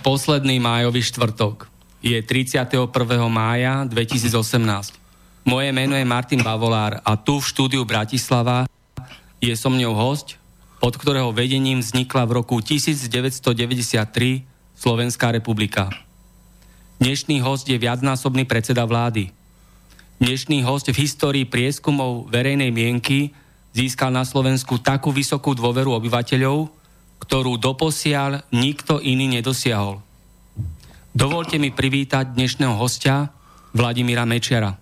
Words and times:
Posledný 0.00 0.58
májový 0.58 1.04
štvrtok. 1.06 1.70
Je 2.02 2.18
31. 2.18 2.88
mája 3.30 3.86
2018. 3.86 4.96
Moje 5.44 5.70
meno 5.70 5.94
je 5.94 6.02
Martin 6.02 6.42
Bavolár 6.42 6.98
a 7.04 7.14
tu 7.14 7.38
v 7.38 7.46
štúdiu 7.46 7.82
Bratislava 7.86 8.66
je 9.38 9.54
so 9.54 9.70
mňou 9.70 9.94
host, 9.94 10.40
pod 10.82 10.96
ktorého 10.98 11.30
vedením 11.30 11.78
vznikla 11.84 12.26
v 12.26 12.42
roku 12.42 12.58
1993 12.58 14.42
Slovenská 14.74 15.30
republika. 15.30 15.92
Dnešný 16.98 17.44
host 17.44 17.68
je 17.68 17.78
viacnásobný 17.78 18.48
predseda 18.48 18.88
vlády. 18.88 19.30
Dnešný 20.18 20.64
host 20.64 20.90
v 20.90 20.96
histórii 20.96 21.44
prieskumov 21.44 22.26
verejnej 22.32 22.72
mienky 22.72 23.36
získal 23.76 24.10
na 24.10 24.24
Slovensku 24.24 24.80
takú 24.80 25.12
vysokú 25.12 25.52
dôveru 25.52 25.92
obyvateľov, 25.98 26.70
ktorú 27.24 27.56
doposiaľ 27.56 28.44
nikto 28.52 29.00
iný 29.00 29.40
nedosiahol. 29.40 30.04
Dovolte 31.16 31.56
mi 31.56 31.72
privítať 31.72 32.36
dnešného 32.36 32.76
hostia 32.76 33.32
Vladimíra 33.72 34.28
Mečiara. 34.28 34.76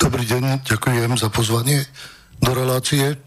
Dobrý 0.00 0.24
deň, 0.24 0.64
ďakujem 0.64 1.12
za 1.20 1.28
pozvanie 1.28 1.84
do 2.40 2.56
relácie. 2.56 3.20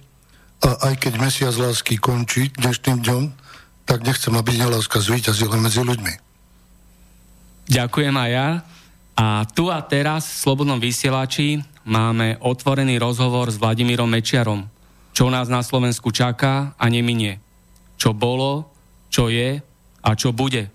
A 0.65 0.89
aj 0.89 0.93
keď 0.97 1.13
mesiac 1.21 1.53
lásky 1.53 2.01
končí 2.01 2.49
dnešným 2.57 3.05
dňom, 3.05 3.23
tak 3.85 4.01
nechcem, 4.01 4.33
aby 4.33 4.57
neláska 4.57 4.97
zvýťazila 4.97 5.61
medzi 5.61 5.85
ľuďmi. 5.85 6.13
Ďakujem 7.69 8.15
aj 8.17 8.29
ja. 8.33 8.49
A 9.15 9.45
tu 9.53 9.69
a 9.69 9.79
teraz 9.85 10.27
v 10.27 10.39
Slobodnom 10.49 10.81
vysielači 10.81 11.61
máme 11.85 12.41
otvorený 12.41 12.97
rozhovor 12.97 13.47
s 13.53 13.61
Vladimírom 13.61 14.09
Mečiarom 14.09 14.74
čo 15.15 15.31
nás 15.31 15.47
na 15.47 15.63
Slovensku 15.63 16.11
čaká 16.11 16.75
a 16.75 16.85
neminie. 16.91 17.39
Čo 17.95 18.11
bolo, 18.11 18.67
čo 19.07 19.31
je 19.31 19.63
a 20.03 20.09
čo 20.19 20.35
bude. 20.35 20.67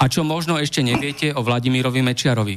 A 0.00 0.08
čo 0.08 0.24
možno 0.24 0.56
ešte 0.56 0.80
neviete 0.80 1.36
o 1.36 1.44
Vladimírovi 1.44 2.00
Mečiarovi. 2.00 2.56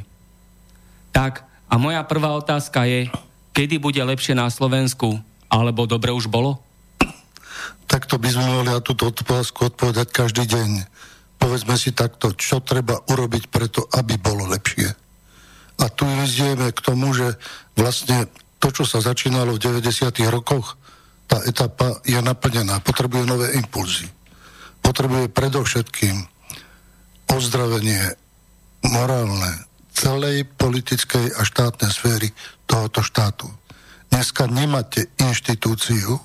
Tak, 1.12 1.44
a 1.68 1.76
moja 1.76 2.00
prvá 2.08 2.32
otázka 2.40 2.88
je, 2.88 3.12
kedy 3.52 3.84
bude 3.84 4.00
lepšie 4.00 4.32
na 4.32 4.48
Slovensku, 4.48 5.20
alebo 5.52 5.84
dobre 5.84 6.16
už 6.16 6.32
bolo? 6.32 6.64
Takto 7.92 8.16
by 8.16 8.30
sme 8.32 8.46
mali 8.48 8.72
na 8.72 8.80
túto 8.80 9.12
otázku 9.12 9.76
odpovedať 9.76 10.08
každý 10.08 10.48
deň. 10.48 10.88
Povedzme 11.36 11.76
si 11.76 11.92
takto, 11.92 12.32
čo 12.32 12.64
treba 12.64 12.96
urobiť 13.12 13.52
preto, 13.52 13.84
aby 13.92 14.16
bolo 14.16 14.48
lepšie. 14.48 14.88
A 15.84 15.92
tu 15.92 16.08
vyzdieme 16.08 16.72
k 16.72 16.80
tomu, 16.80 17.12
že 17.12 17.36
vlastne 17.76 18.32
to, 18.64 18.72
čo 18.72 18.88
sa 18.88 19.04
začínalo 19.04 19.60
v 19.60 19.84
90. 19.84 20.16
rokoch, 20.32 20.80
tá 21.28 21.42
etapa 21.48 22.00
je 22.04 22.20
naplnená. 22.20 22.80
Potrebuje 22.84 23.24
nové 23.26 23.48
impulzy. 23.58 24.08
Potrebuje 24.84 25.32
predovšetkým 25.32 26.16
ozdravenie 27.32 28.14
morálne 28.84 29.66
celej 29.94 30.46
politickej 30.60 31.40
a 31.40 31.42
štátnej 31.46 31.92
sféry 31.94 32.28
tohoto 32.68 33.00
štátu. 33.02 33.48
Dneska 34.10 34.46
nemáte 34.46 35.10
inštitúciu 35.18 36.20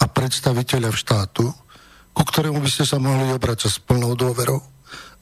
a 0.00 0.04
predstaviteľa 0.08 0.90
v 0.90 1.00
štátu, 1.00 1.44
ku 2.10 2.22
ktorému 2.26 2.58
by 2.58 2.70
ste 2.70 2.88
sa 2.88 2.98
mohli 2.98 3.30
obrať 3.30 3.70
s 3.70 3.78
plnou 3.78 4.18
dôverou 4.18 4.58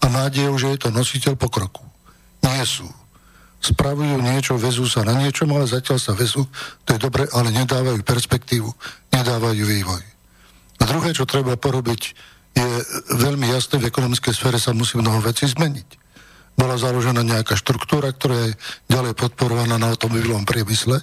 a 0.00 0.04
nádejou, 0.06 0.56
že 0.56 0.72
je 0.72 0.78
to 0.78 0.88
nositeľ 0.94 1.34
pokroku. 1.36 1.84
Nie 2.40 2.64
sú 2.64 2.86
spravujú 3.58 4.22
niečo, 4.22 4.54
vezú 4.54 4.86
sa 4.86 5.02
na 5.02 5.18
niečom, 5.18 5.50
ale 5.50 5.66
zatiaľ 5.66 5.98
sa 5.98 6.14
vezú, 6.14 6.46
to 6.86 6.94
je 6.94 7.00
dobre, 7.02 7.26
ale 7.34 7.50
nedávajú 7.50 8.00
perspektívu, 8.06 8.70
nedávajú 9.10 9.62
vývoj. 9.66 10.02
A 10.78 10.82
druhé, 10.86 11.10
čo 11.10 11.26
treba 11.26 11.58
porobiť, 11.58 12.02
je 12.54 12.68
veľmi 13.18 13.50
jasné, 13.50 13.78
v 13.78 13.90
ekonomickej 13.90 14.34
sfére 14.34 14.58
sa 14.58 14.74
musí 14.74 14.98
mnoho 14.98 15.22
vecí 15.22 15.46
zmeniť. 15.46 15.88
Bola 16.58 16.74
založená 16.74 17.22
nejaká 17.22 17.54
štruktúra, 17.54 18.10
ktorá 18.10 18.50
je 18.50 18.58
ďalej 18.90 19.14
podporovaná 19.14 19.78
na 19.78 19.94
automobilovom 19.94 20.42
priemysle. 20.42 20.98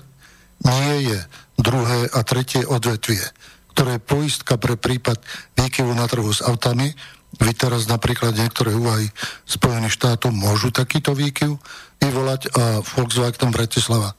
Nie 0.68 1.16
je 1.16 1.20
druhé 1.56 2.12
a 2.12 2.20
tretie 2.28 2.68
odvetvie, 2.68 3.24
ktoré 3.72 4.00
je 4.00 4.04
poistka 4.04 4.60
pre 4.60 4.76
prípad 4.76 5.20
výkyvu 5.56 5.96
na 5.96 6.08
trhu 6.12 6.28
s 6.28 6.44
autami. 6.44 6.92
Vy 7.36 7.52
teraz 7.56 7.88
napríklad 7.92 8.36
niektoré 8.36 8.72
úvahy 8.74 9.12
Spojených 9.44 9.96
štátov 9.96 10.32
môžu 10.32 10.72
takýto 10.72 11.12
výkyv 11.12 11.60
vyvolať 12.00 12.42
a 12.56 12.64
Volkswagen 12.84 13.52
Bratislava 13.52 14.16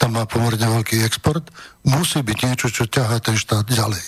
tam 0.00 0.16
má 0.16 0.24
pomerne 0.24 0.64
veľký 0.64 1.04
export, 1.04 1.44
musí 1.84 2.24
byť 2.24 2.38
niečo, 2.40 2.72
čo 2.72 2.88
ťahá 2.88 3.20
ten 3.20 3.36
štát 3.36 3.68
ďalej. 3.68 4.00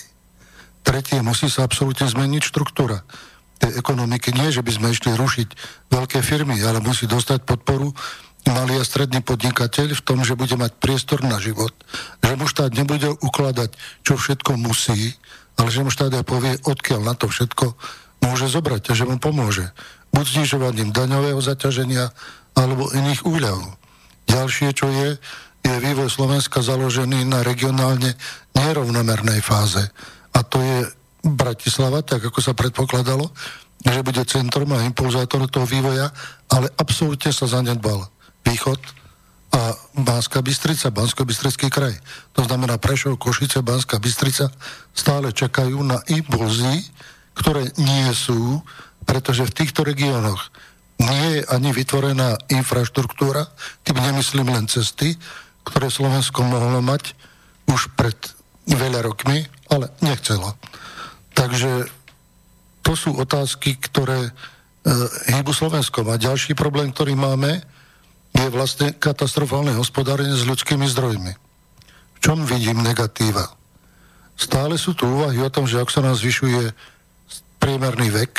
Tretie, 0.81 1.21
musí 1.21 1.45
sa 1.53 1.69
absolútne 1.69 2.09
zmeniť 2.09 2.49
štruktúra 2.49 3.05
tej 3.61 3.77
ekonomiky. 3.77 4.33
Nie, 4.33 4.49
že 4.49 4.65
by 4.65 4.71
sme 4.73 4.87
išli 4.89 5.13
rušiť 5.13 5.49
veľké 5.93 6.25
firmy, 6.25 6.57
ale 6.65 6.81
musí 6.81 7.05
dostať 7.05 7.45
podporu 7.45 7.93
malý 8.49 8.81
a 8.81 8.83
stredný 8.83 9.21
podnikateľ 9.23 9.95
v 9.95 10.03
tom, 10.03 10.25
že 10.25 10.35
bude 10.35 10.57
mať 10.57 10.75
priestor 10.81 11.23
na 11.23 11.37
život, 11.39 11.71
že 12.19 12.33
mu 12.35 12.49
štát 12.49 12.73
nebude 12.75 13.13
ukladať, 13.23 13.71
čo 14.03 14.19
všetko 14.19 14.59
musí, 14.59 15.15
ale 15.55 15.69
že 15.69 15.85
mu 15.85 15.93
štát 15.93 16.11
aj 16.11 16.25
povie, 16.25 16.57
odkiaľ 16.65 17.05
na 17.05 17.13
to 17.15 17.29
všetko 17.29 17.77
môže 18.23 18.47
zobrať 18.47 18.95
že 18.95 19.05
mu 19.05 19.19
pomôže. 19.19 19.67
Buď 20.15 20.39
znižovaním 20.39 20.95
daňového 20.95 21.41
zaťaženia, 21.43 22.09
alebo 22.53 22.89
iných 22.93 23.25
úľav. 23.25 23.59
Ďalšie, 24.29 24.69
čo 24.77 24.87
je, 24.87 25.17
je 25.65 25.75
vývoj 25.83 26.09
Slovenska 26.09 26.61
založený 26.61 27.25
na 27.27 27.41
regionálne 27.41 28.13
nerovnomernej 28.53 29.41
fáze. 29.41 29.83
A 30.33 30.39
to 30.45 30.61
je 30.61 30.77
Bratislava, 31.23 32.03
tak 32.03 32.23
ako 32.29 32.39
sa 32.43 32.53
predpokladalo, 32.53 33.31
že 33.83 34.05
bude 34.05 34.23
centrum 34.27 34.69
a 34.75 34.83
impulzátor 34.83 35.47
toho 35.47 35.67
vývoja, 35.67 36.11
ale 36.51 36.71
absolútne 36.79 37.31
sa 37.31 37.47
zanedbal 37.47 38.07
východ 38.43 38.79
a 39.53 39.77
Banská 39.93 40.41
Bystrica, 40.41 40.89
bansko 40.89 41.29
bystrický 41.29 41.69
kraj. 41.69 41.93
To 42.33 42.41
znamená 42.41 42.81
Prešov, 42.81 43.21
Košice, 43.21 43.61
Banská 43.61 44.01
Bystrica 44.01 44.49
stále 44.97 45.29
čakajú 45.29 45.77
na 45.85 46.01
impulzy, 46.09 46.81
ktoré 47.33 47.69
nie 47.77 48.09
sú, 48.13 48.61
pretože 49.03 49.45
v 49.45 49.55
týchto 49.63 49.83
regiónoch 49.83 50.53
nie 51.01 51.39
je 51.39 51.41
ani 51.49 51.73
vytvorená 51.73 52.37
infraštruktúra, 52.47 53.49
tým 53.83 53.97
nemyslím 53.99 54.53
len 54.53 54.69
cesty, 54.69 55.17
ktoré 55.67 55.89
Slovensko 55.89 56.45
mohlo 56.45 56.79
mať 56.79 57.17
už 57.67 57.91
pred 57.97 58.15
veľa 58.67 59.03
rokmi, 59.03 59.43
ale 59.71 59.91
nechcelo. 59.99 60.55
Takže 61.33 61.89
to 62.83 62.93
sú 62.93 63.15
otázky, 63.15 63.79
ktoré 63.79 64.27
e, 64.27 64.31
hýbu 65.33 65.55
Slovenskom. 65.55 66.07
A 66.11 66.19
ďalší 66.19 66.53
problém, 66.53 66.91
ktorý 66.91 67.15
máme, 67.15 67.63
je 68.35 68.47
vlastne 68.51 68.91
katastrofálne 68.91 69.71
hospodárenie 69.73 70.35
s 70.35 70.45
ľudskými 70.45 70.85
zdrojmi. 70.89 71.33
V 72.13 72.19
čom 72.19 72.43
vidím 72.43 72.83
negatíva? 72.83 73.55
Stále 74.33 74.75
sú 74.81 74.97
tu 74.97 75.05
úvahy 75.05 75.39
o 75.39 75.53
tom, 75.53 75.69
že 75.69 75.79
ak 75.79 75.93
sa 75.93 76.01
nám 76.01 76.17
zvyšuje 76.17 76.73
priemerný 77.63 78.11
vek, 78.11 78.33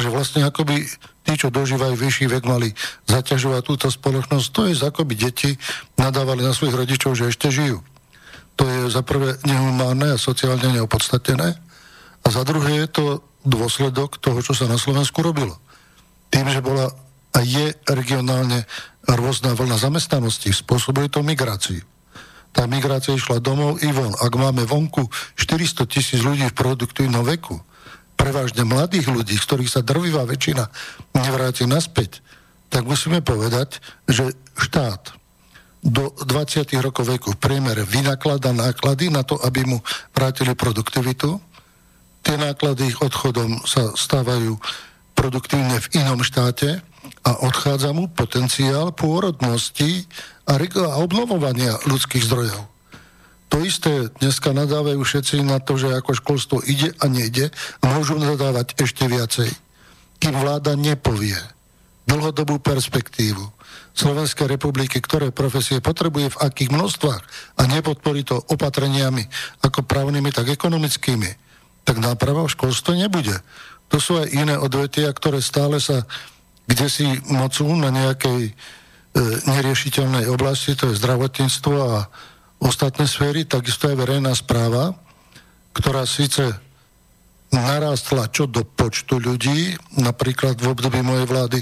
že 0.00 0.08
vlastne 0.08 0.48
akoby 0.48 0.88
tí, 1.28 1.32
čo 1.36 1.52
dožívajú 1.52 1.92
vyšší 1.92 2.32
vek, 2.32 2.48
mali 2.48 2.72
zaťažovať 3.04 3.62
túto 3.64 3.86
spoločnosť. 3.92 4.46
To 4.56 4.60
je, 4.64 4.74
ako 4.80 5.04
by 5.04 5.14
deti 5.16 5.60
nadávali 6.00 6.40
na 6.40 6.56
svojich 6.56 6.76
rodičov, 6.76 7.12
že 7.12 7.28
ešte 7.28 7.52
žijú. 7.52 7.84
To 8.56 8.64
je 8.64 8.80
za 8.88 9.04
prvé 9.04 9.36
nehumánne 9.44 10.16
a 10.16 10.20
sociálne 10.20 10.72
neopodstatnené. 10.72 11.60
A 12.24 12.26
za 12.32 12.42
druhé 12.48 12.84
je 12.84 12.88
to 12.88 13.04
dôsledok 13.44 14.16
toho, 14.16 14.40
čo 14.40 14.56
sa 14.56 14.64
na 14.64 14.80
Slovensku 14.80 15.20
robilo. 15.20 15.60
Tým, 16.32 16.48
že 16.48 16.64
bola 16.64 16.88
a 17.36 17.44
je 17.44 17.76
regionálne 17.84 18.64
rôzna 19.04 19.52
vlna 19.52 19.76
zamestnanosti, 19.76 20.56
spôsobuje 20.56 21.12
to 21.12 21.20
migráciu. 21.20 21.84
Tá 22.56 22.64
migrácia 22.64 23.12
išla 23.12 23.44
domov 23.44 23.84
i 23.84 23.92
von. 23.92 24.16
Ak 24.16 24.32
máme 24.32 24.64
vonku 24.64 25.04
400 25.36 25.84
tisíc 25.84 26.24
ľudí 26.24 26.48
v 26.48 26.56
produktívnom 26.56 27.20
veku, 27.20 27.60
prevažne 28.16 28.64
mladých 28.64 29.12
ľudí, 29.12 29.36
z 29.36 29.46
ktorých 29.46 29.70
sa 29.70 29.86
drvivá 29.86 30.24
väčšina 30.24 30.64
nevráti 31.14 31.68
naspäť, 31.68 32.24
tak 32.72 32.88
musíme 32.88 33.22
povedať, 33.22 33.78
že 34.10 34.34
štát 34.58 35.14
do 35.86 36.10
20 36.26 36.66
rokov 36.82 37.06
veku 37.06 37.36
v 37.36 37.42
priemere 37.42 37.86
vynaklada 37.86 38.50
náklady 38.50 39.06
na 39.06 39.22
to, 39.22 39.38
aby 39.38 39.62
mu 39.62 39.78
vrátili 40.10 40.58
produktivitu. 40.58 41.38
Tie 42.26 42.34
náklady 42.34 42.90
ich 42.90 42.98
odchodom 42.98 43.62
sa 43.62 43.94
stávajú 43.94 44.58
produktívne 45.14 45.78
v 45.78 46.02
inom 46.02 46.26
štáte 46.26 46.82
a 47.22 47.30
odchádza 47.46 47.94
mu 47.94 48.10
potenciál 48.10 48.90
pôrodnosti 48.90 50.10
a, 50.42 50.58
obnovovania 50.98 51.78
ľudských 51.86 52.26
zdrojov. 52.26 52.75
To 53.52 53.62
isté 53.62 54.10
dneska 54.18 54.50
nadávajú 54.50 55.00
všetci 55.02 55.46
na 55.46 55.62
to, 55.62 55.78
že 55.78 55.94
ako 55.94 56.18
školstvo 56.18 56.56
ide 56.66 56.92
a 56.98 57.06
nejde, 57.06 57.54
môžu 57.80 58.18
nadávať 58.18 58.74
ešte 58.78 59.06
viacej. 59.06 59.50
Kým 60.18 60.34
vláda 60.34 60.74
nepovie 60.74 61.38
dlhodobú 62.06 62.58
perspektívu 62.62 63.42
Slovenskej 63.96 64.46
republiky, 64.46 65.00
ktoré 65.00 65.32
profesie 65.32 65.80
potrebuje 65.80 66.36
v 66.36 66.40
akých 66.42 66.70
množstvách 66.70 67.22
a 67.56 67.62
nepodporí 67.64 68.28
to 68.28 68.36
opatreniami 68.52 69.24
ako 69.64 69.82
právnymi, 69.82 70.30
tak 70.30 70.52
ekonomickými, 70.52 71.30
tak 71.82 71.96
náprava 71.98 72.44
v 72.44 72.54
školstve 72.54 72.92
nebude. 72.94 73.34
To 73.88 73.96
sú 74.02 74.18
aj 74.20 74.34
iné 74.34 74.54
odvetia, 74.58 75.08
ktoré 75.14 75.40
stále 75.40 75.78
sa 75.80 76.04
kde 76.66 76.86
si 76.90 77.06
mocú 77.30 77.70
na 77.78 77.94
nejakej 77.94 78.50
e, 78.50 78.52
neriešiteľnej 79.46 80.26
oblasti, 80.26 80.74
to 80.74 80.90
je 80.90 80.98
zdravotníctvo 80.98 81.74
a 81.78 82.10
ostatné 82.66 83.06
sféry, 83.06 83.46
takisto 83.46 83.86
aj 83.86 83.96
verejná 83.96 84.34
správa, 84.34 84.92
ktorá 85.70 86.02
síce 86.02 86.42
narástla 87.54 88.26
čo 88.34 88.50
do 88.50 88.66
počtu 88.66 89.22
ľudí, 89.22 89.78
napríklad 90.02 90.58
v 90.58 90.74
období 90.74 91.00
mojej 91.00 91.26
vlády 91.30 91.60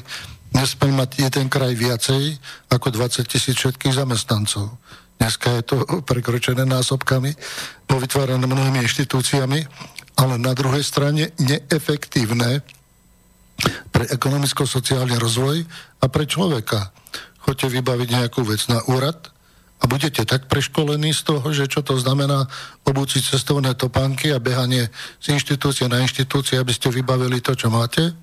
nesmel 0.56 0.96
mať 0.96 1.28
jeden 1.28 1.46
kraj 1.52 1.76
viacej 1.76 2.40
ako 2.72 2.88
20 2.88 3.26
tisíc 3.28 3.54
všetkých 3.58 4.00
zamestnancov. 4.00 4.80
Dneska 5.20 5.60
je 5.60 5.62
to 5.66 5.76
prekročené 6.08 6.64
násobkami, 6.64 7.36
povytvárané 7.84 8.46
mnohými 8.46 8.80
inštitúciami, 8.86 9.60
ale 10.14 10.34
na 10.38 10.54
druhej 10.54 10.86
strane 10.86 11.34
neefektívne 11.42 12.62
pre 13.90 14.04
ekonomicko-sociálny 14.10 15.14
rozvoj 15.18 15.62
a 16.02 16.06
pre 16.10 16.26
človeka. 16.26 16.90
Choďte 17.44 17.70
vybaviť 17.70 18.08
nejakú 18.08 18.42
vec 18.46 18.66
na 18.66 18.82
úrad, 18.88 19.33
a 19.80 19.84
budete 19.90 20.24
tak 20.24 20.46
preškolení 20.46 21.12
z 21.12 21.22
toho, 21.28 21.46
že 21.50 21.68
čo 21.68 21.84
to 21.84 21.98
znamená 21.98 22.46
obúciť 22.86 23.36
cestovné 23.36 23.74
topánky 23.74 24.32
a 24.32 24.40
behanie 24.40 24.88
z 25.20 25.34
inštitúcie 25.34 25.90
na 25.90 26.00
inštitúcie, 26.00 26.56
aby 26.56 26.72
ste 26.72 26.88
vybavili 26.88 27.42
to, 27.42 27.52
čo 27.58 27.68
máte, 27.68 28.14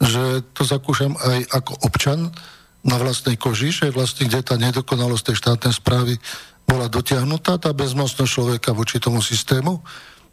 že 0.00 0.44
to 0.56 0.64
zakúšam 0.64 1.16
aj 1.16 1.38
ako 1.56 1.72
občan 1.86 2.32
na 2.80 2.96
vlastnej 2.96 3.36
koži, 3.36 3.72
že 3.72 3.92
vlastne 3.92 4.28
kde 4.28 4.40
tá 4.40 4.56
nedokonalosť 4.56 5.32
tej 5.32 5.36
štátnej 5.36 5.74
správy 5.76 6.16
bola 6.64 6.88
dotiahnutá, 6.88 7.60
tá 7.60 7.70
bezmocnosť 7.76 8.30
človeka 8.30 8.70
voči 8.72 8.96
tomu 8.96 9.20
systému, 9.20 9.82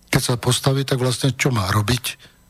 keď 0.08 0.22
sa 0.24 0.36
postaví, 0.40 0.88
tak 0.88 1.04
vlastne 1.04 1.36
čo 1.36 1.52
má 1.52 1.68
robiť? 1.68 2.06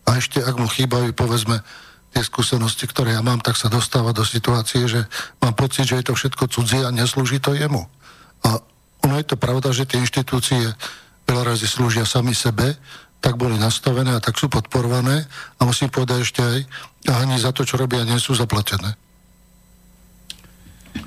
A 0.06 0.22
ešte 0.22 0.40
ak 0.40 0.56
mu 0.62 0.70
chýbajú, 0.70 1.12
povedzme, 1.18 1.66
tie 2.14 2.22
skúsenosti, 2.24 2.86
ktoré 2.88 3.18
ja 3.18 3.22
mám, 3.26 3.42
tak 3.42 3.58
sa 3.58 3.68
dostáva 3.68 4.14
do 4.14 4.24
situácie, 4.24 4.86
že 4.86 5.06
mám 5.42 5.58
pocit, 5.58 5.90
že 5.90 6.00
je 6.00 6.06
to 6.08 6.14
všetko 6.14 6.44
cudzie 6.48 6.82
a 6.86 6.94
neslúži 6.94 7.42
to 7.42 7.58
jemu. 7.58 7.90
A 8.48 8.64
ono 9.04 9.16
je 9.20 9.28
to 9.28 9.36
pravda, 9.36 9.76
že 9.76 9.84
tie 9.84 10.00
inštitúcie 10.00 10.72
veľa 11.28 11.44
razy 11.54 11.68
slúžia 11.68 12.08
sami 12.08 12.32
sebe, 12.32 12.80
tak 13.20 13.36
boli 13.36 13.60
nastavené 13.60 14.16
a 14.16 14.24
tak 14.24 14.40
sú 14.40 14.48
podporované 14.48 15.28
a 15.60 15.62
musím 15.68 15.92
povedať 15.92 16.24
ešte 16.24 16.40
aj, 16.40 16.60
a 17.12 17.14
ani 17.28 17.36
za 17.36 17.52
to, 17.52 17.68
čo 17.68 17.76
robia, 17.76 18.08
nie 18.08 18.16
sú 18.22 18.38
zaplatené. 18.38 18.96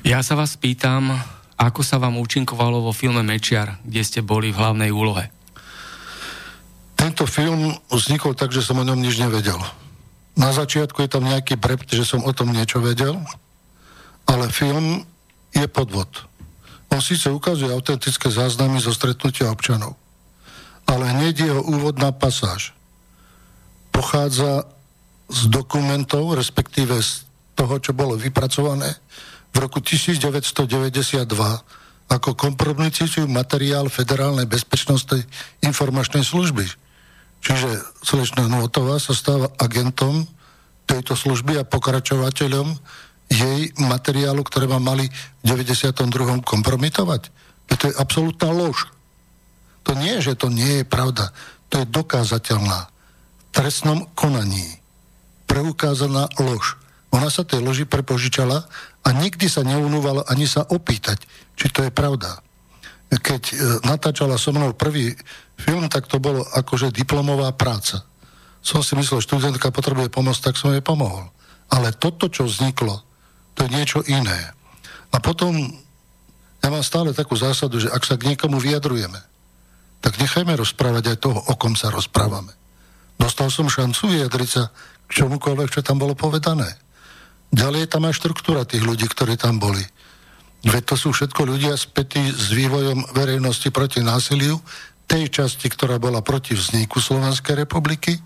Ja 0.05 0.21
sa 0.21 0.37
vás 0.37 0.59
pýtam, 0.61 1.17
ako 1.57 1.81
sa 1.81 1.97
vám 1.97 2.21
účinkovalo 2.21 2.85
vo 2.85 2.93
filme 2.93 3.25
Mečiar, 3.25 3.81
kde 3.85 4.03
ste 4.05 4.21
boli 4.21 4.53
v 4.53 4.61
hlavnej 4.61 4.91
úlohe? 4.93 5.29
Tento 6.97 7.25
film 7.25 7.73
vznikol 7.89 8.37
tak, 8.37 8.53
že 8.53 8.61
som 8.61 8.77
o 8.77 8.85
ňom 8.85 9.01
nič 9.01 9.17
nevedel. 9.17 9.57
Na 10.37 10.53
začiatku 10.53 11.01
je 11.05 11.11
tam 11.11 11.25
nejaký 11.25 11.57
brept, 11.57 11.93
že 11.93 12.05
som 12.05 12.25
o 12.25 12.33
tom 12.37 12.53
niečo 12.53 12.81
vedel, 12.81 13.17
ale 14.29 14.53
film 14.53 15.05
je 15.53 15.65
podvod. 15.67 16.30
On 16.91 16.99
síce 16.99 17.31
ukazuje 17.31 17.71
autentické 17.71 18.29
záznamy 18.31 18.83
zo 18.83 18.91
stretnutia 18.91 19.51
občanov, 19.51 19.95
ale 20.91 21.07
hneď 21.15 21.51
jeho 21.51 21.63
úvodná 21.63 22.11
pasáž 22.11 22.75
pochádza 23.95 24.67
z 25.31 25.41
dokumentov, 25.47 26.35
respektíve 26.35 26.99
z 26.99 27.27
toho, 27.55 27.79
čo 27.79 27.95
bolo 27.95 28.19
vypracované 28.19 28.99
v 29.55 29.57
roku 29.63 29.79
1992 29.79 31.27
ako 32.11 32.35
kompromitujúci 32.35 33.23
materiál 33.31 33.87
Federálnej 33.87 34.51
bezpečnostnej 34.51 35.23
informačnej 35.63 36.27
služby. 36.27 36.67
Čiže 37.41 37.71
slečná 38.03 38.51
Notová 38.51 38.99
sa 38.99 39.15
stáva 39.15 39.47
agentom 39.63 40.27
tejto 40.91 41.15
služby 41.15 41.63
a 41.63 41.69
pokračovateľom 41.69 42.75
jej 43.31 43.71
materiálu, 43.79 44.43
ktoré 44.43 44.67
ma 44.67 44.83
mali 44.83 45.07
v 45.41 45.45
92. 45.47 46.43
kompromitovať. 46.43 47.31
To 47.71 47.89
je 47.89 47.95
absolútna 47.97 48.51
lož. 48.51 48.91
To 49.87 49.95
nie, 49.97 50.19
že 50.21 50.37
to 50.37 50.51
nie 50.53 50.83
je 50.83 50.85
pravda. 50.85 51.31
To 51.71 51.81
je 51.81 51.87
dokázateľná. 51.89 52.91
V 52.91 53.45
trestnom 53.55 54.11
konaní 54.19 54.83
preukázaná 55.47 56.29
lož. 56.43 56.77
Ona 57.11 57.27
sa 57.31 57.43
tej 57.43 57.63
loži 57.63 57.87
prepožičala 57.87 58.67
a 59.03 59.09
nikdy 59.11 59.51
sa 59.51 59.67
neunúvala 59.67 60.23
ani 60.31 60.47
sa 60.47 60.63
opýtať, 60.63 61.25
či 61.59 61.67
to 61.73 61.83
je 61.83 61.91
pravda. 61.91 62.39
Keď 63.11 63.43
e, 63.51 63.55
natáčala 63.83 64.39
so 64.39 64.55
mnou 64.55 64.71
prvý 64.79 65.11
film, 65.59 65.91
tak 65.91 66.07
to 66.07 66.23
bolo 66.23 66.47
akože 66.55 66.95
diplomová 66.95 67.51
práca. 67.59 68.07
Som 68.63 68.87
si 68.87 68.95
myslel, 68.95 69.19
že 69.19 69.27
študentka 69.27 69.75
potrebuje 69.75 70.15
pomoc, 70.15 70.39
tak 70.39 70.55
som 70.55 70.71
jej 70.71 70.85
pomohol. 70.85 71.27
Ale 71.67 71.91
toto, 71.91 72.31
čo 72.31 72.47
vzniklo, 72.47 73.03
to 73.61 73.69
niečo 73.69 74.01
iné. 74.09 74.57
A 75.13 75.21
potom 75.21 75.53
ja 76.65 76.69
mám 76.73 76.81
stále 76.81 77.13
takú 77.13 77.37
zásadu, 77.37 77.77
že 77.77 77.93
ak 77.93 78.09
sa 78.09 78.17
k 78.17 78.33
niekomu 78.33 78.57
vyjadrujeme, 78.57 79.21
tak 80.01 80.17
nechajme 80.17 80.57
rozprávať 80.57 81.13
aj 81.13 81.19
toho, 81.21 81.37
o 81.37 81.55
kom 81.61 81.77
sa 81.77 81.93
rozprávame. 81.93 82.57
Dostal 83.21 83.53
som 83.53 83.69
šancu 83.69 84.17
vyjadriť 84.17 84.49
sa 84.49 84.73
k 85.05 85.11
čomukoľvek, 85.13 85.69
čo 85.69 85.85
tam 85.85 86.01
bolo 86.01 86.17
povedané. 86.17 86.73
Ďalej 87.53 87.85
je 87.85 87.93
tam 87.93 88.09
aj 88.09 88.17
štruktúra 88.17 88.65
tých 88.65 88.81
ľudí, 88.81 89.05
ktorí 89.05 89.37
tam 89.37 89.61
boli. 89.61 89.85
Veď 90.65 90.93
to 90.93 90.97
sú 90.97 91.09
všetko 91.13 91.45
ľudia 91.45 91.77
spätí 91.77 92.33
s 92.33 92.49
vývojom 92.53 93.13
verejnosti 93.13 93.69
proti 93.69 94.01
násiliu, 94.01 94.57
tej 95.05 95.29
časti, 95.29 95.67
ktorá 95.69 96.01
bola 96.01 96.23
proti 96.25 96.55
vzniku 96.55 97.03
Slovenskej 97.03 97.67
republiky, 97.67 98.17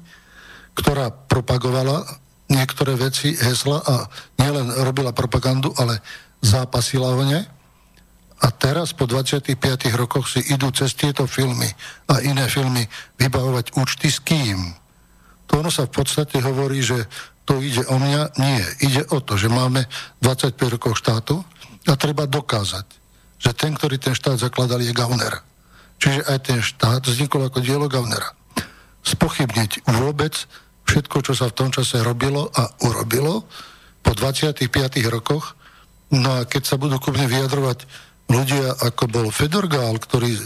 ktorá 0.76 1.11
propagovala 1.11 2.24
niektoré 2.54 2.94
veci, 2.94 3.34
hesla 3.34 3.82
a 3.82 3.94
nielen 4.38 4.70
robila 4.87 5.11
propagandu, 5.11 5.75
ale 5.75 5.99
zápasila 6.38 7.11
o 7.11 7.25
ne. 7.26 7.42
A 8.44 8.46
teraz 8.54 8.94
po 8.94 9.11
25 9.11 9.58
rokoch 9.99 10.30
si 10.30 10.40
idú 10.52 10.70
cez 10.70 10.94
tieto 10.94 11.26
filmy 11.26 11.66
a 12.11 12.23
iné 12.23 12.46
filmy 12.46 12.87
vybavovať 13.18 13.75
účty 13.78 14.11
s 14.11 14.23
kým. 14.23 14.75
To 15.50 15.61
ono 15.61 15.70
sa 15.70 15.87
v 15.87 15.94
podstate 15.94 16.38
hovorí, 16.38 16.82
že 16.82 17.08
to 17.44 17.61
ide 17.61 17.84
o 17.88 17.96
mňa. 18.00 18.37
Nie, 18.40 18.64
ide 18.80 19.02
o 19.12 19.20
to, 19.20 19.37
že 19.37 19.52
máme 19.52 19.84
25 20.25 20.75
rokov 20.76 20.99
štátu 20.99 21.40
a 21.88 21.92
treba 22.00 22.25
dokázať, 22.25 22.87
že 23.37 23.50
ten, 23.52 23.76
ktorý 23.76 24.00
ten 24.00 24.16
štát 24.16 24.40
zakladal, 24.40 24.80
je 24.80 24.96
Gauner. 24.96 25.44
Čiže 26.00 26.20
aj 26.26 26.38
ten 26.44 26.61
štát 26.61 27.04
vznikol 27.04 27.49
ako 27.49 27.58
dielo 27.61 27.87
Gaunera. 27.88 28.32
Spochybniť 29.04 29.84
vôbec 30.00 30.49
všetko, 30.85 31.17
čo 31.25 31.33
sa 31.33 31.50
v 31.50 31.57
tom 31.57 31.69
čase 31.73 32.00
robilo 32.05 32.49
a 32.53 32.69
urobilo 32.85 33.45
po 34.05 34.12
25 34.12 34.69
rokoch 35.09 35.57
No 36.14 36.43
a 36.43 36.47
keď 36.47 36.62
sa 36.62 36.76
budú 36.79 37.03
ku 37.03 37.11
mne 37.11 37.26
vyjadrovať 37.26 37.88
ľudia, 38.31 38.79
ako 38.87 39.11
bol 39.11 39.26
Fedorgál, 39.35 39.99
ktorý 39.99 40.37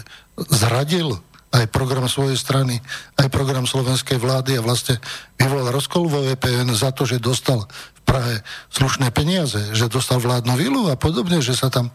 zradil 0.48 1.18
aj 1.48 1.64
program 1.72 2.04
svojej 2.08 2.36
strany, 2.36 2.76
aj 3.16 3.32
program 3.32 3.64
slovenskej 3.64 4.20
vlády 4.20 4.60
a 4.60 4.64
vlastne 4.64 5.00
vyvolal 5.40 5.72
rozkol 5.72 6.04
vo 6.04 6.20
VPN 6.20 6.68
za 6.76 6.92
to, 6.92 7.08
že 7.08 7.20
dostal 7.20 7.64
v 7.68 8.00
Prahe 8.04 8.34
slušné 8.72 9.08
peniaze, 9.12 9.60
že 9.72 9.88
dostal 9.88 10.20
vládnu 10.20 10.54
vilu 10.56 10.82
a 10.92 10.96
podobne, 10.96 11.40
že 11.40 11.56
sa 11.56 11.72
tam 11.72 11.88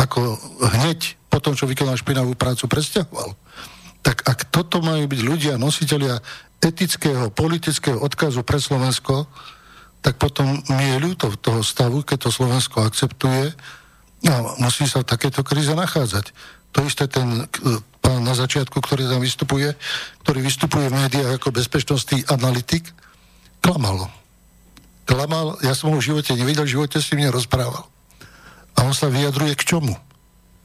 ako 0.00 0.40
hneď 0.80 1.20
po 1.28 1.40
tom, 1.40 1.52
čo 1.52 1.68
vykonal 1.68 2.00
špinavú 2.00 2.32
prácu, 2.36 2.64
presťahoval. 2.68 3.36
Tak 4.04 4.24
ak 4.24 4.52
toto 4.52 4.84
majú 4.84 5.04
byť 5.08 5.20
ľudia, 5.20 5.52
nositeľia 5.60 6.20
etického, 6.64 7.28
politického 7.28 8.00
odkazu 8.00 8.40
pre 8.40 8.56
Slovensko, 8.56 9.28
tak 10.04 10.20
potom 10.20 10.60
mi 10.68 10.84
je 10.92 10.96
ľúto 11.00 11.32
toho 11.40 11.64
stavu, 11.64 12.04
keď 12.04 12.28
to 12.28 12.30
Slovensko 12.32 12.84
akceptuje 12.84 13.56
a 14.24 14.34
musí 14.60 14.84
sa 14.88 15.00
v 15.04 15.08
takéto 15.08 15.40
kríze 15.44 15.72
nachádzať. 15.72 16.32
To 16.76 16.84
isté 16.84 17.08
ten 17.08 17.48
pán 18.04 18.20
na 18.20 18.36
začiatku, 18.36 18.84
ktorý 18.84 19.08
tam 19.08 19.24
vystupuje, 19.24 19.72
ktorý 20.26 20.44
vystupuje 20.44 20.92
v 20.92 20.96
médiách 21.06 21.40
ako 21.40 21.56
bezpečnostný 21.56 22.28
analytik, 22.28 22.84
klamal. 23.64 24.12
Klamal, 25.08 25.56
ja 25.64 25.72
som 25.72 25.92
ho 25.92 26.00
v 26.00 26.08
živote 26.12 26.36
nevidel, 26.36 26.68
v 26.68 26.74
živote 26.76 27.00
si 27.00 27.16
mne 27.16 27.32
rozprával. 27.32 27.88
A 28.76 28.84
on 28.84 28.92
sa 28.92 29.08
vyjadruje 29.08 29.56
k 29.56 29.64
čomu? 29.64 29.96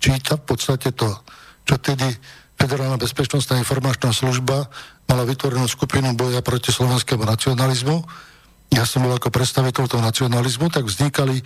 Číta 0.04 0.36
v 0.36 0.44
podstate 0.52 0.92
to, 0.92 1.12
čo 1.64 1.80
tedy 1.80 2.08
Federálna 2.60 3.00
bezpečnostná 3.00 3.56
informačná 3.56 4.12
služba 4.12 4.68
mala 5.08 5.24
vytvorenú 5.24 5.64
skupinu 5.66 6.12
boja 6.12 6.44
proti 6.44 6.76
slovenskému 6.76 7.24
nacionalizmu. 7.24 8.04
Ja 8.76 8.84
som 8.84 9.08
bol 9.08 9.16
ako 9.16 9.32
predstaviteľ 9.32 9.84
toho 9.88 10.04
nacionalizmu, 10.04 10.68
tak 10.68 10.86
vznikali 10.86 11.40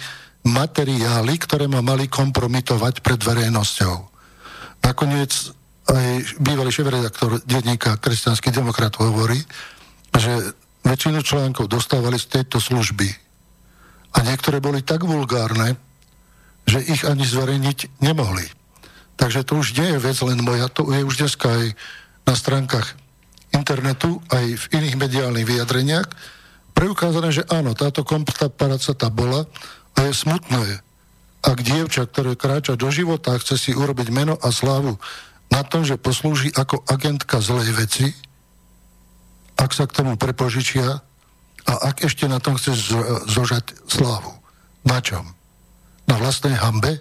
materiály, 0.43 1.33
ktoré 1.39 1.69
ma 1.69 1.79
mali 1.85 2.09
kompromitovať 2.09 2.99
pred 2.99 3.21
verejnosťou. 3.21 3.95
Nakoniec 4.83 5.31
aj 5.87 6.07
bývalý 6.41 6.73
šéf-redaktor 6.73 7.45
denníka 7.45 7.95
Kresťanský 8.01 8.51
demokrat 8.51 8.97
hovorí, 8.99 9.39
že 10.11 10.57
väčšinu 10.83 11.23
článkov 11.23 11.71
dostávali 11.71 12.19
z 12.19 12.41
tejto 12.41 12.59
služby. 12.59 13.07
A 14.13 14.25
niektoré 14.25 14.59
boli 14.59 14.83
tak 14.83 15.05
vulgárne, 15.07 15.79
že 16.67 16.83
ich 16.83 17.05
ani 17.07 17.23
zverejniť 17.23 18.03
nemohli. 18.03 18.62
Takže 19.17 19.45
to 19.45 19.61
už 19.61 19.77
nie 19.77 19.93
je 19.95 19.99
vec 20.01 20.17
len 20.25 20.39
moja, 20.41 20.67
to 20.69 20.89
je 20.89 21.05
už 21.05 21.15
dneska 21.21 21.47
aj 21.47 21.65
na 22.25 22.33
stránkach 22.33 22.97
internetu, 23.53 24.17
aj 24.33 24.45
v 24.57 24.65
iných 24.81 24.95
mediálnych 24.97 25.45
vyjadreniach, 25.45 26.07
preukázané, 26.73 27.29
že 27.29 27.47
áno, 27.53 27.77
táto 27.77 28.01
komparaca 28.01 28.91
tá 28.97 29.07
bola 29.13 29.45
a 29.93 30.09
je 30.09 30.13
smutné, 30.17 30.81
ak 31.43 31.57
dievča, 31.61 32.09
ktoré 32.09 32.33
kráča 32.33 32.79
do 32.79 32.89
života 32.89 33.35
a 33.35 33.39
chce 33.39 33.59
si 33.59 33.71
urobiť 33.75 34.09
meno 34.09 34.39
a 34.39 34.49
slávu 34.49 34.97
na 35.51 35.61
tom, 35.61 35.85
že 35.85 36.01
poslúži 36.01 36.49
ako 36.55 36.81
agentka 36.89 37.37
zlej 37.43 37.69
veci, 37.75 38.07
ak 39.59 39.69
sa 39.69 39.85
k 39.85 40.01
tomu 40.01 40.17
prepožičia 40.17 41.03
a 41.69 41.73
ak 41.93 42.09
ešte 42.09 42.25
na 42.25 42.41
tom 42.41 42.57
chce 42.57 42.73
zožať 43.29 43.85
slávu. 43.85 44.33
Na 44.83 44.99
čom? 44.99 45.23
Na 46.09 46.17
vlastnej 46.17 46.57
hambe? 46.57 46.99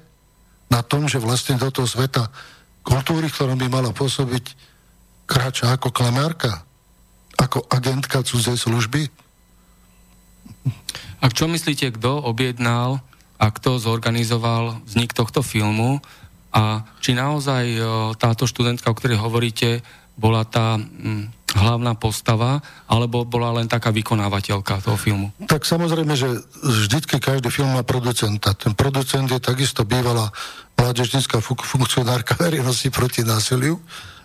Na 0.73 0.81
tom, 0.81 1.05
že 1.05 1.21
vlastne 1.21 1.61
do 1.61 1.69
toho 1.69 1.85
sveta 1.85 2.33
kultúry, 2.81 3.29
ktorom 3.29 3.61
by 3.61 3.69
mala 3.69 3.93
pôsobiť, 3.93 4.57
kráča 5.29 5.77
ako 5.77 5.93
klamárka? 5.93 6.65
Ako 7.37 7.69
agentka 7.69 8.25
cudzej 8.25 8.57
služby? 8.57 9.13
A 11.21 11.29
čo 11.29 11.45
myslíte, 11.47 11.93
kto 11.93 12.25
objednal 12.25 13.05
a 13.37 13.47
kto 13.53 13.77
zorganizoval 13.77 14.81
vznik 14.89 15.13
tohto 15.13 15.45
filmu 15.45 16.01
a 16.57 16.89
či 17.05 17.13
naozaj 17.13 17.65
e, 17.69 17.81
táto 18.17 18.49
študentka, 18.49 18.91
o 18.91 18.97
ktorej 18.97 19.21
hovoríte, 19.21 19.85
bola 20.17 20.43
tá 20.49 20.81
hm, 20.81 21.42
hlavná 21.53 21.93
postava, 21.95 22.65
alebo 22.89 23.29
bola 23.29 23.61
len 23.61 23.69
taká 23.69 23.93
vykonávateľka 23.93 24.81
toho 24.81 24.97
filmu? 24.97 25.31
Tak 25.45 25.69
samozrejme, 25.69 26.17
že 26.17 26.29
vždycky 26.65 27.21
každý 27.21 27.53
film 27.53 27.77
má 27.77 27.85
producenta. 27.85 28.57
Ten 28.57 28.73
producent 28.73 29.29
je 29.29 29.41
takisto 29.41 29.85
bývalá 29.85 30.33
mládežnická 30.81 31.45
fun- 31.45 31.61
funkcionárka 31.61 32.35
verejnosti 32.43 32.89
proti 32.89 33.23
násiliu 33.23 33.79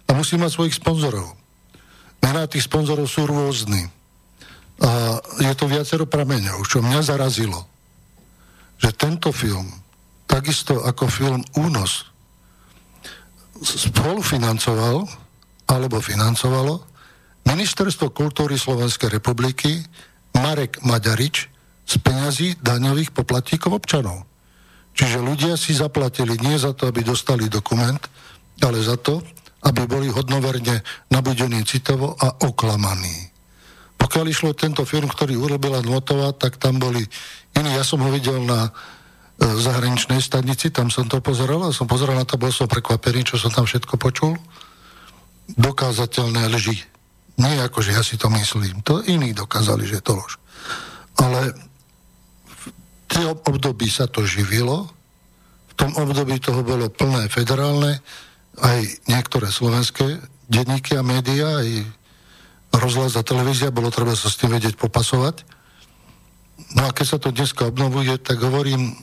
a 0.07 0.15
musí 0.15 0.39
mať 0.39 0.51
svojich 0.55 0.79
sponzorov. 0.79 1.35
Mená 2.23 2.47
tých 2.47 2.65
sponzorov 2.65 3.05
sú 3.11 3.27
rôzny. 3.27 3.91
A 4.77 5.17
je 5.41 5.53
to 5.57 5.65
viacero 5.65 6.05
prameňov, 6.05 6.61
čo 6.69 6.85
mňa 6.85 7.01
zarazilo, 7.01 7.65
že 8.77 8.93
tento 8.93 9.33
film, 9.33 9.65
takisto 10.29 10.85
ako 10.85 11.09
film 11.09 11.41
Únos, 11.57 12.05
spolufinancoval 13.57 15.09
alebo 15.65 15.97
financovalo 15.97 16.86
Ministerstvo 17.47 18.11
kultúry 18.11 18.59
Slovenskej 18.59 19.07
republiky 19.07 19.81
Marek 20.35 20.83
Maďarič 20.83 21.47
z 21.87 21.93
peňazí 22.03 22.47
daňových 22.59 23.15
poplatníkov 23.15 23.79
občanov. 23.79 24.27
Čiže 24.93 25.23
ľudia 25.23 25.55
si 25.55 25.71
zaplatili 25.71 26.35
nie 26.43 26.59
za 26.59 26.75
to, 26.75 26.91
aby 26.91 27.01
dostali 27.01 27.47
dokument, 27.47 28.01
ale 28.59 28.83
za 28.83 28.99
to, 28.99 29.23
aby 29.63 29.87
boli 29.87 30.11
hodnoverne 30.11 30.83
nabudení 31.09 31.63
citovo 31.63 32.13
a 32.19 32.43
oklamaní. 32.43 33.31
Pokiaľ 33.97 34.25
išlo 34.29 34.53
tento 34.53 34.85
film, 34.85 35.09
ktorý 35.09 35.39
urobila 35.39 35.81
Notová, 35.81 36.35
tak 36.35 36.59
tam 36.61 36.77
boli 36.77 37.01
iní. 37.57 37.71
Ja 37.73 37.81
som 37.81 38.03
ho 38.03 38.09
videl 38.13 38.43
na 38.45 38.69
E, 39.37 39.45
zahraničnej 39.45 40.17
stanici, 40.17 40.73
tam 40.73 40.89
som 40.89 41.05
to 41.05 41.21
pozeral 41.21 41.61
a 41.61 41.69
som 41.69 41.85
pozeral 41.85 42.17
na 42.17 42.25
to, 42.25 42.41
bol 42.41 42.49
som 42.49 42.65
prekvapený, 42.65 43.21
čo 43.21 43.37
som 43.37 43.53
tam 43.53 43.69
všetko 43.69 43.93
počul. 44.01 44.33
Dokázateľné 45.53 46.49
lži. 46.57 46.96
Nie 47.37 47.61
ako, 47.61 47.85
že 47.85 47.93
ja 47.93 48.01
si 48.01 48.17
to 48.17 48.33
myslím. 48.33 48.81
To 48.81 49.05
iní 49.05 49.33
dokázali, 49.33 49.85
že 49.85 50.01
je 50.01 50.05
to 50.05 50.17
lož. 50.17 50.41
Ale 51.21 51.53
v 52.49 52.63
tej 53.09 53.25
období 53.29 53.85
sa 53.89 54.09
to 54.09 54.25
živilo, 54.25 54.89
v 55.69 55.73
tom 55.77 55.93
období 55.93 56.41
toho 56.41 56.65
bolo 56.65 56.89
plné 56.89 57.29
federálne, 57.29 58.01
aj 58.57 59.05
niektoré 59.05 59.53
slovenské 59.53 60.17
denníky 60.49 60.97
a 60.97 61.05
médiá, 61.05 61.61
aj 61.61 61.85
rozhlas 62.73 63.13
a 63.13 63.21
televízia, 63.21 63.73
bolo 63.73 63.93
treba 63.93 64.17
sa 64.17 64.33
s 64.33 64.37
tým 64.41 64.57
vedieť 64.57 64.73
popasovať. 64.77 65.45
No 66.73 66.89
a 66.89 66.93
keď 66.93 67.05
sa 67.05 67.17
to 67.21 67.29
dneska 67.29 67.69
obnovuje, 67.69 68.17
tak 68.17 68.41
hovorím, 68.41 68.97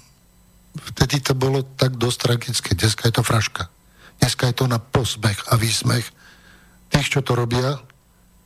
vtedy 0.75 1.23
to 1.23 1.39
bolo 1.39 1.63
tak 1.63 1.95
dosť 1.95 2.19
tragické. 2.19 2.71
Dneska 2.75 3.07
je 3.07 3.15
to 3.15 3.23
fraška. 3.23 3.71
Dneska 4.19 4.51
je 4.51 4.55
to 4.59 4.67
na 4.67 4.83
posmech 4.83 5.39
a 5.51 5.55
výsmech 5.55 6.07
tých, 6.91 7.09
čo 7.15 7.21
to 7.23 7.39
robia. 7.39 7.79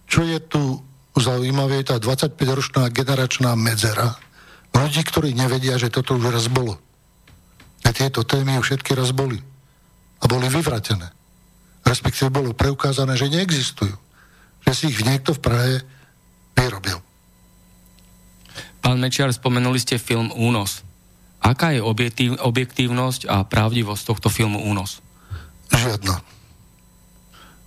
Čo 0.09 0.25
je 0.25 0.39
tu 0.41 0.81
zaujímavé, 1.15 1.85
je 1.85 1.93
tá 1.93 1.97
25-ročná 2.01 2.89
generačná 2.89 3.53
medzera 3.55 4.17
ľudí, 4.89 5.03
ktorí 5.05 5.35
nevedia, 5.35 5.77
že 5.77 5.93
toto 5.93 6.17
už 6.17 6.33
raz 6.33 6.47
bolo. 6.49 6.81
A 7.85 7.93
tieto 7.93 8.25
témy 8.25 8.57
už 8.57 8.73
všetky 8.73 8.97
raz 8.97 9.13
boli. 9.13 9.37
A 10.19 10.25
boli 10.27 10.49
vyvratené. 10.49 11.13
Respektíve 11.85 12.33
bolo 12.33 12.57
preukázané, 12.57 13.15
že 13.15 13.31
neexistujú. 13.31 13.95
Že 14.67 14.73
si 14.73 14.85
ich 14.93 15.05
niekto 15.05 15.37
v 15.37 15.45
Prahe 15.45 15.75
vyrobil. 16.57 16.99
Pán 18.83 18.99
Mečiar, 18.99 19.31
spomenuli 19.31 19.79
ste 19.79 20.01
film 20.01 20.33
Únos. 20.35 20.83
Aká 21.39 21.71
je 21.71 21.85
objektív, 21.85 22.41
objektívnosť 22.41 23.31
a 23.31 23.47
pravdivosť 23.47 24.03
tohto 24.09 24.29
filmu 24.33 24.59
Únos? 24.65 25.05
Žiadna. 25.71 26.38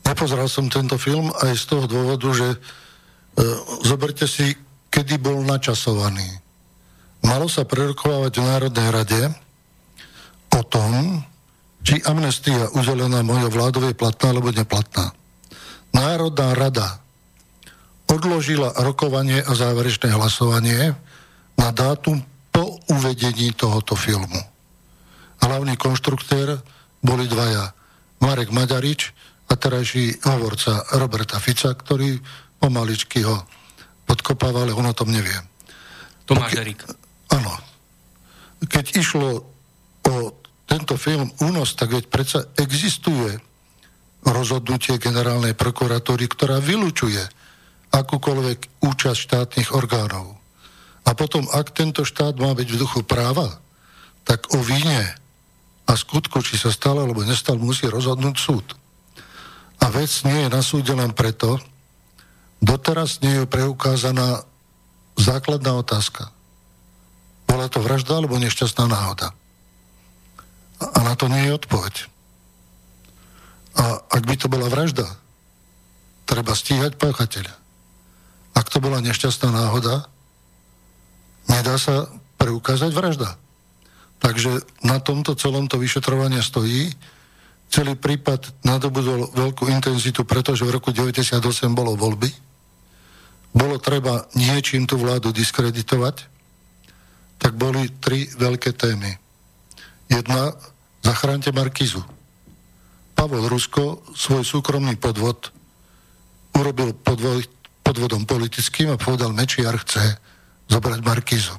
Nepozeral 0.05 0.49
som 0.49 0.69
tento 0.69 0.97
film 0.97 1.29
aj 1.29 1.53
z 1.55 1.63
toho 1.69 1.85
dôvodu, 1.85 2.27
že 2.33 2.47
e, 2.53 2.57
zoberte 3.85 4.25
si, 4.25 4.53
kedy 4.89 5.21
bol 5.21 5.39
načasovaný. 5.45 6.25
Malo 7.21 7.45
sa 7.45 7.63
prerokovávať 7.63 8.33
v 8.41 8.47
Národnej 8.49 8.89
rade 8.89 9.21
o 10.51 10.61
tom, 10.65 11.21
či 11.81 12.01
amnestia 12.05 12.69
udelená 12.73 13.21
mojou 13.21 13.49
vládou 13.49 13.85
je 13.89 13.97
platná 13.97 14.33
alebo 14.33 14.49
neplatná. 14.53 15.13
Národná 15.93 16.53
rada 16.53 17.01
odložila 18.09 18.75
rokovanie 18.83 19.39
a 19.39 19.51
záverečné 19.55 20.11
hlasovanie 20.11 20.93
na 21.55 21.69
dátum 21.71 22.19
po 22.51 22.77
uvedení 22.91 23.55
tohoto 23.55 23.95
filmu. 23.95 24.41
Hlavný 25.41 25.79
konštruktér 25.79 26.59
boli 27.01 27.25
dvaja. 27.25 27.73
Marek 28.21 28.53
Maďarič 28.53 29.15
a 29.51 29.53
terajší 29.59 30.23
hovorca 30.31 30.87
Roberta 30.95 31.35
Fica, 31.43 31.75
ktorý 31.75 32.15
pomaličky 32.55 33.27
ho 33.27 33.43
podkopával, 34.07 34.71
ale 34.71 34.73
on 34.73 34.87
o 34.87 34.95
tom 34.95 35.11
nevie. 35.11 35.35
Tomáš 36.23 36.55
Erik. 36.55 36.87
Áno. 37.35 37.51
Keď 38.63 38.85
išlo 38.95 39.43
o 40.07 40.15
tento 40.63 40.95
film 40.95 41.27
Únos, 41.43 41.75
tak 41.75 41.91
veď 41.91 42.07
predsa 42.07 42.39
existuje 42.55 43.35
rozhodnutie 44.23 44.95
generálnej 45.01 45.57
prokuratúry, 45.57 46.31
ktorá 46.31 46.63
vylučuje 46.63 47.19
akúkoľvek 47.91 48.79
účasť 48.79 49.19
štátnych 49.19 49.69
orgánov. 49.75 50.39
A 51.03 51.11
potom, 51.17 51.43
ak 51.51 51.75
tento 51.75 52.07
štát 52.07 52.37
má 52.39 52.55
byť 52.55 52.67
v 52.71 52.79
duchu 52.79 53.01
práva, 53.03 53.59
tak 54.23 54.47
o 54.53 54.61
vine 54.61 55.17
a 55.89 55.91
skutku, 55.97 56.39
či 56.45 56.55
sa 56.55 56.69
stalo 56.71 57.03
alebo 57.03 57.25
nestal, 57.25 57.57
musí 57.57 57.89
rozhodnúť 57.89 58.37
súd. 58.37 58.65
A 59.81 59.85
vec 59.89 60.11
nie 60.23 60.45
je 60.45 60.49
na 60.53 60.61
súde 60.61 60.93
len 60.93 61.11
preto, 61.11 61.57
doteraz 62.61 63.19
nie 63.25 63.41
je 63.41 63.49
preukázaná 63.49 64.45
základná 65.17 65.73
otázka. 65.81 66.29
Bola 67.49 67.67
to 67.67 67.83
vražda 67.83 68.21
alebo 68.21 68.39
nešťastná 68.39 68.87
náhoda? 68.87 69.33
A 70.81 70.99
na 71.03 71.13
to 71.19 71.27
nie 71.27 71.49
je 71.49 71.57
odpoveď. 71.57 71.95
A 73.77 73.83
ak 74.07 74.23
by 74.23 74.35
to 74.37 74.47
bola 74.47 74.67
vražda, 74.71 75.05
treba 76.25 76.55
stíhať 76.55 76.95
páchateľa. 76.95 77.53
Ak 78.55 78.67
to 78.67 78.79
bola 78.83 79.03
nešťastná 79.03 79.51
náhoda, 79.51 80.07
nedá 81.47 81.75
sa 81.75 82.07
preukázať 82.39 82.91
vražda. 82.91 83.35
Takže 84.21 84.63
na 84.85 85.01
tomto 85.01 85.33
celom 85.33 85.65
to 85.65 85.81
vyšetrovanie 85.81 86.39
stojí. 86.45 86.93
Celý 87.71 87.95
prípad 87.95 88.67
nadobudol 88.67 89.31
veľkú 89.31 89.71
intenzitu, 89.71 90.27
pretože 90.27 90.67
v 90.67 90.75
roku 90.75 90.91
98 90.91 91.39
bolo 91.71 91.95
voľby. 91.95 92.27
Bolo 93.55 93.79
treba 93.79 94.27
niečím 94.35 94.83
tú 94.83 94.99
vládu 94.99 95.31
diskreditovať. 95.31 96.27
Tak 97.39 97.55
boli 97.55 97.87
tri 98.03 98.27
veľké 98.27 98.75
témy. 98.75 99.15
Jedna, 100.11 100.51
zachránte 100.99 101.55
Markizu. 101.55 102.03
Pavol 103.15 103.47
Rusko 103.47 104.03
svoj 104.19 104.43
súkromný 104.43 104.99
podvod 104.99 105.55
urobil 106.59 106.91
podvod, 106.93 107.47
podvodom 107.81 108.27
politickým 108.27 108.91
a 108.93 108.99
povedal, 108.99 109.31
Mečiar 109.31 109.79
chce 109.79 110.19
zobrať 110.67 110.99
Markizu. 111.01 111.55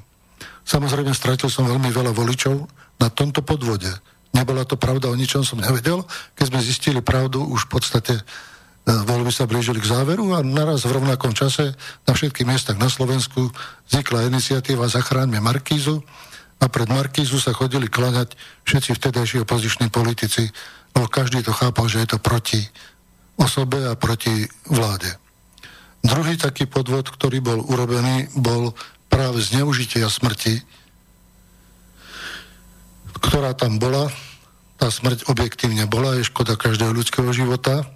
Samozrejme, 0.63 1.11
stratil 1.17 1.51
som 1.51 1.67
veľmi 1.67 1.91
veľa 1.91 2.13
voličov 2.15 2.55
na 3.03 3.09
tomto 3.11 3.43
podvode. 3.43 3.91
Nebola 4.33 4.65
to 4.65 4.81
pravda, 4.81 5.13
o 5.13 5.17
ničom 5.17 5.45
som 5.45 5.61
nevedel. 5.61 6.03
Keď 6.35 6.47
sme 6.49 6.61
zistili 6.65 7.01
pravdu, 7.05 7.45
už 7.45 7.69
v 7.69 7.73
podstate 7.77 8.15
e, 8.17 8.23
voľby 8.89 9.29
sa 9.29 9.45
blížili 9.45 9.77
k 9.79 9.93
záveru 9.93 10.33
a 10.33 10.41
naraz 10.41 10.89
v 10.89 10.97
rovnakom 10.97 11.37
čase 11.37 11.77
na 12.09 12.13
všetkých 12.17 12.49
miestach 12.49 12.81
na 12.81 12.89
Slovensku 12.89 13.53
vznikla 13.93 14.33
iniciatíva 14.33 14.89
Zachráňme 14.89 15.37
Markízu 15.45 16.01
a 16.63 16.71
pred 16.71 16.89
Markízu 16.89 17.37
sa 17.43 17.53
chodili 17.53 17.93
klaňať 17.93 18.33
všetci 18.65 18.97
vtedajší 18.97 19.37
opoziční 19.45 19.93
politici, 19.93 20.49
lebo 20.97 21.11
každý 21.13 21.45
to 21.45 21.53
chápal, 21.53 21.91
že 21.93 22.07
je 22.07 22.17
to 22.17 22.19
proti 22.23 22.63
osobe 23.37 23.85
a 23.85 23.99
proti 23.99 24.49
vláde. 24.71 25.13
Druhý 26.03 26.35
taký 26.41 26.67
podvod, 26.67 27.11
ktorý 27.11 27.39
bol 27.43 27.61
urobený, 27.63 28.33
bol 28.35 28.75
práve 29.07 29.45
zneužitia 29.45 30.09
smrti, 30.09 30.82
ktorá 33.23 33.55
tam 33.55 33.79
bola, 33.79 34.11
tá 34.77 34.91
smrť 34.91 35.31
objektívne 35.31 35.87
bola, 35.87 36.19
je 36.19 36.27
škoda 36.27 36.59
každého 36.59 36.91
ľudského 36.91 37.31
života, 37.31 37.87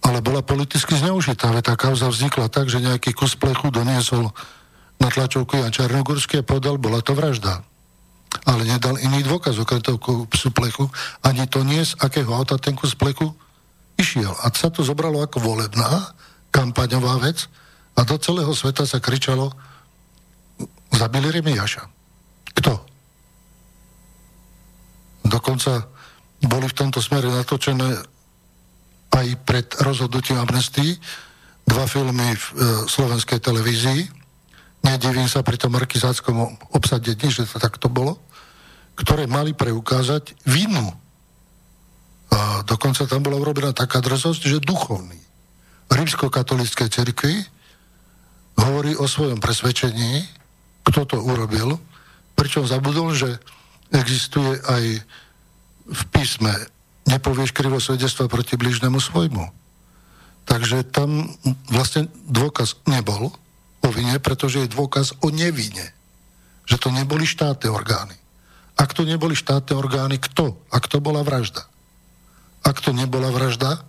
ale 0.00 0.24
bola 0.24 0.40
politicky 0.40 0.96
zneužitá. 0.96 1.52
Veď 1.52 1.72
tá 1.72 1.74
kauza 1.76 2.08
vznikla 2.08 2.48
tak, 2.48 2.72
že 2.72 2.80
nejaký 2.80 3.12
kus 3.12 3.36
plechu 3.36 3.68
doniesol 3.68 4.32
na 4.96 5.08
tlačovku 5.12 5.60
Jan 5.60 5.72
Čarnogórsky 5.72 6.40
a 6.40 6.46
povedal, 6.46 6.80
bola 6.80 7.04
to 7.04 7.12
vražda. 7.12 7.60
Ale 8.48 8.64
nedal 8.64 8.96
iný 8.96 9.20
dôkaz 9.26 9.60
okrem 9.60 9.84
toho 9.84 10.00
kusu 10.00 10.48
plechu, 10.54 10.88
ani 11.20 11.44
to 11.44 11.60
nie 11.60 11.84
z 11.84 11.92
akého 12.00 12.32
auta 12.32 12.56
ten 12.56 12.72
kus 12.72 12.96
plechu 12.96 13.36
išiel. 14.00 14.32
A 14.40 14.48
sa 14.56 14.72
to 14.72 14.80
zobralo 14.80 15.20
ako 15.20 15.36
volebná, 15.44 16.16
kampaňová 16.48 17.20
vec 17.20 17.44
a 17.92 18.00
do 18.08 18.16
celého 18.16 18.50
sveta 18.56 18.88
sa 18.88 19.04
kričalo, 19.04 19.52
zabili 20.96 21.28
Remiaša. 21.28 21.84
Kto? 22.56 22.89
Dokonca 25.30 25.86
boli 26.42 26.66
v 26.66 26.74
tomto 26.76 26.98
smere 26.98 27.30
natočené 27.30 28.02
aj 29.10 29.26
pred 29.46 29.66
rozhodnutím 29.78 30.42
amnestii 30.42 30.98
dva 31.70 31.86
filmy 31.86 32.34
v 32.34 32.46
e, 32.50 32.52
slovenskej 32.90 33.38
televízii. 33.38 34.10
Nedivím 34.82 35.30
sa 35.30 35.46
pri 35.46 35.54
tom 35.60 35.76
markizáckom 35.76 36.34
obsadení, 36.74 37.30
že 37.30 37.46
to 37.46 37.62
takto 37.62 37.86
bolo, 37.86 38.18
ktoré 38.98 39.30
mali 39.30 39.54
preukázať 39.54 40.34
vinu. 40.48 40.90
A 42.30 42.66
dokonca 42.66 43.06
tam 43.06 43.22
bola 43.22 43.38
urobená 43.38 43.70
taká 43.70 44.02
drzosť, 44.02 44.42
že 44.50 44.58
duchovný 44.64 45.20
rímsko-katolíckej 45.90 46.88
cirkvi 46.88 47.34
hovorí 48.56 48.94
o 48.94 49.10
svojom 49.10 49.42
presvedčení, 49.42 50.22
kto 50.86 51.06
to 51.06 51.16
urobil, 51.18 51.76
pričom 52.38 52.64
zabudol, 52.64 53.12
že 53.12 53.42
existuje 53.94 54.58
aj 54.66 54.84
v 55.90 56.02
písme 56.14 56.52
nepovieš 57.10 57.50
krivo 57.50 57.82
svedectva 57.82 58.30
proti 58.30 58.54
blížnemu 58.54 59.02
svojmu. 59.02 59.50
Takže 60.46 60.86
tam 60.86 61.30
vlastne 61.70 62.06
dôkaz 62.26 62.78
nebol 62.86 63.34
o 63.82 63.88
vine, 63.90 64.18
pretože 64.22 64.66
je 64.66 64.74
dôkaz 64.74 65.18
o 65.22 65.30
nevine. 65.30 65.94
Že 66.66 66.76
to 66.78 66.88
neboli 66.94 67.26
štátne 67.26 67.70
orgány. 67.70 68.14
Ak 68.78 68.94
to 68.94 69.04
neboli 69.04 69.34
štátne 69.36 69.76
orgány, 69.76 70.16
kto? 70.16 70.56
Ak 70.70 70.86
to 70.86 71.02
bola 71.02 71.20
vražda. 71.26 71.66
Ak 72.64 72.80
to 72.80 72.94
nebola 72.94 73.28
vražda, 73.28 73.82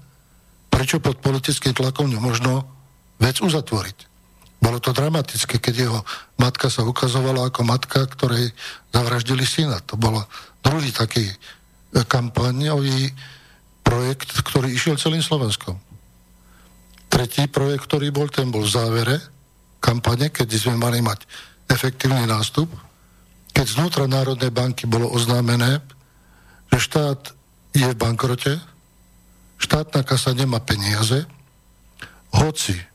prečo 0.67 0.97
pod 0.99 1.21
politickým 1.21 1.77
tlakom 1.77 2.09
nemožno 2.09 2.65
vec 3.21 3.37
uzatvoriť? 3.39 4.10
Bolo 4.61 4.77
to 4.77 4.93
dramatické, 4.93 5.57
keď 5.57 5.75
jeho 5.89 5.99
matka 6.37 6.69
sa 6.69 6.85
ukazovala 6.85 7.49
ako 7.49 7.65
matka, 7.65 8.05
ktorej 8.05 8.53
zavraždili 8.93 9.41
syna. 9.41 9.81
To 9.89 9.97
bol 9.97 10.21
druhý 10.61 10.93
taký 10.93 11.25
e, 11.25 11.35
kampaňový 12.05 13.09
projekt, 13.81 14.37
ktorý 14.45 14.69
išiel 14.69 15.01
celým 15.01 15.25
Slovenskom. 15.25 15.81
Tretí 17.09 17.49
projekt, 17.49 17.89
ktorý 17.89 18.13
bol, 18.13 18.29
ten 18.29 18.53
bol 18.53 18.61
v 18.61 18.71
závere 18.71 19.17
kampane, 19.81 20.29
keď 20.29 20.47
sme 20.53 20.77
mali 20.77 21.01
mať 21.01 21.25
efektívny 21.65 22.29
nástup, 22.29 22.69
keď 23.51 23.65
znútra 23.65 24.05
Národnej 24.05 24.53
banky 24.53 24.85
bolo 24.85 25.09
oznámené, 25.09 25.81
že 26.69 26.79
štát 26.85 27.33
je 27.73 27.89
v 27.89 27.97
bankrote, 27.97 28.61
štátna 29.57 30.05
kasa 30.05 30.37
nemá 30.37 30.61
peniaze, 30.61 31.25
hoci 32.31 32.90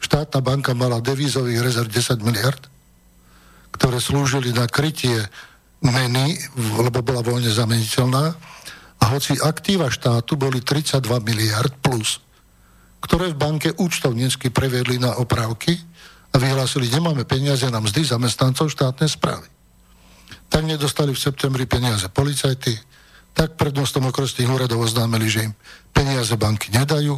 štátna 0.00 0.40
banka 0.40 0.72
mala 0.72 1.04
devízových 1.04 1.60
rezerv 1.60 1.88
10 1.92 2.24
miliard, 2.24 2.62
ktoré 3.76 4.00
slúžili 4.02 4.50
na 4.52 4.66
krytie 4.66 5.28
meny, 5.80 6.36
lebo 6.80 7.00
bola 7.00 7.24
voľne 7.24 7.48
zameniteľná, 7.48 8.36
a 9.00 9.04
hoci 9.16 9.40
aktíva 9.40 9.88
štátu 9.88 10.36
boli 10.36 10.60
32 10.60 11.00
miliard 11.24 11.72
plus, 11.80 12.20
ktoré 13.00 13.32
v 13.32 13.40
banke 13.40 13.72
účtovnícky 13.72 14.52
previedli 14.52 15.00
na 15.00 15.16
opravky 15.16 15.72
a 16.30 16.36
vyhlásili, 16.36 16.92
nemáme 16.92 17.24
peniaze 17.24 17.64
na 17.72 17.80
mzdy 17.80 18.04
zamestnancov 18.04 18.68
štátnej 18.68 19.08
správy. 19.08 19.48
Tak 20.52 20.62
nedostali 20.68 21.16
v 21.16 21.22
septembri 21.22 21.64
peniaze 21.64 22.12
policajty, 22.12 22.76
tak 23.32 23.56
prednostom 23.56 24.04
okresných 24.10 24.50
úradov 24.52 24.84
oznámili, 24.84 25.26
že 25.32 25.48
im 25.48 25.52
peniaze 25.96 26.36
banky 26.36 26.68
nedajú, 26.68 27.16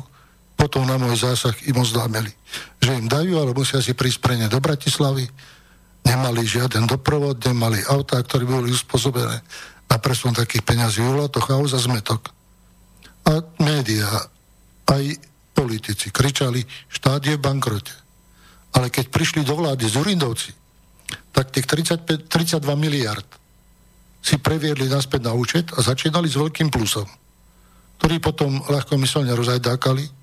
potom 0.57 0.87
na 0.87 0.95
môj 1.01 1.19
zásah 1.19 1.55
im 1.67 1.77
oznámili, 1.81 2.31
že 2.79 2.95
im 2.95 3.11
dajú, 3.11 3.35
ale 3.41 3.57
musia 3.57 3.83
si 3.83 3.97
prísť 3.97 4.19
pre 4.23 4.35
ne 4.39 4.47
do 4.47 4.63
Bratislavy. 4.63 5.27
Nemali 6.03 6.43
žiaden 6.43 6.87
doprovod, 6.87 7.39
nemali 7.43 7.83
autá, 7.87 8.19
ktoré 8.23 8.47
boli 8.47 8.75
uspôsobené 8.75 9.39
na 9.87 9.97
presun 9.99 10.35
takých 10.35 10.67
peňazí. 10.67 11.03
Bolo 11.03 11.31
to 11.31 11.43
chaos 11.43 11.75
a 11.75 11.81
zmetok. 11.83 12.31
A 13.27 13.39
médiá, 13.63 14.11
aj 14.91 15.05
politici 15.55 16.11
kričali, 16.11 16.65
štát 16.91 17.23
je 17.23 17.39
v 17.39 17.45
bankrote. 17.45 17.95
Ale 18.73 18.89
keď 18.89 19.13
prišli 19.13 19.45
do 19.45 19.55
vlády 19.55 19.85
z 19.85 19.95
Urindovci, 20.01 20.51
tak 21.33 21.53
tých 21.53 21.69
35, 21.69 22.29
32 22.29 22.65
miliard 22.77 23.27
si 24.23 24.39
previedli 24.39 24.87
naspäť 24.87 25.29
na 25.29 25.33
účet 25.35 25.67
a 25.75 25.83
začínali 25.83 26.31
s 26.31 26.39
veľkým 26.39 26.71
plusom, 26.71 27.05
ktorý 27.99 28.17
potom 28.23 28.63
ľahko 28.65 28.95
myslne 28.97 29.35
rozajdákali 29.35 30.22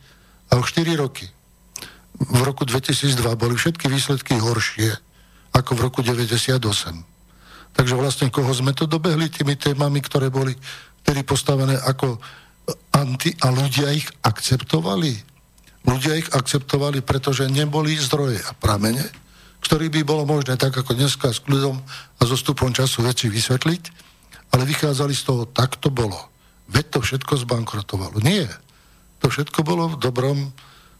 a 0.49 0.57
o 0.57 0.63
4 0.65 0.97
roky, 0.97 1.29
v 2.19 2.41
roku 2.43 2.67
2002, 2.67 3.15
boli 3.39 3.55
všetky 3.55 3.87
výsledky 3.87 4.35
horšie 4.35 4.91
ako 5.55 5.71
v 5.77 5.79
roku 5.79 5.99
98. 6.03 6.59
Takže 7.73 7.95
vlastne 7.95 8.27
koho 8.27 8.51
sme 8.51 8.75
to 8.75 8.89
dobehli 8.89 9.31
tými 9.31 9.55
témami, 9.55 10.03
ktoré 10.03 10.27
boli 10.27 10.51
vtedy 11.05 11.23
postavené 11.23 11.79
ako 11.79 12.19
anti 12.91 13.31
a 13.39 13.53
ľudia 13.53 13.95
ich 13.95 14.09
akceptovali. 14.25 15.15
Ľudia 15.87 16.19
ich 16.19 16.29
akceptovali, 16.35 16.99
pretože 16.99 17.47
neboli 17.47 17.95
zdroje 17.95 18.43
a 18.43 18.51
pramene, 18.51 19.07
ktorý 19.63 19.87
by 19.87 20.01
bolo 20.03 20.27
možné 20.27 20.59
tak 20.59 20.75
ako 20.75 20.91
dneska 20.91 21.31
s 21.31 21.39
kľudom 21.39 21.79
a 22.19 22.21
so 22.27 22.35
stupom 22.35 22.75
času 22.75 23.07
veci 23.07 23.31
vysvetliť, 23.31 23.83
ale 24.51 24.67
vychádzali 24.67 25.13
z 25.15 25.23
toho, 25.23 25.43
tak 25.47 25.79
to 25.79 25.87
bolo. 25.87 26.19
Veď 26.67 26.85
to 26.93 26.99
všetko 26.99 27.47
zbankrotovalo. 27.47 28.19
Nie. 28.21 28.45
To 29.19 29.27
všetko 29.27 29.63
bolo 29.67 29.93
v 29.93 29.99
dobrom 29.99 30.51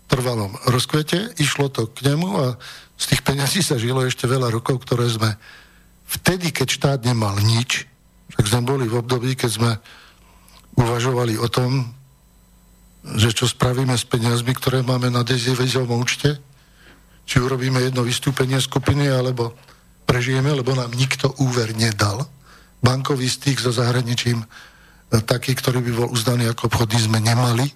trvalom 0.09 0.57
rozkvete, 0.65 1.37
išlo 1.37 1.69
to 1.69 1.87
k 1.93 2.11
nemu 2.11 2.29
a 2.41 2.45
z 2.99 3.05
tých 3.15 3.21
peňazí 3.23 3.61
sa 3.61 3.77
žilo 3.77 4.03
ešte 4.03 4.25
veľa 4.25 4.49
rokov, 4.49 4.83
ktoré 4.83 5.05
sme 5.07 5.37
vtedy, 6.09 6.49
keď 6.49 6.67
štát 6.67 6.99
nemal 7.05 7.37
nič, 7.39 7.85
tak 8.33 8.49
sme 8.49 8.65
boli 8.65 8.89
v 8.89 8.99
období, 8.99 9.37
keď 9.37 9.51
sme 9.53 9.71
uvažovali 10.75 11.37
o 11.37 11.47
tom, 11.47 11.93
že 13.15 13.31
čo 13.31 13.47
spravíme 13.47 13.95
s 13.95 14.03
peniazmi, 14.03 14.51
ktoré 14.51 14.83
máme 14.83 15.07
na 15.13 15.23
dezivezovom 15.23 16.03
účte, 16.03 16.35
či 17.29 17.37
urobíme 17.37 17.79
jedno 17.79 18.01
vystúpenie 18.01 18.57
skupiny, 18.57 19.07
alebo 19.07 19.53
prežijeme, 20.09 20.49
lebo 20.49 20.73
nám 20.73 20.89
nikto 20.97 21.29
úver 21.37 21.77
nedal. 21.77 22.25
Bankový 22.81 23.29
styk 23.29 23.61
so 23.61 23.69
zahraničím, 23.69 24.41
e, 24.41 24.47
taký, 25.21 25.53
ktorý 25.53 25.85
by 25.85 25.91
bol 25.93 26.09
uznaný 26.09 26.49
ako 26.49 26.73
obchodný, 26.73 26.97
sme 27.05 27.21
nemali. 27.21 27.69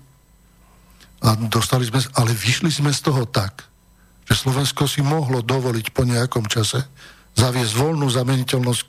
A 1.23 1.39
dostali 1.47 1.87
sme, 1.87 2.03
ale 2.19 2.35
vyšli 2.35 2.67
sme 2.67 2.91
z 2.91 2.99
toho 3.07 3.23
tak, 3.23 3.63
že 4.27 4.35
Slovensko 4.35 4.87
si 4.91 4.99
mohlo 4.99 5.39
dovoliť 5.39 5.95
po 5.95 6.03
nejakom 6.03 6.47
čase 6.51 6.83
zaviesť 7.33 7.73
voľnú 7.79 8.07
zameniteľnosť 8.11 8.81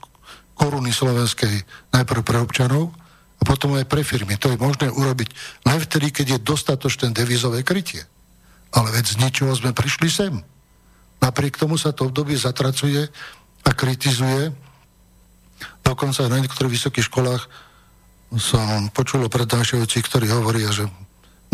koruny 0.55 0.91
slovenskej 0.95 1.63
najprv 1.95 2.23
pre 2.23 2.39
občanov 2.43 2.95
a 3.39 3.43
potom 3.43 3.75
aj 3.79 3.87
pre 3.87 4.07
firmy. 4.07 4.39
To 4.39 4.51
je 4.51 4.59
možné 4.59 4.91
urobiť 4.91 5.29
len 5.67 5.79
vtedy, 5.79 6.11
keď 6.15 6.27
je 6.39 6.47
dostatočné 6.47 7.11
devizové 7.11 7.67
krytie. 7.67 8.07
Ale 8.75 8.91
veď 8.91 9.15
z 9.15 9.21
ničoho 9.23 9.55
sme 9.55 9.71
prišli 9.71 10.11
sem. 10.11 10.35
Napriek 11.23 11.59
tomu 11.59 11.79
sa 11.79 11.95
to 11.95 12.11
obdobie 12.11 12.35
zatracuje 12.35 13.07
a 13.65 13.71
kritizuje. 13.71 14.51
Dokonca 15.87 16.27
na 16.27 16.43
niektorých 16.43 16.75
vysokých 16.75 17.07
školách 17.07 17.43
som 18.35 18.91
počul 18.91 19.23
o 19.23 19.31
prednášajúcich, 19.31 20.05
ktorí 20.11 20.27
hovoria, 20.35 20.75
že 20.75 20.91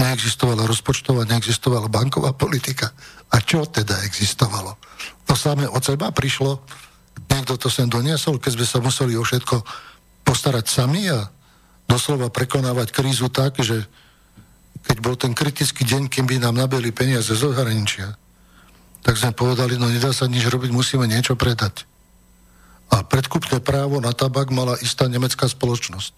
neexistovala 0.01 0.65
rozpočtová, 0.65 1.29
neexistovala 1.29 1.93
banková 1.93 2.33
politika. 2.33 2.91
A 3.31 3.45
čo 3.45 3.69
teda 3.69 4.01
existovalo? 4.09 4.81
To 5.29 5.37
samé 5.37 5.69
od 5.69 5.85
seba 5.85 6.09
prišlo, 6.11 6.65
niekto 7.29 7.61
to 7.61 7.69
sem 7.69 7.87
doniesol, 7.87 8.41
keď 8.41 8.59
sme 8.59 8.67
sa 8.67 8.79
museli 8.81 9.15
o 9.15 9.23
všetko 9.23 9.61
postarať 10.25 10.67
sami 10.67 11.07
a 11.13 11.29
doslova 11.85 12.33
prekonávať 12.33 12.91
krízu 12.97 13.29
tak, 13.29 13.61
že 13.61 13.85
keď 14.81 14.97
bol 15.05 15.15
ten 15.15 15.37
kritický 15.37 15.85
deň, 15.85 16.09
kým 16.09 16.25
by 16.25 16.41
nám 16.41 16.57
nabili 16.57 16.89
peniaze 16.91 17.31
zo 17.37 17.53
zahraničia, 17.53 18.17
tak 19.05 19.17
sme 19.17 19.37
povedali, 19.37 19.77
no 19.77 19.89
nedá 19.89 20.13
sa 20.13 20.25
nič 20.25 20.49
robiť, 20.49 20.73
musíme 20.73 21.05
niečo 21.05 21.37
predať. 21.37 21.85
A 22.91 23.07
predkupné 23.07 23.63
právo 23.63 24.03
na 24.03 24.11
tabak 24.11 24.51
mala 24.51 24.75
istá 24.83 25.07
nemecká 25.07 25.47
spoločnosť. 25.47 26.15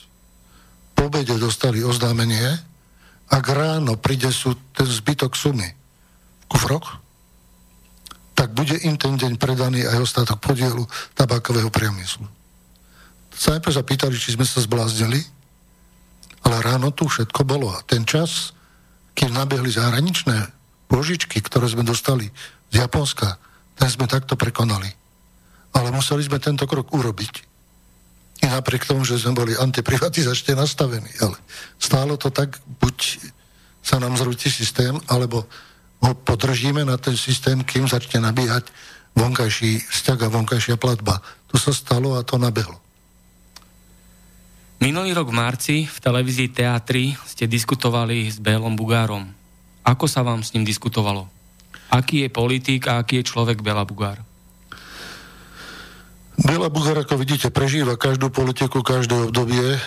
Po 0.97 1.11
obede 1.11 1.37
dostali 1.37 1.85
oznámenie, 1.85 2.72
ak 3.33 3.45
ráno 3.49 3.97
príde 3.97 4.29
sú 4.29 4.53
ten 4.77 4.85
zbytok 4.85 5.33
sumy 5.33 5.65
v 5.65 6.45
kufroch, 6.53 7.01
tak 8.37 8.53
bude 8.53 8.77
im 8.85 9.01
ten 9.01 9.17
deň 9.17 9.41
predaný 9.41 9.89
aj 9.89 10.05
ostatok 10.05 10.37
podielu 10.43 10.85
tabakového 11.17 11.73
priemyslu. 11.73 12.29
Sa 13.33 13.57
najprv 13.57 13.73
zapýtali, 13.73 14.15
či 14.21 14.37
sme 14.37 14.45
sa 14.45 14.61
zbláznili, 14.61 15.21
ale 16.45 16.57
ráno 16.61 16.93
tu 16.93 17.09
všetko 17.09 17.41
bolo. 17.49 17.73
A 17.73 17.81
ten 17.87 18.05
čas, 18.05 18.53
keď 19.17 19.33
nabehli 19.33 19.73
zahraničné 19.73 20.53
požičky, 20.91 21.41
ktoré 21.41 21.71
sme 21.71 21.87
dostali 21.87 22.29
z 22.69 22.75
Japonska, 22.77 23.41
ten 23.79 23.89
sme 23.89 24.05
takto 24.05 24.37
prekonali. 24.37 24.91
Ale 25.73 25.89
museli 25.89 26.21
sme 26.21 26.37
tento 26.37 26.69
krok 26.69 26.93
urobiť. 26.93 27.52
Napriek 28.43 28.85
tomu, 28.85 29.07
že 29.07 29.23
sme 29.23 29.39
boli 29.39 29.57
antiprivatizačne 29.57 30.59
nastavení. 30.59 31.09
Ale 31.23 31.39
stálo 31.79 32.19
to 32.21 32.29
tak, 32.29 32.59
buď 32.83 33.23
sa 33.81 34.03
nám 34.03 34.19
zrúti 34.19 34.51
systém, 34.53 34.95
alebo 35.09 35.47
ho 36.03 36.13
podržíme 36.15 36.85
na 36.85 36.99
ten 36.99 37.17
systém, 37.17 37.63
kým 37.63 37.87
začne 37.87 38.21
nabíhať 38.21 38.69
vonkajší 39.15 39.89
vzťah 39.89 40.19
a 40.27 40.33
vonkajšia 40.35 40.77
platba. 40.77 41.23
To 41.49 41.57
sa 41.57 41.71
stalo 41.73 42.19
a 42.19 42.27
to 42.27 42.37
nabehlo. 42.37 42.77
Minulý 44.83 45.15
rok 45.15 45.31
v 45.31 45.39
marci 45.39 45.77
v 45.87 45.99
televízii 46.03 46.51
Teatri 46.51 47.15
ste 47.23 47.47
diskutovali 47.47 48.27
s 48.27 48.43
Bélom 48.43 48.75
Bugárom. 48.75 49.31
Ako 49.87 50.11
sa 50.11 50.27
vám 50.27 50.43
s 50.43 50.51
ním 50.59 50.67
diskutovalo? 50.67 51.31
aký 51.93 52.25
je 52.25 52.29
politik 52.33 52.89
a 52.89 53.05
aký 53.05 53.21
je 53.21 53.29
človek 53.29 53.61
Bela 53.61 53.85
Bugár? 53.85 54.25
Bela 56.43 56.67
Bugár, 56.67 56.99
ako 56.99 57.23
vidíte, 57.23 57.55
prežíva 57.55 57.95
každú 57.95 58.27
politiku, 58.27 58.83
každé 58.83 59.31
obdobie. 59.31 59.79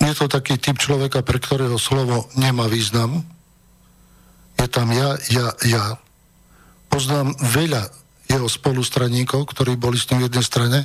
Je 0.00 0.12
to 0.16 0.32
taký 0.32 0.56
typ 0.56 0.80
človeka, 0.80 1.20
pre 1.20 1.36
ktorého 1.36 1.76
slovo 1.76 2.24
nemá 2.40 2.64
význam. 2.72 3.20
Je 4.56 4.64
tam 4.64 4.88
ja, 4.92 5.20
ja, 5.28 5.52
ja. 5.68 5.84
Poznám 6.88 7.36
veľa 7.36 7.84
jeho 8.32 8.48
spolustraníkov, 8.48 9.52
ktorí 9.52 9.76
boli 9.76 10.00
s 10.00 10.08
ním 10.08 10.24
v 10.24 10.32
jednej 10.32 10.46
strane, 10.46 10.78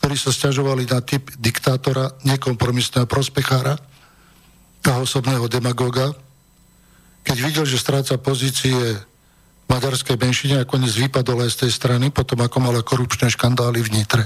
ktorí 0.00 0.16
sa 0.16 0.32
stiažovali 0.32 0.88
na 0.88 1.04
typ 1.04 1.28
diktátora, 1.36 2.16
nekompromisného 2.24 3.04
prospechára 3.04 3.76
a 4.88 4.92
osobného 4.96 5.44
demagoga, 5.52 6.16
keď 7.20 7.36
videl, 7.44 7.64
že 7.68 7.76
stráca 7.76 8.16
pozície 8.16 8.72
maďarskej 9.68 10.16
menšine, 10.16 10.64
nakoniec 10.64 10.90
vypadol 10.96 11.44
aj 11.44 11.50
z 11.54 11.58
tej 11.66 11.72
strany, 11.72 12.08
potom 12.08 12.40
ako 12.40 12.58
mala 12.64 12.80
korupčné 12.80 13.28
škandály 13.28 13.84
v 13.84 13.92
Nitre. 13.92 14.24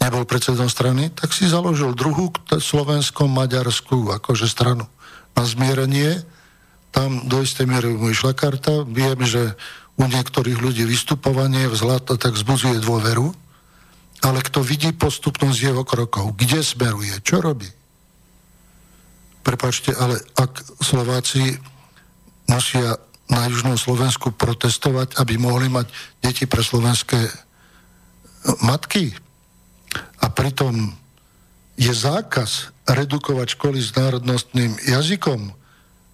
Nebol 0.00 0.24
predsedom 0.24 0.70
strany, 0.70 1.10
tak 1.12 1.34
si 1.34 1.50
založil 1.50 1.92
druhú 1.92 2.32
slovensko-maďarskú 2.48 4.14
akože 4.22 4.46
stranu 4.46 4.86
na 5.36 5.44
zmierenie. 5.44 6.22
Tam 6.94 7.26
do 7.28 7.42
istej 7.42 7.66
miery 7.68 7.92
mu 7.92 8.08
išla 8.08 8.32
karta. 8.32 8.86
Viem, 8.86 9.26
že 9.26 9.58
u 9.98 10.06
niektorých 10.06 10.62
ľudí 10.62 10.86
vystupovanie 10.86 11.66
vzhľad 11.66 12.14
tak 12.16 12.38
zbudzuje 12.38 12.78
dôveru, 12.78 13.34
ale 14.22 14.38
kto 14.42 14.62
vidí 14.62 14.94
postupnosť 14.94 15.58
jeho 15.58 15.82
krokov, 15.82 16.38
kde 16.38 16.62
smeruje, 16.62 17.18
čo 17.22 17.42
robí, 17.42 17.66
prepačte, 19.42 19.96
ale 19.96 20.22
ak 20.38 20.62
Slováci 20.78 21.58
musia 22.46 23.00
na 23.28 23.44
Južnom 23.48 23.76
Slovensku 23.76 24.32
protestovať, 24.32 25.20
aby 25.20 25.36
mohli 25.36 25.68
mať 25.68 25.92
deti 26.24 26.48
pre 26.48 26.64
slovenské 26.64 27.28
matky 28.64 29.12
a 30.24 30.32
pritom 30.32 30.96
je 31.78 31.92
zákaz 31.92 32.72
redukovať 32.88 33.54
školy 33.54 33.78
s 33.78 33.92
národnostným 33.94 34.80
jazykom, 34.82 35.52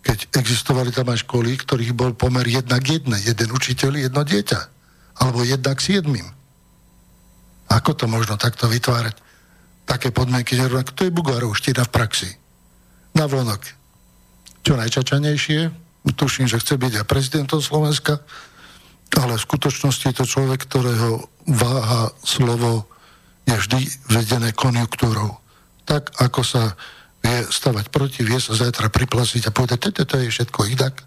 keď 0.04 0.18
existovali 0.36 0.90
tam 0.92 1.08
aj 1.08 1.24
školy, 1.24 1.56
ktorých 1.56 1.96
bol 1.96 2.12
pomer 2.12 2.44
jedna 2.44 2.76
k 2.82 3.00
jednej, 3.00 3.22
jeden 3.24 3.48
učiteľ, 3.54 3.96
jedno 3.96 4.22
dieťa, 4.26 4.60
alebo 5.22 5.46
jedna 5.46 5.72
k 5.72 5.80
siedmým. 5.80 6.26
Ako 7.72 7.96
to 7.96 8.04
možno 8.10 8.36
takto 8.36 8.68
vytvárať? 8.68 9.16
Také 9.88 10.12
podmienky 10.12 10.56
nerovnak. 10.56 10.92
To 10.96 11.08
je 11.08 11.14
bugarovština 11.14 11.88
v 11.88 11.94
praxi 11.94 12.30
na 13.14 13.30
vonok 13.30 13.84
čo 14.64 14.80
najčačanejšie. 14.80 15.83
Tuším, 16.04 16.44
že 16.44 16.60
chce 16.60 16.76
byť 16.76 17.00
aj 17.00 17.08
prezidentom 17.08 17.64
Slovenska, 17.64 18.20
ale 19.16 19.40
v 19.40 19.46
skutočnosti 19.46 20.04
je 20.04 20.16
to 20.20 20.24
človek, 20.28 20.68
ktorého 20.68 21.24
váha 21.48 22.12
slovo 22.20 22.84
je 23.48 23.56
vždy 23.56 23.80
vedené 24.12 24.52
konjunktúrou. 24.52 25.40
Tak, 25.84 26.16
ako 26.20 26.40
sa 26.44 26.76
vie 27.24 27.44
stavať 27.48 27.88
proti, 27.88 28.20
vie 28.20 28.36
sa 28.36 28.52
zajtra 28.52 28.92
priplasiť 28.92 29.48
a 29.48 29.54
povedať, 29.54 30.04
to 30.04 30.20
je 30.20 30.28
všetko 30.28 30.68
inak. 30.68 31.04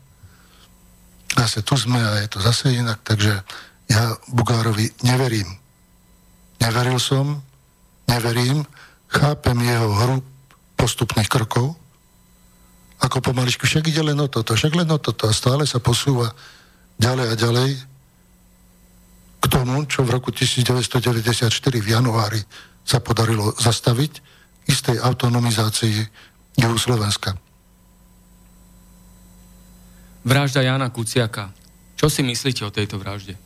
Zase 1.38 1.62
tu 1.62 1.78
sme 1.78 2.02
a 2.02 2.18
je 2.26 2.30
to 2.34 2.42
zase 2.42 2.74
inak, 2.74 3.02
takže 3.06 3.46
ja 3.90 4.04
Bugárovi 4.34 4.90
neverím. 5.06 5.48
Neveril 6.58 6.98
som, 6.98 7.46
neverím, 8.10 8.66
chápem 9.14 9.58
jeho 9.62 9.90
hru 9.94 10.18
postupných 10.74 11.30
krokov, 11.30 11.78
ako 12.98 13.22
pomaličku, 13.22 13.70
však 13.70 13.94
ide 13.94 14.02
len 14.02 14.18
o 14.18 14.28
toto, 14.28 14.58
však 14.58 14.74
len 14.74 14.90
o 14.90 14.98
toto 14.98 15.30
a 15.30 15.34
stále 15.34 15.70
sa 15.70 15.78
posúva 15.78 16.34
ďalej 16.98 17.26
a 17.30 17.36
ďalej 17.38 17.72
k 19.38 19.46
tomu, 19.46 19.86
čo 19.86 20.02
v 20.02 20.14
roku 20.18 20.34
1994 20.34 21.54
v 21.78 21.88
januári 21.88 22.42
sa 22.82 22.98
podarilo 22.98 23.54
zastaviť 23.54 24.12
istej 24.66 24.98
autonomizácii 24.98 25.96
juhu 26.58 26.78
Slovenska. 26.82 27.38
Vražda 30.28 30.66
Jana 30.66 30.92
Kuciaka. 30.92 31.54
Čo 31.96 32.12
si 32.12 32.26
myslíte 32.26 32.66
o 32.68 32.74
tejto 32.74 33.00
vražde? 33.00 33.40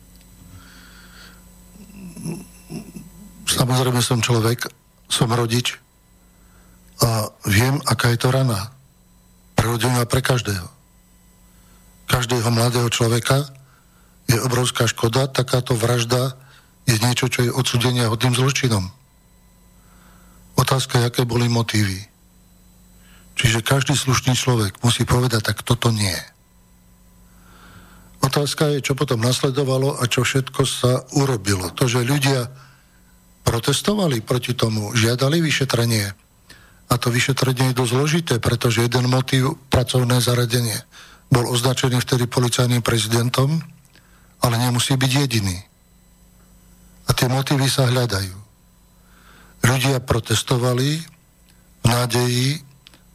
Samozrejme 3.46 4.00
som 4.02 4.18
človek, 4.24 4.66
som 5.06 5.28
rodič 5.30 5.78
a 7.04 7.28
viem, 7.46 7.78
aká 7.84 8.10
je 8.10 8.18
to 8.18 8.32
rana 8.32 8.72
a 9.62 10.04
pre 10.10 10.20
každého. 10.20 10.66
Každého 12.10 12.50
mladého 12.50 12.88
človeka 12.90 13.46
je 14.26 14.38
obrovská 14.42 14.90
škoda, 14.90 15.30
takáto 15.30 15.78
vražda 15.78 16.34
je 16.84 16.98
niečo, 16.98 17.30
čo 17.30 17.46
je 17.46 17.54
odsudenie 17.54 18.04
hodným 18.10 18.34
zločinom. 18.34 18.90
Otázka 20.58 21.00
aké 21.06 21.22
boli 21.24 21.46
motívy. 21.46 22.04
Čiže 23.38 23.64
každý 23.64 23.96
slušný 23.96 24.36
človek 24.36 24.82
musí 24.84 25.08
povedať, 25.08 25.40
tak 25.54 25.64
toto 25.64 25.88
nie. 25.88 26.14
Otázka 28.22 28.70
je, 28.76 28.84
čo 28.84 28.94
potom 28.94 29.18
nasledovalo 29.18 29.98
a 29.98 30.06
čo 30.06 30.22
všetko 30.22 30.62
sa 30.62 31.02
urobilo. 31.18 31.72
To, 31.74 31.90
že 31.90 32.06
ľudia 32.06 32.46
protestovali 33.42 34.22
proti 34.22 34.54
tomu, 34.54 34.94
žiadali 34.94 35.42
vyšetrenie. 35.42 36.21
A 36.92 37.00
to 37.00 37.08
vyšetrenie 37.08 37.72
je 37.72 37.78
dosť 37.80 37.92
zložité, 37.96 38.34
pretože 38.36 38.84
jeden 38.84 39.08
motív, 39.08 39.56
pracovné 39.72 40.20
zaradenie, 40.20 40.76
bol 41.32 41.48
označený 41.48 42.04
vtedy 42.04 42.28
policajným 42.28 42.84
prezidentom, 42.84 43.64
ale 44.44 44.60
nemusí 44.60 44.92
byť 44.92 45.12
jediný. 45.24 45.56
A 47.08 47.16
tie 47.16 47.32
motívy 47.32 47.64
sa 47.72 47.88
hľadajú. 47.88 48.36
Ľudia 49.64 50.04
protestovali 50.04 51.00
v 51.80 51.86
nádeji 51.88 52.60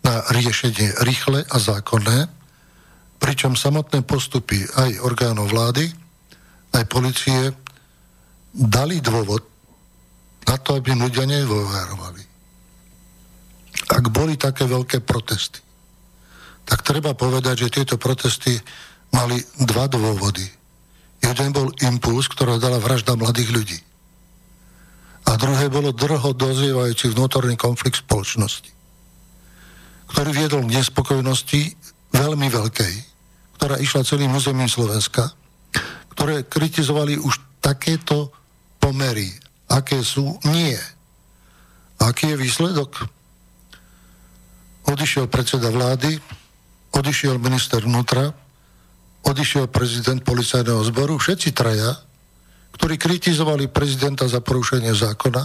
na 0.02 0.26
riešenie 0.34 1.06
rýchle 1.06 1.46
a 1.46 1.58
zákonné, 1.62 2.26
pričom 3.22 3.54
samotné 3.54 4.02
postupy 4.02 4.66
aj 4.74 5.06
orgánov 5.06 5.54
vlády, 5.54 5.86
aj 6.74 6.84
policie 6.90 7.54
dali 8.58 8.98
dôvod 9.06 9.46
na 10.48 10.56
to, 10.58 10.80
aby 10.80 10.98
ľudia 10.98 11.30
nedôverovali. 11.30 12.27
Ak 13.88 14.12
boli 14.12 14.36
také 14.36 14.68
veľké 14.68 15.04
protesty, 15.04 15.64
tak 16.68 16.84
treba 16.84 17.16
povedať, 17.16 17.68
že 17.68 17.74
tieto 17.80 17.96
protesty 17.96 18.52
mali 19.16 19.40
dva 19.64 19.88
dôvody. 19.88 20.44
Jeden 21.24 21.50
bol 21.56 21.72
impuls, 21.80 22.28
ktorá 22.28 22.60
dala 22.60 22.78
vražda 22.84 23.16
mladých 23.16 23.50
ľudí. 23.56 23.80
A 25.28 25.40
druhé 25.40 25.72
bolo 25.72 25.96
drho 25.96 26.36
dozrievajúci 26.36 27.12
vnútorný 27.12 27.56
konflikt 27.56 28.04
spoločnosti, 28.04 28.72
ktorý 30.12 30.30
viedol 30.36 30.68
k 30.68 30.76
nespokojnosti 30.80 31.62
veľmi 32.16 32.48
veľkej, 32.48 32.94
ktorá 33.60 33.76
išla 33.80 34.08
celým 34.08 34.36
územím 34.36 34.72
Slovenska, 34.72 35.32
ktoré 36.16 36.48
kritizovali 36.48 37.20
už 37.20 37.40
takéto 37.60 38.32
pomery 38.80 39.28
aké 39.68 40.00
sú, 40.04 40.40
nie. 40.48 40.80
Aký 42.00 42.32
je 42.32 42.38
výsledok? 42.40 43.08
Odišiel 44.88 45.28
predseda 45.28 45.68
vlády, 45.68 46.16
odišiel 46.96 47.36
minister 47.38 47.84
vnútra, 47.84 48.32
odišiel 49.28 49.68
prezident 49.68 50.24
policajného 50.24 50.80
zboru, 50.88 51.20
všetci 51.20 51.52
traja, 51.52 52.00
ktorí 52.80 52.96
kritizovali 52.96 53.68
prezidenta 53.68 54.30
za 54.32 54.40
porušenie 54.40 54.96
zákona 54.96 55.44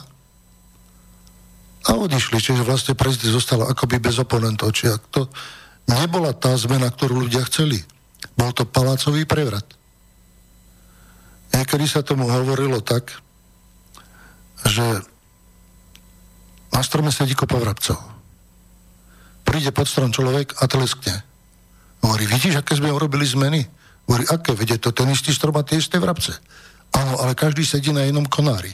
a 1.82 1.90
odišli, 1.98 2.38
čiže 2.38 2.62
vlastne 2.62 2.94
prezident 2.94 3.34
zostal 3.34 3.66
akoby 3.66 3.98
bez 3.98 4.22
oponentov. 4.22 4.70
Čiže 4.70 5.02
to 5.10 5.26
nebola 5.90 6.30
tá 6.30 6.54
zmena, 6.54 6.86
ktorú 6.94 7.26
ľudia 7.26 7.42
chceli. 7.50 7.82
Bol 8.38 8.54
to 8.54 8.62
palácový 8.62 9.26
prevrat. 9.26 9.66
Niekedy 11.50 11.90
sa 11.90 12.06
tomu 12.06 12.30
hovorilo 12.30 12.78
tak, 12.78 13.10
že 14.62 15.02
na 16.70 16.80
strome 16.86 17.10
sedí 17.10 17.34
kopa 17.34 17.58
vrabcov. 17.58 18.11
Príde 19.52 19.68
pod 19.68 19.84
strom 19.84 20.08
človek 20.08 20.64
a 20.64 20.64
tleskne. 20.64 21.20
Hovorí, 22.00 22.24
vidíš, 22.24 22.56
aké 22.56 22.72
sme 22.72 22.88
urobili 22.88 23.28
zmeny? 23.28 23.60
Hovorí, 24.08 24.24
aké? 24.24 24.56
Vedie 24.56 24.80
to 24.80 24.96
ten 24.96 25.12
istý 25.12 25.28
strom 25.28 25.52
a 25.60 25.60
tie 25.60 25.76
isté 25.76 26.00
vrabce. 26.00 26.32
Áno, 26.96 27.20
ale 27.20 27.36
každý 27.36 27.60
sedí 27.60 27.92
na 27.92 28.00
jednom 28.08 28.24
konári. 28.24 28.72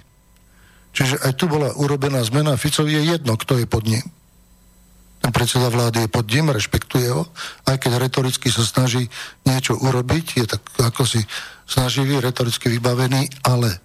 Čiže 0.94 1.18
aj 1.26 1.34
tu 1.34 1.50
bola 1.50 1.74
urobená 1.74 2.22
zmena. 2.22 2.54
Ficovi 2.54 2.94
je 2.94 3.10
jedno, 3.18 3.34
kto 3.34 3.58
je 3.58 3.66
pod 3.66 3.90
ním. 3.90 4.06
Ten 5.18 5.34
predseda 5.34 5.66
vlády 5.66 6.06
je 6.06 6.14
pod 6.14 6.30
ním, 6.30 6.54
rešpektuje 6.54 7.10
ho, 7.10 7.26
aj 7.66 7.74
keď 7.82 7.98
retoricky 7.98 8.46
sa 8.46 8.62
snaží 8.62 9.10
niečo 9.42 9.74
urobiť, 9.74 10.26
je 10.38 10.46
tak 10.46 10.62
ako 10.78 11.02
si 11.02 11.18
snaživý, 11.66 12.22
retoricky 12.22 12.70
vybavený, 12.70 13.26
ale 13.42 13.82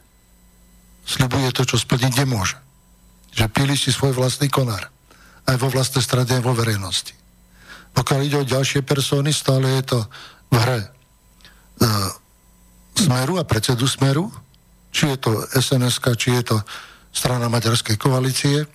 slibuje 1.10 1.50
to, 1.58 1.66
čo 1.66 1.82
splniť 1.82 2.22
nemôže. 2.22 2.54
Že 3.34 3.50
pili 3.50 3.74
si 3.74 3.90
svoj 3.90 4.14
vlastný 4.14 4.46
konár. 4.46 4.93
Aj 5.44 5.58
vo 5.60 5.68
vlastnej 5.68 6.04
strade, 6.04 6.34
aj 6.36 6.44
vo 6.44 6.56
verejnosti. 6.56 7.14
Pokiaľ 7.94 8.20
ide 8.26 8.38
o 8.42 8.48
ďalšie 8.48 8.82
persóny, 8.82 9.30
stále 9.30 9.70
je 9.80 9.84
to 9.94 10.00
v 10.50 10.56
hre 10.58 10.80
e, 10.82 10.88
Smeru 12.94 13.38
a 13.38 13.44
predsedu 13.46 13.86
Smeru, 13.86 14.30
či 14.94 15.10
je 15.14 15.18
to 15.18 15.32
sns 15.58 15.98
či 15.98 16.30
je 16.38 16.44
to 16.54 16.58
strana 17.10 17.50
Maďarskej 17.50 17.98
koalície, 17.98 18.66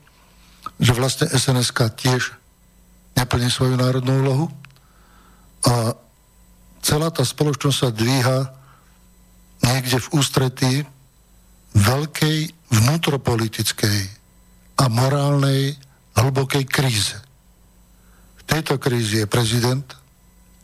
že 0.78 0.92
vlastne 0.94 1.31
sns 1.31 1.70
tiež 1.74 2.35
neplní 3.14 3.50
svoju 3.50 3.78
národnú 3.78 4.22
úlohu. 4.22 4.46
A 5.66 5.94
celá 6.83 7.11
tá 7.11 7.26
spoločnosť 7.26 7.78
sa 7.78 7.90
dvíha 7.90 8.38
niekde 9.62 9.98
v 9.98 10.11
ústretí 10.14 10.72
veľkej 11.74 12.38
vnútropolitickej 12.70 14.00
a 14.78 14.85
morálnej 14.87 15.74
hlbokej 16.18 16.64
kríze. 16.66 17.16
V 18.38 18.42
tejto 18.48 18.81
krízi 18.81 19.24
je 19.24 19.26
prezident, 19.31 19.87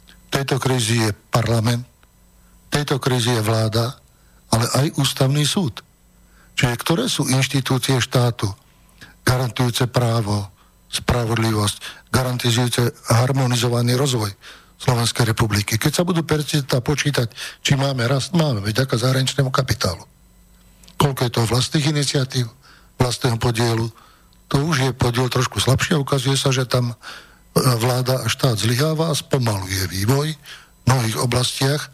v 0.09 0.29
tejto 0.31 0.59
krízi 0.59 1.07
je 1.07 1.11
parlament, 1.31 1.85
v 1.87 2.69
tejto 2.73 2.99
krízi 2.99 3.38
je 3.38 3.43
vláda, 3.45 3.95
ale 4.51 4.67
aj 4.83 4.87
ústavný 4.99 5.47
súd. 5.47 5.85
Čiže 6.55 6.75
ktoré 6.81 7.05
sú 7.07 7.27
inštitúcie 7.31 7.99
štátu 7.99 8.51
garantujúce 9.25 9.88
právo, 9.88 10.51
spravodlivosť, 10.90 12.11
garantujúce 12.12 12.83
harmonizovaný 13.11 13.99
rozvoj 13.99 14.31
Slovenskej 14.79 15.33
republiky. 15.33 15.81
Keď 15.81 15.93
sa 15.93 16.07
budú 16.07 16.23
percentá 16.23 16.79
počítať, 16.85 17.31
či 17.64 17.75
máme 17.75 18.05
rast, 18.05 18.37
máme, 18.37 18.61
veď 18.61 18.85
ako 18.85 19.01
zahraničnému 19.01 19.49
kapitálu 19.49 20.05
koľko 21.05 21.21
je 21.27 21.33
to 21.37 21.51
vlastných 21.51 21.87
iniciatív, 21.90 22.47
vlastného 22.97 23.37
podielu. 23.37 23.87
To 24.53 24.61
už 24.61 24.77
je 24.79 24.91
podiel 24.93 25.29
trošku 25.29 25.61
slabší 25.61 25.97
a 25.97 26.03
ukazuje 26.03 26.37
sa, 26.37 26.53
že 26.53 26.69
tam 26.69 26.93
e, 26.93 26.95
vláda 27.57 28.25
a 28.25 28.27
štát 28.29 28.61
zlyháva 28.61 29.11
a 29.11 29.19
spomaluje 29.19 29.89
vývoj 29.89 30.37
v 30.37 30.85
mnohých 30.85 31.19
oblastiach 31.21 31.89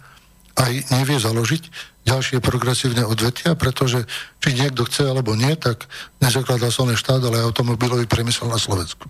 aj 0.59 0.91
nevie 0.91 1.17
založiť 1.17 1.71
ďalšie 2.05 2.43
progresívne 2.43 3.07
odvetia, 3.07 3.55
pretože 3.55 4.05
či 4.43 4.57
niekto 4.57 4.83
chce 4.89 5.07
alebo 5.07 5.39
nie, 5.39 5.55
tak 5.55 5.87
nezakladá 6.19 6.73
sa 6.73 6.83
len 6.83 6.99
štát, 6.99 7.23
ale 7.23 7.45
automobilový 7.45 8.11
priemysel 8.11 8.51
na 8.51 8.59
Slovensku. 8.59 9.07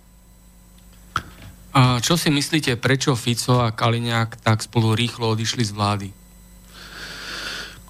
A 1.70 2.02
čo 2.02 2.18
si 2.18 2.34
myslíte, 2.34 2.76
prečo 2.76 3.14
Fico 3.14 3.62
a 3.62 3.70
Kaliňák 3.70 4.42
tak 4.42 4.66
spolu 4.66 4.92
rýchlo 4.92 5.32
odišli 5.32 5.62
z 5.64 5.72
vlády? 5.72 6.08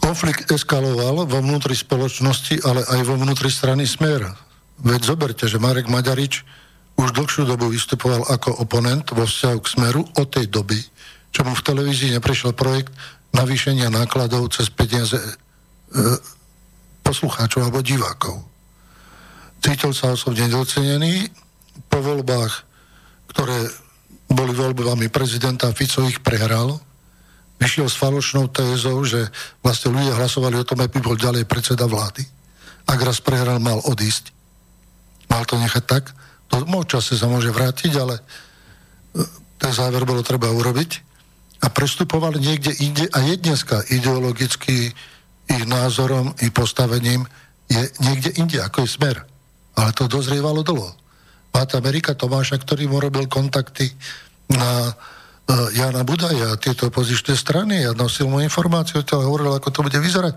konflikt 0.00 0.50
eskaloval 0.50 1.28
vo 1.28 1.38
vnútri 1.38 1.76
spoločnosti, 1.76 2.64
ale 2.66 2.82
aj 2.82 3.00
vo 3.06 3.14
vnútri 3.14 3.52
strany 3.52 3.86
Smer. 3.86 4.26
Veď 4.80 5.00
zoberte, 5.04 5.44
že 5.48 5.60
Marek 5.60 5.88
Maďarič 5.88 6.44
už 6.96 7.16
dlhšiu 7.16 7.48
dobu 7.48 7.72
vystupoval 7.72 8.28
ako 8.28 8.60
oponent 8.60 9.08
vo 9.12 9.24
vzťahu 9.24 9.58
k 9.60 9.70
Smeru 9.72 10.02
od 10.04 10.28
tej 10.28 10.48
doby, 10.52 10.76
čo 11.32 11.44
mu 11.44 11.56
v 11.56 11.64
televízii 11.64 12.16
neprešiel 12.16 12.52
projekt 12.52 12.92
navýšenia 13.32 13.88
nákladov 13.88 14.50
cez 14.52 14.68
peniaze 14.68 15.16
e, 15.16 15.32
poslucháčov 17.06 17.70
alebo 17.70 17.80
divákov. 17.80 18.42
Cítil 19.60 19.92
sa 19.92 20.16
osobne 20.16 20.48
docenený. 20.48 21.28
Po 21.88 22.02
voľbách, 22.02 22.52
ktoré 23.32 23.70
boli 24.28 24.52
voľbami 24.52 25.08
prezidenta 25.08 25.70
Fico, 25.72 26.04
ich 26.04 26.20
prehral 26.20 26.80
vyšiel 27.60 27.92
s 27.92 28.00
falošnou 28.00 28.48
tézou, 28.48 29.04
že 29.04 29.28
vlastne 29.60 29.92
ľudia 29.92 30.16
hlasovali 30.16 30.56
o 30.56 30.64
tom, 30.64 30.80
aby 30.80 30.96
bol 30.98 31.14
ďalej 31.14 31.44
predseda 31.44 31.84
vlády. 31.84 32.24
Ak 32.88 32.98
raz 33.04 33.20
prehral, 33.20 33.60
mal 33.60 33.78
odísť. 33.84 34.39
Mal 35.30 35.42
to 35.46 35.56
nechať 35.56 35.84
tak. 35.86 36.04
To 36.50 36.66
čase 36.82 37.14
sa 37.14 37.30
môže 37.30 37.54
vrátiť, 37.54 37.92
ale 37.94 38.18
e, 38.18 38.22
ten 39.56 39.72
záver 39.72 40.02
bolo 40.02 40.26
treba 40.26 40.50
urobiť. 40.50 41.08
A 41.62 41.70
prestupovali 41.70 42.42
niekde 42.42 42.74
inde 42.82 43.06
a 43.12 43.18
je 43.22 43.36
dneska 43.38 43.84
ideologicky 43.92 44.90
ich 45.50 45.64
názorom 45.68 46.34
i 46.40 46.48
postavením 46.50 47.28
je 47.70 47.82
niekde 48.02 48.34
inde, 48.40 48.58
ako 48.58 48.82
je 48.82 48.90
smer. 48.90 49.16
Ale 49.78 49.94
to 49.94 50.10
dozrievalo 50.10 50.66
dlho. 50.66 50.90
Máte 51.54 51.78
Amerika 51.78 52.14
Tomáša, 52.14 52.58
ktorý 52.58 52.90
mu 52.90 52.98
robil 52.98 53.30
kontakty 53.30 53.90
na 54.50 54.94
Jana 55.74 56.06
Budaja 56.06 56.54
a 56.54 56.60
tieto 56.60 56.90
opozičné 56.90 57.34
strany. 57.34 57.82
Ja 57.82 57.92
nosil 57.94 58.30
mu 58.30 58.38
informáciu, 58.38 59.02
ale 59.02 59.26
hovoril, 59.26 59.50
ako 59.54 59.68
to 59.70 59.80
bude 59.86 59.98
vyzerať. 59.98 60.34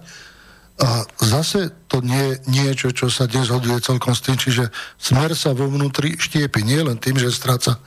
A 0.81 1.05
zase 1.21 1.69
to 1.85 2.01
nie 2.01 2.17
je 2.17 2.33
niečo, 2.49 2.89
čo 2.89 3.05
sa 3.13 3.29
dnes 3.29 3.53
hoduje 3.53 3.77
celkom 3.77 4.17
s 4.17 4.25
tým, 4.25 4.37
čiže 4.37 4.73
smer 4.97 5.37
sa 5.37 5.53
vo 5.53 5.69
vnútri 5.69 6.17
štiepi 6.17 6.65
nie 6.65 6.81
len 6.81 6.97
tým, 6.97 7.21
že 7.21 7.29
stráca 7.29 7.77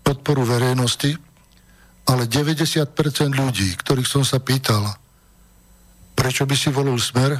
podporu 0.00 0.48
verejnosti, 0.48 1.20
ale 2.08 2.24
90% 2.24 2.96
ľudí, 3.36 3.76
ktorých 3.76 4.08
som 4.08 4.24
sa 4.24 4.40
pýtal, 4.40 4.88
prečo 6.16 6.48
by 6.48 6.56
si 6.56 6.72
volil 6.72 6.96
smer, 6.96 7.36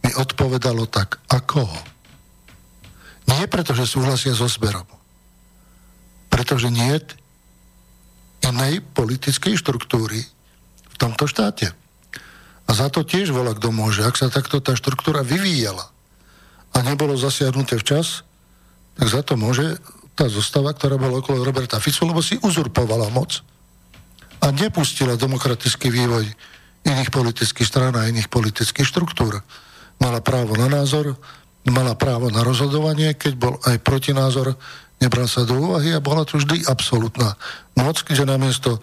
mi 0.00 0.10
odpovedalo 0.16 0.88
tak, 0.88 1.20
ako 1.28 1.68
ho. 1.68 1.80
Nie 3.26 3.44
preto, 3.50 3.76
že 3.76 3.84
súhlasia 3.84 4.32
so 4.32 4.48
smerom, 4.48 4.86
pretože 6.32 6.72
nie 6.72 6.96
inej 8.46 8.80
politickej 8.94 9.58
štruktúry 9.58 10.22
v 10.86 10.96
tomto 10.96 11.26
štáte. 11.26 11.74
A 12.66 12.70
za 12.74 12.90
to 12.90 13.06
tiež 13.06 13.30
volá 13.30 13.54
kto 13.54 13.70
môže, 13.70 14.02
ak 14.02 14.18
sa 14.18 14.26
takto 14.26 14.58
tá 14.58 14.74
štruktúra 14.74 15.22
vyvíjala. 15.22 15.86
A 16.74 16.82
nebolo 16.82 17.14
zasiahnuté 17.14 17.78
včas, 17.78 18.26
tak 18.98 19.06
za 19.06 19.22
to 19.22 19.38
môže 19.38 19.78
tá 20.16 20.26
zostava, 20.26 20.72
ktorá 20.72 20.96
bola 20.96 21.20
okolo 21.20 21.44
Roberta 21.44 21.76
Fico, 21.78 22.08
lebo 22.08 22.24
si 22.24 22.40
uzurpovala 22.40 23.12
moc 23.12 23.44
a 24.40 24.48
nepustila 24.48 25.20
demokratický 25.20 25.92
vývoj 25.92 26.24
iných 26.88 27.10
politických 27.12 27.68
strán 27.68 27.94
a 27.94 28.08
iných 28.08 28.32
politických 28.32 28.88
štruktúr. 28.88 29.44
Mala 30.00 30.24
právo 30.24 30.56
na 30.56 30.72
názor, 30.72 31.16
mala 31.68 31.92
právo 31.98 32.32
na 32.32 32.40
rozhodovanie, 32.40 33.12
keď 33.18 33.32
bol 33.36 33.54
aj 33.68 33.76
protinázor, 33.84 34.56
nebral 35.02 35.28
sa 35.28 35.44
do 35.44 35.56
úvahy 35.60 35.92
a 35.92 36.00
bola 36.00 36.24
to 36.24 36.40
vždy 36.40 36.64
absolútna 36.64 37.36
moc, 37.76 38.00
kde 38.00 38.24
namiesto 38.24 38.80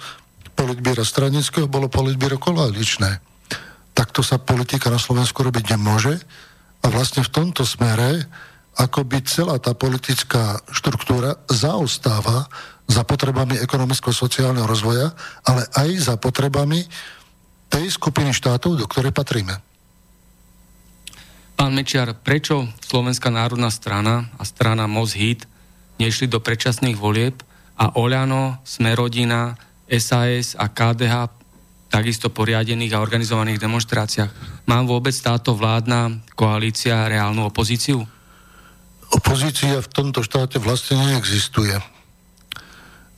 politbíra 0.54 1.02
stranického 1.02 1.66
bolo 1.66 1.90
politbíro 1.90 2.38
koaličné. 2.38 3.33
Takto 3.94 4.26
sa 4.26 4.42
politika 4.42 4.90
na 4.90 4.98
Slovensku 4.98 5.46
robiť 5.46 5.78
nemôže 5.78 6.18
a 6.82 6.90
vlastne 6.90 7.22
v 7.22 7.34
tomto 7.34 7.64
smere 7.64 8.26
akoby 8.74 9.22
celá 9.26 9.62
tá 9.62 9.78
politická 9.78 10.58
štruktúra 10.74 11.38
zaostáva 11.46 12.50
za 12.90 13.06
potrebami 13.06 13.62
ekonomicko-sociálneho 13.62 14.66
rozvoja, 14.66 15.14
ale 15.46 15.70
aj 15.78 15.90
za 16.10 16.16
potrebami 16.18 16.84
tej 17.70 17.86
skupiny 17.90 18.34
štátov, 18.34 18.78
do 18.78 18.86
ktorej 18.90 19.14
patríme. 19.14 19.62
Pán 21.54 21.72
Mečiar, 21.78 22.18
prečo 22.18 22.66
Slovenská 22.82 23.30
národná 23.30 23.70
strana 23.70 24.28
a 24.42 24.44
strana 24.44 24.90
Most 24.90 25.16
Hit 25.16 25.46
nešli 26.02 26.26
do 26.26 26.42
predčasných 26.42 26.98
volieb 26.98 27.46
a 27.78 27.94
Oľano, 27.94 28.58
Smerodina, 28.66 29.54
SAS 29.90 30.58
a 30.58 30.66
KDH 30.70 31.43
takisto 31.94 32.34
poriadených 32.34 32.98
a 32.98 33.04
organizovaných 33.06 33.62
demonstráciách. 33.62 34.66
Mám 34.66 34.90
vôbec 34.90 35.14
táto 35.14 35.54
vládna 35.54 36.26
koalícia 36.34 37.06
reálnu 37.06 37.46
opozíciu? 37.46 38.02
opozícia 39.14 39.78
v 39.78 39.92
tomto 39.94 40.26
štáte 40.26 40.58
vlastne 40.58 40.98
neexistuje. 40.98 41.78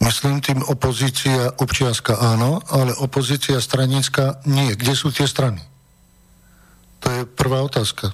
Myslím 0.04 0.44
tým 0.44 0.60
opozícia 0.68 1.56
občianská 1.56 2.20
áno, 2.20 2.60
ale 2.68 2.92
opozícia 3.00 3.58
stranická 3.64 4.44
nie. 4.44 4.76
Kde 4.76 4.94
sú 4.94 5.10
tie 5.10 5.24
strany? 5.24 5.64
To 7.00 7.08
je 7.08 7.22
prvá 7.24 7.64
otázka. 7.64 8.12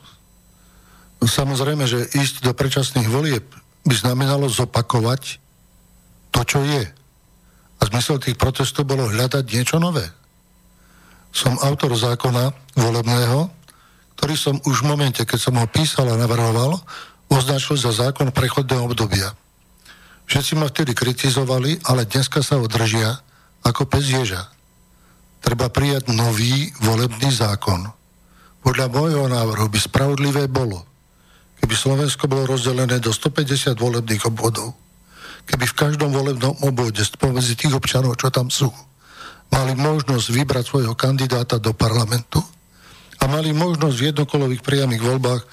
Samozrejme, 1.22 1.90
že 1.90 2.06
ísť 2.14 2.46
do 2.46 2.54
predčasných 2.54 3.10
volieb 3.10 3.46
by 3.82 3.96
znamenalo 3.98 4.46
zopakovať 4.46 5.42
to, 6.30 6.42
čo 6.46 6.62
je. 6.62 6.86
A 7.82 7.82
zmysel 7.90 8.22
tých 8.22 8.38
protestov 8.38 8.86
bolo 8.86 9.10
hľadať 9.10 9.44
niečo 9.50 9.82
nové. 9.82 10.06
Som 11.32 11.56
autor 11.64 11.96
zákona 11.96 12.52
volebného, 12.76 13.48
ktorý 14.20 14.36
som 14.38 14.56
už 14.68 14.86
v 14.86 14.90
momente, 14.94 15.24
keď 15.26 15.40
som 15.40 15.56
ho 15.58 15.66
písal 15.66 16.12
a 16.12 16.20
navrhoval, 16.20 16.78
označil 17.32 17.80
za 17.80 17.90
zákon 17.90 18.30
prechodného 18.30 18.86
obdobia. 18.86 19.34
Všetci 20.30 20.60
ma 20.60 20.70
vtedy 20.70 20.94
kritizovali, 20.94 21.82
ale 21.90 22.06
dneska 22.06 22.44
sa 22.46 22.60
ho 22.60 22.68
držia 22.68 23.18
ako 23.66 23.88
pes 23.88 24.06
ježa. 24.12 24.48
Treba 25.42 25.74
prijať 25.74 26.14
nový 26.14 26.70
volebný 26.86 27.34
zákon. 27.34 27.90
Podľa 28.62 28.88
môjho 28.94 29.26
návrhu 29.26 29.74
by 29.74 29.80
spravodlivé 29.82 30.46
bolo, 30.46 30.86
keby 31.58 31.74
Slovensko 31.74 32.30
bolo 32.30 32.46
rozdelené 32.46 33.02
do 33.02 33.10
150 33.10 33.74
volebných 33.74 34.22
obvodov, 34.30 34.78
keby 35.50 35.66
v 35.66 35.78
každom 35.78 36.14
volebnom 36.14 36.54
obvode 36.62 37.02
spomedzi 37.02 37.58
tých 37.58 37.74
občanov, 37.74 38.22
čo 38.22 38.30
tam 38.30 38.54
sú, 38.54 38.70
mali 39.52 39.74
možnosť 39.76 40.28
vybrať 40.32 40.66
svojho 40.66 40.96
kandidáta 40.96 41.60
do 41.60 41.76
parlamentu 41.76 42.40
a 43.22 43.28
mali 43.28 43.54
možnosť 43.54 43.96
v 44.00 44.08
jednokolových 44.16 44.64
priamých 44.66 45.04
voľbách 45.04 45.44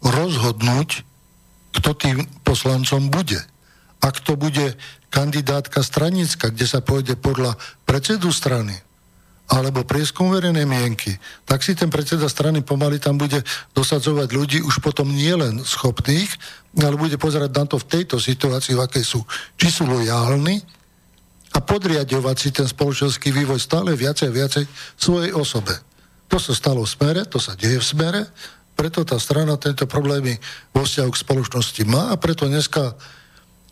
rozhodnúť, 0.00 1.04
kto 1.74 1.90
tým 1.98 2.16
poslancom 2.46 3.12
bude. 3.12 3.38
Ak 3.98 4.22
to 4.22 4.38
bude 4.38 4.78
kandidátka 5.10 5.82
stranická, 5.82 6.54
kde 6.54 6.66
sa 6.70 6.80
pôjde 6.80 7.18
podľa 7.18 7.58
predsedu 7.84 8.30
strany, 8.30 8.78
alebo 9.48 9.80
prieskum 9.80 10.28
verejnej 10.28 10.68
mienky, 10.68 11.16
tak 11.48 11.64
si 11.64 11.72
ten 11.72 11.88
predseda 11.88 12.28
strany 12.28 12.60
pomaly 12.60 13.00
tam 13.00 13.16
bude 13.16 13.40
dosadzovať 13.72 14.28
ľudí 14.28 14.58
už 14.60 14.84
potom 14.84 15.08
nielen 15.08 15.64
schopných, 15.64 16.28
ale 16.76 17.00
bude 17.00 17.16
pozerať 17.16 17.50
na 17.56 17.64
to 17.64 17.80
v 17.80 17.88
tejto 17.88 18.20
situácii, 18.20 18.76
v 18.76 18.84
akej 18.84 19.04
sú. 19.04 19.20
Či 19.56 19.68
sú 19.72 19.82
lojálni 19.88 20.60
a 21.54 21.58
podriadovať 21.64 22.36
si 22.36 22.48
ten 22.52 22.68
spoločenský 22.68 23.32
vývoj 23.32 23.60
stále 23.62 23.96
viacej 23.96 24.28
a 24.28 24.36
viacej 24.36 24.64
svojej 25.00 25.32
osobe. 25.32 25.72
To 26.28 26.36
sa 26.36 26.52
stalo 26.52 26.84
v 26.84 26.92
smere, 26.92 27.20
to 27.24 27.40
sa 27.40 27.56
deje 27.56 27.80
v 27.80 27.86
smere 27.86 28.22
preto 28.78 29.02
tá 29.02 29.18
strana 29.18 29.58
tento 29.58 29.90
problémy 29.90 30.38
vo 30.70 30.86
vzťahu 30.86 31.10
k 31.10 31.22
spoločnosti 31.26 31.82
má 31.90 32.14
a 32.14 32.14
preto 32.14 32.46
dneska 32.46 32.94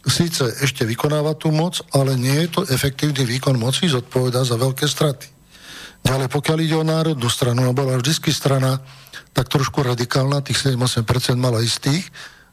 síce 0.03 0.43
ešte 0.67 0.83
vykonáva 0.83 1.39
tú 1.39 1.55
moc, 1.55 1.79
ale 1.95 2.19
nie 2.19 2.35
je 2.43 2.59
to 2.59 2.61
efektívny 2.67 3.23
výkon 3.23 3.55
moci, 3.55 3.87
zodpovedá 3.87 4.43
za 4.43 4.59
veľké 4.59 4.83
straty. 4.83 5.31
Ďalej, 6.03 6.27
pokiaľ 6.27 6.59
ide 6.59 6.75
o 6.75 6.87
národnú 6.87 7.31
stranu, 7.31 7.71
a 7.71 7.75
bola 7.75 7.99
vždycky 7.99 8.35
strana 8.35 8.83
tak 9.31 9.47
trošku 9.47 9.87
radikálna, 9.87 10.43
tých 10.43 10.75
7-8% 10.75 11.39
mala 11.39 11.62
istých, 11.62 12.03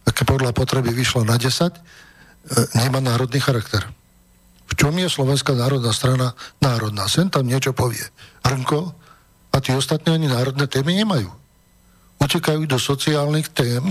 a 0.06 0.14
keď 0.14 0.26
podľa 0.38 0.52
potreby 0.54 0.94
vyšla 0.94 1.26
na 1.26 1.38
10, 1.38 1.74
e, 1.74 1.82
nemá 2.86 3.02
národný 3.02 3.42
charakter. 3.42 3.86
V 4.68 4.74
čom 4.80 4.96
je 4.96 5.12
Slovenská 5.12 5.54
národná 5.54 5.92
strana 5.92 6.34
národná? 6.64 7.06
Sen 7.12 7.30
tam 7.30 7.46
niečo 7.46 7.76
povie. 7.76 8.04
Hrnko 8.48 8.96
a 9.54 9.58
tí 9.60 9.76
ostatní 9.76 10.16
ani 10.16 10.28
národné 10.32 10.66
témy 10.68 10.98
nemajú 11.04 11.44
utekajú 12.24 12.64
do 12.64 12.80
sociálnych 12.80 13.52
tém, 13.52 13.84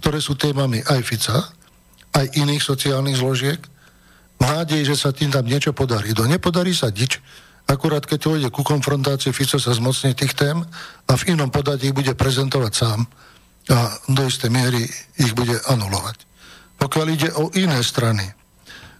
ktoré 0.00 0.18
sú 0.20 0.32
témami 0.36 0.80
aj 0.80 1.00
Fica, 1.04 1.36
aj 2.16 2.26
iných 2.32 2.64
sociálnych 2.64 3.20
zložiek, 3.20 3.60
v 4.36 4.44
že 4.84 4.96
sa 4.96 5.16
tým 5.16 5.32
tam 5.32 5.48
niečo 5.48 5.72
podarí. 5.72 6.12
Do 6.12 6.28
nepodarí 6.28 6.76
sa 6.76 6.92
nič, 6.92 7.20
akurát 7.64 8.04
keď 8.04 8.18
to 8.20 8.36
ide 8.36 8.50
ku 8.52 8.60
konfrontácii, 8.60 9.32
Fico 9.32 9.56
sa 9.56 9.72
zmocní 9.72 10.12
tých 10.12 10.36
tém 10.36 10.60
a 11.08 11.12
v 11.16 11.32
inom 11.32 11.48
podatí 11.48 11.88
ich 11.88 11.96
bude 11.96 12.12
prezentovať 12.12 12.72
sám 12.72 13.08
a 13.72 13.96
do 14.12 14.22
istej 14.28 14.52
miery 14.52 14.84
ich 15.16 15.32
bude 15.32 15.56
anulovať. 15.64 16.20
Pokiaľ 16.76 17.06
ide 17.08 17.32
o 17.32 17.48
iné 17.56 17.80
strany, 17.80 18.28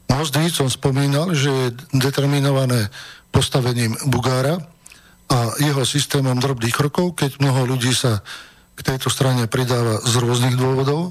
Most 0.07 0.39
som 0.55 0.71
spomínal, 0.71 1.35
že 1.35 1.51
je 1.51 1.67
determinované 1.93 2.89
postavením 3.35 3.99
Bugára 4.07 4.63
a 5.27 5.53
jeho 5.59 5.83
systémom 5.83 6.39
drobných 6.39 6.73
krokov, 6.73 7.19
keď 7.19 7.43
mnoho 7.43 7.75
ľudí 7.75 7.91
sa 7.91 8.23
k 8.77 8.81
tejto 8.87 9.11
strane 9.11 9.51
pridáva 9.51 9.99
z 10.07 10.15
rôznych 10.23 10.55
dôvodov. 10.55 11.11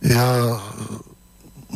Ja 0.00 0.56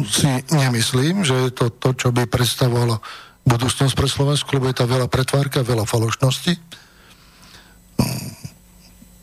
si 0.08 0.30
nemyslím, 0.48 1.26
že 1.26 1.36
je 1.48 1.50
to 1.52 1.68
to, 1.68 1.92
čo 1.92 2.08
by 2.14 2.24
predstavovalo 2.24 3.02
budúcnosť 3.44 3.92
pre 3.92 4.08
Slovensku, 4.08 4.48
lebo 4.56 4.70
je 4.70 4.78
tam 4.78 4.88
veľa 4.88 5.10
pretvárka, 5.10 5.66
veľa 5.66 5.84
falošnosti. 5.84 6.56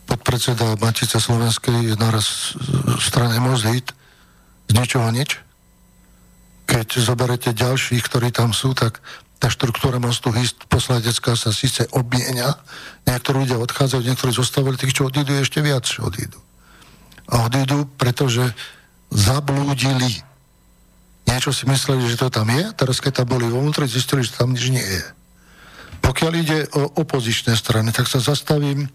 Podpredseda 0.06 0.78
Matice 0.78 1.18
Slovenskej 1.18 1.94
je 1.94 1.96
naraz 1.98 2.54
strane 3.02 3.40
Mozit 3.42 3.96
z 4.70 4.72
ničoho 4.76 5.10
nič. 5.10 5.49
Keď 6.70 7.02
zoberete 7.02 7.50
ďalších, 7.50 8.06
ktorí 8.06 8.30
tam 8.30 8.54
sú, 8.54 8.78
tak 8.78 9.02
tá 9.42 9.50
štruktúra 9.50 9.98
mostu 9.98 10.30
hist 10.36 10.70
posledecká 10.70 11.34
sa 11.34 11.50
síce 11.50 11.90
obmienia, 11.96 12.60
niektorí 13.10 13.48
ľudia 13.48 13.58
odchádzajú, 13.58 14.06
niektorí 14.06 14.32
zostávali, 14.36 14.78
tých, 14.78 14.94
čo 14.94 15.10
odídu, 15.10 15.34
ešte 15.34 15.66
viac, 15.66 15.88
odídu. 15.98 16.38
A 17.32 17.50
odídu, 17.50 17.90
pretože 17.98 18.54
zablúdili. 19.10 20.22
Niečo 21.26 21.56
si 21.56 21.66
mysleli, 21.66 22.06
že 22.06 22.20
to 22.20 22.30
tam 22.30 22.52
je, 22.54 22.70
teraz 22.78 23.02
keď 23.02 23.24
tam 23.24 23.34
boli 23.34 23.50
vo 23.50 23.64
vnútri, 23.64 23.90
zistili, 23.90 24.22
že 24.22 24.38
tam 24.38 24.54
nič 24.54 24.70
nie 24.70 24.84
je. 24.84 25.06
Pokiaľ 26.04 26.32
ide 26.36 26.60
o 26.76 27.00
opozičné 27.02 27.56
strany, 27.56 27.96
tak 27.96 28.12
sa 28.12 28.22
zastavím 28.22 28.92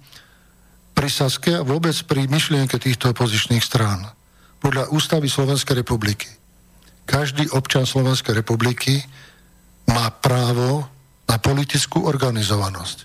pri 0.94 1.08
Saske 1.10 1.58
a 1.58 1.66
vôbec 1.66 1.94
pri 2.06 2.30
myšlienke 2.30 2.78
týchto 2.78 3.10
opozičných 3.10 3.64
strán. 3.64 4.12
Podľa 4.62 4.92
ústavy 4.92 5.26
Slovenskej 5.26 5.82
republiky. 5.82 6.43
Každý 7.04 7.52
občan 7.52 7.84
Slovenskej 7.84 8.32
republiky 8.32 9.04
má 9.88 10.08
právo 10.08 10.88
na 11.28 11.36
politickú 11.36 12.04
organizovanosť. 12.04 12.98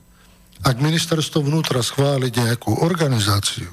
Ak 0.64 0.80
ministerstvo 0.80 1.44
vnútra 1.44 1.80
schváli 1.80 2.32
nejakú 2.36 2.84
organizáciu 2.84 3.72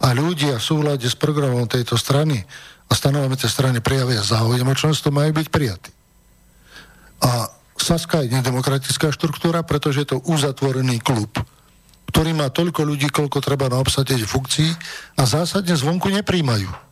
a 0.00 0.12
ľudia 0.16 0.56
v 0.56 0.64
súhľade 0.64 1.04
s 1.08 1.16
programom 1.16 1.68
tejto 1.68 1.96
strany 1.96 2.40
a 2.88 2.92
stanovami 2.92 3.36
tej 3.36 3.52
strany 3.52 3.80
prijavia 3.84 4.24
záujem 4.24 4.64
o 4.64 4.76
členstvo, 4.76 5.12
majú 5.12 5.32
byť 5.36 5.48
prijatí. 5.52 5.92
A 7.24 7.48
Saska 7.76 8.24
je 8.24 8.32
nedemokratická 8.32 9.12
štruktúra, 9.12 9.60
pretože 9.60 10.04
je 10.04 10.16
to 10.16 10.24
uzatvorený 10.24 11.00
klub, 11.04 11.28
ktorý 12.08 12.32
má 12.32 12.48
toľko 12.48 12.80
ľudí, 12.88 13.12
koľko 13.12 13.44
treba 13.44 13.68
na 13.68 13.76
obsadenie 13.76 14.24
funkcií 14.24 14.72
a 15.20 15.22
zásadne 15.28 15.76
zvonku 15.76 16.08
nepríjmajú. 16.08 16.85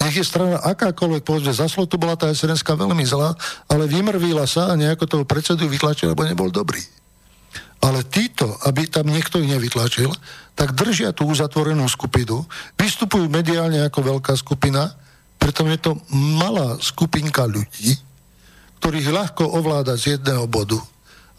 Nech 0.00 0.16
je 0.16 0.24
strana 0.24 0.56
akákoľvek, 0.64 1.22
povedzme, 1.22 1.52
za 1.52 1.68
slotu 1.68 2.00
bola 2.00 2.16
tá 2.16 2.32
sns 2.32 2.64
veľmi 2.64 3.04
zlá, 3.04 3.36
ale 3.68 3.84
vymrvila 3.84 4.48
sa 4.48 4.72
a 4.72 4.78
nejako 4.78 5.04
toho 5.04 5.24
predsedu 5.28 5.68
vytlačila, 5.68 6.16
lebo 6.16 6.24
nebol 6.24 6.48
dobrý. 6.48 6.80
Ale 7.84 8.04
títo, 8.08 8.56
aby 8.64 8.88
tam 8.88 9.08
niekto 9.08 9.40
ich 9.40 9.48
nevytlačil, 9.48 10.08
tak 10.56 10.76
držia 10.76 11.12
tú 11.12 11.28
uzatvorenú 11.28 11.84
skupinu, 11.88 12.44
vystupujú 12.76 13.28
mediálne 13.28 13.80
ako 13.88 14.16
veľká 14.16 14.36
skupina, 14.36 14.92
preto 15.40 15.64
je 15.64 15.80
to 15.80 15.96
malá 16.12 16.76
skupinka 16.80 17.48
ľudí, 17.48 17.96
ktorých 18.80 19.08
ľahko 19.08 19.44
ovláda 19.56 19.96
z 19.96 20.16
jedného 20.16 20.44
bodu. 20.48 20.76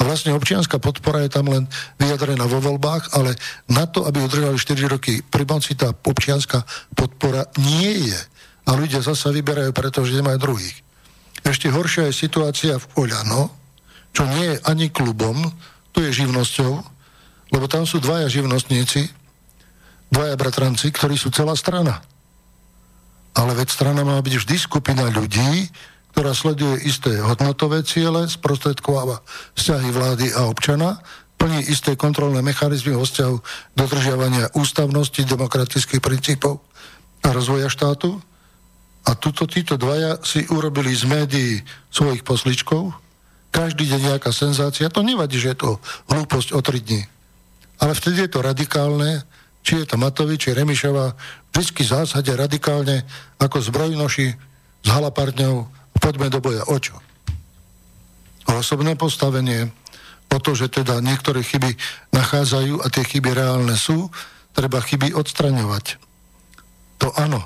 A 0.02 0.06
vlastne 0.06 0.34
občianská 0.34 0.82
podpora 0.82 1.22
je 1.22 1.30
tam 1.30 1.46
len 1.46 1.70
vyjadrená 2.02 2.50
vo 2.50 2.58
voľbách, 2.58 3.14
ale 3.14 3.38
na 3.70 3.86
to, 3.86 4.10
aby 4.10 4.26
udržali 4.26 4.58
4 4.58 4.90
roky 4.90 5.22
pri 5.22 5.46
moci, 5.46 5.78
tá 5.78 5.94
občianská 5.94 6.66
podpora 6.98 7.46
nie 7.62 8.10
je. 8.10 8.20
A 8.68 8.78
ľudia 8.78 9.02
zasa 9.02 9.34
vyberajú, 9.34 9.74
pretože 9.74 10.16
nemajú 10.16 10.38
druhých. 10.38 10.78
Ešte 11.42 11.74
horšia 11.74 12.10
je 12.10 12.22
situácia 12.22 12.74
v 12.78 12.86
Oľano, 13.08 13.50
čo 14.14 14.28
nie 14.28 14.56
je 14.56 14.62
ani 14.68 14.92
klubom, 14.92 15.42
to 15.92 16.04
je 16.04 16.24
živnosťou, 16.24 16.72
lebo 17.52 17.66
tam 17.68 17.84
sú 17.84 18.00
dvaja 18.00 18.32
živnostníci, 18.32 19.12
dvaja 20.12 20.36
bratranci, 20.36 20.92
ktorí 20.92 21.16
sú 21.16 21.32
celá 21.32 21.56
strana. 21.56 22.04
Ale 23.32 23.56
veď 23.56 23.68
strana 23.72 24.04
má 24.04 24.20
byť 24.20 24.44
vždy 24.44 24.56
skupina 24.60 25.08
ľudí, 25.08 25.72
ktorá 26.12 26.36
sleduje 26.36 26.84
isté 26.84 27.24
hodnotové 27.24 27.88
ciele, 27.88 28.28
sprostredkováva 28.28 29.24
vzťahy 29.56 29.90
vlády 29.96 30.28
a 30.36 30.52
občana, 30.52 31.00
plní 31.40 31.72
isté 31.72 31.96
kontrolné 31.96 32.44
mechanizmy 32.44 32.94
vo 32.94 33.08
vzťahu 33.08 33.36
dodržiavania 33.80 34.52
ústavnosti, 34.54 35.24
demokratických 35.24 36.04
princípov 36.04 36.62
a 37.24 37.32
rozvoja 37.32 37.72
štátu. 37.72 38.20
A 39.06 39.18
tuto 39.18 39.50
títo 39.50 39.78
dvaja 39.78 40.22
si 40.22 40.46
urobili 40.50 40.94
z 40.94 41.10
médií 41.10 41.54
svojich 41.90 42.22
posličkov, 42.22 42.94
každý 43.52 43.84
deň 43.90 44.16
nejaká 44.16 44.32
senzácia, 44.32 44.88
to 44.88 45.04
nevadí, 45.04 45.36
že 45.36 45.52
je 45.54 45.60
to 45.60 45.70
hlúposť 46.08 46.56
o 46.56 46.60
tri 46.64 46.80
dní. 46.80 47.04
Ale 47.82 47.92
vtedy 47.98 48.24
je 48.24 48.32
to 48.32 48.40
radikálne, 48.46 49.26
či 49.66 49.84
je 49.84 49.86
to 49.90 50.00
Matovič, 50.00 50.48
či 50.48 50.56
Remišová, 50.56 51.18
vždy 51.52 51.84
zásade 51.84 52.32
radikálne 52.32 53.04
ako 53.42 53.60
zbrojnoši 53.60 54.28
s 54.82 54.88
halaparňou 54.88 55.82
Poďme 56.02 56.34
do 56.34 56.42
boja. 56.42 56.66
O 56.66 56.82
čo? 56.82 56.98
O 58.50 58.58
osobné 58.58 58.98
postavenie, 58.98 59.70
o 60.34 60.38
to, 60.42 60.58
že 60.58 60.74
teda 60.74 60.98
niektoré 60.98 61.46
chyby 61.46 61.78
nachádzajú 62.10 62.82
a 62.82 62.90
tie 62.90 63.06
chyby 63.06 63.38
reálne 63.38 63.78
sú, 63.78 64.10
treba 64.58 64.82
chyby 64.82 65.14
odstraňovať. 65.14 66.02
To 67.06 67.14
áno. 67.14 67.46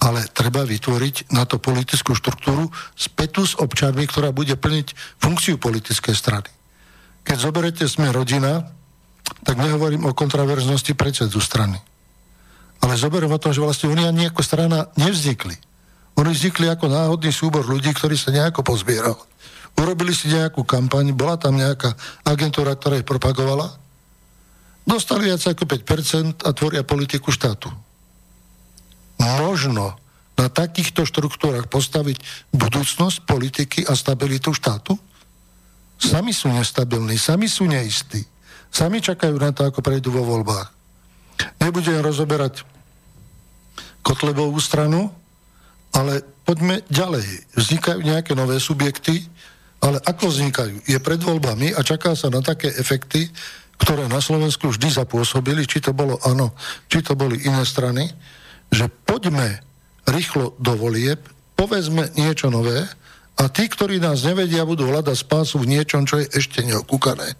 Ale 0.00 0.24
treba 0.32 0.64
vytvoriť 0.64 1.32
na 1.36 1.44
to 1.44 1.60
politickú 1.60 2.16
štruktúru 2.16 2.72
spätu 2.96 3.44
s 3.44 3.52
občanmi, 3.60 4.08
ktorá 4.08 4.32
bude 4.32 4.56
plniť 4.56 5.20
funkciu 5.20 5.60
politickej 5.60 6.16
strany. 6.16 6.48
Keď 7.20 7.36
zoberete 7.36 7.84
sme 7.84 8.08
rodina, 8.08 8.64
tak 9.44 9.60
nehovorím 9.60 10.08
o 10.08 10.16
kontraverznosti 10.16 10.96
predsedu 10.96 11.36
strany. 11.38 11.76
Ale 12.80 12.96
zoberiem 12.96 13.28
o 13.28 13.40
tom, 13.40 13.52
že 13.52 13.60
vlastne 13.60 13.92
oni 13.92 14.08
ani 14.08 14.32
ako 14.32 14.40
strana 14.40 14.88
nevznikli. 14.96 15.52
Oni 16.16 16.32
vznikli 16.32 16.66
ako 16.68 16.88
náhodný 16.88 17.28
súbor 17.28 17.68
ľudí, 17.68 17.92
ktorí 17.92 18.16
sa 18.16 18.32
nejako 18.32 18.64
pozbieral. 18.64 19.20
Urobili 19.76 20.16
si 20.16 20.32
nejakú 20.32 20.64
kampaň, 20.64 21.12
bola 21.12 21.36
tam 21.36 21.56
nejaká 21.60 21.92
agentúra, 22.24 22.74
ktorá 22.74 23.00
ich 23.00 23.06
propagovala. 23.06 23.68
Dostali 24.84 25.28
viac 25.30 25.44
ako 25.44 25.64
5% 25.68 26.44
a 26.44 26.50
tvoria 26.56 26.82
politiku 26.82 27.30
štátu. 27.30 27.70
Možno 29.20 30.00
na 30.40 30.48
takýchto 30.48 31.04
štruktúrach 31.04 31.68
postaviť 31.68 32.48
budúcnosť 32.56 33.28
politiky 33.28 33.84
a 33.84 33.92
stabilitu 33.92 34.56
štátu? 34.56 34.96
Sami 36.00 36.32
sú 36.32 36.48
nestabilní, 36.48 37.20
sami 37.20 37.44
sú 37.44 37.68
neistí. 37.68 38.24
Sami 38.72 39.04
čakajú 39.04 39.36
na 39.36 39.52
to, 39.52 39.68
ako 39.68 39.84
prejdú 39.84 40.16
vo 40.16 40.24
voľbách. 40.24 40.72
Nebudem 41.60 42.00
rozoberať 42.00 42.64
Kotlebovú 44.00 44.56
stranu, 44.56 45.12
ale 45.92 46.24
poďme 46.48 46.80
ďalej. 46.88 47.52
Vznikajú 47.52 48.00
nejaké 48.00 48.32
nové 48.32 48.56
subjekty, 48.56 49.20
ale 49.84 50.00
ako 50.00 50.32
vznikajú? 50.32 50.88
Je 50.88 50.96
pred 50.96 51.20
voľbami 51.20 51.76
a 51.76 51.80
čaká 51.84 52.16
sa 52.16 52.32
na 52.32 52.40
také 52.40 52.72
efekty, 52.80 53.28
ktoré 53.80 54.08
na 54.08 54.20
Slovensku 54.24 54.72
vždy 54.72 54.92
zapôsobili, 54.92 55.68
či 55.68 55.84
to 55.84 55.92
bolo 55.92 56.16
áno, 56.24 56.52
či 56.88 57.00
to 57.04 57.16
boli 57.16 57.44
iné 57.44 57.64
strany, 57.64 58.08
že 58.70 58.86
poďme 59.06 59.60
rýchlo 60.06 60.54
do 60.58 60.74
volieb, 60.78 61.20
povedzme 61.58 62.10
niečo 62.16 62.48
nové 62.48 62.86
a 63.36 63.48
tí, 63.48 63.68
ktorí 63.68 64.00
nás 64.00 64.24
nevedia, 64.24 64.68
budú 64.68 64.88
hľadať 64.88 65.16
spásu 65.16 65.60
v 65.60 65.76
niečom, 65.76 66.04
čo 66.04 66.20
je 66.20 66.30
ešte 66.32 66.64
neokúkané. 66.64 67.36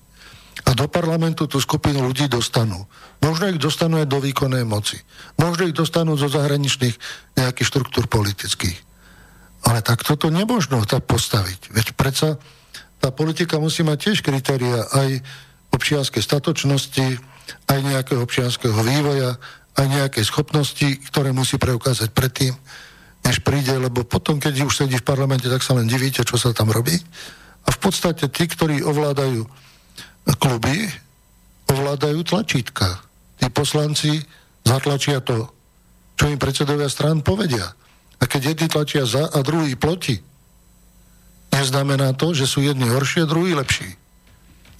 A 0.68 0.76
do 0.76 0.86
parlamentu 0.92 1.48
tú 1.48 1.56
skupinu 1.56 2.04
ľudí 2.04 2.28
dostanú. 2.28 2.84
Možno 3.24 3.48
ich 3.48 3.60
dostanú 3.60 3.96
aj 4.00 4.08
do 4.12 4.20
výkonnej 4.20 4.64
moci. 4.68 5.00
Možno 5.40 5.64
ich 5.68 5.76
dostanú 5.76 6.20
zo 6.20 6.28
zahraničných 6.28 6.96
nejakých 7.36 7.68
štruktúr 7.68 8.08
politických. 8.08 8.76
Ale 9.64 9.80
tak 9.84 10.04
toto 10.04 10.28
nemožno 10.28 10.84
tak 10.84 11.04
postaviť. 11.08 11.72
Veď 11.72 11.86
predsa 11.96 12.36
tá 13.00 13.08
politika 13.08 13.56
musí 13.56 13.80
mať 13.80 13.98
tiež 14.12 14.18
kritéria 14.20 14.84
aj 14.92 15.24
občianskej 15.72 16.20
statočnosti, 16.20 17.20
aj 17.68 17.78
nejakého 17.80 18.20
občianského 18.20 18.76
vývoja, 18.84 19.40
aj 19.80 19.88
nejaké 19.88 20.20
schopnosti, 20.20 20.84
ktoré 21.08 21.32
musí 21.32 21.56
preukázať 21.56 22.12
predtým, 22.12 22.52
než 23.24 23.40
príde, 23.40 23.72
lebo 23.72 24.04
potom, 24.04 24.36
keď 24.36 24.64
už 24.64 24.84
sedí 24.84 24.96
v 25.00 25.08
parlamente, 25.08 25.48
tak 25.48 25.64
sa 25.64 25.76
len 25.76 25.88
divíte, 25.88 26.24
čo 26.24 26.36
sa 26.36 26.52
tam 26.52 26.68
robí. 26.68 26.96
A 27.64 27.68
v 27.72 27.78
podstate 27.80 28.28
tí, 28.28 28.44
ktorí 28.48 28.84
ovládajú 28.84 29.44
kluby, 30.40 30.88
ovládajú 31.68 32.20
tlačítka 32.24 33.10
tí 33.40 33.48
poslanci 33.48 34.20
zatlačia 34.68 35.24
to, 35.24 35.48
čo 36.20 36.28
im 36.28 36.36
predsedovia 36.36 36.92
strán 36.92 37.24
povedia. 37.24 37.64
A 38.20 38.28
keď 38.28 38.52
jedni 38.52 38.68
tlačia 38.68 39.08
za 39.08 39.32
a 39.32 39.40
druhý 39.40 39.72
ploti, 39.80 40.20
neznamená 41.48 42.12
to, 42.12 42.36
že 42.36 42.44
sú 42.44 42.60
jedni 42.60 42.84
horšie 42.84 43.24
druhý 43.24 43.56
lepší. 43.56 43.96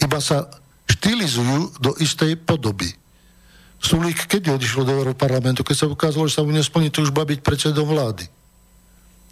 Iba 0.04 0.20
sa 0.20 0.52
štilizujú 0.92 1.80
do 1.80 1.96
istej 1.96 2.36
podoby. 2.44 2.99
Sulík 3.80 4.28
keď 4.28 4.60
odišiel 4.60 4.84
do 4.84 4.92
Európarlamentu, 4.92 5.64
keď 5.64 5.76
sa 5.76 5.86
ukázalo, 5.88 6.28
že 6.28 6.36
sa 6.36 6.44
mu 6.44 6.52
nesplní 6.52 6.92
túžba 6.92 7.24
byť 7.24 7.40
predsedom 7.40 7.88
vlády. 7.88 8.28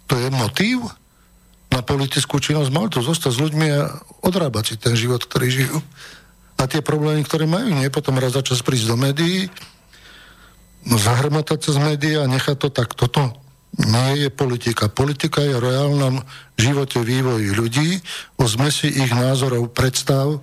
To 0.09 0.17
je 0.17 0.29
motív 0.33 0.89
na 1.69 1.85
politickú 1.85 2.41
činnosť. 2.41 2.73
Mal 2.73 2.89
to 2.89 3.05
zostať 3.05 3.31
s 3.37 3.41
ľuďmi 3.45 3.67
a 3.69 3.93
odrábať 4.25 4.73
si 4.73 4.75
ten 4.81 4.97
život, 4.97 5.21
ktorý 5.21 5.47
žijú 5.53 5.77
a 6.59 6.67
tie 6.67 6.83
problémy, 6.83 7.23
ktoré 7.23 7.47
majú, 7.47 7.71
nie 7.71 7.87
potom 7.87 8.19
raz 8.19 8.35
za 8.35 8.43
čas 8.43 8.59
prísť 8.59 8.91
do 8.91 8.99
médií, 8.99 9.47
no 10.83 10.99
zahrmatať 10.99 11.69
sa 11.69 11.71
z 11.77 11.79
médií 11.79 12.19
a 12.19 12.27
nechať 12.27 12.57
to 12.59 12.69
tak. 12.73 12.91
Toto 12.97 13.31
nie 13.79 14.27
je 14.27 14.29
politika. 14.33 14.91
Politika 14.91 15.39
je 15.39 15.55
o 15.55 15.63
reálnom 15.63 16.19
živote 16.59 16.99
vývoji 16.99 17.53
ľudí, 17.55 17.89
o 18.35 18.43
zmesi 18.43 18.91
ich 18.91 19.13
názorov, 19.13 19.71
predstav 19.71 20.41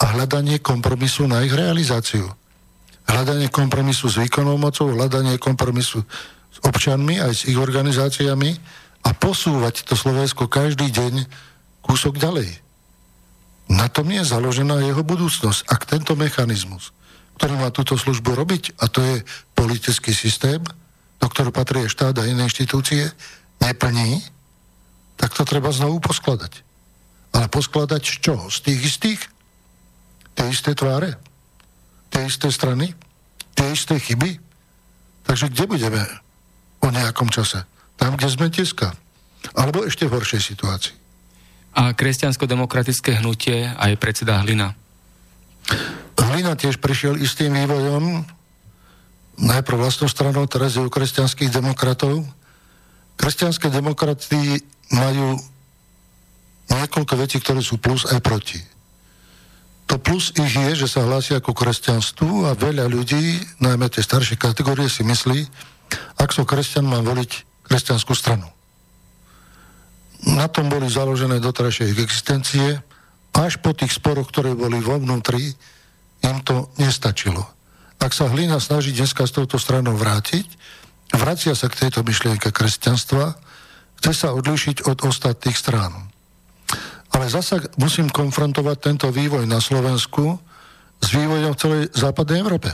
a 0.00 0.04
hľadanie 0.16 0.58
kompromisu 0.58 1.30
na 1.30 1.46
ich 1.46 1.54
realizáciu. 1.54 2.39
Hľadanie 3.08 3.48
kompromisu 3.48 4.10
s 4.10 4.20
výkonnou 4.20 4.60
mocou, 4.60 4.92
hľadanie 4.92 5.40
kompromisu 5.40 6.04
s 6.50 6.58
občanmi 6.66 7.22
aj 7.22 7.32
s 7.32 7.42
ich 7.46 7.58
organizáciami 7.58 8.50
a 9.06 9.10
posúvať 9.16 9.86
to 9.86 9.94
Slovensko 9.96 10.50
každý 10.50 10.92
deň 10.92 11.24
kúsok 11.80 12.20
ďalej. 12.20 12.60
Na 13.70 13.86
tom 13.86 14.10
je 14.10 14.26
založená 14.26 14.82
jeho 14.82 15.06
budúcnosť. 15.06 15.70
Ak 15.70 15.86
tento 15.86 16.18
mechanizmus, 16.18 16.90
ktorý 17.38 17.54
má 17.56 17.70
túto 17.70 17.94
službu 17.94 18.34
robiť, 18.34 18.76
a 18.82 18.90
to 18.90 19.00
je 19.00 19.22
politický 19.54 20.10
systém, 20.10 20.58
do 21.22 21.26
ktorého 21.30 21.54
patrí 21.54 21.86
štát 21.86 22.18
a 22.18 22.26
iné 22.26 22.50
inštitúcie, 22.50 23.08
neplní, 23.62 24.20
tak 25.14 25.36
to 25.36 25.46
treba 25.46 25.70
znovu 25.70 26.02
poskladať. 26.02 26.64
Ale 27.30 27.46
poskladať 27.46 28.02
z 28.02 28.14
čoho? 28.24 28.44
Z 28.50 28.58
tých 28.66 28.80
istých? 28.90 29.20
Tie 30.34 30.50
isté 30.50 30.74
tváre? 30.74 31.14
Tie 32.10 32.22
isté 32.26 32.50
strany? 32.50 32.92
Tie 33.54 33.66
isté 33.70 33.98
chyby? 33.98 34.38
Takže 35.24 35.48
kde 35.50 35.64
budeme 35.66 36.02
o 36.82 36.88
nejakom 36.90 37.30
čase? 37.30 37.62
Tam, 37.94 38.18
kde 38.18 38.28
sme 38.28 38.50
dneska. 38.50 38.92
Alebo 39.54 39.86
ešte 39.86 40.04
v 40.04 40.14
horšej 40.18 40.42
situácii 40.42 41.00
a 41.74 41.94
kresťansko-demokratické 41.94 43.22
hnutie 43.22 43.70
aj 43.70 43.94
predseda 44.00 44.42
Hlina. 44.42 44.74
Hlina 46.18 46.58
tiež 46.58 46.82
prišiel 46.82 47.18
istým 47.18 47.54
vývojom, 47.54 48.26
najprv 49.38 49.78
vlastnou 49.78 50.10
stranou, 50.10 50.46
teraz 50.50 50.74
je 50.74 50.82
u 50.82 50.90
kresťanských 50.90 51.50
demokratov. 51.50 52.26
Kresťanské 53.14 53.70
demokraty 53.70 54.62
majú 54.90 55.38
niekoľko 56.70 57.14
vecí, 57.18 57.36
ktoré 57.38 57.62
sú 57.62 57.78
plus 57.78 58.06
aj 58.08 58.18
proti. 58.22 58.58
To 59.90 59.98
plus 59.98 60.30
ich 60.38 60.54
je, 60.54 60.86
že 60.86 60.86
sa 60.86 61.02
hlásia 61.02 61.42
ako 61.42 61.50
kresťanstvu 61.50 62.46
a 62.46 62.54
veľa 62.54 62.86
ľudí, 62.86 63.42
najmä 63.58 63.90
tie 63.90 64.06
staršie 64.06 64.38
kategórie, 64.38 64.86
si 64.86 65.02
myslí, 65.02 65.50
ak 66.14 66.30
som 66.30 66.46
kresťan, 66.46 66.86
mám 66.86 67.02
voliť 67.02 67.66
kresťanskú 67.66 68.14
stranu. 68.14 68.46
Na 70.30 70.46
tom 70.46 70.70
boli 70.70 70.86
založené 70.86 71.42
doterajšie 71.42 71.90
ich 71.90 71.98
existencie 71.98 72.78
až 73.34 73.58
po 73.58 73.74
tých 73.74 73.90
sporoch, 73.90 74.30
ktoré 74.30 74.54
boli 74.54 74.78
vo 74.78 74.94
vnútri, 74.94 75.58
im 76.22 76.38
to 76.46 76.70
nestačilo. 76.78 77.42
Ak 77.98 78.14
sa 78.14 78.30
hlina 78.30 78.62
snaží 78.62 78.94
dneska 78.94 79.26
s 79.26 79.34
touto 79.34 79.58
stranou 79.58 79.98
vrátiť, 79.98 80.46
vracia 81.18 81.58
sa 81.58 81.66
k 81.66 81.88
tejto 81.88 82.06
myšlienke 82.06 82.54
kresťanstva, 82.54 83.34
chce 83.98 84.12
sa 84.14 84.28
odlišiť 84.38 84.86
od 84.86 85.02
ostatných 85.02 85.58
strán. 85.58 86.14
Ale 87.10 87.26
zasa 87.26 87.58
musím 87.76 88.06
konfrontovať 88.06 88.76
tento 88.78 89.06
vývoj 89.10 89.46
na 89.46 89.58
Slovensku 89.58 90.38
s 91.00 91.08
vývojom 91.10 91.52
v 91.54 91.60
celej 91.60 91.82
západnej 91.96 92.42
Európe. 92.44 92.70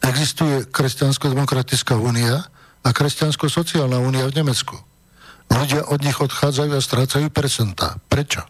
Existuje 0.00 0.64
Kresťansko-demokratická 0.70 1.98
únia 1.98 2.48
a 2.80 2.88
Kresťansko-sociálna 2.94 4.00
únia 4.00 4.24
v 4.30 4.40
Nemecku. 4.40 4.78
Ľudia 5.48 5.88
od 5.88 6.00
nich 6.04 6.16
odchádzajú 6.16 6.70
a 6.76 6.80
strácajú 6.80 7.26
percentá. 7.32 7.96
Prečo? 8.08 8.44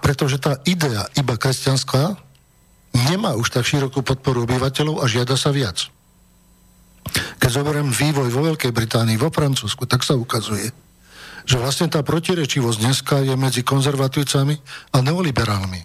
Pretože 0.00 0.40
tá 0.40 0.56
idea 0.64 1.04
iba 1.20 1.36
kresťanská 1.36 2.16
nemá 3.12 3.36
už 3.36 3.52
tak 3.52 3.68
širokú 3.68 4.00
podporu 4.00 4.48
obyvateľov 4.48 5.04
a 5.04 5.08
žiada 5.08 5.36
sa 5.36 5.52
viac. 5.52 5.92
Keď 7.42 7.50
zoberiem 7.50 7.92
vývoj 7.92 8.28
vo 8.32 8.40
Veľkej 8.48 8.72
Británii, 8.72 9.20
vo 9.20 9.28
Francúzsku, 9.28 9.84
tak 9.84 10.06
sa 10.06 10.16
ukazuje, 10.16 10.72
že 11.42 11.58
vlastne 11.58 11.90
tá 11.90 12.00
protirečivosť 12.06 12.78
dneska 12.78 13.16
je 13.22 13.34
medzi 13.34 13.66
konzervatívcami 13.66 14.54
a 14.94 14.96
neoliberálmi. 15.02 15.80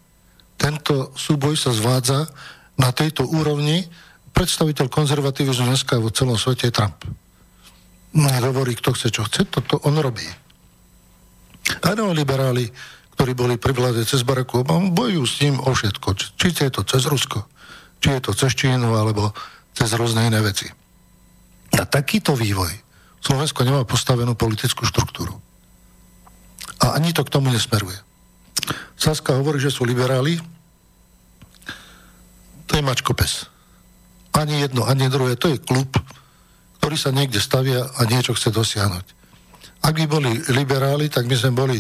Tento 0.58 1.14
súboj 1.14 1.58
sa 1.58 1.74
zvádza 1.74 2.26
na 2.78 2.90
tejto 2.94 3.26
úrovni. 3.26 3.86
Predstaviteľ 4.34 4.86
konzervatívizmu 4.90 5.70
dneska 5.70 5.98
vo 5.98 6.14
celom 6.14 6.38
svete 6.38 6.70
je 6.70 6.76
Trump. 6.78 6.98
Nehovorí, 8.18 8.78
kto 8.78 8.94
chce, 8.94 9.08
čo 9.14 9.26
chce, 9.26 9.46
toto 9.50 9.82
on 9.86 9.98
robí. 9.98 10.26
A 11.84 11.94
neoliberáli, 11.94 12.70
ktorí 13.18 13.34
boli 13.34 13.56
pri 13.58 13.74
vláde 13.74 14.02
cez 14.06 14.22
Baracku 14.22 14.62
Obama, 14.62 14.94
bojujú 14.94 15.26
s 15.26 15.36
ním 15.42 15.56
o 15.62 15.70
všetko. 15.74 16.38
Či 16.38 16.48
je 16.54 16.72
to 16.74 16.82
cez 16.86 17.06
Rusko, 17.06 17.46
či 18.02 18.14
je 18.18 18.22
to 18.24 18.32
cez 18.34 18.54
Čínu, 18.54 18.94
alebo 18.94 19.34
cez 19.74 19.90
rôzne 19.94 20.26
iné 20.26 20.42
veci. 20.42 20.70
A 21.78 21.84
takýto 21.86 22.34
vývoj 22.34 22.88
Slovensko 23.22 23.66
nemá 23.68 23.84
postavenú 23.84 24.38
politickú 24.40 24.88
štruktúru. 24.88 25.36
A 26.84 26.98
ani 26.98 27.14
to 27.14 27.26
k 27.26 27.34
tomu 27.34 27.50
nesmeruje. 27.50 27.98
Saska 28.98 29.38
hovorí, 29.38 29.62
že 29.62 29.74
sú 29.74 29.86
liberáli, 29.86 30.42
to 32.68 32.76
je 32.76 32.84
mačko 32.84 33.16
pes. 33.16 33.48
Ani 34.36 34.62
jedno, 34.62 34.84
ani 34.86 35.08
druhé, 35.08 35.40
to 35.40 35.50
je 35.50 35.62
klub, 35.62 35.90
ktorý 36.82 36.96
sa 37.00 37.16
niekde 37.16 37.40
stavia 37.40 37.86
a 37.86 38.02
niečo 38.06 38.36
chce 38.36 38.52
dosiahnuť. 38.52 39.06
Ak 39.88 39.94
by 39.96 40.06
boli 40.06 40.32
liberáli, 40.52 41.08
tak 41.08 41.26
my 41.26 41.36
sme 41.38 41.52
boli 41.56 41.80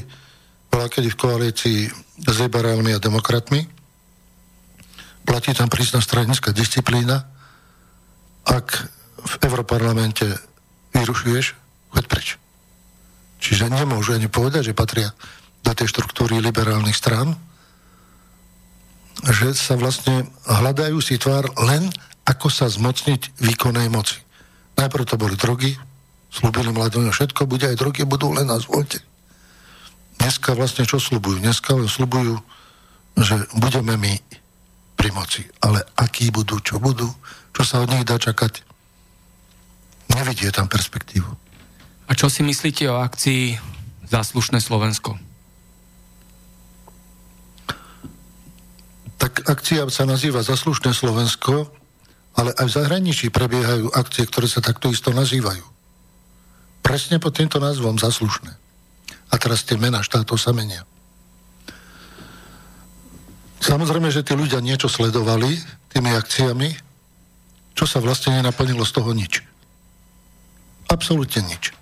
bola 0.67 0.87
kedy 0.91 1.09
v 1.09 1.19
koalícii 1.19 1.79
s 2.21 2.35
liberálmi 2.37 2.91
a 2.93 3.01
demokratmi. 3.01 3.65
Platí 5.25 5.51
tam 5.51 5.71
prísna 5.71 5.99
stranická 6.03 6.51
disciplína. 6.51 7.23
Ak 8.47 8.87
v 9.17 9.33
Európarlamente 9.43 10.27
vyrušuješ, 10.95 11.45
choď 11.91 12.05
preč. 12.07 12.27
Čiže 13.37 13.69
nemôžu 13.69 14.17
ani 14.17 14.29
povedať, 14.29 14.73
že 14.73 14.77
patria 14.77 15.13
do 15.61 15.71
tej 15.73 15.89
štruktúry 15.89 16.41
liberálnych 16.41 16.95
strán, 16.95 17.37
že 19.25 19.53
sa 19.57 19.73
vlastne 19.73 20.29
hľadajú 20.45 20.97
si 21.01 21.17
tvár 21.17 21.49
len 21.65 21.89
ako 22.27 22.51
sa 22.51 22.67
zmocniť 22.67 23.39
výkonnej 23.39 23.87
moci. 23.87 24.19
Najprv 24.77 25.07
to 25.07 25.15
boli 25.15 25.39
drogy, 25.39 25.73
slúbili 26.29 26.69
mladým, 26.69 27.09
všetko 27.09 27.47
bude 27.49 27.65
aj 27.65 27.79
drogy, 27.79 28.03
budú 28.03 28.35
len 28.35 28.51
nás 28.51 28.67
voľte. 28.67 28.99
Dneska 30.21 30.53
vlastne 30.53 30.83
čo 30.83 30.99
slubujú? 30.99 31.39
Dneska 31.39 31.73
slubujú, 31.87 32.35
že 33.17 33.47
budeme 33.57 33.95
my 33.95 34.13
pri 34.99 35.09
moci. 35.15 35.45
Ale 35.63 35.81
akí 35.95 36.29
budú, 36.29 36.59
čo 36.59 36.77
budú, 36.83 37.07
čo 37.55 37.63
sa 37.63 37.81
od 37.81 37.89
nich 37.89 38.03
dá 38.05 38.19
čakať, 38.19 38.61
nevidie 40.13 40.51
tam 40.51 40.67
perspektívu. 40.67 41.46
A 42.07 42.11
čo 42.15 42.31
si 42.31 42.39
myslíte 42.39 42.87
o 42.87 43.03
akcii 43.03 43.59
Zaslušné 44.07 44.63
Slovensko? 44.63 45.19
Tak 49.19 49.43
akcia 49.43 49.83
sa 49.91 50.07
nazýva 50.07 50.39
Zaslušné 50.39 50.95
Slovensko, 50.95 51.67
ale 52.39 52.55
aj 52.55 52.65
v 52.69 52.75
zahraničí 52.79 53.27
prebiehajú 53.27 53.91
akcie, 53.91 54.23
ktoré 54.23 54.47
sa 54.47 54.63
takto 54.63 54.87
isto 54.87 55.11
nazývajú. 55.11 55.65
Presne 56.79 57.19
pod 57.19 57.35
týmto 57.35 57.59
názvom 57.59 57.99
Zaslušné. 57.99 58.55
A 59.27 59.35
teraz 59.35 59.67
tie 59.67 59.75
mená 59.75 59.99
štátov 59.99 60.39
sa 60.39 60.55
menia. 60.55 60.87
Samozrejme, 63.59 64.07
že 64.07 64.23
tí 64.23 64.31
ľudia 64.31 64.63
niečo 64.63 64.87
sledovali 64.87 65.59
tými 65.91 66.15
akciami, 66.15 66.71
čo 67.75 67.83
sa 67.83 67.99
vlastne 67.99 68.39
nenaplnilo 68.39 68.87
z 68.87 68.95
toho 68.95 69.11
nič. 69.11 69.43
Absolútne 70.87 71.43
nič. 71.43 71.76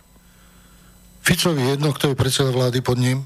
Ficovi 1.26 1.74
jedno, 1.74 1.90
kto 1.90 2.14
je 2.14 2.20
predseda 2.20 2.54
vlády 2.54 2.86
pod 2.86 3.02
ním. 3.02 3.26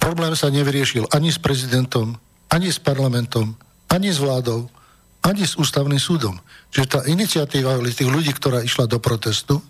Problém 0.00 0.32
sa 0.32 0.48
nevyriešil 0.48 1.04
ani 1.12 1.28
s 1.28 1.36
prezidentom, 1.36 2.16
ani 2.48 2.72
s 2.72 2.80
parlamentom, 2.80 3.52
ani 3.92 4.08
s 4.08 4.16
vládou, 4.16 4.64
ani 5.20 5.44
s 5.44 5.60
ústavným 5.60 6.00
súdom. 6.00 6.40
Čiže 6.72 6.86
tá 6.88 7.00
iniciatíva 7.04 7.76
tých 7.84 8.08
ľudí, 8.08 8.32
ktorá 8.32 8.64
išla 8.64 8.88
do 8.88 8.96
protestu, 8.96 9.60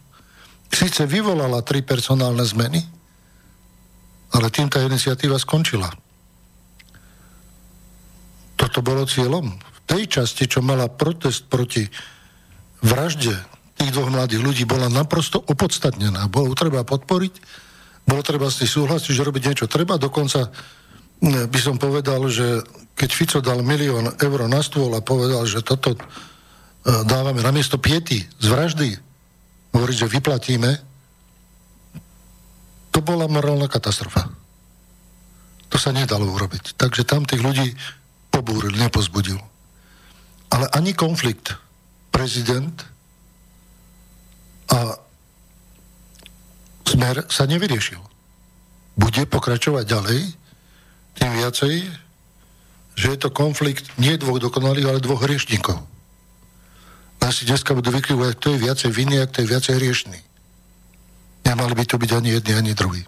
síce 0.70 1.02
vyvolala 1.02 1.66
tri 1.66 1.82
personálne 1.82 2.46
zmeny, 2.46 2.78
ale 4.30 4.54
tým 4.54 4.70
tá 4.70 4.78
iniciatíva 4.86 5.34
skončila. 5.42 5.90
Toto 8.54 8.78
bolo 8.86 9.02
cieľom. 9.02 9.50
V 9.50 9.80
tej 9.88 10.06
časti, 10.06 10.46
čo 10.46 10.62
mala 10.62 10.86
protest 10.86 11.50
proti 11.50 11.82
vražde 12.86 13.57
tých 13.78 13.94
dvoch 13.94 14.10
mladých 14.10 14.42
ľudí, 14.42 14.62
bola 14.66 14.90
naprosto 14.90 15.38
opodstatnená. 15.38 16.26
Bolo 16.26 16.52
treba 16.58 16.82
podporiť, 16.82 17.34
bolo 18.04 18.20
treba 18.26 18.50
s 18.50 18.58
tým 18.60 18.70
súhlasiť, 18.70 19.14
že 19.14 19.22
robiť 19.22 19.42
niečo 19.46 19.66
treba. 19.70 19.94
Dokonca 19.96 20.50
by 21.22 21.60
som 21.62 21.78
povedal, 21.78 22.26
že 22.26 22.62
keď 22.98 23.10
Fico 23.14 23.38
dal 23.38 23.62
milión 23.62 24.10
eur 24.18 24.40
na 24.50 24.62
stôl 24.62 24.90
a 24.94 25.02
povedal, 25.02 25.46
že 25.46 25.62
toto 25.62 25.94
e, 25.94 25.98
dávame 27.06 27.42
na 27.42 27.54
miesto 27.54 27.78
piety 27.78 28.26
z 28.38 28.46
vraždy, 28.50 28.90
hovoriť, 29.74 29.96
že 30.02 30.10
vyplatíme, 30.10 30.70
to 32.90 32.98
bola 33.02 33.30
morálna 33.30 33.70
katastrofa. 33.70 34.26
To 35.68 35.76
sa 35.76 35.94
nedalo 35.94 36.26
urobiť. 36.26 36.74
Takže 36.74 37.06
tam 37.06 37.22
tých 37.22 37.44
ľudí 37.44 37.76
pobúril, 38.32 38.74
nepozbudil. 38.74 39.38
Ale 40.48 40.66
ani 40.72 40.96
konflikt 40.96 41.54
prezident 42.08 42.72
a 44.68 45.00
smer 46.84 47.24
sa 47.28 47.44
nevyriešil. 47.48 48.00
Bude 48.98 49.22
pokračovať 49.28 49.84
ďalej, 49.86 50.20
tým 51.18 51.32
viacej, 51.38 51.74
že 52.98 53.06
je 53.14 53.18
to 53.18 53.30
konflikt 53.30 53.88
nie 53.98 54.18
dvoch 54.18 54.42
dokonalých, 54.42 54.86
ale 54.88 55.04
dvoch 55.04 55.22
hriešnikov 55.22 55.88
si 57.32 57.46
dneska 57.46 57.76
budú 57.76 57.94
vykrivovať, 57.94 58.34
kto 58.34 58.48
je 58.56 58.64
viacej 58.66 58.90
vinný 58.90 59.22
a 59.22 59.28
kto 59.28 59.44
je 59.44 59.50
viacej 59.52 59.74
hriešný. 59.78 60.18
Nemali 61.46 61.74
by 61.76 61.84
to 61.86 61.96
byť 62.00 62.10
ani 62.18 62.28
jedni, 62.34 62.52
ani 62.58 62.72
druhý. 62.74 63.02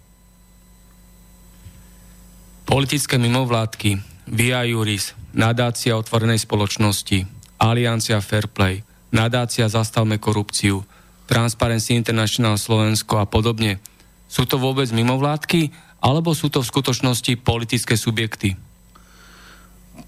Politické 2.69 3.19
mimovládky, 3.19 3.99
Via 4.31 4.63
Juris, 4.63 5.11
nadácia 5.35 5.99
otvorenej 5.99 6.39
spoločnosti, 6.39 7.27
Aliancia 7.59 8.23
Fairplay, 8.23 8.87
nadácia 9.11 9.67
Zastavme 9.67 10.23
korupciu, 10.23 10.87
Transparency 11.31 11.95
International 11.95 12.59
Slovensko 12.59 13.23
a 13.23 13.27
podobne. 13.31 13.79
Sú 14.27 14.43
to 14.51 14.59
vôbec 14.59 14.91
mimovládky, 14.91 15.71
alebo 16.03 16.35
sú 16.35 16.51
to 16.51 16.59
v 16.59 16.71
skutočnosti 16.75 17.39
politické 17.47 17.95
subjekty? 17.95 18.59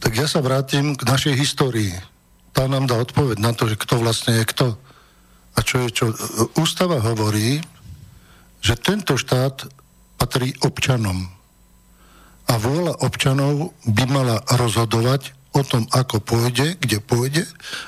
Tak 0.02 0.12
ja 0.18 0.26
sa 0.26 0.42
vrátim 0.42 0.98
k 0.98 1.06
našej 1.06 1.34
histórii 1.38 1.94
tá 2.52 2.68
nám 2.68 2.84
dá 2.84 3.00
odpoveď 3.00 3.40
na 3.40 3.56
to, 3.56 3.64
že 3.64 3.80
kto 3.80 4.04
vlastne 4.04 4.36
je 4.40 4.44
kto. 4.44 4.76
A 5.56 5.58
čo 5.64 5.84
je 5.84 5.88
čo? 5.88 6.06
Ústava 6.60 7.00
hovorí, 7.00 7.60
že 8.60 8.76
tento 8.76 9.16
štát 9.16 9.68
patrí 10.20 10.52
občanom. 10.60 11.28
A 12.48 12.60
vôľa 12.60 13.00
občanov 13.00 13.72
by 13.88 14.04
mala 14.04 14.36
rozhodovať 14.52 15.32
o 15.56 15.64
tom, 15.64 15.88
ako 15.92 16.20
pôjde, 16.20 16.76
kde 16.76 17.00
pôjde. 17.00 17.44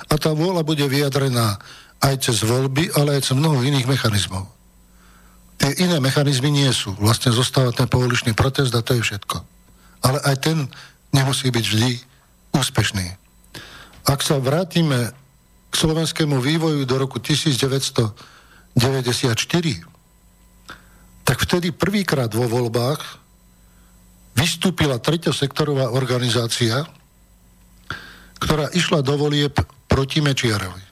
A 0.09 0.17
tá 0.17 0.33
vôľa 0.33 0.65
bude 0.65 0.85
vyjadrená 0.85 1.61
aj 2.03 2.15
cez 2.27 2.43
voľby, 2.43 2.91
ale 2.97 3.19
aj 3.19 3.31
cez 3.31 3.35
mnoho 3.37 3.63
iných 3.63 3.87
mechanizmov. 3.87 4.47
Tie 5.55 5.71
iné 5.81 6.03
mechanizmy 6.03 6.51
nie 6.51 6.67
sú. 6.75 6.91
Vlastne 6.99 7.31
zostáva 7.31 7.71
ten 7.71 7.87
povoličný 7.87 8.35
protest 8.35 8.75
a 8.75 8.83
to 8.83 8.99
je 8.99 9.01
všetko. 9.03 9.39
Ale 10.03 10.19
aj 10.27 10.35
ten 10.43 10.57
nemusí 11.15 11.47
byť 11.47 11.65
vždy 11.65 11.91
úspešný. 12.51 13.07
Ak 14.05 14.21
sa 14.21 14.37
vrátime 14.37 15.15
k 15.71 15.73
slovenskému 15.73 16.37
vývoju 16.37 16.85
do 16.85 16.95
roku 16.99 17.17
1994, 17.17 18.77
tak 21.25 21.37
vtedy 21.41 21.73
prvýkrát 21.73 22.29
vo 22.29 22.45
voľbách 22.45 23.01
vystúpila 24.37 25.01
treťosektorová 25.01 25.89
organizácia, 25.89 26.85
ktorá 28.37 28.69
išla 28.77 29.01
do 29.01 29.17
volieb 29.17 29.57
proti 29.89 30.21
Mečiarovi. 30.21 30.84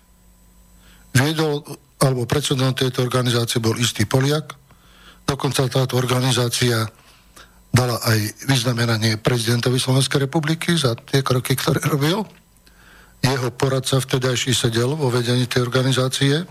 Viedol, 1.14 1.62
alebo 2.02 2.26
predsedom 2.26 2.74
tejto 2.74 3.06
organizácie 3.06 3.62
bol 3.62 3.78
istý 3.78 4.10
Poliak, 4.10 4.58
dokonca 5.24 5.70
táto 5.70 5.96
organizácia 5.96 6.90
dala 7.74 7.98
aj 8.06 8.46
vyznamenanie 8.46 9.18
prezidentovi 9.18 9.82
Slovenskej 9.82 10.30
republiky 10.30 10.78
za 10.78 10.94
tie 10.94 11.26
kroky, 11.26 11.58
ktoré 11.58 11.82
robil. 11.90 12.22
Jeho 13.24 13.50
poradca 13.56 13.98
vtedajší 13.98 14.52
sedel 14.54 14.94
vo 14.94 15.10
vedení 15.10 15.48
tej 15.48 15.64
organizácie 15.64 16.44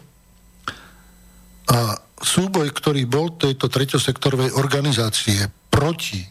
a 1.68 1.78
súboj, 2.18 2.70
ktorý 2.74 3.06
bol 3.06 3.38
tejto 3.38 3.70
treťosektorovej 3.70 4.56
organizácie 4.56 5.46
proti 5.70 6.22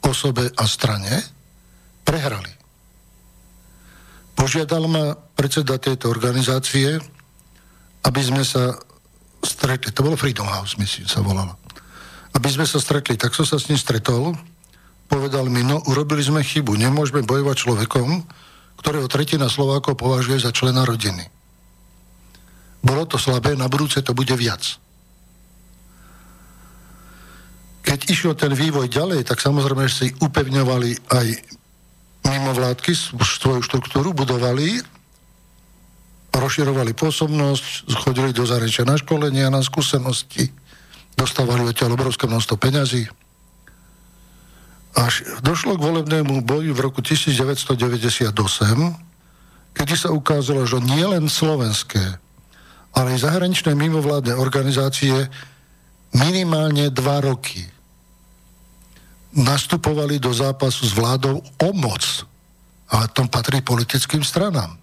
osobe 0.00 0.48
a 0.54 0.64
strane, 0.64 1.12
prehrali. 2.06 2.52
Požiadal 4.32 4.84
ma 4.88 5.14
predseda 5.14 5.78
tejto 5.78 6.08
organizácie, 6.10 6.98
aby 8.02 8.20
sme 8.22 8.42
sa 8.42 8.74
stretli, 9.42 9.90
to 9.94 10.06
bolo 10.06 10.18
Freedom 10.18 10.46
House, 10.46 10.78
myslím, 10.78 11.06
sa 11.06 11.22
volalo. 11.22 11.58
Aby 12.32 12.48
sme 12.48 12.66
sa 12.66 12.78
stretli, 12.82 13.18
tak 13.18 13.34
som 13.34 13.46
sa 13.46 13.58
s 13.58 13.68
ním 13.68 13.78
stretol, 13.78 14.34
povedal 15.10 15.46
mi, 15.52 15.60
no 15.60 15.82
urobili 15.90 16.24
sme 16.24 16.40
chybu, 16.40 16.74
nemôžeme 16.78 17.22
bojovať 17.22 17.56
človekom, 17.58 18.08
ktorého 18.80 19.06
tretina 19.06 19.46
Slovákov 19.52 20.00
považuje 20.00 20.40
za 20.40 20.50
člena 20.50 20.82
rodiny. 20.82 21.28
Bolo 22.82 23.06
to 23.06 23.20
slabé, 23.20 23.54
na 23.54 23.70
budúce 23.70 24.02
to 24.02 24.10
bude 24.16 24.34
viac. 24.34 24.64
Keď 27.82 27.98
išiel 28.10 28.34
ten 28.34 28.54
vývoj 28.54 28.90
ďalej, 28.90 29.26
tak 29.26 29.38
samozrejme, 29.38 29.86
si 29.86 30.10
upevňovali 30.18 30.90
aj 31.12 31.26
mimovládky 32.26 32.94
svoju 32.94 33.62
štruktúru, 33.62 34.14
budovali, 34.14 34.82
rozširovali 36.32 36.96
pôsobnosť, 36.96 37.92
chodili 38.04 38.32
do 38.32 38.48
zahraničia 38.48 38.88
na 38.88 38.96
školenia, 38.96 39.52
na 39.52 39.60
skúsenosti, 39.60 40.48
dostávali 41.12 41.68
odtiaľ 41.68 41.94
obrovské 41.94 42.24
množstvo 42.24 42.56
peňazí. 42.56 43.04
Až 44.92 45.24
došlo 45.40 45.76
k 45.76 45.84
volebnému 45.88 46.44
boju 46.44 46.72
v 46.76 46.80
roku 46.80 47.00
1998, 47.00 48.32
kedy 49.72 49.94
sa 49.96 50.12
ukázalo, 50.12 50.68
že 50.68 50.84
nie 50.84 51.04
len 51.04 51.28
slovenské, 51.32 52.20
ale 52.92 53.16
aj 53.16 53.24
zahraničné 53.24 53.72
mimovládne 53.72 54.36
organizácie 54.36 55.32
minimálne 56.12 56.92
dva 56.92 57.24
roky 57.24 57.64
nastupovali 59.32 60.20
do 60.20 60.28
zápasu 60.28 60.84
s 60.84 60.92
vládou 60.92 61.40
o 61.40 61.68
moc. 61.72 62.04
Ale 62.92 63.08
tom 63.16 63.24
patrí 63.24 63.64
politickým 63.64 64.20
stranám. 64.20 64.76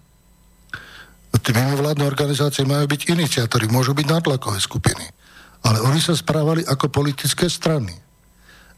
Tie 1.30 1.54
mimovládne 1.54 2.04
organizácie 2.04 2.66
majú 2.66 2.90
byť 2.90 3.14
iniciátori, 3.14 3.70
môžu 3.70 3.94
byť 3.94 4.06
nátlakové 4.06 4.58
skupiny. 4.58 5.06
Ale 5.62 5.78
oni 5.84 6.02
sa 6.02 6.18
správali 6.18 6.66
ako 6.66 6.90
politické 6.90 7.46
strany. 7.46 7.94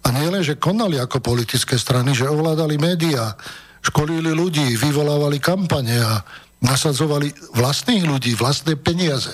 A 0.03 0.11
nie 0.13 0.29
len, 0.29 0.43
že 0.43 0.61
konali 0.61 0.99
ako 0.99 1.23
politické 1.23 1.79
strany, 1.79 2.13
že 2.13 2.29
ovládali 2.29 2.77
médiá, 2.77 3.33
školili 3.81 4.35
ľudí, 4.35 4.77
vyvolávali 4.77 5.39
kampane 5.39 5.97
a 5.97 6.21
nasadzovali 6.63 7.33
vlastných 7.55 8.05
ľudí, 8.05 8.35
vlastné 8.35 8.77
peniaze. 8.79 9.33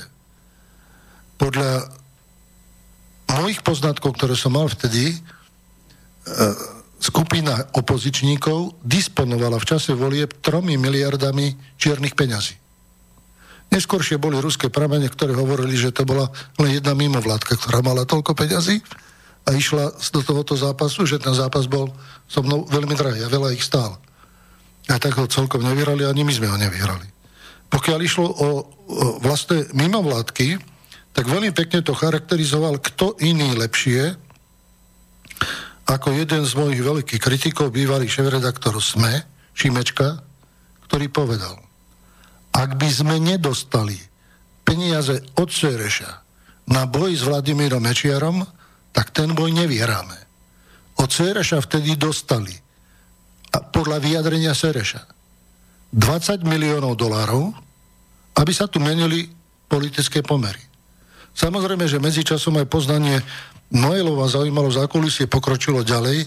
Podľa 1.40 1.88
mojich 3.40 3.60
poznatkov, 3.64 4.16
ktoré 4.16 4.36
som 4.36 4.56
mal 4.56 4.68
vtedy, 4.68 5.16
E, 6.28 6.44
skupina 6.98 7.54
opozičníkov 7.78 8.82
disponovala 8.82 9.56
v 9.62 9.68
čase 9.70 9.94
volieb 9.94 10.42
tromi 10.42 10.74
miliardami 10.74 11.78
čiernych 11.78 12.18
peňazí. 12.18 12.58
Neskôršie 13.68 14.16
boli 14.16 14.40
ruské 14.40 14.72
pramene, 14.72 15.12
ktoré 15.12 15.36
hovorili, 15.36 15.76
že 15.76 15.92
to 15.92 16.08
bola 16.08 16.32
len 16.56 16.80
jedna 16.80 16.96
mimovládka, 16.96 17.60
ktorá 17.60 17.84
mala 17.84 18.08
toľko 18.08 18.32
peňazí 18.32 18.80
a 19.44 19.52
išla 19.52 19.92
do 20.12 20.20
tohoto 20.24 20.56
zápasu, 20.56 21.04
že 21.04 21.20
ten 21.20 21.36
zápas 21.36 21.68
bol 21.68 21.92
so 22.24 22.40
mnou 22.40 22.64
veľmi 22.68 22.96
drahý 22.96 23.24
a 23.24 23.32
veľa 23.32 23.52
ich 23.52 23.64
stál. 23.64 24.00
A 24.88 24.96
tak 24.96 25.20
ho 25.20 25.28
celkom 25.28 25.60
nevyhrali, 25.60 26.08
ani 26.08 26.24
my 26.24 26.32
sme 26.32 26.48
ho 26.48 26.56
nevyhrali. 26.56 27.08
Pokiaľ 27.68 27.98
išlo 28.00 28.24
o, 28.24 28.32
o 28.40 28.48
vlastné 29.20 29.68
mimovládky, 29.76 30.56
tak 31.12 31.28
veľmi 31.28 31.52
pekne 31.52 31.84
to 31.84 31.92
charakterizoval, 31.92 32.80
kto 32.80 33.20
iný 33.20 33.52
lepšie 33.52 34.16
ako 35.88 36.12
jeden 36.12 36.44
z 36.44 36.52
mojich 36.52 36.80
veľkých 36.84 37.20
kritikov, 37.20 37.72
bývalý 37.72 38.08
šéf-redaktor 38.08 38.76
SME, 38.80 39.24
Šimečka, 39.56 40.20
ktorý 40.88 41.08
povedal, 41.08 41.56
ak 42.58 42.74
by 42.74 42.90
sme 42.90 43.22
nedostali 43.22 43.94
peniaze 44.66 45.22
od 45.38 45.46
Sereša 45.46 46.10
na 46.74 46.90
boj 46.90 47.14
s 47.14 47.22
Vladimírom 47.22 47.80
Mečiarom, 47.80 48.42
tak 48.90 49.14
ten 49.14 49.30
boj 49.30 49.54
nevyhráme. 49.54 50.18
Od 50.98 51.06
Sereša 51.06 51.62
vtedy 51.62 51.94
dostali, 51.94 52.52
a 53.54 53.62
podľa 53.62 54.02
vyjadrenia 54.02 54.52
Sereša, 54.52 55.06
20 55.94 56.44
miliónov 56.44 56.98
dolárov, 56.98 57.54
aby 58.36 58.52
sa 58.52 58.68
tu 58.68 58.82
menili 58.82 59.30
politické 59.70 60.20
pomery. 60.20 60.60
Samozrejme, 61.32 61.86
že 61.86 62.02
medzičasom 62.02 62.58
aj 62.58 62.66
poznanie 62.66 63.22
Noelova 63.72 64.26
zaujímalo 64.26 64.68
zákulisie, 64.68 65.30
pokročilo 65.30 65.86
ďalej. 65.86 66.26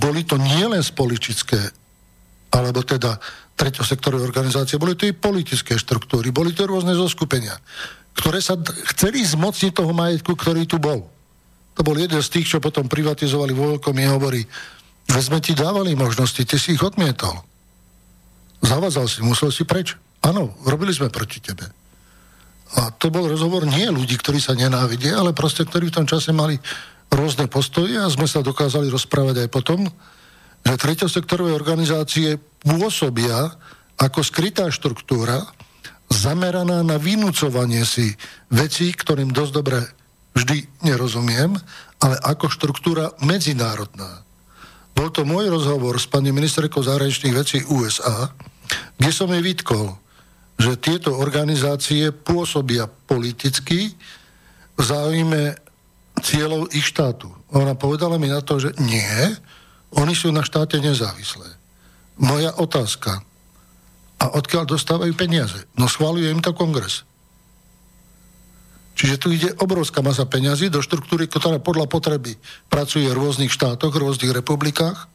Boli 0.00 0.22
to 0.24 0.40
nielen 0.40 0.80
spoličické, 0.80 1.60
alebo 2.54 2.80
teda 2.86 3.20
treťosektorové 3.54 4.26
organizácie, 4.26 4.78
boli 4.78 4.98
to 4.98 5.06
i 5.06 5.14
politické 5.14 5.78
štruktúry, 5.78 6.34
boli 6.34 6.50
to 6.50 6.66
rôzne 6.66 6.94
zoskupenia, 6.94 7.54
ktoré 8.18 8.42
sa 8.42 8.58
chceli 8.94 9.22
zmocniť 9.22 9.72
toho 9.74 9.92
majetku, 9.94 10.34
ktorý 10.34 10.66
tu 10.66 10.82
bol. 10.82 11.06
To 11.74 11.80
bol 11.82 11.98
jeden 11.98 12.22
z 12.22 12.30
tých, 12.30 12.46
čo 12.54 12.62
potom 12.62 12.86
privatizovali 12.86 13.50
vo 13.50 13.74
veľkom 13.74 13.94
hovorí, 14.14 14.46
že 15.10 15.20
sme 15.20 15.42
ti 15.42 15.52
dávali 15.54 15.98
možnosti, 15.98 16.42
ty 16.46 16.56
si 16.56 16.78
ich 16.78 16.82
odmietol. 16.82 17.34
Zavazal 18.62 19.10
si, 19.10 19.20
musel 19.20 19.52
si 19.52 19.66
preč. 19.66 19.98
Áno, 20.24 20.56
robili 20.64 20.94
sme 20.94 21.12
proti 21.12 21.42
tebe. 21.42 21.68
A 22.74 22.90
to 22.96 23.12
bol 23.12 23.28
rozhovor 23.28 23.68
nie 23.68 23.86
ľudí, 23.86 24.16
ktorí 24.16 24.40
sa 24.40 24.56
nenávidia, 24.56 25.20
ale 25.20 25.36
proste, 25.36 25.62
ktorí 25.68 25.92
v 25.92 25.96
tom 26.00 26.06
čase 26.08 26.32
mali 26.32 26.56
rôzne 27.12 27.46
postoje 27.46 28.00
a 28.00 28.08
sme 28.08 28.24
sa 28.24 28.40
dokázali 28.40 28.88
rozprávať 28.88 29.46
aj 29.46 29.48
potom, 29.52 29.84
treťosektorové 30.72 31.52
organizácie 31.52 32.40
pôsobia 32.64 33.52
ako 34.00 34.24
skrytá 34.24 34.72
štruktúra 34.72 35.44
zameraná 36.08 36.80
na 36.80 36.96
vynúcovanie 36.96 37.84
si 37.84 38.16
vecí, 38.48 38.90
ktorým 38.96 39.30
dosť 39.30 39.52
dobre 39.52 39.78
vždy 40.34 40.82
nerozumiem, 40.82 41.54
ale 42.02 42.16
ako 42.24 42.50
štruktúra 42.50 43.14
medzinárodná. 43.22 44.24
Bol 44.94 45.10
to 45.10 45.26
môj 45.26 45.50
rozhovor 45.50 45.98
s 45.98 46.06
pani 46.06 46.30
ministerkou 46.30 46.82
zahraničných 46.82 47.34
vecí 47.34 47.58
USA, 47.66 48.30
kde 48.98 49.10
som 49.10 49.30
jej 49.30 49.42
vytkol, 49.42 49.98
že 50.54 50.78
tieto 50.78 51.18
organizácie 51.18 52.14
pôsobia 52.14 52.86
politicky 52.86 53.90
v 54.74 54.80
záujme 54.80 55.58
cieľov 56.22 56.70
ich 56.70 56.86
štátu. 56.86 57.26
Ona 57.50 57.74
povedala 57.74 58.22
mi 58.22 58.30
na 58.30 58.38
to, 58.38 58.62
že 58.62 58.70
nie, 58.78 59.34
oni 59.94 60.14
sú 60.14 60.34
na 60.34 60.42
štáte 60.42 60.78
nezávislé. 60.82 61.46
Moja 62.18 62.54
otázka. 62.58 63.22
A 64.22 64.24
odkiaľ 64.38 64.70
dostávajú 64.70 65.12
peniaze? 65.18 65.66
No 65.74 65.90
schváluje 65.90 66.30
im 66.30 66.42
to 66.42 66.54
kongres. 66.54 67.02
Čiže 68.94 69.18
tu 69.18 69.34
ide 69.34 69.50
obrovská 69.58 70.06
masa 70.06 70.22
peňazí 70.22 70.70
do 70.70 70.78
štruktúry, 70.78 71.26
ktorá 71.26 71.58
podľa 71.58 71.90
potreby 71.90 72.38
pracuje 72.70 73.10
v 73.10 73.18
rôznych 73.18 73.50
štátoch, 73.50 73.90
v 73.90 74.06
rôznych 74.06 74.30
republikách 74.30 75.10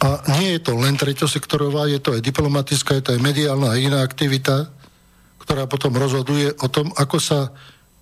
a 0.00 0.24
nie 0.40 0.56
je 0.56 0.60
to 0.64 0.72
len 0.80 0.96
treťosektorová, 0.96 1.84
je 1.92 2.00
to 2.00 2.16
aj 2.16 2.24
diplomatická, 2.24 2.96
je 2.96 3.04
to 3.04 3.12
aj 3.18 3.20
mediálna 3.20 3.68
a 3.68 3.76
iná 3.76 4.00
aktivita, 4.00 4.72
ktorá 5.44 5.68
potom 5.68 5.92
rozhoduje 5.92 6.56
o 6.56 6.66
tom, 6.72 6.88
ako 6.96 7.20
sa 7.20 7.52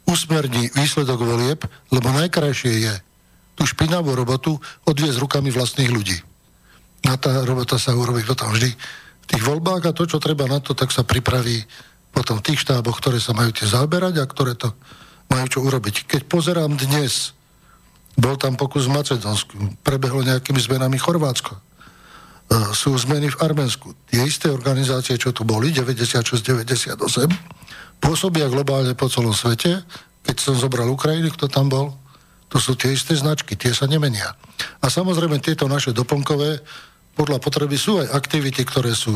usmerní 0.06 0.70
výsledok 0.78 1.18
volieb, 1.18 1.60
lebo 1.90 2.08
najkrajšie 2.14 2.72
je 2.86 2.94
tú 3.58 3.66
špinavú 3.66 4.14
robotu 4.14 4.54
odviezť 4.86 5.18
rukami 5.18 5.50
vlastných 5.50 5.90
ľudí. 5.90 6.14
Na 7.02 7.18
tá 7.18 7.42
robota 7.42 7.74
sa 7.74 7.98
urobí 7.98 8.22
potom 8.22 8.54
vždy 8.54 8.70
v 8.70 9.26
tých 9.26 9.42
voľbách 9.42 9.90
a 9.90 9.96
to, 9.96 10.06
čo 10.06 10.22
treba 10.22 10.46
na 10.46 10.62
to, 10.62 10.78
tak 10.78 10.94
sa 10.94 11.02
pripraví 11.02 11.66
potom 12.14 12.38
v 12.38 12.46
tých 12.46 12.62
štáboch, 12.62 13.02
ktoré 13.02 13.18
sa 13.18 13.34
majú 13.34 13.50
tie 13.50 13.66
zaoberať 13.66 14.22
a 14.22 14.30
ktoré 14.30 14.54
to 14.54 14.70
majú 15.28 15.46
čo 15.50 15.60
urobiť. 15.66 16.06
Keď 16.06 16.22
pozerám 16.30 16.78
dnes, 16.78 17.34
bol 18.14 18.38
tam 18.38 18.54
pokus 18.54 18.86
v 18.86 18.96
Macedónsku, 18.96 19.82
prebehlo 19.82 20.22
nejakými 20.22 20.58
zmenami 20.62 20.96
Chorvátsko 20.96 21.68
E, 22.48 22.72
sú 22.72 22.96
zmeny 22.96 23.28
v 23.28 23.40
Arménsku. 23.44 23.92
Tie 24.08 24.24
isté 24.24 24.48
organizácie, 24.48 25.20
čo 25.20 25.36
tu 25.36 25.44
boli, 25.44 25.68
96-98, 25.68 26.96
pôsobia 28.00 28.48
globálne 28.48 28.96
po 28.96 29.12
celom 29.12 29.36
svete, 29.36 29.84
keď 30.24 30.36
som 30.40 30.54
zobral 30.56 30.88
Ukrajinu, 30.88 31.28
kto 31.36 31.44
tam 31.52 31.68
bol, 31.68 31.92
to 32.48 32.56
sú 32.56 32.74
tie 32.74 32.96
isté 32.96 33.12
značky, 33.12 33.54
tie 33.54 33.76
sa 33.76 33.84
nemenia. 33.84 34.32
A 34.80 34.88
samozrejme 34.88 35.40
tieto 35.40 35.68
naše 35.68 35.92
doplnkové 35.92 36.64
podľa 37.12 37.38
potreby 37.42 37.76
sú 37.76 38.00
aj 38.00 38.14
aktivity, 38.14 38.64
ktoré 38.64 38.96
sú 38.96 39.12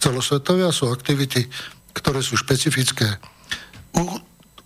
celosvetové 0.00 0.68
a 0.68 0.72
sú 0.72 0.88
aktivity, 0.88 1.44
ktoré 1.92 2.24
sú 2.24 2.40
špecifické. 2.40 3.20
U 3.94 4.04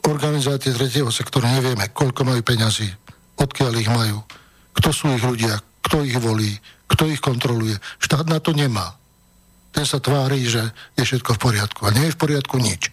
organizácie 0.08 0.72
tretieho 0.72 1.10
sektoru 1.12 1.44
nevieme, 1.50 1.90
koľko 1.90 2.24
majú 2.24 2.40
peňazí, 2.40 2.88
odkiaľ 3.36 3.72
ich 3.76 3.90
majú, 3.90 4.22
kto 4.78 4.88
sú 4.94 5.10
ich 5.12 5.24
ľudia, 5.24 5.58
kto 5.84 6.06
ich 6.06 6.16
volí, 6.16 6.54
kto 6.88 7.10
ich 7.10 7.20
kontroluje. 7.20 7.76
Štát 8.00 8.24
na 8.30 8.38
to 8.40 8.54
nemá. 8.56 8.96
Ten 9.74 9.84
sa 9.84 10.00
tvári, 10.00 10.48
že 10.48 10.64
je 10.96 11.02
všetko 11.04 11.36
v 11.36 11.42
poriadku. 11.42 11.80
A 11.84 11.92
nie 11.92 12.08
je 12.08 12.14
v 12.16 12.20
poriadku 12.20 12.56
nič. 12.56 12.88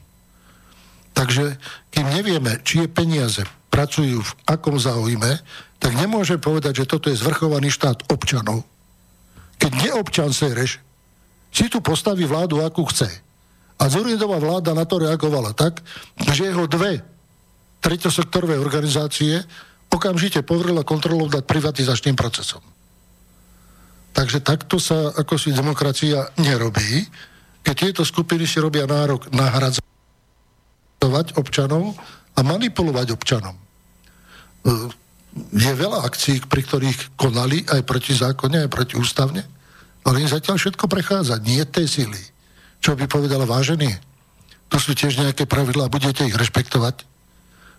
Takže 1.16 1.56
kým 1.96 2.12
nevieme, 2.12 2.60
či 2.68 2.84
je 2.84 2.92
peniaze 2.92 3.48
pracujú 3.76 4.24
v 4.24 4.32
akom 4.48 4.80
záujme, 4.80 5.44
tak 5.84 5.92
nemôže 6.00 6.40
povedať, 6.40 6.88
že 6.88 6.88
toto 6.88 7.12
je 7.12 7.20
zvrchovaný 7.20 7.68
štát 7.68 8.08
občanov. 8.08 8.64
Keď 9.60 9.72
neobčan 9.84 10.32
Sereš 10.32 10.80
si 11.52 11.68
tu 11.68 11.84
postaví 11.84 12.24
vládu, 12.24 12.64
akú 12.64 12.88
chce. 12.88 13.12
A 13.76 13.92
Zurindová 13.92 14.40
vláda 14.40 14.72
na 14.72 14.88
to 14.88 15.04
reagovala 15.04 15.52
tak, 15.52 15.84
že 16.16 16.48
jeho 16.48 16.64
dve 16.72 17.04
treťosektorové 17.84 18.56
organizácie 18.56 19.44
okamžite 19.92 20.40
povrila 20.48 20.88
kontrolou 20.88 21.28
nad 21.28 21.44
privatizačným 21.44 22.16
procesom. 22.16 22.64
Takže 24.16 24.40
takto 24.40 24.80
sa 24.80 25.12
ako 25.12 25.36
si 25.36 25.52
demokracia 25.52 26.32
nerobí, 26.40 27.04
keď 27.60 27.76
tieto 27.76 28.08
skupiny 28.08 28.48
si 28.48 28.64
robia 28.64 28.88
nárok 28.88 29.28
nahradzovať 29.36 29.84
občanov 31.36 32.00
a 32.36 32.40
manipulovať 32.40 33.12
občanom. 33.12 33.65
E, 34.66 34.90
je 35.52 35.72
veľa 35.76 36.02
akcií, 36.08 36.42
pri 36.48 36.62
ktorých 36.66 37.20
konali 37.20 37.68
aj 37.70 37.86
proti 37.86 38.16
zákone, 38.16 38.66
aj 38.66 38.70
proti 38.72 38.96
ústavne, 38.98 39.44
ale 40.06 40.24
im 40.24 40.30
zatiaľ 40.32 40.58
všetko 40.58 40.86
prechádza. 40.90 41.38
Nie 41.44 41.68
tej 41.68 41.86
sily. 41.86 42.22
Čo 42.80 42.98
by 42.98 43.06
povedala 43.10 43.46
vážený? 43.46 43.90
To 44.70 44.78
sú 44.82 44.98
tiež 44.98 45.22
nejaké 45.22 45.46
pravidlá, 45.46 45.92
budete 45.92 46.26
ich 46.26 46.34
rešpektovať. 46.34 47.06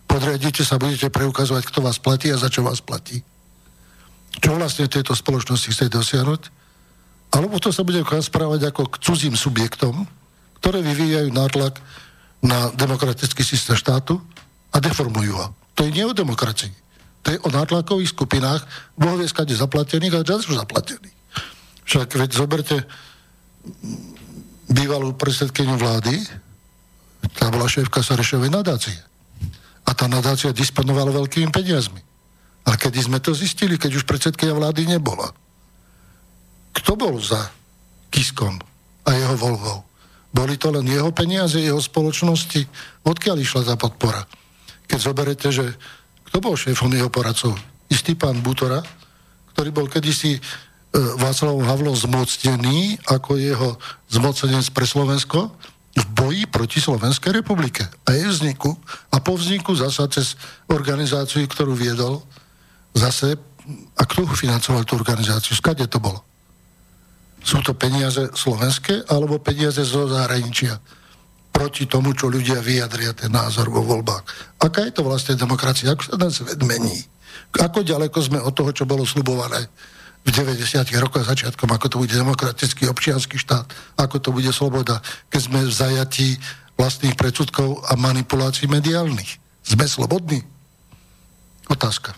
Podriadite 0.07 0.63
sa, 0.63 0.79
budete 0.79 1.11
preukazovať, 1.11 1.67
kto 1.67 1.83
vás 1.83 1.99
platí 1.99 2.31
a 2.31 2.39
za 2.39 2.47
čo 2.47 2.63
vás 2.63 2.79
platí. 2.79 3.19
Čo 4.39 4.55
vlastne 4.55 4.87
tejto 4.87 5.17
spoločnosti 5.17 5.67
chce 5.73 5.91
dosiahnuť? 5.91 6.41
Alebo 7.35 7.59
to 7.59 7.75
sa 7.75 7.83
bude 7.83 7.99
správať 8.05 8.71
ako 8.71 8.87
k 8.87 8.95
cudzím 9.03 9.35
subjektom, 9.35 10.07
ktoré 10.63 10.79
vyvíjajú 10.79 11.29
nátlak 11.35 11.81
na 12.39 12.71
demokratický 12.71 13.43
systém 13.43 13.75
štátu 13.75 14.21
a 14.71 14.79
deformujú 14.79 15.33
ho. 15.35 15.47
To 15.77 15.85
je 15.85 15.93
nie 15.93 16.05
o 16.05 16.17
demokracii. 16.17 16.73
To 17.21 17.27
je 17.35 17.43
o 17.45 17.53
nátlakových 17.53 18.15
skupinách, 18.17 18.65
boh 18.97 19.13
vie 19.19 19.29
skade 19.29 19.53
zaplatených 19.53 20.15
a 20.17 20.25
čas 20.25 20.47
sú 20.47 20.57
zaplatení. 20.57 21.11
Však 21.85 22.17
veď 22.17 22.29
zoberte 22.33 22.77
bývalú 24.67 25.13
predsedkyňu 25.15 25.75
vlády, 25.75 26.23
tá 27.35 27.51
bola 27.51 27.67
šéfka 27.69 28.01
Sarešovej 28.01 28.51
nadácie. 28.51 28.95
A 29.87 29.91
tá 29.95 30.07
nadácia 30.07 30.51
disponovala 30.51 31.15
veľkými 31.15 31.51
peniazmi. 31.51 32.01
A 32.67 32.75
kedy 32.75 33.07
sme 33.07 33.19
to 33.23 33.31
zistili, 33.31 33.79
keď 33.79 34.03
už 34.03 34.03
predsedkynia 34.03 34.51
vlády 34.51 34.83
nebola? 34.87 35.31
Kto 36.75 36.99
bol 36.99 37.15
za 37.19 37.39
Kiskom 38.11 38.59
a 39.07 39.09
jeho 39.15 39.35
Volvou? 39.39 39.87
Boli 40.35 40.59
to 40.59 40.75
len 40.75 40.83
jeho 40.83 41.11
peniaze, 41.15 41.59
jeho 41.63 41.79
spoločnosti? 41.79 42.67
Odkiaľ 43.07 43.37
išla 43.39 43.61
tá 43.63 43.75
podpora? 43.79 44.27
Keď 44.87 44.99
zoberete, 44.99 45.47
že 45.51 45.65
kto 46.31 46.37
bol 46.39 46.55
šéfom 46.55 46.89
jeho 46.91 47.11
poradcov? 47.11 47.53
Istý 47.87 48.15
pán 48.15 48.39
Butora, 48.43 48.83
ktorý 49.55 49.69
bol 49.71 49.87
kedysi 49.87 50.37
e, 50.37 50.41
Václavom 51.19 51.63
Havlom 51.63 51.95
zmocnený 51.95 52.99
ako 53.07 53.39
jeho 53.39 53.79
zmocenec 54.11 54.67
pre 54.71 54.87
Slovensko 54.87 55.51
v 55.97 56.05
boji 56.13 56.43
proti 56.45 56.77
Slovenskej 56.77 57.41
republike 57.41 57.81
a 58.05 58.09
jej 58.13 58.29
vzniku 58.29 58.75
a 59.09 59.17
po 59.17 59.33
vzniku 59.33 59.73
zasa 59.73 60.05
cez 60.07 60.37
organizáciu, 60.69 61.41
ktorú 61.49 61.73
viedol 61.73 62.21
zase 62.93 63.33
a 63.97 64.03
kto 64.07 64.23
financoval 64.29 64.87
tú 64.87 64.95
organizáciu? 64.95 65.57
Skade 65.57 65.89
to 65.91 65.99
bolo? 65.99 66.23
Sú 67.43 67.59
to 67.65 67.75
peniaze 67.75 68.31
slovenské 68.35 69.07
alebo 69.09 69.41
peniaze 69.41 69.83
zo 69.83 70.07
zahraničia? 70.07 70.79
Proti 71.57 71.89
tomu, 71.89 72.13
čo 72.13 72.29
ľudia 72.29 72.61
vyjadria 72.61 73.17
ten 73.17 73.33
názor 73.33 73.73
vo 73.73 73.81
voľbách. 73.81 74.21
Aká 74.61 74.85
je 74.85 74.93
to 74.93 75.01
vlastne 75.01 75.33
demokracia? 75.33 75.89
Ako 75.89 76.05
sa 76.05 76.13
ten 76.13 76.29
svet 76.29 76.61
mení? 76.61 77.01
Ako 77.57 77.81
ďaleko 77.81 78.13
sme 78.21 78.37
od 78.37 78.53
toho, 78.53 78.69
čo 78.69 78.85
bolo 78.85 79.01
slubované 79.09 79.65
v 80.21 80.29
90. 80.29 80.85
rokoch 81.01 81.25
začiatkom, 81.25 81.65
ako 81.73 81.89
to 81.89 81.97
bude 81.97 82.13
demokratický 82.13 82.85
občianský 82.85 83.41
štát, 83.41 83.73
ako 83.97 84.21
to 84.21 84.29
bude 84.29 84.53
sloboda, 84.53 85.01
keď 85.33 85.41
sme 85.41 85.65
v 85.65 85.73
zajatí 85.73 86.37
vlastných 86.77 87.17
predsudkov 87.17 87.89
a 87.89 87.97
manipulácií 87.97 88.69
mediálnych. 88.69 89.41
Sme 89.65 89.89
slobodní? 89.89 90.45
Otázka. 91.73 92.13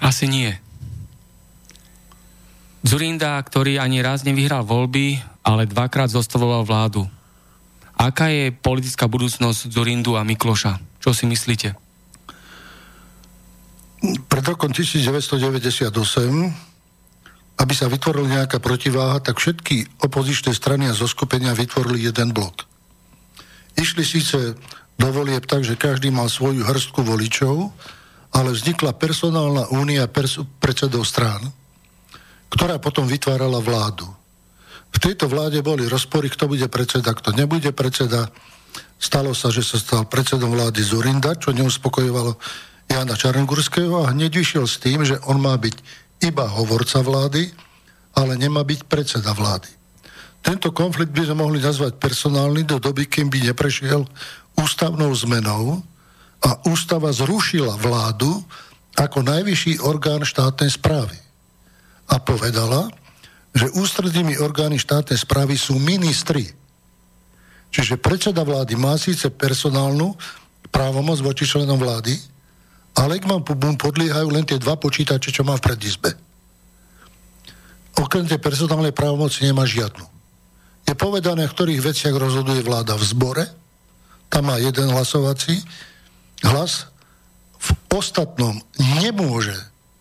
Asi 0.00 0.24
nie. 0.24 0.56
Zurinda, 2.80 3.36
ktorý 3.44 3.76
ani 3.76 4.00
raz 4.00 4.24
nevyhral 4.24 4.64
voľby, 4.64 5.20
ale 5.48 5.64
dvakrát 5.64 6.12
zostavoval 6.12 6.68
vládu. 6.68 7.08
Aká 7.96 8.28
je 8.28 8.52
politická 8.52 9.08
budúcnosť 9.08 9.72
Zurindu 9.72 10.20
a 10.20 10.22
Mikloša? 10.28 10.76
Čo 11.00 11.16
si 11.16 11.24
myslíte? 11.24 11.72
Pred 14.28 14.44
rokom 14.44 14.70
1998, 14.70 15.90
aby 17.58 17.74
sa 17.74 17.90
vytvorila 17.90 18.44
nejaká 18.44 18.62
protiváha, 18.62 19.18
tak 19.18 19.40
všetky 19.40 20.04
opozičné 20.04 20.54
strany 20.54 20.86
a 20.86 20.94
zoskupenia 20.94 21.56
vytvorili 21.56 22.06
jeden 22.06 22.30
blok. 22.30 22.68
Išli 23.74 24.04
síce 24.06 24.54
do 25.00 25.08
volieb 25.10 25.48
tak, 25.48 25.66
že 25.66 25.80
každý 25.80 26.14
mal 26.14 26.30
svoju 26.30 26.62
hrstku 26.62 27.02
voličov, 27.02 27.74
ale 28.30 28.54
vznikla 28.54 28.94
personálna 28.94 29.66
únia 29.74 30.06
pers- 30.06 30.44
predsedov 30.62 31.02
strán, 31.02 31.50
ktorá 32.52 32.78
potom 32.78 33.10
vytvárala 33.10 33.58
vládu. 33.58 34.17
V 34.88 34.98
tejto 34.98 35.28
vláde 35.28 35.60
boli 35.60 35.84
rozpory, 35.84 36.32
kto 36.32 36.48
bude 36.48 36.66
predseda, 36.66 37.12
kto 37.12 37.36
nebude 37.36 37.70
predseda. 37.70 38.32
Stalo 38.98 39.36
sa, 39.36 39.52
že 39.52 39.62
sa 39.62 39.78
stal 39.78 40.08
predsedom 40.10 40.50
vlády 40.50 40.82
Zurinda, 40.82 41.38
čo 41.38 41.54
neuspokojovalo 41.54 42.34
Jana 42.88 43.14
Čarnogurského 43.14 44.02
a 44.02 44.10
hneď 44.10 44.32
vyšiel 44.42 44.64
s 44.64 44.80
tým, 44.80 45.04
že 45.04 45.20
on 45.28 45.38
má 45.38 45.54
byť 45.54 45.76
iba 46.24 46.48
hovorca 46.50 46.98
vlády, 47.04 47.52
ale 48.16 48.34
nemá 48.34 48.66
byť 48.66 48.80
predseda 48.90 49.30
vlády. 49.36 49.70
Tento 50.42 50.72
konflikt 50.72 51.12
by 51.12 51.28
sme 51.28 51.44
mohli 51.44 51.60
nazvať 51.60 52.00
personálny 52.00 52.64
do 52.64 52.80
doby, 52.80 53.06
kým 53.06 53.28
by 53.28 53.52
neprešiel 53.52 54.02
ústavnou 54.58 55.12
zmenou 55.14 55.82
a 56.42 56.50
ústava 56.66 57.12
zrušila 57.14 57.78
vládu 57.78 58.42
ako 58.98 59.22
najvyšší 59.22 59.82
orgán 59.84 60.26
štátnej 60.26 60.74
správy. 60.74 61.14
A 62.08 62.18
povedala, 62.18 62.90
že 63.52 63.72
ústrednými 63.74 64.38
orgány 64.38 64.76
štátnej 64.76 65.18
správy 65.18 65.56
sú 65.56 65.80
ministri. 65.80 66.46
Čiže 67.68 68.00
predseda 68.00 68.44
vlády 68.44 68.76
má 68.76 68.96
síce 68.96 69.28
personálnu 69.28 70.16
právomoc 70.68 71.20
voči 71.20 71.44
členom 71.48 71.80
vlády, 71.80 72.16
ale 72.96 73.20
k 73.20 73.28
vám 73.28 73.44
podliehajú 73.76 74.28
len 74.32 74.44
tie 74.44 74.60
dva 74.60 74.76
počítače, 74.76 75.32
čo 75.32 75.44
má 75.44 75.56
v 75.56 75.64
predizbe. 75.64 76.10
Okrem 77.98 78.24
tej 78.26 78.38
personálnej 78.38 78.94
právomoci 78.94 79.44
nemá 79.44 79.66
žiadnu. 79.66 80.06
Je 80.88 80.94
povedané, 80.96 81.44
v 81.44 81.54
ktorých 81.54 81.84
veciach 81.84 82.14
rozhoduje 82.16 82.64
vláda 82.64 82.96
v 82.96 83.04
zbore, 83.04 83.44
tam 84.32 84.48
má 84.48 84.56
jeden 84.60 84.88
hlasovací 84.92 85.60
hlas, 86.44 86.88
v 87.58 87.70
ostatnom 87.90 88.54
nemôže 89.02 89.56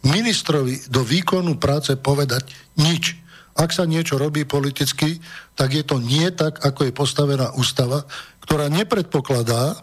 ministrovi 0.06 0.86
do 0.88 1.02
výkonu 1.02 1.58
práce 1.58 1.92
povedať 1.98 2.54
nič. 2.78 3.18
Ak 3.58 3.74
sa 3.74 3.90
niečo 3.90 4.22
robí 4.22 4.46
politicky, 4.46 5.18
tak 5.58 5.74
je 5.74 5.82
to 5.82 5.98
nie 5.98 6.30
tak, 6.30 6.62
ako 6.62 6.86
je 6.86 6.94
postavená 6.94 7.58
ústava, 7.58 8.06
ktorá 8.46 8.70
nepredpokladá, 8.70 9.82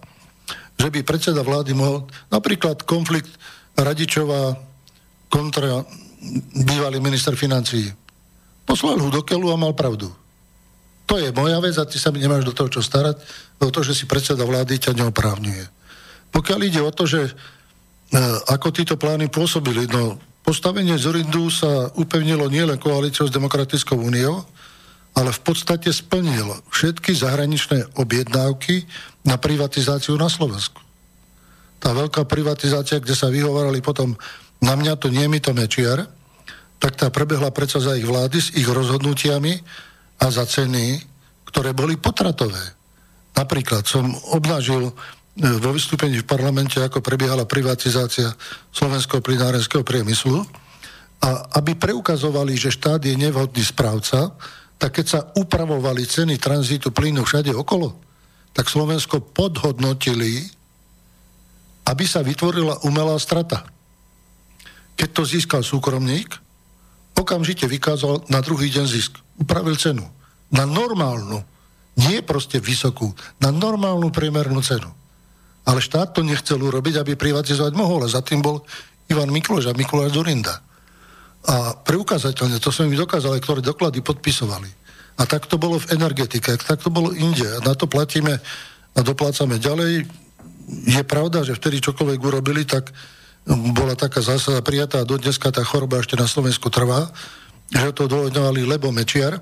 že 0.78 0.88
by 0.90 1.02
predseda 1.02 1.42
vlády 1.42 1.74
mohol, 1.74 2.06
napríklad 2.30 2.86
konflikt 2.86 3.30
Radičová 3.74 4.54
kontra 5.26 5.82
bývalý 6.54 7.02
minister 7.02 7.34
financií. 7.34 7.90
Poslal 8.62 9.02
ho 9.02 9.10
do 9.10 9.26
keľu 9.26 9.50
a 9.52 9.60
mal 9.60 9.74
pravdu. 9.74 10.08
To 11.04 11.20
je 11.20 11.34
moja 11.36 11.60
vec 11.60 11.76
a 11.76 11.84
ty 11.84 12.00
sa 12.00 12.08
mi 12.08 12.22
nemáš 12.22 12.48
do 12.48 12.56
toho 12.56 12.72
čo 12.72 12.80
starať, 12.80 13.20
o 13.60 13.68
to, 13.68 13.84
že 13.84 13.92
si 13.92 14.04
predseda 14.08 14.46
vlády 14.46 14.80
ťa 14.80 14.96
neoprávňuje. 14.96 15.64
Pokiaľ 16.32 16.60
ide 16.64 16.80
o 16.80 16.90
to, 16.90 17.04
že 17.04 17.28
e, 17.28 17.32
ako 18.48 18.72
títo 18.72 18.96
plány 18.96 19.28
pôsobili, 19.28 19.84
no 19.92 20.16
Postavenie 20.44 21.00
Zorindu 21.00 21.48
sa 21.48 21.88
upevnilo 21.96 22.52
nielen 22.52 22.76
koalíciou 22.76 23.24
s 23.24 23.32
Demokratickou 23.32 23.96
úniou, 23.96 24.44
ale 25.16 25.32
v 25.32 25.40
podstate 25.40 25.88
splnil 25.88 26.52
všetky 26.68 27.16
zahraničné 27.16 27.96
objednávky 27.96 28.84
na 29.24 29.40
privatizáciu 29.40 30.20
na 30.20 30.28
Slovensku. 30.28 30.84
Tá 31.80 31.96
veľká 31.96 32.28
privatizácia, 32.28 33.00
kde 33.00 33.16
sa 33.16 33.32
vyhovorali 33.32 33.80
potom 33.80 34.12
na 34.60 34.76
mňa 34.76 35.00
to 35.00 35.08
nie 35.08 35.24
mi 35.32 35.40
to 35.40 35.56
mečiar, 35.56 36.04
tak 36.76 37.00
tá 37.00 37.08
prebehla 37.08 37.48
predsa 37.48 37.80
za 37.80 37.96
ich 37.96 38.04
vlády 38.04 38.36
s 38.36 38.52
ich 38.52 38.68
rozhodnutiami 38.68 39.56
a 40.20 40.26
za 40.28 40.44
ceny, 40.44 41.00
ktoré 41.48 41.72
boli 41.72 41.96
potratové. 41.96 42.60
Napríklad 43.32 43.88
som 43.88 44.12
obnažil 44.36 44.92
vo 45.34 45.70
vystúpení 45.74 46.22
v 46.22 46.30
parlamente, 46.30 46.78
ako 46.78 47.02
prebiehala 47.02 47.42
privatizácia 47.42 48.30
slovenského 48.70 49.18
plinárenského 49.18 49.82
priemyslu 49.82 50.46
a 51.18 51.58
aby 51.58 51.74
preukazovali, 51.74 52.54
že 52.54 52.70
štát 52.70 53.02
je 53.02 53.18
nevhodný 53.18 53.66
správca, 53.66 54.30
tak 54.78 55.00
keď 55.02 55.06
sa 55.06 55.20
upravovali 55.34 56.06
ceny 56.06 56.38
tranzitu 56.38 56.94
plynu 56.94 57.26
všade 57.26 57.50
okolo, 57.50 57.98
tak 58.54 58.70
Slovensko 58.70 59.18
podhodnotili, 59.34 60.46
aby 61.90 62.04
sa 62.06 62.22
vytvorila 62.22 62.86
umelá 62.86 63.18
strata. 63.18 63.66
Keď 64.94 65.08
to 65.10 65.22
získal 65.26 65.62
súkromník, 65.66 66.30
okamžite 67.18 67.66
vykázal 67.66 68.30
na 68.30 68.38
druhý 68.38 68.70
deň 68.70 68.86
zisk. 68.86 69.18
Upravil 69.42 69.74
cenu. 69.74 70.06
Na 70.54 70.62
normálnu, 70.62 71.42
nie 71.98 72.22
proste 72.22 72.62
vysokú, 72.62 73.10
na 73.42 73.50
normálnu 73.50 74.14
priemernú 74.14 74.62
cenu. 74.62 74.86
Ale 75.64 75.80
štát 75.80 76.12
to 76.12 76.20
nechcel 76.20 76.60
urobiť, 76.60 77.00
aby 77.00 77.12
privatizovať 77.16 77.72
mohol. 77.72 78.04
A 78.04 78.12
za 78.12 78.20
tým 78.20 78.44
bol 78.44 78.60
Ivan 79.08 79.32
Mikloš 79.32 79.72
a 79.72 79.76
Mikuláš 79.76 80.12
Dorinda. 80.12 80.60
A 81.44 81.76
preukázateľne, 81.76 82.56
to 82.60 82.72
som 82.72 82.88
im 82.88 82.96
dokázal, 82.96 83.36
ktoré 83.40 83.60
doklady 83.60 84.00
podpisovali. 84.00 84.68
A 85.20 85.28
tak 85.28 85.46
to 85.46 85.60
bolo 85.60 85.76
v 85.78 85.94
energetike, 85.94 86.56
tak 86.56 86.80
to 86.80 86.88
bolo 86.88 87.12
inde. 87.12 87.44
A 87.44 87.60
na 87.64 87.76
to 87.76 87.84
platíme 87.88 88.40
a 88.94 89.00
doplácame 89.04 89.60
ďalej. 89.60 90.08
Je 90.88 91.02
pravda, 91.04 91.44
že 91.44 91.56
vtedy 91.56 91.84
čokoľvek 91.84 92.20
urobili, 92.20 92.64
tak 92.64 92.92
bola 93.76 93.92
taká 93.92 94.24
zásada 94.24 94.64
prijatá 94.64 95.04
a 95.04 95.08
do 95.08 95.20
dneska 95.20 95.52
tá 95.52 95.60
choroba 95.60 96.00
ešte 96.00 96.16
na 96.16 96.24
Slovensku 96.24 96.72
trvá, 96.72 97.12
že 97.68 97.92
to 97.92 98.08
dohodňovali 98.08 98.64
Lebo 98.64 98.88
Mečiar, 98.88 99.36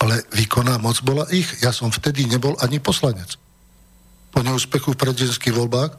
ale 0.00 0.24
výkonná 0.32 0.80
moc 0.80 0.96
bola 1.04 1.28
ich. 1.28 1.60
Ja 1.60 1.76
som 1.76 1.92
vtedy 1.92 2.24
nebol 2.24 2.56
ani 2.64 2.80
poslanec. 2.80 3.36
Po 4.34 4.42
neúspechu 4.42 4.92
v 4.92 5.00
prezidentských 5.00 5.54
voľbách 5.54 5.94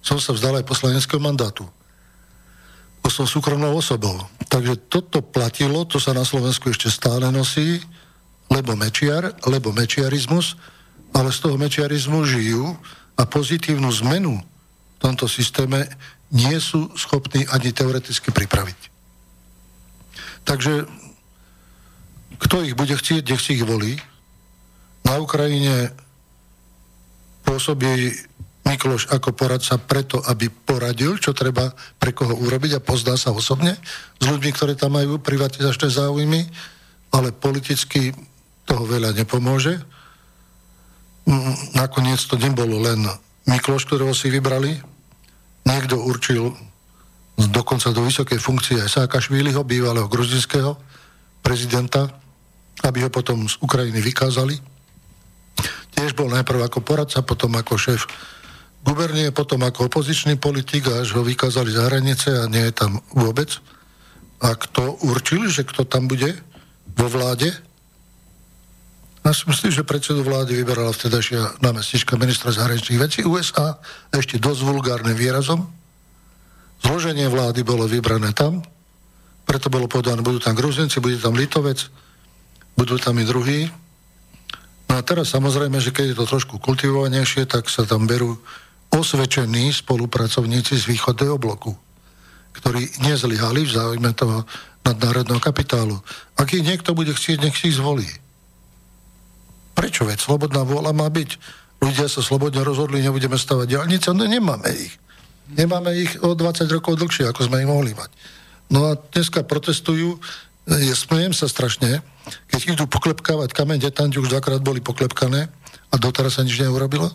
som 0.00 0.16
sa 0.16 0.32
vzdal 0.32 0.58
aj 0.58 0.64
poslaneckého 0.64 1.20
mandátu 1.20 1.68
som 3.10 3.26
súkromnou 3.26 3.74
osobou. 3.74 4.14
Takže 4.46 4.88
toto 4.88 5.24
platilo, 5.24 5.82
to 5.88 5.98
sa 5.98 6.14
na 6.14 6.22
Slovensku 6.22 6.70
ešte 6.70 6.92
stále 6.92 7.28
nosí, 7.34 7.82
lebo 8.48 8.78
mečiar, 8.78 9.34
lebo 9.44 9.74
mečiarizmus, 9.74 10.56
ale 11.12 11.32
z 11.32 11.38
toho 11.42 11.56
mečiarizmu 11.58 12.24
žijú 12.24 12.78
a 13.18 13.26
pozitívnu 13.26 13.90
zmenu 14.04 14.38
v 14.38 14.98
tomto 15.02 15.26
systéme 15.26 15.88
nie 16.30 16.56
sú 16.60 16.92
schopní 16.94 17.48
ani 17.48 17.72
teoreticky 17.72 18.30
pripraviť. 18.30 18.80
Takže 20.44 20.86
kto 22.38 22.56
ich 22.64 22.78
bude 22.78 22.94
chcieť, 22.94 23.24
nech 23.24 23.42
si 23.42 23.58
ich 23.58 23.66
volí. 23.66 23.98
Na 25.02 25.18
Ukrajine 25.18 25.90
pôsobí 27.48 28.12
Mikloš 28.68 29.08
ako 29.08 29.32
poradca 29.32 29.80
preto, 29.80 30.20
aby 30.28 30.52
poradil, 30.52 31.16
čo 31.16 31.32
treba 31.32 31.72
pre 31.96 32.12
koho 32.12 32.36
urobiť 32.36 32.76
a 32.76 32.84
pozdá 32.84 33.16
sa 33.16 33.32
osobne 33.32 33.72
s 34.20 34.24
ľuďmi, 34.28 34.50
ktoré 34.52 34.76
tam 34.76 35.00
majú 35.00 35.16
privatizačné 35.16 35.88
záujmy, 35.88 36.44
ale 37.16 37.32
politicky 37.32 38.12
toho 38.68 38.84
veľa 38.84 39.16
nepomôže. 39.16 39.80
Mm, 41.24 41.80
nakoniec 41.80 42.20
to 42.20 42.36
nebolo 42.36 42.76
len 42.84 43.08
Mikloš, 43.48 43.88
ktorého 43.88 44.12
si 44.12 44.28
vybrali. 44.28 44.76
Niekto 45.64 46.04
určil 46.04 46.52
dokonca 47.48 47.88
do 47.96 48.04
vysokej 48.04 48.36
funkcie 48.36 48.76
aj 48.84 49.00
Sákašvíliho, 49.00 49.64
bývalého 49.64 50.12
gruzinského 50.12 50.76
prezidenta, 51.40 52.12
aby 52.84 53.08
ho 53.08 53.10
potom 53.10 53.48
z 53.48 53.56
Ukrajiny 53.64 54.04
vykázali. 54.04 54.77
Tiež 55.98 56.14
bol 56.14 56.30
najprv 56.30 56.62
ako 56.62 56.78
poradca, 56.86 57.26
potom 57.26 57.58
ako 57.58 57.74
šéf 57.74 58.06
gubernie 58.86 59.34
potom 59.34 59.66
ako 59.66 59.90
opozičný 59.90 60.38
politik 60.38 60.86
a 60.88 61.02
až 61.02 61.18
ho 61.18 61.26
vykázali 61.26 61.74
za 61.74 61.90
hranice 61.90 62.28
a 62.38 62.46
nie 62.46 62.62
je 62.70 62.74
tam 62.74 63.02
vôbec. 63.12 63.50
A 64.38 64.54
kto 64.54 65.02
určil, 65.02 65.50
že 65.50 65.66
kto 65.66 65.82
tam 65.82 66.06
bude 66.06 66.38
vo 66.94 67.10
vláde? 67.10 67.50
Ja 69.26 69.34
si 69.34 69.44
myslím, 69.50 69.74
že 69.74 69.84
predsedu 69.84 70.22
vlády 70.22 70.56
vyberala 70.62 70.94
vtedajšia 70.94 71.60
námestnička 71.60 72.16
ministra 72.16 72.54
zahraničných 72.54 73.02
vecí 73.02 73.20
USA 73.26 73.76
ešte 74.14 74.38
dosť 74.38 74.62
vulgárnym 74.62 75.18
výrazom. 75.18 75.66
Zloženie 76.80 77.26
vlády 77.26 77.66
bolo 77.66 77.90
vybrané 77.90 78.30
tam, 78.30 78.62
preto 79.42 79.68
bolo 79.68 79.90
povedané, 79.90 80.22
budú 80.22 80.38
tam 80.38 80.54
Gruzinci, 80.54 81.02
bude 81.02 81.18
tam 81.18 81.34
Litovec, 81.34 81.90
budú 82.78 82.94
tam 82.96 83.18
i 83.18 83.26
druhí. 83.26 83.66
No 84.88 84.96
a 84.96 85.00
teraz 85.04 85.30
samozrejme, 85.36 85.76
že 85.78 85.92
keď 85.92 86.12
je 86.12 86.18
to 86.18 86.26
trošku 86.26 86.56
kultivovanejšie, 86.58 87.44
tak 87.44 87.68
sa 87.68 87.84
tam 87.84 88.08
berú 88.08 88.40
osvedčení 88.88 89.68
spolupracovníci 89.70 90.80
z 90.80 90.84
východného 90.88 91.36
bloku, 91.36 91.76
ktorí 92.56 93.04
nezlyhali 93.04 93.68
v 93.68 93.74
záujme 93.76 94.10
toho 94.16 94.48
nadnárodného 94.88 95.40
kapitálu. 95.44 96.00
Ak 96.40 96.56
ich 96.56 96.64
niekto 96.64 96.96
bude 96.96 97.12
chcieť, 97.12 97.44
nech 97.44 97.56
si 97.56 97.68
ich 97.68 97.76
zvolí. 97.76 98.08
Prečo 99.76 100.08
veď? 100.08 100.18
Slobodná 100.24 100.64
vôľa 100.64 100.96
má 100.96 101.06
byť. 101.12 101.30
Ľudia 101.78 102.10
sa 102.10 102.24
slobodne 102.24 102.64
rozhodli, 102.66 103.04
nebudeme 103.04 103.38
stavať 103.38 103.66
diálnice, 103.70 104.10
no 104.10 104.26
nemáme 104.26 104.72
ich. 104.74 104.98
Nemáme 105.54 105.94
ich 105.94 106.18
o 106.24 106.34
20 106.34 106.66
rokov 106.74 106.98
dlhšie, 106.98 107.30
ako 107.30 107.46
sme 107.46 107.62
ich 107.62 107.68
mohli 107.70 107.94
mať. 107.94 108.10
No 108.68 108.90
a 108.90 108.98
dneska 108.98 109.46
protestujú, 109.46 110.18
ja 110.68 110.94
smejem 110.96 111.32
sa 111.32 111.48
strašne, 111.48 112.04
keď 112.52 112.76
idú 112.76 112.84
poklepkávať 112.84 113.56
kameň 113.56 113.88
tam, 113.88 114.12
už 114.12 114.28
dvakrát 114.28 114.60
boli 114.60 114.84
poklepkané 114.84 115.48
a 115.88 115.94
doteraz 115.96 116.36
sa 116.36 116.44
nič 116.44 116.60
neurobilo, 116.60 117.08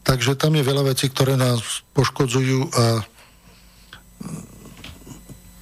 Takže 0.00 0.36
tam 0.36 0.56
je 0.56 0.64
veľa 0.64 0.90
vecí, 0.90 1.12
ktoré 1.12 1.36
nás 1.36 1.84
poškodzujú 1.92 2.60
a 2.72 2.84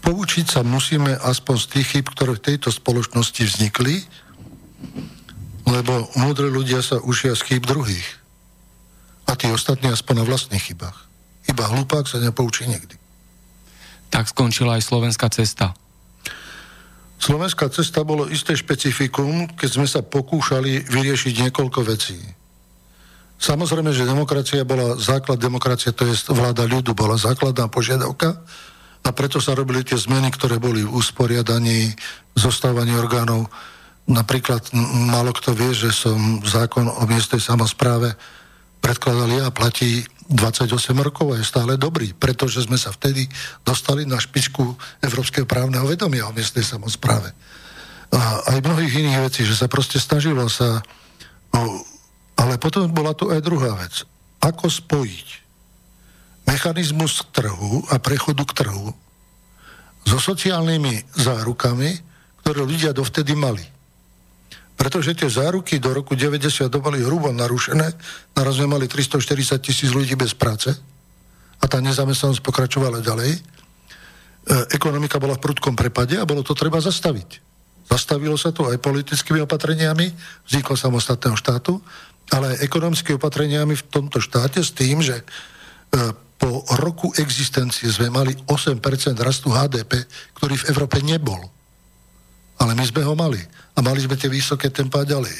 poučiť 0.06 0.46
sa 0.46 0.60
musíme 0.62 1.18
aspoň 1.18 1.56
z 1.58 1.66
tých 1.66 1.86
chyb, 1.92 2.06
ktoré 2.06 2.32
v 2.38 2.44
tejto 2.54 2.70
spoločnosti 2.70 3.42
vznikli, 3.42 4.06
lebo 5.68 6.06
múdre 6.16 6.48
ľudia 6.48 6.80
sa 6.80 7.02
učia 7.02 7.34
z 7.34 7.44
chýb 7.44 7.66
druhých. 7.66 8.06
A 9.28 9.36
tí 9.36 9.50
ostatní 9.52 9.92
aspoň 9.92 10.24
na 10.24 10.24
vlastných 10.24 10.64
chybách. 10.64 10.96
Iba 11.50 11.68
hlupák 11.68 12.08
sa 12.08 12.22
nepoučí 12.22 12.64
nikdy. 12.64 12.96
Tak 14.08 14.32
skončila 14.32 14.80
aj 14.80 14.88
slovenská 14.88 15.28
cesta. 15.28 15.76
Slovenská 17.18 17.66
cesta 17.74 18.06
bolo 18.06 18.30
isté 18.30 18.54
špecifikum, 18.54 19.50
keď 19.58 19.70
sme 19.74 19.86
sa 19.90 20.06
pokúšali 20.06 20.86
vyriešiť 20.86 21.34
niekoľko 21.46 21.80
vecí. 21.82 22.18
Samozrejme, 23.38 23.94
že 23.94 24.06
demokracia 24.06 24.66
bola 24.66 24.98
základ 24.98 25.38
demokracie, 25.38 25.94
to 25.94 26.06
je 26.06 26.14
vláda 26.30 26.66
ľudu, 26.66 26.94
bola 26.94 27.14
základná 27.14 27.70
požiadavka 27.70 28.38
a 29.02 29.10
preto 29.14 29.38
sa 29.38 29.54
robili 29.54 29.86
tie 29.86 29.94
zmeny, 29.94 30.30
ktoré 30.34 30.58
boli 30.58 30.82
v 30.82 30.90
usporiadaní, 30.90 31.94
zostávaní 32.34 32.98
orgánov. 32.98 33.46
Napríklad 34.10 34.74
málo 35.10 35.30
kto 35.34 35.54
vie, 35.54 35.70
že 35.70 35.94
som 35.94 36.42
zákon 36.42 36.90
o 36.90 37.02
miestnej 37.06 37.38
samozpráve 37.38 38.18
predkladal 38.82 39.30
ja 39.30 39.44
a 39.50 39.54
platí 39.54 40.02
28 40.28 40.92
rokov 41.00 41.32
a 41.32 41.40
je 41.40 41.46
stále 41.48 41.80
dobrý, 41.80 42.12
pretože 42.12 42.68
sme 42.68 42.76
sa 42.76 42.92
vtedy 42.92 43.24
dostali 43.64 44.04
na 44.04 44.20
špičku 44.20 44.76
Európskeho 45.00 45.48
právneho 45.48 45.88
vedomia 45.88 46.28
o 46.28 46.36
miestnej 46.36 46.64
samozpráve. 46.64 47.32
A 48.12 48.52
aj 48.52 48.64
mnohých 48.64 49.04
iných 49.04 49.24
vecí, 49.24 49.42
že 49.44 49.56
sa 49.56 49.68
proste 49.68 49.96
snažilo 49.96 50.48
sa 50.48 50.84
o 51.52 51.62
ale 52.38 52.54
potom 52.56 52.86
bola 52.94 53.12
tu 53.18 53.28
aj 53.34 53.42
druhá 53.42 53.74
vec. 53.74 54.06
Ako 54.38 54.70
spojiť 54.70 55.28
mechanizmus 56.46 57.26
trhu 57.34 57.82
a 57.90 57.98
prechodu 57.98 58.46
k 58.46 58.56
trhu 58.64 58.94
so 60.06 60.16
sociálnymi 60.16 61.18
zárukami, 61.18 61.98
ktoré 62.40 62.62
ľudia 62.62 62.94
dovtedy 62.94 63.34
mali. 63.34 63.66
Pretože 64.78 65.18
tie 65.18 65.26
záruky 65.26 65.82
do 65.82 65.90
roku 65.90 66.14
90 66.14 66.70
boli 66.78 67.02
hrubo 67.02 67.34
narušené, 67.34 67.88
naraz 68.38 68.54
sme 68.62 68.70
mali 68.70 68.86
340 68.86 69.58
tisíc 69.58 69.90
ľudí 69.90 70.14
bez 70.14 70.38
práce 70.38 70.70
a 71.58 71.64
tá 71.66 71.82
nezamestnanosť 71.82 72.38
pokračovala 72.38 73.02
ďalej. 73.02 73.30
E, 73.34 73.40
ekonomika 74.70 75.18
bola 75.18 75.34
v 75.34 75.42
prudkom 75.42 75.74
prepade 75.74 76.14
a 76.14 76.24
bolo 76.24 76.46
to 76.46 76.54
treba 76.54 76.78
zastaviť. 76.78 77.42
Zastavilo 77.90 78.38
sa 78.38 78.54
to 78.54 78.70
aj 78.70 78.78
politickými 78.78 79.42
opatreniami, 79.42 80.14
vzniklo 80.46 80.78
samostatného 80.78 81.34
štátu 81.34 81.82
ale 82.32 82.56
aj 82.56 82.64
ekonomickými 82.64 83.16
opatreniami 83.16 83.74
v 83.76 83.86
tomto 83.88 84.20
štáte 84.20 84.60
s 84.60 84.76
tým, 84.76 85.00
že 85.00 85.16
e, 85.16 85.24
po 86.36 86.62
roku 86.76 87.10
existencie 87.16 87.88
sme 87.88 88.12
mali 88.12 88.36
8% 88.44 88.78
rastu 89.18 89.48
HDP, 89.50 90.04
ktorý 90.36 90.54
v 90.60 90.68
Európe 90.70 91.00
nebol. 91.00 91.40
Ale 92.58 92.74
my 92.74 92.84
sme 92.84 93.06
ho 93.06 93.14
mali. 93.14 93.38
A 93.74 93.82
mali 93.82 94.02
sme 94.02 94.18
tie 94.18 94.30
vysoké 94.30 94.70
tempá 94.74 95.06
ďalej. 95.06 95.34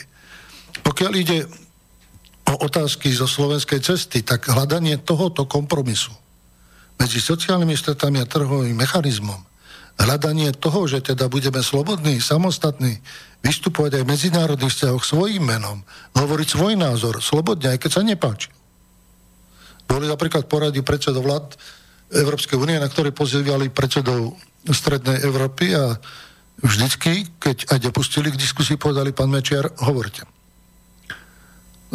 Pokiaľ 0.87 1.13
ide 1.19 1.39
o 2.49 2.55
otázky 2.65 3.13
zo 3.13 3.29
slovenskej 3.29 3.83
cesty, 3.83 4.25
tak 4.25 4.49
hľadanie 4.49 5.03
tohoto 5.03 5.45
kompromisu 5.45 6.15
medzi 6.99 7.23
sociálnymi 7.23 7.75
stretami 7.79 8.19
a 8.19 8.27
trhovým 8.27 8.75
mechanizmom, 8.75 9.39
hľadanie 9.99 10.51
toho, 10.55 10.87
že 10.91 11.03
teda 11.03 11.31
budeme 11.31 11.63
slobodní, 11.63 12.19
samostatní, 12.19 12.99
vystupovať 13.43 13.99
aj 13.99 14.03
v 14.03 14.11
medzinárodných 14.11 14.75
vzťahoch 14.75 15.05
svojim 15.07 15.47
menom, 15.47 15.87
hovoriť 16.19 16.49
svoj 16.59 16.75
názor, 16.75 17.23
slobodne, 17.23 17.75
aj 17.75 17.79
keď 17.79 17.91
sa 17.91 18.03
nepáči. 18.03 18.51
Boli 19.87 20.11
napríklad 20.11 20.51
poradí 20.51 20.83
predsedov 20.83 21.23
vlád 21.23 21.47
Európskej 22.13 22.59
únie, 22.59 22.77
na 22.83 22.91
ktoré 22.91 23.15
pozývali 23.15 23.71
predsedov 23.71 24.37
Strednej 24.69 25.23
Európy 25.23 25.73
a 25.73 25.97
vždycky, 26.63 27.27
keď 27.39 27.71
aj 27.71 27.79
dopustili 27.91 28.35
k 28.35 28.41
diskusii, 28.41 28.79
povedali 28.79 29.15
pán 29.15 29.31
Mečiar, 29.31 29.71
hovorte. 29.83 30.27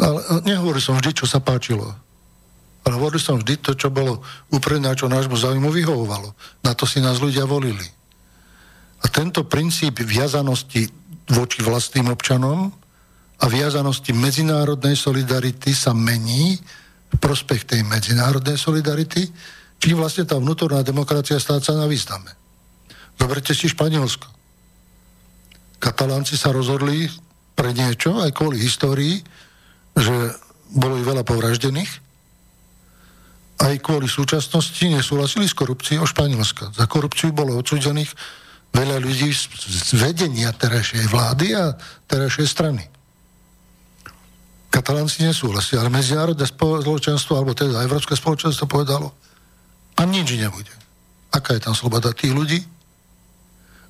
Ale 0.00 0.42
nehovoril 0.42 0.82
som 0.82 0.98
vždy, 0.98 1.22
čo 1.22 1.26
sa 1.28 1.38
páčilo. 1.38 1.86
Ale 2.84 3.00
hovoril 3.00 3.22
som 3.22 3.40
vždy 3.40 3.54
to, 3.64 3.72
čo 3.78 3.88
bolo 3.88 4.20
úpredné 4.52 4.92
čo 4.98 5.08
nášmu 5.08 5.38
záujmu 5.38 5.70
vyhovovalo. 5.72 6.36
Na 6.66 6.76
to 6.76 6.84
si 6.84 7.00
nás 7.00 7.22
ľudia 7.22 7.48
volili. 7.48 7.86
A 9.04 9.08
tento 9.08 9.44
princíp 9.44 10.00
viazanosti 10.00 10.88
voči 11.28 11.64
vlastným 11.64 12.12
občanom 12.12 12.72
a 13.40 13.44
viazanosti 13.48 14.12
medzinárodnej 14.12 14.96
solidarity 14.96 15.72
sa 15.72 15.96
mení 15.96 16.60
v 17.12 17.16
prospech 17.20 17.64
tej 17.64 17.80
medzinárodnej 17.86 18.58
solidarity, 18.58 19.28
čím 19.78 20.00
vlastne 20.00 20.28
tá 20.28 20.36
vnútorná 20.36 20.82
demokracia 20.82 21.38
stráca 21.38 21.72
na 21.76 21.86
význame. 21.88 22.32
Zoberte 23.16 23.54
si 23.54 23.70
Španielsko. 23.70 24.33
Katalánci 25.84 26.40
sa 26.40 26.48
rozhodli 26.48 27.12
pre 27.52 27.76
niečo, 27.76 28.16
aj 28.24 28.32
kvôli 28.32 28.56
histórii, 28.56 29.20
že 29.92 30.16
bolo 30.72 30.96
ich 30.96 31.04
veľa 31.04 31.28
povraždených, 31.28 31.92
aj 33.60 33.74
kvôli 33.84 34.08
súčasnosti 34.08 34.80
nesúhlasili 34.80 35.44
s 35.44 35.52
korupciou 35.52 36.08
Španielska. 36.08 36.72
Za 36.72 36.88
korupciu 36.88 37.36
bolo 37.36 37.60
odsudených 37.60 38.08
veľa 38.72 38.96
ľudí 38.96 39.28
z 39.36 39.90
vedenia 40.00 40.50
terajšej 40.56 41.04
vlády 41.12 41.52
a 41.52 41.76
terajšej 42.08 42.48
strany. 42.48 42.82
Katalánci 44.72 45.22
nesúhlasili, 45.22 45.78
ale 45.78 45.92
medzinárodné 45.92 46.48
spoločenstvo, 46.48 47.38
alebo 47.38 47.54
teda 47.54 47.84
Európske 47.84 48.18
spoločenstvo 48.18 48.66
povedalo, 48.66 49.14
a 49.94 50.02
nič 50.02 50.34
nebude. 50.34 50.72
Aká 51.30 51.54
je 51.54 51.62
tam 51.62 51.76
sloboda 51.76 52.10
tých 52.10 52.34
ľudí? 52.34 52.58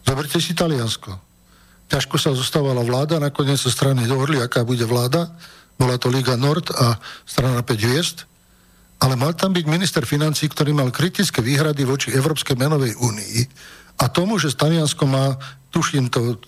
Zoberte 0.05 0.37
si 0.37 0.53
Taliansko. 0.53 1.34
Ťažko 1.89 2.17
sa 2.17 2.31
zostávala 2.33 2.81
vláda, 2.81 3.21
nakoniec 3.21 3.61
sa 3.61 3.69
strany 3.69 4.09
dohodli, 4.09 4.41
aká 4.41 4.65
bude 4.65 4.85
vláda 4.89 5.31
bola 5.79 5.99
to 5.99 6.11
Liga 6.11 6.39
Nord 6.39 6.71
a 6.71 6.99
strana 7.27 7.63
5 7.63 7.87
hviezd, 7.87 8.19
ale 9.03 9.19
mal 9.19 9.35
tam 9.35 9.51
byť 9.53 9.65
minister 9.67 10.03
financí, 10.07 10.47
ktorý 10.47 10.71
mal 10.71 10.95
kritické 10.95 11.43
výhrady 11.43 11.83
voči 11.83 12.15
Európskej 12.15 12.55
menovej 12.55 12.95
únii 12.95 13.39
a 14.01 14.11
tomu, 14.11 14.39
že 14.39 14.55
Taliansko 14.55 15.05
má, 15.07 15.35
tuším 15.75 16.11
to, 16.11 16.39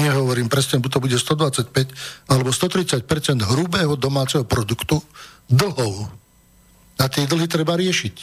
nehovorím 0.00 0.52
presne, 0.52 0.80
to 0.80 1.00
bude 1.00 1.16
125 1.16 1.72
alebo 2.28 2.52
130% 2.52 3.04
hrubého 3.48 3.96
domáceho 3.96 4.44
produktu 4.44 5.00
dlhov. 5.48 6.08
A 7.00 7.08
tie 7.08 7.24
dlhy 7.24 7.48
treba 7.48 7.80
riešiť. 7.80 8.16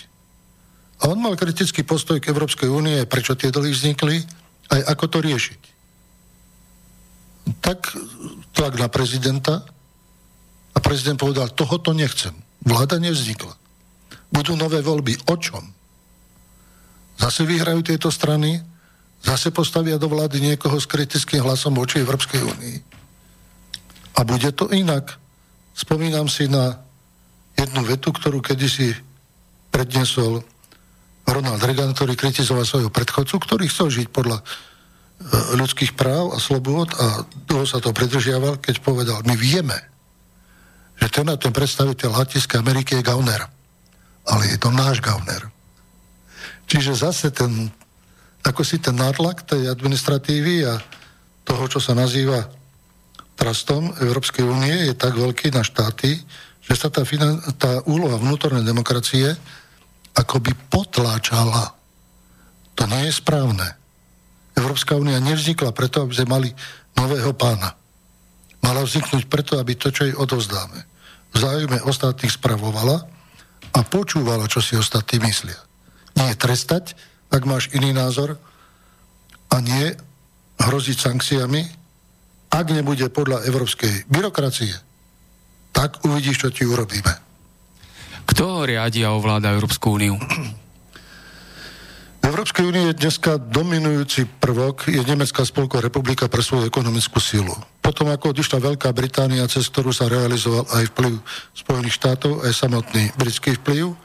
A 1.02 1.10
on 1.10 1.18
mal 1.18 1.34
kritický 1.34 1.82
postoj 1.82 2.22
k 2.22 2.30
Európskej 2.30 2.70
únie, 2.70 3.06
prečo 3.10 3.34
tie 3.34 3.50
dlhy 3.50 3.74
vznikli, 3.74 4.22
aj 4.70 4.82
ako 4.86 5.06
to 5.10 5.18
riešiť. 5.26 5.77
Tak 7.64 7.96
tlak 8.52 8.76
na 8.76 8.88
prezidenta, 8.92 9.64
a 10.74 10.78
prezident 10.78 11.18
povedal, 11.18 11.50
tohoto 11.50 11.90
nechcem. 11.90 12.38
Vláda 12.62 13.02
nevznikla. 13.02 13.58
Budú 14.30 14.54
nové 14.54 14.86
voľby. 14.86 15.18
O 15.26 15.36
čom? 15.42 15.64
Zase 17.18 17.50
vyhrajú 17.50 17.82
tieto 17.82 18.14
strany, 18.14 18.62
zase 19.26 19.50
postavia 19.50 19.98
do 19.98 20.06
vlády 20.06 20.38
niekoho 20.38 20.78
s 20.78 20.86
kritickým 20.86 21.42
hlasom 21.42 21.74
voči 21.74 21.98
Európskej 22.06 22.46
únii. 22.46 22.78
A 24.18 24.22
bude 24.22 24.54
to 24.54 24.70
inak. 24.70 25.18
Spomínam 25.74 26.30
si 26.30 26.46
na 26.46 26.78
jednu 27.58 27.82
vetu, 27.82 28.14
ktorú 28.14 28.42
kedysi 28.46 28.94
prednesol 29.74 30.46
Ronald 31.26 31.62
Reagan, 31.66 31.98
ktorý 31.98 32.14
kritizoval 32.14 32.70
svojho 32.70 32.94
predchodcu, 32.94 33.36
ktorý 33.42 33.66
chcel 33.66 33.90
žiť 33.90 34.08
podľa 34.14 34.46
ľudských 35.58 35.98
práv 35.98 36.34
a 36.34 36.38
slobod 36.38 36.94
a 36.94 37.26
dlho 37.50 37.66
sa 37.66 37.82
to 37.82 37.90
predržiaval, 37.90 38.62
keď 38.62 38.76
povedal, 38.86 39.20
my 39.26 39.34
vieme, 39.34 39.76
že 40.98 41.10
ten, 41.10 41.26
ten 41.38 41.54
predstaviteľ 41.54 42.10
Latinskej 42.14 42.62
Ameriky 42.62 42.98
je 42.98 43.06
gauner. 43.06 43.42
Ale 44.28 44.44
je 44.50 44.58
to 44.60 44.70
náš 44.74 45.02
gauner. 45.02 45.50
Čiže 46.68 47.00
zase 47.00 47.32
ten, 47.32 47.72
ako 48.44 48.62
si 48.62 48.78
ten 48.78 48.94
nátlak 48.94 49.48
tej 49.48 49.72
administratívy 49.72 50.68
a 50.68 50.78
toho, 51.48 51.64
čo 51.72 51.80
sa 51.80 51.96
nazýva 51.96 52.44
trastom 53.40 53.94
Európskej 54.04 54.44
únie, 54.44 54.92
je 54.92 54.96
tak 54.98 55.16
veľký 55.16 55.54
na 55.56 55.64
štáty, 55.64 56.20
že 56.68 56.74
sa 56.76 56.92
tá, 56.92 57.08
finan- 57.08 57.40
tá 57.56 57.80
úloha 57.88 58.20
vnútornej 58.20 58.66
demokracie 58.68 59.32
akoby 60.12 60.52
potláčala. 60.68 61.72
To 62.76 62.84
nie 62.90 63.08
je 63.08 63.14
správne. 63.16 63.87
Európska 64.58 64.98
únia 64.98 65.22
nevznikla 65.22 65.72
preto, 65.72 66.04
aby 66.04 66.14
sme 66.18 66.34
mali 66.34 66.50
nového 66.98 67.32
pána 67.38 67.78
mala 68.68 68.84
vzniknúť 68.84 69.32
preto, 69.32 69.56
aby 69.56 69.80
to, 69.80 69.96
čo 69.96 70.12
jej 70.12 70.16
odovzdáme, 70.16 70.80
v 71.32 71.38
záujme 71.38 71.80
ostatných 71.88 72.36
spravovala 72.36 73.08
a 73.72 73.80
počúvala, 73.88 74.52
čo 74.52 74.60
si 74.60 74.76
ostatní 74.76 75.24
myslia. 75.24 75.56
Nie 76.20 76.36
trestať, 76.36 76.98
ak 77.32 77.48
máš 77.48 77.72
iný 77.72 77.96
názor 77.96 78.36
a 79.48 79.56
nie 79.64 79.96
hroziť 80.60 80.98
sankciami, 81.00 81.62
ak 82.52 82.66
nebude 82.74 83.08
podľa 83.08 83.48
európskej 83.48 84.10
byrokracie, 84.12 84.76
tak 85.72 86.04
uvidíš, 86.04 86.48
čo 86.48 86.50
ti 86.50 86.68
urobíme. 86.68 87.14
Kto 88.28 88.68
riadi 88.68 89.08
a 89.08 89.14
ovláda 89.16 89.54
Európsku 89.56 89.96
úniu? 89.96 90.20
V 92.18 92.24
Európskej 92.26 92.66
únii 92.68 92.86
je 92.92 93.00
dneska 93.00 93.38
dominujúci 93.38 94.28
prvok 94.42 94.90
je 94.90 95.00
Nemecká 95.06 95.46
spolková 95.46 95.86
republika 95.86 96.26
pre 96.26 96.42
svoju 96.42 96.68
ekonomickú 96.68 97.22
silu. 97.22 97.54
Potom 97.80 98.12
ako 98.12 98.36
odišla 98.36 98.60
Veľká 98.60 98.92
Británia, 98.92 99.48
cez 99.48 99.72
ktorú 99.72 99.96
sa 99.96 100.12
realizoval 100.12 100.68
aj 100.76 100.92
vplyv 100.92 101.14
Spojených 101.56 101.96
štátov, 101.96 102.44
aj 102.44 102.52
samotný 102.52 103.16
britský 103.16 103.56
vplyv, 103.64 103.96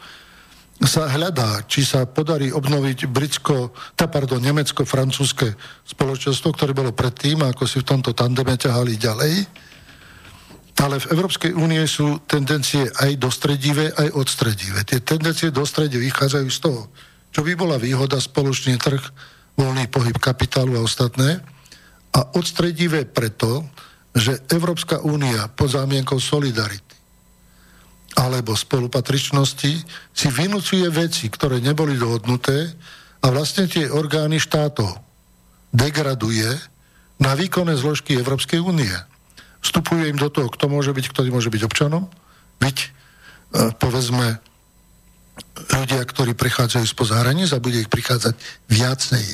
sa 0.83 1.07
hľadá, 1.07 1.63
či 1.71 1.87
sa 1.87 2.07
podarí 2.11 2.51
obnoviť 2.51 3.07
britsko, 3.07 3.71
tá 3.95 4.11
pardon, 4.11 4.43
nemecko-francúzske 4.43 5.55
spoločenstvo, 5.87 6.51
ktoré 6.55 6.75
bolo 6.75 6.91
predtým, 6.91 7.43
ako 7.47 7.67
si 7.71 7.79
v 7.83 7.87
tomto 7.87 8.11
tandeme 8.15 8.59
ťahali 8.59 8.99
ďalej. 8.99 9.35
Ale 10.83 10.99
v 10.99 11.11
Európskej 11.15 11.53
únie 11.55 11.85
sú 11.87 12.27
tendencie 12.27 12.91
aj 12.99 13.15
dostredivé, 13.15 13.95
aj 13.95 14.09
odstredivé. 14.19 14.83
Tie 14.83 14.99
tendencie 15.05 15.55
dostredivé 15.55 16.11
vychádzajú 16.11 16.49
z 16.51 16.59
toho, 16.59 16.91
čo 17.33 17.41
by 17.41 17.57
bola 17.57 17.81
výhoda 17.81 18.21
spoločný 18.21 18.77
trh, 18.77 19.01
voľný 19.57 19.89
pohyb 19.89 20.17
kapitálu 20.21 20.77
a 20.77 20.85
ostatné. 20.85 21.41
A 22.13 22.21
odstredivé 22.37 23.09
preto, 23.09 23.65
že 24.13 24.45
Európska 24.53 25.01
únia 25.01 25.49
pod 25.49 25.73
zámienkou 25.73 26.21
solidarity 26.21 26.93
alebo 28.13 28.53
spolupatričnosti 28.53 29.73
si 30.13 30.27
vynúcuje 30.29 30.85
veci, 30.93 31.33
ktoré 31.33 31.65
neboli 31.65 31.97
dohodnuté 31.97 32.69
a 33.25 33.27
vlastne 33.33 33.65
tie 33.65 33.89
orgány 33.89 34.37
štátov 34.37 35.01
degraduje 35.73 36.53
na 37.17 37.33
výkonné 37.33 37.73
zložky 37.81 38.21
Európskej 38.21 38.61
únie. 38.61 38.93
Vstupuje 39.65 40.13
im 40.13 40.19
do 40.21 40.29
toho, 40.29 40.53
kto 40.53 40.69
môže 40.69 40.93
byť, 40.93 41.07
kto 41.09 41.21
môže 41.33 41.49
byť 41.49 41.63
občanom, 41.65 42.11
byť, 42.61 42.77
e, 42.83 42.89
povedzme, 43.81 44.43
ľudia, 45.73 46.03
ktorí 46.05 46.37
prichádzajú 46.37 46.85
spoza 46.85 47.21
hraníc 47.21 47.53
a 47.53 47.63
bude 47.63 47.81
ich 47.81 47.93
prichádzať 47.93 48.35
viacej. 48.69 49.27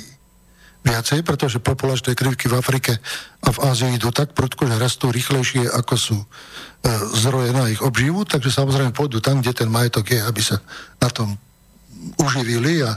Viacej, 0.86 1.20
pretože 1.26 1.58
populačné 1.58 2.14
krivky 2.14 2.46
v 2.46 2.58
Afrike 2.58 3.02
a 3.42 3.48
v 3.50 3.58
Ázii 3.66 3.98
idú 3.98 4.14
tak 4.14 4.32
prudko, 4.32 4.70
že 4.70 4.78
rastú 4.78 5.10
rýchlejšie, 5.10 5.66
ako 5.68 5.94
sú 5.98 6.16
e, 6.22 6.26
zdroje 7.18 7.50
na 7.50 7.66
ich 7.66 7.82
obživu, 7.82 8.22
takže 8.22 8.54
samozrejme 8.54 8.94
pôjdu 8.94 9.18
tam, 9.18 9.42
kde 9.42 9.58
ten 9.58 9.68
majetok 9.68 10.14
je, 10.14 10.20
aby 10.22 10.40
sa 10.40 10.62
na 11.02 11.10
tom 11.10 11.34
uživili 12.22 12.86
a 12.86 12.94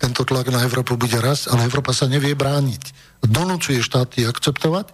tento 0.00 0.24
tlak 0.24 0.48
na 0.48 0.64
Európu 0.64 0.96
bude 0.96 1.20
rast, 1.20 1.52
ale 1.52 1.68
Európa 1.68 1.92
sa 1.92 2.08
nevie 2.08 2.32
brániť. 2.32 2.82
Donúcuje 3.22 3.82
štáty 3.84 4.24
akceptovať 4.24 4.88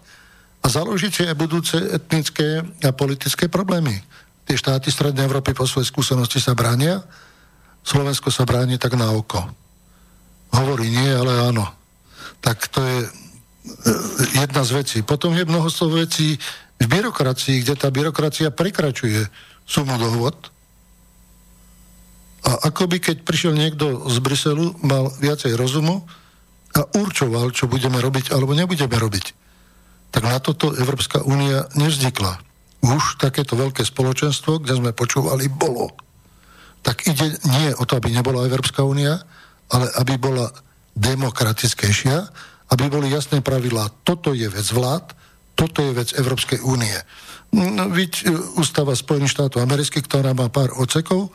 a 0.65 0.67
založiť 0.67 1.13
si 1.13 1.23
aj 1.29 1.37
budúce 1.37 1.77
etnické 1.77 2.65
a 2.83 2.91
politické 2.91 3.53
problémy. 3.53 4.01
Tie 4.49 4.57
štáty 4.57 4.89
Strednej 4.89 5.29
Európy 5.29 5.53
po 5.53 5.69
svojej 5.69 5.89
skúsenosti 5.89 6.41
sa 6.41 6.57
bránia 6.57 7.05
Slovensko 7.85 8.33
sa 8.33 8.49
bráni 8.49 8.81
tak 8.81 8.97
na 8.97 9.13
oko. 9.13 9.45
Hovorí 10.57 10.89
nie, 10.89 11.13
ale 11.13 11.53
áno. 11.53 11.69
Tak 12.41 12.73
to 12.73 12.81
je 12.81 12.99
e, 13.05 13.09
jedna 14.41 14.65
z 14.65 14.71
vecí. 14.81 14.99
Potom 15.05 15.37
je 15.37 15.45
mnohostvo 15.45 15.93
vecí 15.93 16.41
v 16.81 16.87
byrokracii, 16.89 17.61
kde 17.61 17.75
tá 17.77 17.93
byrokracia 17.93 18.49
prekračuje 18.49 19.29
sumu 19.69 20.01
dohod. 20.01 20.37
A 22.45 22.69
akoby 22.69 23.01
keď 23.01 23.25
prišiel 23.25 23.57
niekto 23.57 24.09
z 24.09 24.17
Bruselu, 24.21 24.77
mal 24.85 25.09
viacej 25.21 25.57
rozumu 25.57 26.05
a 26.77 26.81
určoval, 27.01 27.53
čo 27.57 27.71
budeme 27.71 27.97
robiť 28.01 28.33
alebo 28.33 28.53
nebudeme 28.53 28.97
robiť. 28.97 29.27
Tak 30.13 30.23
na 30.29 30.39
toto 30.39 30.73
Európska 30.77 31.25
únia 31.25 31.67
nevznikla. 31.75 32.39
Už 32.85 33.17
takéto 33.17 33.57
veľké 33.57 33.81
spoločenstvo, 33.81 34.61
kde 34.61 34.77
sme 34.77 34.93
počúvali, 34.93 35.49
bolo. 35.49 35.91
Tak 36.85 37.09
ide 37.09 37.33
nie 37.49 37.73
o 37.81 37.89
to, 37.89 37.97
aby 37.97 38.13
nebola 38.13 38.45
Európska 38.45 38.85
únia, 38.85 39.17
ale 39.73 39.89
aby 39.97 40.21
bola 40.21 40.53
demokratickejšia, 40.95 42.17
aby 42.77 42.85
boli 42.93 43.09
jasné 43.09 43.41
pravidlá. 43.41 44.05
Toto 44.05 44.37
je 44.37 44.47
vec 44.47 44.69
vlád, 44.69 45.17
toto 45.57 45.81
je 45.81 45.97
vec 45.97 46.13
Európskej 46.13 46.61
únie. 46.61 46.95
No, 47.55 47.89
Víť 47.89 48.27
e, 48.27 48.35
ústava 48.61 48.93
Spojených 48.93 49.33
štátov 49.33 49.63
amerických, 49.63 50.05
ktorá 50.05 50.37
má 50.37 50.51
pár 50.53 50.75
ocekov, 50.77 51.33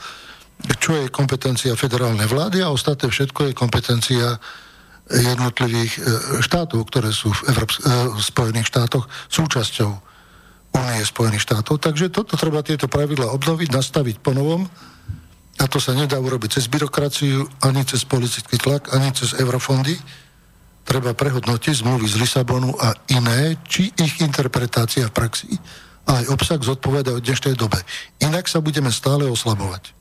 čo 0.84 0.92
je 1.00 1.08
kompetencia 1.08 1.72
federálnej 1.80 2.28
vlády 2.28 2.60
a 2.60 2.70
ostatné 2.76 3.08
všetko 3.08 3.50
je 3.50 3.54
kompetencia 3.56 4.38
jednotlivých 5.10 5.94
e, 5.98 6.02
štátov, 6.44 6.84
ktoré 6.92 7.10
sú 7.16 7.32
v, 7.32 7.56
Európs- 7.56 7.82
v 7.88 8.22
Spojených 8.22 8.70
štátoch 8.70 9.10
súčasťou 9.32 9.92
Únie 10.70 11.02
Spojených 11.02 11.50
štátov. 11.50 11.82
Takže 11.82 12.14
toto 12.14 12.38
treba 12.38 12.62
tieto 12.62 12.86
pravidla 12.86 13.34
obnoviť, 13.34 13.74
nastaviť 13.74 14.16
po 14.22 14.38
novom 14.38 14.70
a 15.60 15.64
to 15.68 15.78
sa 15.84 15.92
nedá 15.92 16.16
urobiť 16.16 16.56
cez 16.56 16.72
byrokraciu, 16.72 17.44
ani 17.60 17.84
cez 17.84 18.08
politický 18.08 18.56
tlak, 18.56 18.96
ani 18.96 19.12
cez 19.12 19.36
eurofondy 19.36 20.00
treba 20.88 21.14
prehodnotiť 21.14 21.86
zmluvy 21.86 22.08
z 22.10 22.16
Lisabonu 22.18 22.74
a 22.80 22.96
iné, 23.14 23.62
či 23.68 23.94
ich 23.94 24.24
interpretácia 24.24 25.06
v 25.06 25.14
praxi 25.14 25.52
a 26.10 26.24
aj 26.24 26.34
obsah 26.34 26.58
zodpoveda 26.58 27.14
o 27.14 27.22
dnešnej 27.22 27.54
dobe. 27.54 27.78
Inak 28.26 28.50
sa 28.50 28.58
budeme 28.58 28.90
stále 28.90 29.30
oslabovať. 29.30 29.94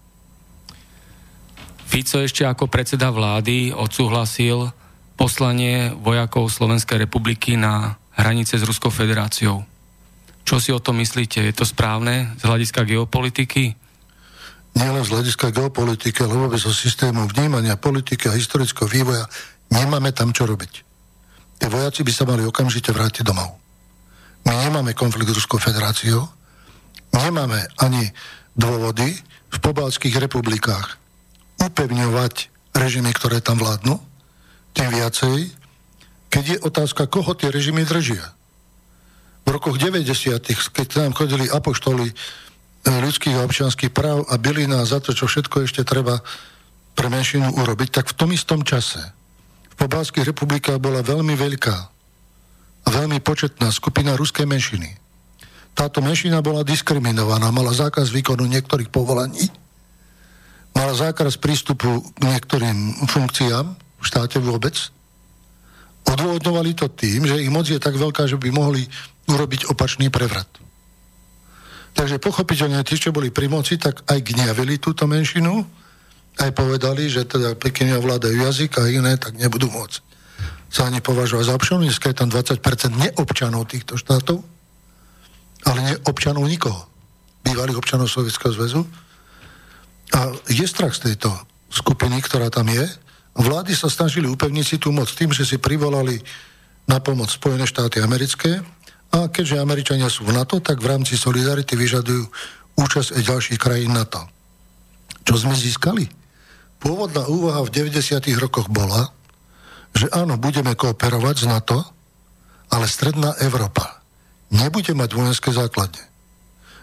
Fico 1.85 2.17
ešte 2.25 2.49
ako 2.49 2.73
predseda 2.73 3.13
vlády 3.13 3.77
odsúhlasil 3.77 4.73
poslanie 5.19 5.93
vojakov 5.93 6.49
Slovenskej 6.49 7.05
republiky 7.05 7.61
na 7.61 8.01
hranice 8.17 8.57
s 8.57 8.65
Ruskou 8.65 8.89
federáciou. 8.89 9.67
Čo 10.49 10.57
si 10.63 10.73
o 10.73 10.81
tom 10.81 11.03
myslíte? 11.05 11.45
Je 11.45 11.53
to 11.53 11.69
správne 11.69 12.33
z 12.41 12.43
hľadiska 12.49 12.89
geopolitiky? 12.89 13.77
Nielen 14.79 15.03
z 15.03 15.11
hľadiska 15.11 15.51
geopolitiky, 15.51 16.23
ale 16.23 16.39
vôbec 16.39 16.63
zo 16.63 16.71
systému 16.71 17.27
vnímania 17.27 17.75
politiky 17.75 18.31
a 18.31 18.39
historického 18.39 18.87
vývoja 18.87 19.27
Nemáme 19.69 20.17
tam 20.17 20.33
čo 20.33 20.49
robiť. 20.49 20.73
Tí 21.61 21.67
vojaci 21.69 22.01
by 22.01 22.13
sa 22.13 22.25
mali 22.25 22.47
okamžite 22.47 22.89
vrátiť 22.95 23.27
domov. 23.27 23.61
My 24.49 24.57
nemáme 24.65 24.97
konflikt 24.97 25.29
s 25.29 25.37
Ruskou 25.37 25.61
federáciou, 25.61 26.25
nemáme 27.13 27.69
ani 27.83 28.09
dôvody 28.57 29.13
v 29.53 29.59
pobalských 29.61 30.17
republikách 30.17 30.97
upevňovať 31.59 32.49
režimy, 32.73 33.11
ktoré 33.13 33.43
tam 33.43 33.59
vládnu, 33.61 33.99
tým 34.73 34.89
viacej, 34.95 35.51
keď 36.31 36.45
je 36.47 36.59
otázka, 36.63 37.11
koho 37.11 37.35
tie 37.35 37.51
režimy 37.51 37.83
držia. 37.85 38.33
V 39.43 39.49
rokoch 39.51 39.77
90., 39.77 40.07
keď 40.73 40.87
tam 40.87 41.13
chodili 41.17 41.51
apoštoli 41.51 42.15
ľudských 42.97 43.37
a 43.37 43.45
občianských 43.45 43.93
práv 43.93 44.25
a 44.33 44.41
byli 44.41 44.65
nás 44.65 44.97
za 44.97 45.05
to, 45.05 45.13
čo 45.13 45.29
všetko 45.29 45.69
ešte 45.69 45.85
treba 45.85 46.25
pre 46.97 47.13
menšinu 47.13 47.61
urobiť, 47.61 48.01
tak 48.01 48.11
v 48.11 48.17
tom 48.17 48.33
istom 48.33 48.65
čase 48.65 49.19
pobalských 49.79 50.35
republikách 50.35 50.83
bola 50.83 51.07
veľmi 51.07 51.39
veľká 51.39 51.77
a 52.85 52.89
veľmi 52.91 53.23
početná 53.23 53.71
skupina 53.71 54.19
ruskej 54.19 54.45
menšiny. 54.45 54.91
Táto 55.79 56.03
menšina 56.03 56.43
bola 56.43 56.67
diskriminovaná, 56.67 57.55
mala 57.55 57.71
zákaz 57.71 58.11
výkonu 58.11 58.43
niektorých 58.51 58.91
povolaní, 58.91 59.47
mala 60.75 60.91
zákaz 60.99 61.39
prístupu 61.39 62.03
k 62.03 62.19
niektorým 62.27 63.07
funkciám 63.07 63.67
v 63.79 64.05
štáte 64.05 64.43
vôbec. 64.43 64.75
Odôvodňovali 66.03 66.75
to 66.75 66.91
tým, 66.91 67.23
že 67.31 67.39
ich 67.39 67.51
moc 67.53 67.71
je 67.71 67.79
tak 67.79 67.95
veľká, 67.95 68.27
že 68.27 68.41
by 68.41 68.51
mohli 68.51 68.83
urobiť 69.31 69.71
opačný 69.71 70.11
prevrat. 70.11 70.51
Takže 71.99 72.23
pochopiteľne 72.23 72.87
tí, 72.87 72.95
čo 72.95 73.11
boli 73.11 73.35
pri 73.35 73.51
moci, 73.51 73.75
tak 73.75 74.07
aj 74.07 74.23
gňavili 74.23 74.79
túto 74.79 75.11
menšinu, 75.11 75.67
aj 76.39 76.51
povedali, 76.55 77.11
že 77.11 77.27
teda 77.27 77.59
pekne 77.59 77.99
ovládajú 77.99 78.39
jazyk 78.39 78.79
a 78.79 78.87
iné, 78.87 79.19
tak 79.19 79.35
nebudú 79.35 79.67
môcť 79.67 80.07
sa 80.69 80.85
ani 80.87 81.01
považovať 81.01 81.45
za 81.49 81.57
občanov. 81.57 81.89
Dneska 81.89 82.13
je 82.13 82.17
tam 82.17 82.29
20% 82.29 82.61
neobčanov 82.93 83.73
týchto 83.73 83.97
štátov, 83.97 84.45
ale 85.65 85.79
neobčanov 85.81 86.45
nikoho. 86.45 86.85
Bývalých 87.43 87.81
občanov 87.81 88.13
Sovietskeho 88.13 88.53
zväzu. 88.53 88.85
A 90.13 90.33
je 90.49 90.65
strach 90.69 90.93
z 90.93 91.13
tejto 91.13 91.33
skupiny, 91.73 92.21
ktorá 92.21 92.53
tam 92.53 92.69
je. 92.69 92.85
Vlády 93.33 93.73
sa 93.73 93.89
snažili 93.89 94.29
upevniť 94.29 94.65
si 94.65 94.77
tú 94.77 94.93
moc 94.93 95.09
tým, 95.09 95.33
že 95.33 95.49
si 95.49 95.57
privolali 95.57 96.21
na 96.89 97.01
pomoc 97.01 97.33
Spojené 97.33 97.65
štáty 97.65 98.01
americké 98.05 98.61
a 99.09 99.29
keďže 99.33 99.61
Američania 99.61 100.13
sú 100.13 100.29
v 100.29 100.37
NATO, 100.37 100.61
tak 100.61 100.85
v 100.85 100.91
rámci 100.93 101.17
Solidarity 101.17 101.75
vyžadujú 101.75 102.25
účasť 102.77 103.17
aj 103.17 103.23
ďalších 103.25 103.61
krajín 103.61 103.97
NATO. 103.97 104.21
Čo 105.25 105.49
sme 105.49 105.57
získali? 105.57 106.05
Pôvodná 106.79 107.27
úvaha 107.27 107.65
v 107.67 107.89
90. 107.91 108.23
rokoch 108.39 108.71
bola, 108.71 109.11
že 109.97 110.07
áno, 110.15 110.39
budeme 110.39 110.77
kooperovať 110.77 111.37
z 111.43 111.47
NATO, 111.51 111.79
ale 112.69 112.87
stredná 112.87 113.35
Európa 113.41 113.99
nebude 114.53 114.93
mať 114.93 115.11
vojenské 115.17 115.51
základne. 115.51 116.05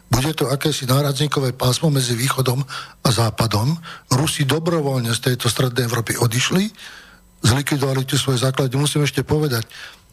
Bude 0.09 0.37
to 0.37 0.49
akési 0.49 0.85
nárazníkové 0.85 1.57
pásmo 1.57 1.89
medzi 1.89 2.13
východom 2.13 2.61
a 3.01 3.09
západom. 3.09 3.73
Rusi 4.13 4.45
dobrovoľne 4.45 5.09
z 5.13 5.33
tejto 5.33 5.49
strednej 5.49 5.89
Európy 5.89 6.13
odišli, 6.17 6.69
zlikvidovali 7.41 8.05
tie 8.05 8.17
svoje 8.17 8.41
základne. 8.41 8.77
Musím 8.77 9.01
ešte 9.05 9.25
povedať 9.25 9.65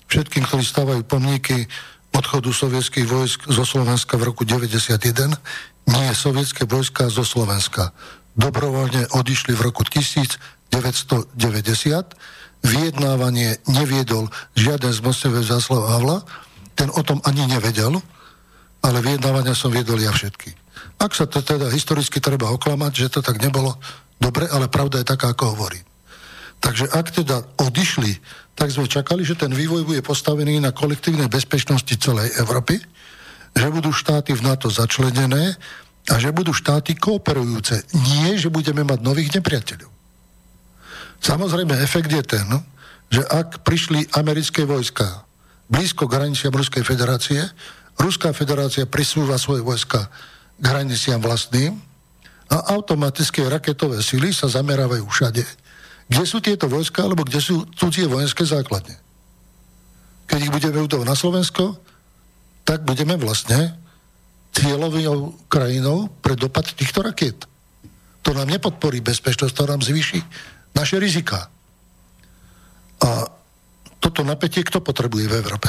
všetkým, 0.08 0.48
ktorí 0.48 0.64
stávajú 0.64 1.02
pomníky 1.04 1.68
odchodu 2.12 2.52
sovietských 2.52 3.08
vojsk 3.08 3.40
zo 3.48 3.64
Slovenska 3.64 4.20
v 4.20 4.32
roku 4.32 4.44
91, 4.44 5.32
nie 5.88 6.08
sovietské 6.14 6.68
vojska 6.68 7.10
zo 7.10 7.26
Slovenska 7.26 7.90
dobrovoľne 8.36 9.12
odišli 9.12 9.52
v 9.56 9.60
roku 9.60 9.84
1990. 9.84 10.72
Vyjednávanie 12.62 13.58
neviedol 13.66 14.30
žiaden 14.54 14.94
z 14.94 15.00
mocnevec 15.02 15.44
Záslav 15.44 15.82
Havla, 15.90 16.18
ten 16.78 16.88
o 16.94 17.02
tom 17.02 17.20
ani 17.26 17.44
nevedel, 17.50 17.98
ale 18.82 18.98
vyjednávania 19.02 19.52
som 19.52 19.74
viedol 19.74 20.00
ja 20.00 20.14
všetky. 20.14 20.54
Ak 21.02 21.12
sa 21.12 21.26
to 21.26 21.42
teda 21.42 21.68
historicky 21.68 22.22
treba 22.22 22.50
oklamať, 22.54 22.92
že 22.94 23.12
to 23.18 23.20
tak 23.20 23.42
nebolo, 23.42 23.76
dobre, 24.16 24.46
ale 24.48 24.70
pravda 24.70 25.02
je 25.02 25.10
taká, 25.10 25.34
ako 25.34 25.58
hovorí. 25.58 25.82
Takže 26.62 26.86
ak 26.94 27.06
teda 27.10 27.42
odišli, 27.58 28.22
tak 28.54 28.70
sme 28.70 28.86
čakali, 28.86 29.26
že 29.26 29.34
ten 29.34 29.50
vývoj 29.50 29.82
bude 29.82 30.02
postavený 30.06 30.62
na 30.62 30.70
kolektívnej 30.70 31.26
bezpečnosti 31.26 31.90
celej 31.98 32.30
Európy, 32.38 32.78
že 33.52 33.66
budú 33.68 33.90
štáty 33.90 34.30
v 34.32 34.46
NATO 34.46 34.70
začlenené 34.70 35.58
a 36.06 36.14
že 36.22 36.30
budú 36.30 36.54
štáty 36.54 36.94
kooperujúce. 36.94 37.82
Nie, 38.06 38.38
že 38.38 38.48
budeme 38.48 38.86
mať 38.86 38.98
nových 39.02 39.34
nepriateľov. 39.38 39.90
Samozrejme, 41.22 41.74
efekt 41.82 42.10
je 42.10 42.22
ten, 42.22 42.46
že 43.10 43.22
ak 43.26 43.66
prišli 43.66 44.10
americké 44.14 44.62
vojska 44.62 45.26
blízko 45.70 46.06
k 46.06 46.16
hraniciam 46.18 46.54
Ruskej 46.54 46.82
federácie, 46.86 47.42
Ruská 48.00 48.32
federácia 48.32 48.88
prisúva 48.88 49.36
svoje 49.36 49.60
vojska 49.60 50.08
k 50.58 50.64
hraniciam 50.64 51.20
vlastným 51.20 51.76
a 52.48 52.56
automatické 52.72 53.46
raketové 53.46 54.00
sily 54.00 54.32
sa 54.32 54.48
zamerávajú 54.48 55.04
všade. 55.06 55.44
Kde 56.08 56.24
sú 56.26 56.38
tieto 56.42 56.66
vojska, 56.66 57.06
alebo 57.06 57.26
kde 57.26 57.38
sú 57.38 57.66
cudzie 57.74 58.10
vojenské 58.10 58.42
základne? 58.46 58.98
Keď 60.26 60.38
ich 60.48 60.54
budeme 60.54 60.80
udovať 60.82 61.06
na 61.06 61.16
Slovensko, 61.18 61.76
tak 62.62 62.86
budeme 62.86 63.18
vlastne 63.18 63.76
cieľovou 64.52 65.34
krajinou 65.48 66.12
pre 66.20 66.36
dopad 66.36 66.68
týchto 66.76 67.02
rakiet. 67.02 67.48
To 68.22 68.30
nám 68.36 68.48
nepodporí 68.48 69.02
bezpečnosť, 69.02 69.54
to 69.56 69.64
nám 69.66 69.82
zvýši 69.82 70.20
naše 70.76 70.96
rizika. 71.02 71.50
A 73.02 73.26
toto 73.98 74.22
napätie 74.22 74.62
kto 74.62 74.78
potrebuje 74.78 75.26
v 75.26 75.36
Európe? 75.42 75.68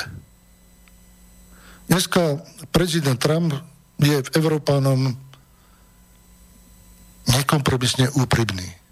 Dneska 1.89 2.39
prezident 2.69 3.19
Trump 3.19 3.57
je 3.99 4.21
v 4.21 4.29
Európánom 4.37 5.17
nekompromisne 7.27 8.11
úprimný. 8.19 8.82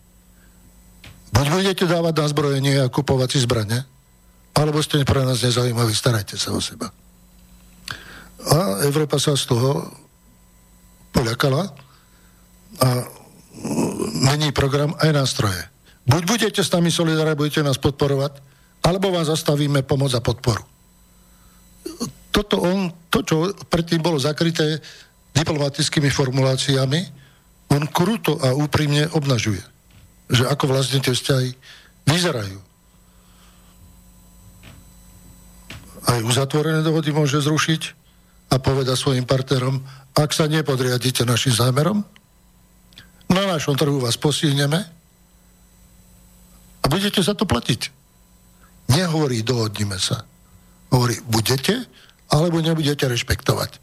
Buď 1.41 1.47
budete 1.49 1.89
dávať 1.89 2.13
na 2.22 2.27
zbrojenie 2.30 2.76
a 2.85 2.91
kupovať 2.93 3.30
si 3.34 3.39
zbranie, 3.41 3.81
alebo 4.53 4.77
ste 4.85 5.01
pre 5.01 5.26
nás 5.26 5.41
nezaujímaví, 5.41 5.89
starajte 5.89 6.38
sa 6.38 6.53
o 6.53 6.61
seba. 6.61 6.93
A 8.45 8.85
Európa 8.85 9.18
sa 9.18 9.34
z 9.34 9.49
toho 9.49 9.89
poľakala 11.09 11.73
a 12.77 12.89
mení 14.22 14.53
program 14.53 14.93
aj 15.01 15.09
nástroje. 15.18 15.57
Buď 16.05 16.22
budete 16.30 16.61
s 16.61 16.69
nami 16.69 16.93
solidárne, 16.93 17.34
budete 17.34 17.65
nás 17.65 17.81
podporovať, 17.81 18.38
alebo 18.85 19.09
vám 19.09 19.26
zastavíme 19.26 19.81
pomoc 19.81 20.13
a 20.13 20.22
podporu. 20.22 20.61
To 22.38 22.41
toto 22.41 22.68
on, 22.68 22.91
to, 23.13 23.22
čo 23.23 23.35
predtým 23.69 24.03
bolo 24.03 24.18
zakryté 24.18 24.81
diplomatickými 25.31 26.09
formuláciami, 26.11 26.99
on 27.72 27.88
kruto 27.88 28.35
a 28.43 28.51
úprimne 28.51 29.07
obnažuje, 29.15 29.61
že 30.31 30.47
ako 30.47 30.71
vlastne 30.71 31.03
tie 31.03 31.11
vzťahy 31.11 31.49
vyzerajú. 32.07 32.59
Aj 36.07 36.19
uzatvorené 36.23 36.81
dohody 36.81 37.13
môže 37.13 37.43
zrušiť 37.43 37.81
a 38.51 38.57
poveda 38.57 38.97
svojim 38.97 39.27
partnerom, 39.27 39.83
ak 40.17 40.31
sa 40.33 40.47
nepodriadíte 40.47 41.27
našim 41.27 41.53
zámerom, 41.53 42.01
na 43.31 43.43
našom 43.47 43.79
trhu 43.79 43.99
vás 43.99 44.19
posilneme 44.19 44.79
a 46.81 46.85
budete 46.91 47.23
za 47.23 47.31
to 47.31 47.47
platiť. 47.47 47.91
Nehovorí, 48.91 49.39
dohodnime 49.45 49.95
sa. 49.95 50.27
Hovorí, 50.91 51.15
budete, 51.23 51.87
alebo 52.27 52.59
nebudete 52.59 53.07
rešpektovať. 53.07 53.79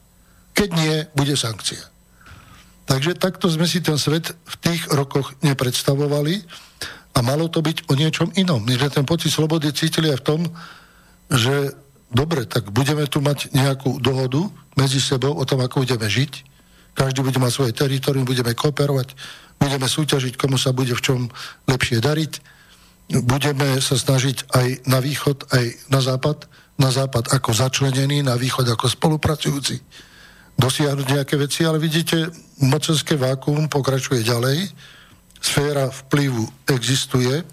Keď 0.52 0.68
nie, 0.76 0.96
bude 1.16 1.32
sankcia. 1.32 1.80
Takže 2.88 3.20
takto 3.20 3.52
sme 3.52 3.68
si 3.68 3.84
ten 3.84 4.00
svet 4.00 4.32
v 4.32 4.54
tých 4.64 4.88
rokoch 4.88 5.36
nepredstavovali 5.44 6.40
a 7.12 7.18
malo 7.20 7.52
to 7.52 7.60
byť 7.60 7.92
o 7.92 7.94
niečom 7.94 8.32
inom. 8.40 8.64
My 8.64 8.80
sme 8.80 8.88
ten 8.88 9.04
pocit 9.04 9.28
slobody 9.28 9.68
cítili 9.76 10.08
aj 10.08 10.24
v 10.24 10.26
tom, 10.26 10.40
že 11.28 11.76
dobre, 12.08 12.48
tak 12.48 12.72
budeme 12.72 13.04
tu 13.04 13.20
mať 13.20 13.52
nejakú 13.52 14.00
dohodu 14.00 14.40
medzi 14.80 14.98
sebou 15.04 15.36
o 15.36 15.44
tom, 15.44 15.60
ako 15.60 15.84
budeme 15.84 16.08
žiť 16.08 16.48
každý 16.98 17.22
bude 17.22 17.38
mať 17.38 17.52
svoje 17.54 17.72
teritorium, 17.78 18.26
budeme 18.26 18.58
kooperovať, 18.58 19.14
budeme 19.62 19.86
súťažiť, 19.86 20.34
komu 20.34 20.58
sa 20.58 20.74
bude 20.74 20.90
v 20.98 21.04
čom 21.04 21.20
lepšie 21.70 22.02
dariť. 22.02 22.58
Budeme 23.22 23.78
sa 23.78 23.94
snažiť 23.94 24.50
aj 24.50 24.90
na 24.90 24.98
východ, 24.98 25.46
aj 25.54 25.64
na 25.94 26.02
západ. 26.02 26.50
Na 26.78 26.90
západ 26.90 27.30
ako 27.34 27.54
začlenený, 27.54 28.26
na 28.26 28.34
východ 28.34 28.66
ako 28.66 28.86
spolupracujúci 28.90 29.78
dosiahnuť 30.58 31.06
nejaké 31.06 31.38
veci, 31.38 31.62
ale 31.62 31.78
vidíte, 31.78 32.28
mocenské 32.58 33.14
vákuum 33.14 33.70
pokračuje 33.70 34.26
ďalej, 34.26 34.68
sféra 35.38 35.86
vplyvu 35.86 36.44
existuje, 36.66 37.46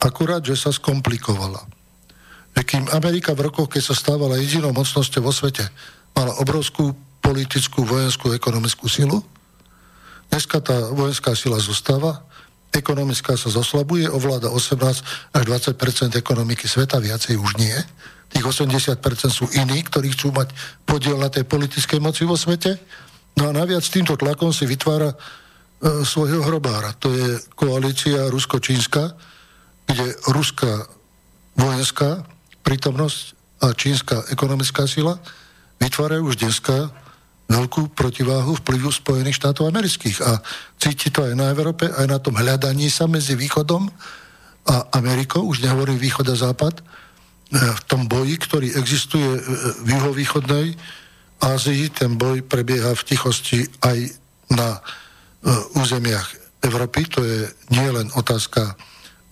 akurát, 0.00 0.40
že 0.40 0.56
sa 0.56 0.72
skomplikovala. 0.72 1.60
Kým 2.60 2.86
Amerika 2.94 3.34
v 3.34 3.50
rokoch, 3.50 3.66
keď 3.66 3.92
sa 3.92 3.94
stávala 3.98 4.38
jedinou 4.38 4.70
mocnosťou 4.70 5.26
vo 5.26 5.34
svete, 5.34 5.66
mala 6.14 6.32
obrovskú 6.38 6.94
politickú, 7.18 7.82
vojenskú, 7.82 8.30
ekonomickú 8.30 8.86
silu. 8.86 9.20
Dneska 10.30 10.62
tá 10.62 10.94
vojenská 10.94 11.34
sila 11.34 11.58
zostáva, 11.58 12.22
ekonomická 12.70 13.34
sa 13.34 13.50
zoslabuje, 13.50 14.06
ovláda 14.06 14.48
18 14.54 15.34
až 15.34 15.42
20% 15.42 16.14
ekonomiky 16.14 16.70
sveta, 16.70 17.02
viacej 17.02 17.34
už 17.36 17.58
nie. 17.58 17.74
Tých 18.30 18.44
80% 18.46 19.02
sú 19.28 19.50
iní, 19.58 19.82
ktorí 19.82 20.14
chcú 20.14 20.30
mať 20.30 20.54
podiel 20.86 21.18
na 21.18 21.26
tej 21.26 21.44
politickej 21.44 21.98
moci 21.98 22.22
vo 22.22 22.38
svete. 22.38 22.78
No 23.36 23.50
a 23.50 23.54
naviac 23.54 23.82
týmto 23.82 24.14
tlakom 24.14 24.54
si 24.54 24.66
vytvára 24.70 25.10
e, 25.10 25.16
svojho 26.06 26.46
hrobára. 26.46 26.94
To 27.02 27.10
je 27.10 27.42
koalícia 27.58 28.30
rusko-čínska, 28.30 29.18
kde 29.90 30.06
ruská 30.30 30.86
vojenská 31.58 32.22
prítomnosť 32.62 33.20
a 33.60 33.74
čínska 33.74 34.30
ekonomická 34.32 34.86
sila 34.86 35.18
vytvárajú 35.80 36.32
už 36.32 36.36
dneska 36.40 36.92
veľkú 37.50 37.98
protiváhu 37.98 38.54
vplyvu 38.62 38.94
Spojených 38.94 39.42
štátov 39.42 39.66
amerických. 39.66 40.22
A 40.22 40.38
cíti 40.78 41.10
to 41.10 41.26
aj 41.26 41.34
na 41.34 41.50
Európe, 41.50 41.90
aj 41.90 42.06
na 42.06 42.22
tom 42.22 42.38
hľadaní 42.38 42.86
sa 42.86 43.10
medzi 43.10 43.34
východom 43.34 43.90
a 44.70 44.76
Amerikou, 44.94 45.42
už 45.50 45.66
nehovorím 45.66 45.98
východ 45.98 46.30
a 46.30 46.36
západ, 46.38 46.78
v 47.50 47.82
tom 47.90 48.06
boji, 48.06 48.38
ktorý 48.38 48.68
existuje 48.78 49.26
e, 49.26 49.40
v 49.82 49.88
juhovýchodnej 49.98 50.66
Ázii, 51.40 51.90
ten 51.90 52.14
boj 52.14 52.46
prebieha 52.46 52.94
v 52.94 53.06
tichosti 53.06 53.66
aj 53.82 53.98
na 54.54 54.78
e, 54.78 54.80
územiach 55.74 56.30
Európy, 56.62 57.08
to 57.10 57.24
je 57.24 57.50
nie 57.74 57.88
len 57.90 58.06
otázka 58.14 58.76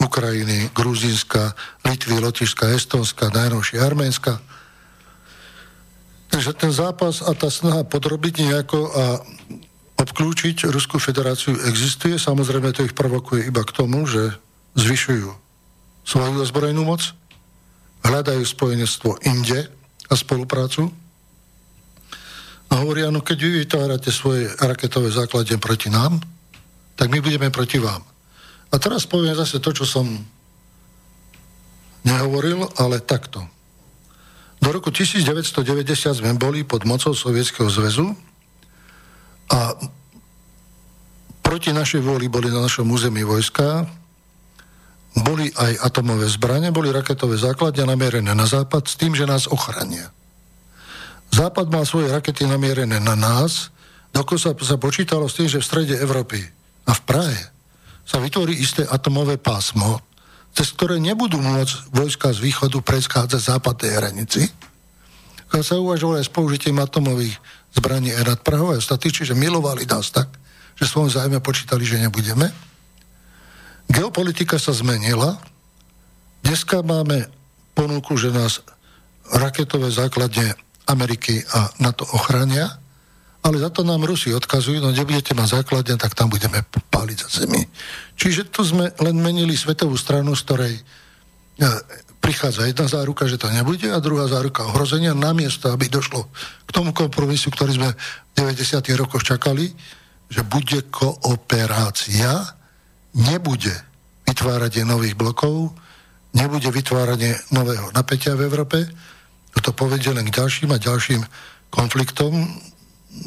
Ukrajiny, 0.02 0.70
Gruzínska, 0.74 1.54
Litvy, 1.86 2.18
Lotyšska, 2.18 2.74
Estonska, 2.74 3.30
najnovšie 3.30 3.78
Arménska, 3.82 4.40
Takže 6.28 6.52
ten 6.54 6.72
zápas 6.72 7.24
a 7.24 7.32
tá 7.32 7.48
snaha 7.48 7.88
podrobiť 7.88 8.44
nejako 8.44 8.78
a 8.92 9.04
obklúčiť 9.98 10.68
Ruskú 10.68 11.00
federáciu 11.00 11.56
existuje. 11.66 12.20
Samozrejme 12.20 12.70
to 12.76 12.84
ich 12.84 12.94
provokuje 12.94 13.48
iba 13.48 13.64
k 13.64 13.74
tomu, 13.74 14.04
že 14.04 14.36
zvyšujú 14.76 15.34
svoju 16.04 16.38
ozbrojenú 16.44 16.84
moc, 16.84 17.16
hľadajú 18.04 18.42
spojenectvo 18.44 19.18
inde 19.26 19.68
a 20.08 20.14
spoluprácu 20.14 20.88
a 22.68 22.84
hovoria, 22.84 23.08
no 23.08 23.24
keď 23.24 23.38
vy 23.40 23.50
vytvárate 23.64 24.12
svoje 24.12 24.52
raketové 24.60 25.08
základne 25.08 25.56
proti 25.56 25.88
nám, 25.88 26.20
tak 27.00 27.08
my 27.08 27.24
budeme 27.24 27.48
proti 27.48 27.80
vám. 27.80 28.04
A 28.68 28.76
teraz 28.76 29.08
poviem 29.08 29.32
zase 29.32 29.56
to, 29.64 29.72
čo 29.72 29.88
som 29.88 30.04
nehovoril, 32.04 32.68
ale 32.76 33.00
takto. 33.00 33.40
Do 34.60 34.68
roku 34.74 34.92
1990 34.92 36.20
sme 36.20 36.36
boli 36.36 36.66
pod 36.66 36.84
mocou 36.84 37.16
Sovietskeho 37.16 37.70
zväzu 37.70 38.12
a 39.48 39.72
proti 41.40 41.72
našej 41.72 42.04
vôli 42.04 42.28
boli 42.28 42.52
na 42.52 42.60
našom 42.60 42.84
území 42.90 43.24
vojska, 43.24 43.88
boli 45.24 45.48
aj 45.54 45.80
atomové 45.82 46.28
zbranie, 46.28 46.74
boli 46.74 46.92
raketové 46.92 47.40
základne 47.40 47.88
namierené 47.88 48.32
na 48.34 48.46
západ 48.46 48.84
s 48.88 48.98
tým, 48.98 49.16
že 49.16 49.24
nás 49.24 49.48
ochrania. 49.48 50.12
Západ 51.32 51.68
mal 51.68 51.84
svoje 51.84 52.08
rakety 52.12 52.48
namierené 52.48 53.00
na 53.00 53.16
nás, 53.16 53.72
dokonca 54.12 54.52
sa 54.52 54.76
počítalo 54.80 55.28
s 55.28 55.36
tým, 55.36 55.48
že 55.48 55.60
v 55.60 55.68
strede 55.68 55.94
Európy 55.96 56.40
a 56.88 56.92
v 56.96 57.00
Prahe 57.04 57.40
sa 58.08 58.16
vytvorí 58.16 58.56
isté 58.56 58.88
atomové 58.88 59.36
pásmo, 59.36 60.00
cez 60.56 60.72
ktoré 60.72 60.96
nebudú 60.96 61.36
môcť 61.38 61.92
vojska 61.92 62.32
z 62.32 62.40
východu 62.40 62.80
preschádzať 62.80 63.40
západnej 63.40 63.92
hranici. 64.00 64.48
A 65.48 65.64
sa 65.64 65.80
uvažovali 65.80 66.20
aj 66.20 66.28
s 66.28 66.32
použitím 66.32 66.76
atomových 66.80 67.36
zbraní 67.76 68.12
aj 68.12 68.24
nad 68.24 68.40
Prahou 68.40 68.72
a 68.72 68.80
ostatní, 68.80 69.12
čiže 69.12 69.36
milovali 69.36 69.84
nás 69.84 70.12
tak, 70.12 70.28
že 70.76 70.88
svojom 70.88 71.12
zájme 71.12 71.40
počítali, 71.40 71.84
že 71.84 72.00
nebudeme. 72.00 72.67
Geopolitika 73.98 74.62
sa 74.62 74.70
zmenila. 74.70 75.42
Dneska 76.46 76.86
máme 76.86 77.26
ponuku, 77.74 78.14
že 78.14 78.30
nás 78.30 78.62
raketové 79.26 79.90
základne 79.90 80.54
Ameriky 80.86 81.42
a 81.50 81.74
NATO 81.82 82.06
ochrania, 82.14 82.78
ale 83.42 83.58
za 83.58 83.74
to 83.74 83.82
nám 83.82 84.06
Rusi 84.06 84.30
odkazujú, 84.30 84.78
no 84.78 84.94
nebudete 84.94 85.34
mať 85.34 85.58
základne, 85.58 85.98
tak 85.98 86.14
tam 86.14 86.30
budeme 86.30 86.62
páliť 86.94 87.26
za 87.26 87.42
zemi. 87.42 87.66
Čiže 88.14 88.46
tu 88.54 88.62
sme 88.62 88.94
len 89.02 89.18
menili 89.18 89.58
svetovú 89.58 89.98
stranu, 89.98 90.38
z 90.38 90.46
ktorej 90.46 90.74
e, 90.78 90.82
prichádza 92.22 92.70
jedna 92.70 92.86
záruka, 92.86 93.26
že 93.26 93.34
to 93.34 93.50
nebude 93.50 93.90
a 93.90 93.98
druhá 93.98 94.30
záruka 94.30 94.62
ohrozenia, 94.62 95.10
namiesto, 95.10 95.74
aby 95.74 95.90
došlo 95.90 96.30
k 96.64 96.70
tomu 96.70 96.94
kompromisu, 96.94 97.50
ktorý 97.50 97.74
sme 97.74 97.90
v 97.98 98.46
90. 98.46 98.78
rokoch 98.94 99.26
čakali, 99.26 99.74
že 100.30 100.46
bude 100.46 100.86
kooperácia, 100.86 102.46
nebude 103.18 103.87
vytváranie 104.28 104.84
nových 104.84 105.16
blokov, 105.16 105.72
nebude 106.36 106.68
vytváranie 106.68 107.32
nového 107.56 107.88
napätia 107.96 108.36
v 108.36 108.44
Európe, 108.44 108.84
to 109.58 109.74
povedie 109.74 110.14
len 110.14 110.28
k 110.30 110.38
ďalším 110.38 110.70
a 110.70 110.78
ďalším 110.78 111.22
konfliktom, 111.72 112.32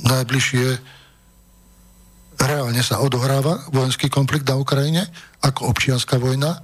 najbližšie 0.07 0.79
reálne 2.39 2.81
sa 2.81 3.03
odohráva 3.03 3.67
vojenský 3.69 4.07
konflikt 4.07 4.47
na 4.47 4.55
Ukrajine 4.55 5.03
ako 5.43 5.75
občianská 5.75 6.15
vojna, 6.17 6.63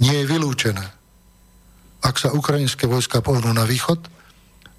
nie 0.00 0.14
je 0.14 0.30
vylúčené. 0.30 0.86
Ak 2.00 2.16
sa 2.16 2.32
ukrajinské 2.32 2.88
vojska 2.88 3.20
pohnú 3.20 3.52
na 3.52 3.68
východ, 3.68 4.00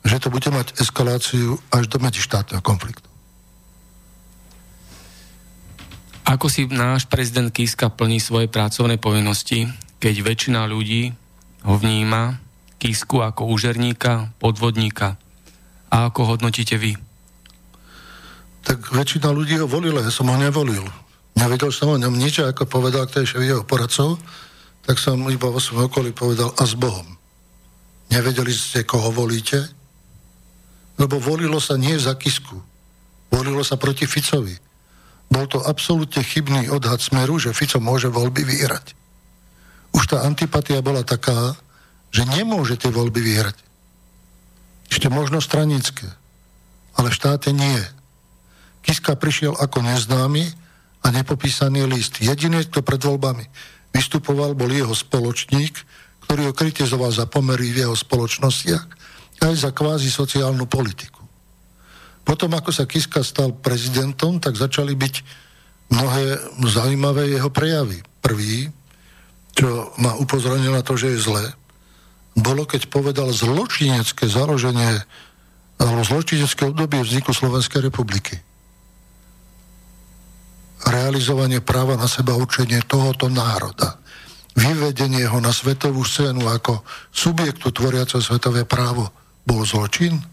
že 0.01 0.17
to 0.17 0.33
bude 0.33 0.49
mať 0.49 0.81
eskaláciu 0.81 1.61
až 1.69 1.85
do 1.85 2.01
medzištátneho 2.01 2.63
konfliktu. 2.65 3.10
Ako 6.25 6.47
si 6.47 6.69
náš 6.69 7.05
prezident 7.09 7.51
Kiska 7.51 7.91
plní 7.91 8.21
svoje 8.21 8.47
pracovné 8.47 8.97
povinnosti, 9.01 9.67
keď 10.01 10.15
väčšina 10.21 10.65
ľudí 10.69 11.11
ho 11.65 11.75
vníma 11.77 12.41
Kisku 12.81 13.21
ako 13.21 13.49
úžerníka, 13.51 14.33
podvodníka? 14.41 15.21
A 15.91 16.09
ako 16.09 16.33
hodnotíte 16.33 16.79
vy? 16.81 16.97
tak 18.61 18.93
väčšina 18.93 19.33
ľudí 19.33 19.57
ho 19.57 19.65
volila, 19.65 20.05
ja 20.05 20.13
som 20.13 20.29
ho 20.29 20.37
nevolil. 20.37 20.85
Nevedel 21.33 21.73
som 21.73 21.89
o 21.89 21.97
ňom 21.97 22.13
nič, 22.13 22.45
ako 22.45 22.69
povedal 22.69 23.09
šéf 23.09 23.41
jeho 23.41 23.65
poradcov, 23.65 24.21
tak 24.85 25.01
som 25.01 25.17
iba 25.29 25.49
vo 25.49 25.57
svojom 25.57 25.89
okolí 25.89 26.13
povedal 26.13 26.53
a 26.53 26.63
s 26.65 26.77
Bohom. 26.77 27.05
Nevedeli 28.11 28.51
ste, 28.53 28.85
koho 28.85 29.09
volíte? 29.09 29.65
Lebo 30.99 31.17
volilo 31.17 31.57
sa 31.57 31.79
nie 31.79 31.97
za 31.97 32.13
Kisku. 32.19 32.59
Volilo 33.31 33.63
sa 33.63 33.79
proti 33.79 34.05
Ficovi. 34.05 34.53
Bol 35.31 35.47
to 35.47 35.63
absolútne 35.63 36.19
chybný 36.19 36.67
odhad 36.67 36.99
smeru, 36.99 37.39
že 37.39 37.55
Fico 37.55 37.79
môže 37.79 38.11
voľby 38.11 38.43
vyhrať. 38.43 38.93
Už 39.95 40.11
tá 40.11 40.27
antipatia 40.27 40.83
bola 40.83 41.07
taká, 41.07 41.55
že 42.11 42.27
nemôže 42.27 42.75
tie 42.75 42.91
voľby 42.91 43.23
vyhrať. 43.23 43.57
Ešte 44.91 45.07
možno 45.07 45.39
stranické, 45.39 46.03
ale 46.99 47.07
v 47.07 47.15
štáte 47.15 47.55
nie. 47.55 47.79
Kiska 48.83 49.15
prišiel 49.15 49.55
ako 49.55 49.87
neznámy 49.87 50.51
a 51.01 51.07
nepopísaný 51.15 51.87
list. 51.87 52.19
Jediný, 52.19 52.67
kto 52.67 52.83
pred 52.83 52.99
voľbami 52.99 53.47
vystupoval, 53.95 54.51
bol 54.51 54.67
jeho 54.67 54.91
spoločník, 54.91 55.79
ktorý 56.27 56.51
ho 56.51 56.53
kritizoval 56.55 57.11
za 57.15 57.23
pomery 57.23 57.71
v 57.71 57.87
jeho 57.87 57.95
spoločnostiach 57.95 58.99
aj 59.41 59.55
za 59.57 59.71
kvázi 59.73 60.13
sociálnu 60.13 60.69
politiku. 60.69 61.20
Potom, 62.21 62.53
ako 62.53 62.69
sa 62.69 62.85
Kiska 62.85 63.25
stal 63.25 63.51
prezidentom, 63.53 64.37
tak 64.37 64.55
začali 64.55 64.93
byť 64.93 65.15
mnohé 65.91 66.23
zaujímavé 66.65 67.35
jeho 67.35 67.49
prejavy. 67.51 67.99
Prvý, 68.21 68.69
čo 69.57 69.91
ma 69.99 70.15
upozornil 70.15 70.71
na 70.71 70.85
to, 70.85 70.95
že 70.95 71.17
je 71.17 71.25
zlé, 71.25 71.45
bolo, 72.31 72.63
keď 72.63 72.87
povedal 72.87 73.27
zločinecké 73.35 74.23
založenie 74.29 75.03
alebo 75.81 76.05
zločinecké 76.05 76.71
obdobie 76.71 77.03
vzniku 77.03 77.35
Slovenskej 77.35 77.83
republiky. 77.83 78.39
Realizovanie 80.87 81.59
práva 81.59 81.99
na 81.99 82.07
seba 82.07 82.37
určenie 82.37 82.79
tohoto 82.87 83.27
národa. 83.27 83.99
Vyvedenie 84.55 85.27
ho 85.27 85.39
na 85.43 85.51
svetovú 85.51 86.05
scénu 86.05 86.47
ako 86.47 86.85
subjektu 87.11 87.71
tvoriaceho 87.71 88.21
svetové 88.23 88.63
právo 88.63 89.11
bol 89.43 89.65
zločin? 89.65 90.30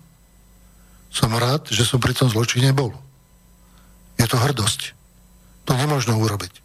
Som 1.09 1.33
rád, 1.33 1.73
že 1.73 1.89
som 1.89 2.01
pri 2.01 2.13
tom 2.13 2.29
zločine 2.29 2.73
bol. 2.77 2.93
Je 4.21 4.27
to 4.29 4.37
hrdosť. 4.37 4.93
To 5.69 5.73
nemôžno 5.77 6.17
urobiť. 6.21 6.61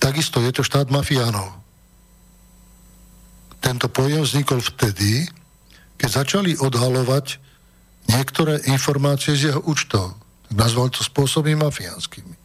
Takisto 0.00 0.44
je 0.44 0.52
to 0.52 0.62
štát 0.64 0.92
mafiánov. 0.92 1.52
Tento 3.60 3.88
pojem 3.88 4.22
vznikol 4.22 4.60
vtedy, 4.60 5.26
keď 5.96 6.24
začali 6.24 6.54
odhalovať 6.60 7.40
niektoré 8.12 8.62
informácie 8.70 9.34
z 9.34 9.52
jeho 9.52 9.60
účtov. 9.64 10.14
Nazval 10.52 10.92
to 10.92 11.02
spôsoby 11.02 11.58
mafiánskymi. 11.58 12.36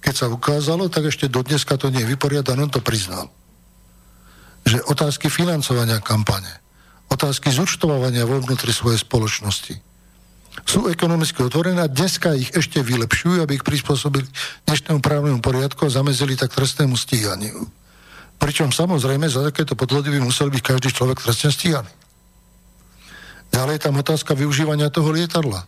Keď 0.00 0.14
sa 0.14 0.26
ukázalo, 0.30 0.88
tak 0.88 1.10
ešte 1.10 1.26
do 1.28 1.42
dneska 1.42 1.76
to 1.76 1.90
nie 1.90 2.04
je 2.04 2.12
vyporiadané, 2.14 2.68
on 2.68 2.72
to 2.72 2.80
priznal. 2.80 3.28
Že 4.64 4.84
otázky 4.86 5.32
financovania 5.32 5.98
kampane, 5.98 6.62
otázky 7.10 7.50
zúčtovania 7.50 8.28
vo 8.28 8.38
vnútri 8.38 8.70
svojej 8.70 9.00
spoločnosti 9.02 9.89
sú 10.66 10.90
ekonomicky 10.90 11.42
otvorené 11.42 11.86
a 11.86 11.90
dneska 11.90 12.34
ich 12.34 12.50
ešte 12.54 12.82
vylepšujú, 12.82 13.42
aby 13.42 13.58
ich 13.58 13.66
prispôsobili 13.66 14.26
dnešnému 14.66 14.98
právnemu 14.98 15.38
poriadku 15.38 15.86
a 15.86 15.94
zamezili 15.94 16.34
tak 16.34 16.54
trestnému 16.54 16.94
stíhaniu. 16.94 17.66
Pričom 18.40 18.72
samozrejme 18.72 19.28
za 19.28 19.44
takéto 19.46 19.76
podvody 19.76 20.10
by 20.10 20.20
musel 20.24 20.48
byť 20.48 20.62
každý 20.64 20.90
človek 20.90 21.22
trestne 21.22 21.52
stíhaný. 21.52 21.92
Ďalej 23.50 23.74
je 23.78 23.84
tam 23.84 23.98
otázka 23.98 24.32
využívania 24.38 24.94
toho 24.94 25.10
lietadla. 25.10 25.66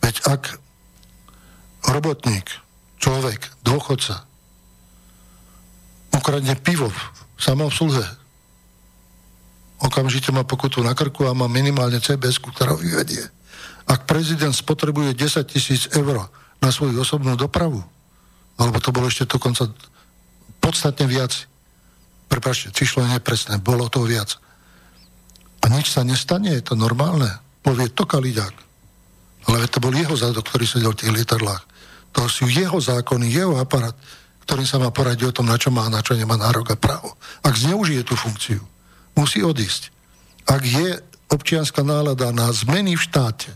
Veď 0.00 0.16
ak 0.24 0.42
robotník, 1.92 2.48
človek, 2.98 3.38
dôchodca 3.62 4.24
ukradne 6.10 6.56
pivo 6.58 6.90
v 6.90 7.40
samoobsluhe, 7.40 8.02
okamžite 9.78 10.34
má 10.34 10.42
pokutu 10.42 10.82
na 10.82 10.96
krku 10.96 11.28
a 11.28 11.36
má 11.36 11.46
minimálne 11.46 12.02
cbs 12.02 12.42
ktorá 12.42 12.74
vyvedie. 12.74 13.37
Ak 13.88 14.04
prezident 14.04 14.52
spotrebuje 14.52 15.16
10 15.16 15.48
tisíc 15.48 15.88
eur 15.96 16.28
na 16.60 16.70
svoju 16.70 17.00
osobnú 17.00 17.34
dopravu, 17.34 17.80
alebo 18.60 18.76
to 18.82 18.92
bolo 18.92 19.08
ešte 19.08 19.24
dokonca 19.24 19.70
podstatne 20.60 21.08
viac, 21.08 21.32
prepašte, 22.28 22.68
číslo 22.74 23.06
je 23.06 23.16
nepresné, 23.16 23.56
bolo 23.56 23.88
to 23.88 24.04
viac. 24.04 24.36
A 25.64 25.72
nič 25.72 25.90
sa 25.90 26.04
nestane, 26.04 26.52
je 26.52 26.62
to 26.62 26.74
normálne. 26.76 27.28
Povie 27.64 27.88
to 27.90 28.04
Kaliďák. 28.04 28.54
Ale 29.48 29.64
to 29.72 29.80
bol 29.80 29.90
jeho 29.90 30.12
zádok, 30.12 30.44
ktorý 30.44 30.64
sedel 30.68 30.92
v 30.92 31.00
tých 31.00 31.14
lietadlách. 31.14 31.64
To 32.12 32.28
sú 32.28 32.46
jeho 32.52 32.76
zákony, 32.76 33.32
jeho 33.32 33.56
aparát, 33.56 33.96
ktorý 34.44 34.64
sa 34.68 34.80
má 34.80 34.92
poradiť 34.92 35.32
o 35.32 35.36
tom, 35.40 35.48
na 35.48 35.56
čo 35.56 35.72
má 35.72 35.88
a 35.88 35.92
na 35.92 36.04
čo 36.04 36.16
nemá 36.16 36.36
nárok 36.36 36.72
a 36.72 36.76
právo. 36.76 37.16
Ak 37.40 37.56
zneužije 37.56 38.04
tú 38.04 38.16
funkciu, 38.16 38.60
musí 39.16 39.40
odísť. 39.40 39.92
Ak 40.48 40.64
je 40.64 41.00
občianská 41.28 41.84
nálada 41.84 42.32
na 42.32 42.48
zmeny 42.52 42.96
v 42.96 43.04
štáte, 43.04 43.52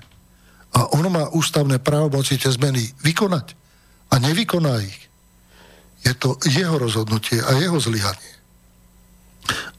a 0.73 0.89
on 0.97 1.05
má 1.13 1.29
ústavné 1.37 1.79
právomoci 1.79 2.41
tie 2.41 2.49
zmeny 2.49 2.81
vykonať 3.05 3.57
a 4.13 4.15
nevykoná 4.21 4.81
ich, 4.81 5.01
je 6.03 6.13
to 6.19 6.35
jeho 6.49 6.81
rozhodnutie 6.81 7.39
a 7.45 7.55
jeho 7.61 7.79
zlyhanie. 7.79 8.33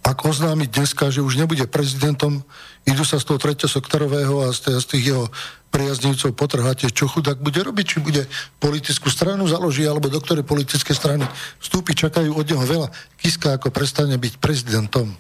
Ak 0.04 0.20
oznámi 0.28 0.68
dneska, 0.68 1.08
že 1.08 1.24
už 1.24 1.40
nebude 1.40 1.64
prezidentom, 1.68 2.44
idú 2.84 3.08
sa 3.08 3.20
z 3.20 3.32
toho 3.32 3.40
sektorového 3.40 4.44
a 4.44 4.52
z, 4.52 4.84
tých 4.84 5.16
jeho 5.16 5.32
priaznivcov 5.72 6.36
potrháte, 6.36 6.92
čo 6.92 7.08
chudák 7.08 7.40
bude 7.40 7.64
robiť, 7.64 7.86
či 7.88 7.98
bude 8.04 8.28
politickú 8.60 9.08
stranu 9.08 9.48
založí, 9.48 9.88
alebo 9.88 10.12
do 10.12 10.20
ktorej 10.20 10.44
politické 10.44 10.92
strany 10.92 11.24
vstúpi, 11.64 11.96
čakajú 11.96 12.36
od 12.36 12.46
neho 12.46 12.62
veľa. 12.62 12.88
Kiska 13.18 13.56
ako 13.56 13.72
prestane 13.72 14.20
byť 14.20 14.34
prezidentom. 14.44 15.16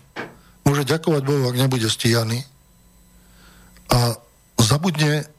Môže 0.67 0.83
ďakovať 0.83 1.21
Bohu, 1.23 1.47
ak 1.47 1.57
nebude 1.57 1.87
stíhaný. 1.87 2.43
A 3.89 4.19
zabudne 4.59 5.32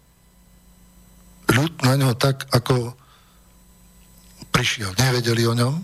ľud 1.51 1.73
na 1.85 1.95
ňo 2.01 2.17
tak, 2.17 2.49
ako 2.53 2.95
prišiel. 4.55 4.95
Nevedeli 4.97 5.45
o 5.45 5.55
ňom, 5.55 5.75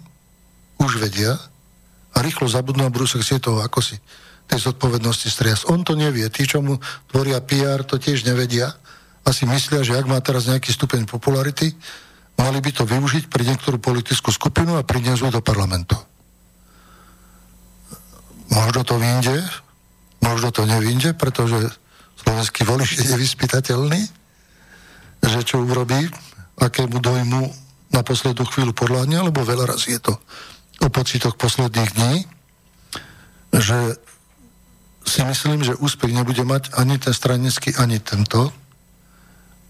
už 0.80 1.02
vedia 1.02 1.36
a 2.14 2.18
rýchlo 2.24 2.48
zabudnú 2.48 2.86
a 2.86 2.92
budú 2.92 3.06
sa 3.06 3.20
chcieť 3.20 3.40
toho 3.50 3.60
ako 3.60 3.82
si 3.84 3.96
tej 4.50 4.66
zodpovednosti 4.72 5.30
striasť. 5.30 5.70
On 5.70 5.86
to 5.86 5.94
nevie. 5.94 6.26
Tí, 6.26 6.42
čo 6.42 6.58
mu 6.58 6.82
tvoria 7.06 7.38
PR, 7.38 7.86
to 7.86 8.02
tiež 8.02 8.26
nevedia. 8.26 8.74
Asi 9.22 9.46
myslia, 9.46 9.86
že 9.86 9.94
ak 9.94 10.10
má 10.10 10.18
teraz 10.18 10.50
nejaký 10.50 10.74
stupeň 10.74 11.06
popularity, 11.06 11.70
mali 12.34 12.58
by 12.58 12.70
to 12.74 12.82
využiť 12.82 13.30
pre 13.30 13.46
niektorú 13.46 13.78
politickú 13.78 14.34
skupinu 14.34 14.74
a 14.74 14.82
priniesť 14.82 15.30
do 15.30 15.38
parlamentu. 15.38 15.94
Možno 18.50 18.82
to 18.82 18.98
vyjde, 18.98 19.38
možno 20.18 20.50
to 20.50 20.66
nevinde, 20.66 21.14
pretože 21.14 21.70
slovenský 22.26 22.66
volič 22.66 22.98
je 22.98 23.06
nevyspytateľný 23.06 24.19
že 25.20 25.40
čo 25.44 25.62
urobí, 25.62 26.08
akému 26.60 27.00
dojmu 27.00 27.42
na 27.90 28.00
poslednú 28.04 28.46
chvíľu 28.46 28.72
podľahne, 28.72 29.20
lebo 29.20 29.42
veľa 29.42 29.74
raz 29.74 29.88
je 29.88 29.98
to 29.98 30.14
o 30.80 30.88
pocitoch 30.88 31.36
posledných 31.36 31.90
dní, 31.92 32.14
že 33.52 33.78
si 35.04 35.20
myslím, 35.26 35.64
že 35.66 35.76
úspech 35.76 36.12
nebude 36.12 36.40
mať 36.44 36.72
ani 36.78 36.96
ten 36.96 37.12
stranický, 37.12 37.74
ani 37.76 37.98
tento, 38.00 38.52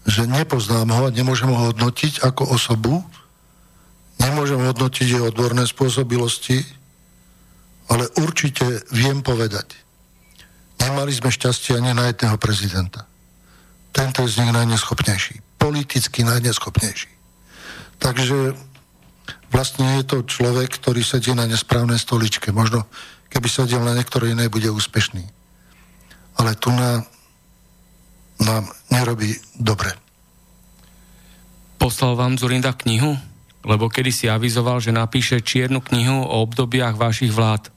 že 0.07 0.25
nepoznám 0.29 0.89
ho 0.91 1.09
nemôžem 1.09 1.49
ho 1.49 1.71
hodnotiť 1.71 2.23
ako 2.25 2.53
osobu, 2.53 3.03
nemôžem 4.21 4.61
hodnotiť 4.61 5.07
jeho 5.17 5.29
odborné 5.29 5.65
spôsobilosti, 5.65 6.61
ale 7.89 8.07
určite 8.21 8.85
viem 8.93 9.19
povedať, 9.25 9.75
nemali 10.79 11.11
sme 11.11 11.33
šťastie 11.33 11.75
ani 11.75 11.91
na 11.91 12.07
jedného 12.09 12.37
prezidenta 12.39 13.10
tento 13.91 14.23
z 14.27 14.43
nich 14.43 14.51
najneschopnejší. 14.51 15.59
Politicky 15.59 16.23
najneschopnejší. 16.23 17.11
Takže 18.01 18.57
vlastne 19.53 20.01
je 20.01 20.03
to 20.07 20.17
človek, 20.25 20.73
ktorý 20.73 21.05
sedí 21.05 21.35
na 21.37 21.45
nesprávnej 21.45 22.01
stoličke. 22.01 22.49
Možno 22.49 22.87
keby 23.29 23.47
sedel 23.47 23.83
na 23.83 23.93
niektorej 23.95 24.33
inej, 24.33 24.49
bude 24.49 24.67
úspešný. 24.67 25.23
Ale 26.39 26.57
tu 26.57 26.73
na, 26.73 27.05
nám 28.41 28.67
nerobí 28.89 29.37
dobre. 29.55 29.93
Poslal 31.77 32.17
vám 32.17 32.37
Zurinda 32.37 32.73
knihu? 32.73 33.17
Lebo 33.61 33.93
kedy 33.93 34.09
si 34.09 34.25
avizoval, 34.25 34.81
že 34.81 34.89
napíše 34.89 35.37
čiernu 35.37 35.85
knihu 35.85 36.25
o 36.25 36.41
obdobiach 36.41 36.97
vašich 36.97 37.29
vlád. 37.29 37.69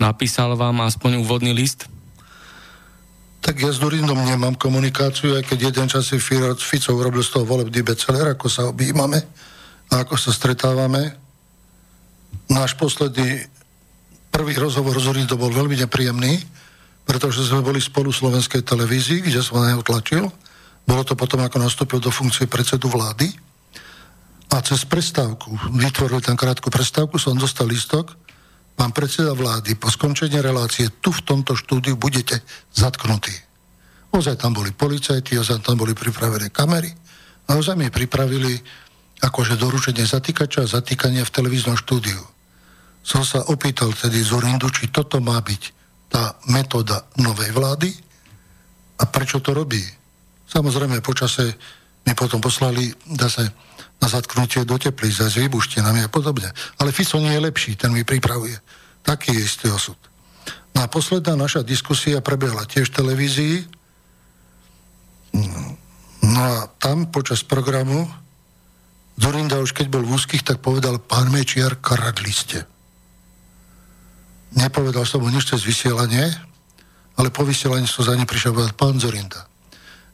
Napísal 0.00 0.56
vám 0.56 0.80
aspoň 0.80 1.20
úvodný 1.20 1.52
list? 1.52 1.88
Tak 3.46 3.62
ja 3.62 3.70
s 3.70 3.78
Durindom 3.78 4.18
nemám 4.18 4.58
komunikáciu, 4.58 5.38
aj 5.38 5.46
keď 5.46 5.70
jeden 5.70 5.86
čas 5.86 6.10
si 6.10 6.18
Fico 6.18 6.90
urobil 6.90 7.22
z 7.22 7.30
toho 7.30 7.46
volebný 7.46 7.86
beceler, 7.86 8.34
ako 8.34 8.50
sa 8.50 8.66
objímame 8.66 9.22
a 9.86 10.02
ako 10.02 10.18
sa 10.18 10.34
stretávame. 10.34 11.14
Náš 12.50 12.74
posledný 12.74 13.46
prvý 14.34 14.58
rozhovor 14.58 14.98
s 14.98 15.06
Durindom 15.06 15.38
bol 15.38 15.54
veľmi 15.54 15.78
nepríjemný, 15.78 16.42
pretože 17.06 17.46
sme 17.46 17.62
boli 17.62 17.78
spolu 17.78 18.10
v 18.10 18.18
slovenskej 18.18 18.66
televízii, 18.66 19.22
kde 19.22 19.38
som 19.38 19.62
na 19.62 19.70
neho 19.70 19.86
tlačil. 19.86 20.26
Bolo 20.82 21.06
to 21.06 21.14
potom, 21.14 21.38
ako 21.46 21.62
nastúpil 21.62 22.02
do 22.02 22.10
funkcie 22.10 22.50
predsedu 22.50 22.90
vlády. 22.90 23.30
A 24.50 24.58
cez 24.58 24.82
prestávku, 24.82 25.54
vytvoril 25.70 26.18
tam 26.18 26.34
krátku 26.34 26.66
prestávku, 26.66 27.14
som 27.22 27.38
dostal 27.38 27.70
listok, 27.70 28.10
pán 28.76 28.92
predseda 28.92 29.32
vlády, 29.32 29.74
po 29.74 29.88
skončení 29.88 30.38
relácie 30.38 30.92
tu 31.00 31.10
v 31.10 31.24
tomto 31.24 31.56
štúdiu 31.56 31.96
budete 31.96 32.44
zatknutí. 32.76 33.32
Ozaj 34.12 34.36
tam 34.36 34.52
boli 34.52 34.70
policajti, 34.70 35.40
ozaj 35.40 35.64
tam 35.64 35.80
boli 35.80 35.96
pripravené 35.96 36.52
kamery 36.52 36.92
a 37.48 37.56
ozaj 37.56 37.74
mi 37.74 37.88
pripravili 37.88 38.60
akože 39.24 39.56
doručenie 39.56 40.04
zatýkača 40.04 40.68
a 40.68 40.72
zatýkanie 40.78 41.24
v 41.24 41.34
televíznom 41.34 41.74
štúdiu. 41.80 42.20
Som 43.00 43.24
sa 43.24 43.48
opýtal 43.48 43.96
tedy 43.96 44.20
Zorindu, 44.20 44.68
či 44.68 44.92
toto 44.92 45.24
má 45.24 45.40
byť 45.40 45.62
tá 46.12 46.36
metóda 46.52 47.02
novej 47.16 47.50
vlády 47.50 47.90
A 48.96 49.04
prečo 49.04 49.44
to 49.44 49.52
robí? 49.52 49.82
Samozrejme, 50.48 51.04
počase 51.04 51.52
mi 52.06 52.14
potom 52.16 52.40
poslali 52.40 52.88
zase 53.18 53.50
na 54.02 54.06
zatknutie 54.08 54.68
do 54.68 54.76
teplíc 54.76 55.18
s 55.18 55.36
výbuštinami 55.40 56.04
a 56.04 56.12
podobne. 56.12 56.52
Ale 56.78 56.92
Fico 56.92 57.16
nie 57.16 57.32
je 57.32 57.40
lepší, 57.40 57.76
ten 57.76 57.92
mi 57.92 58.04
pripravuje. 58.04 58.56
Taký 59.02 59.34
je 59.34 59.42
istý 59.42 59.66
osud. 59.72 59.96
No 60.76 60.84
a 60.84 60.86
posledná 60.92 61.32
naša 61.34 61.64
diskusia 61.64 62.20
prebehla 62.20 62.68
tiež 62.68 62.92
v 62.92 62.96
televízii. 63.00 63.56
No 66.26 66.40
a 66.40 66.68
tam 66.76 67.08
počas 67.08 67.40
programu 67.40 68.04
Zurinda 69.16 69.56
už 69.64 69.72
keď 69.72 69.88
bol 69.88 70.04
v 70.04 70.12
úzkých, 70.12 70.44
tak 70.44 70.60
povedal 70.60 71.00
pán 71.00 71.32
Mečiar, 71.32 71.80
kradli 71.80 72.28
ste. 72.28 72.68
Nepovedal 74.52 75.08
som 75.08 75.24
mu 75.24 75.32
nič 75.32 75.48
cez 75.48 75.64
vysielanie, 75.64 76.28
ale 77.16 77.32
po 77.32 77.44
vysielaní 77.44 77.88
som 77.88 78.04
za 78.04 78.12
ne 78.12 78.28
prišiel 78.28 78.52
pán 78.76 79.00
Zorinda, 79.00 79.48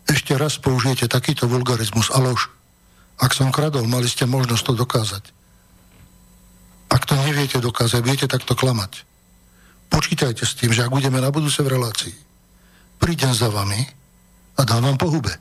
ešte 0.06 0.38
raz 0.38 0.58
použijete 0.62 1.10
takýto 1.10 1.50
vulgarizmus 1.50 2.14
a 2.14 2.22
lož. 2.22 2.50
Ak 3.20 3.36
som 3.36 3.52
kradol, 3.52 3.84
mali 3.84 4.08
ste 4.08 4.24
možnosť 4.24 4.64
to 4.64 4.72
dokázať. 4.78 5.24
Ak 6.92 7.08
to 7.08 7.16
neviete 7.16 7.60
dokázať, 7.60 8.00
viete 8.04 8.26
takto 8.28 8.52
klamať. 8.52 9.08
Počítajte 9.92 10.44
s 10.44 10.56
tým, 10.56 10.72
že 10.72 10.84
ak 10.84 10.92
budeme 10.92 11.20
na 11.20 11.28
budúce 11.28 11.60
v 11.60 11.72
relácii, 11.72 12.16
prídem 12.96 13.32
za 13.32 13.52
vami 13.52 13.80
a 14.56 14.60
dám 14.64 14.88
vám 14.88 14.98
po 15.00 15.08
hube. 15.12 15.32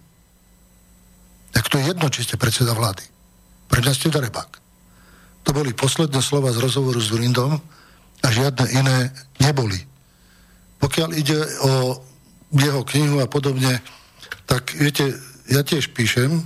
Tak 1.52 1.68
to 1.68 1.80
je 1.80 1.91
jedno, 1.91 2.07
či 2.07 2.23
ste 2.23 2.39
predseda 2.39 2.72
vlády. 2.76 3.03
Pre 3.68 3.80
mňa 3.80 3.93
ste 3.95 4.11
darebák. 4.11 4.52
To 5.48 5.56
boli 5.56 5.72
posledné 5.72 6.19
slova 6.19 6.52
z 6.52 6.60
rozhovoru 6.60 6.99
s 6.99 7.11
Durindom 7.11 7.60
a 8.22 8.27
žiadne 8.27 8.65
iné 8.72 8.98
neboli. 9.39 9.80
Pokiaľ 10.80 11.10
ide 11.15 11.39
o 11.64 11.99
jeho 12.52 12.81
knihu 12.84 13.23
a 13.23 13.27
podobne, 13.27 13.80
tak 14.45 14.76
viete, 14.76 15.15
ja 15.48 15.64
tiež 15.64 15.95
píšem 15.95 16.43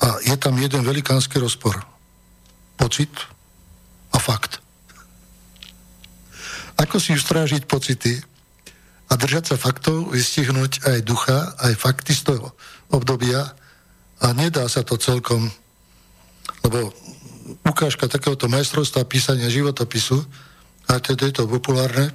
a 0.00 0.20
je 0.24 0.36
tam 0.40 0.56
jeden 0.56 0.80
velikánsky 0.80 1.36
rozpor. 1.36 1.76
Pocit 2.80 3.12
a 4.10 4.18
fakt. 4.18 4.58
Ako 6.80 6.96
si 6.96 7.12
ustrážiť 7.12 7.68
pocity 7.68 8.16
a 9.10 9.12
držať 9.14 9.52
sa 9.52 9.56
faktov, 9.60 10.16
vystihnúť 10.16 10.88
aj 10.88 10.98
ducha, 11.04 11.52
aj 11.60 11.76
fakty 11.76 12.16
z 12.16 12.32
toho 12.32 12.56
obdobia 12.88 13.52
a 14.24 14.26
nedá 14.32 14.64
sa 14.66 14.80
to 14.80 14.96
celkom 14.96 15.52
lebo 16.64 16.92
ukážka 17.64 18.08
takéhoto 18.08 18.46
majstrovstva 18.46 19.08
písania 19.08 19.48
životopisu, 19.48 20.20
a 20.90 20.98
teda 20.98 21.30
je 21.30 21.34
to 21.40 21.44
populárne, 21.48 22.12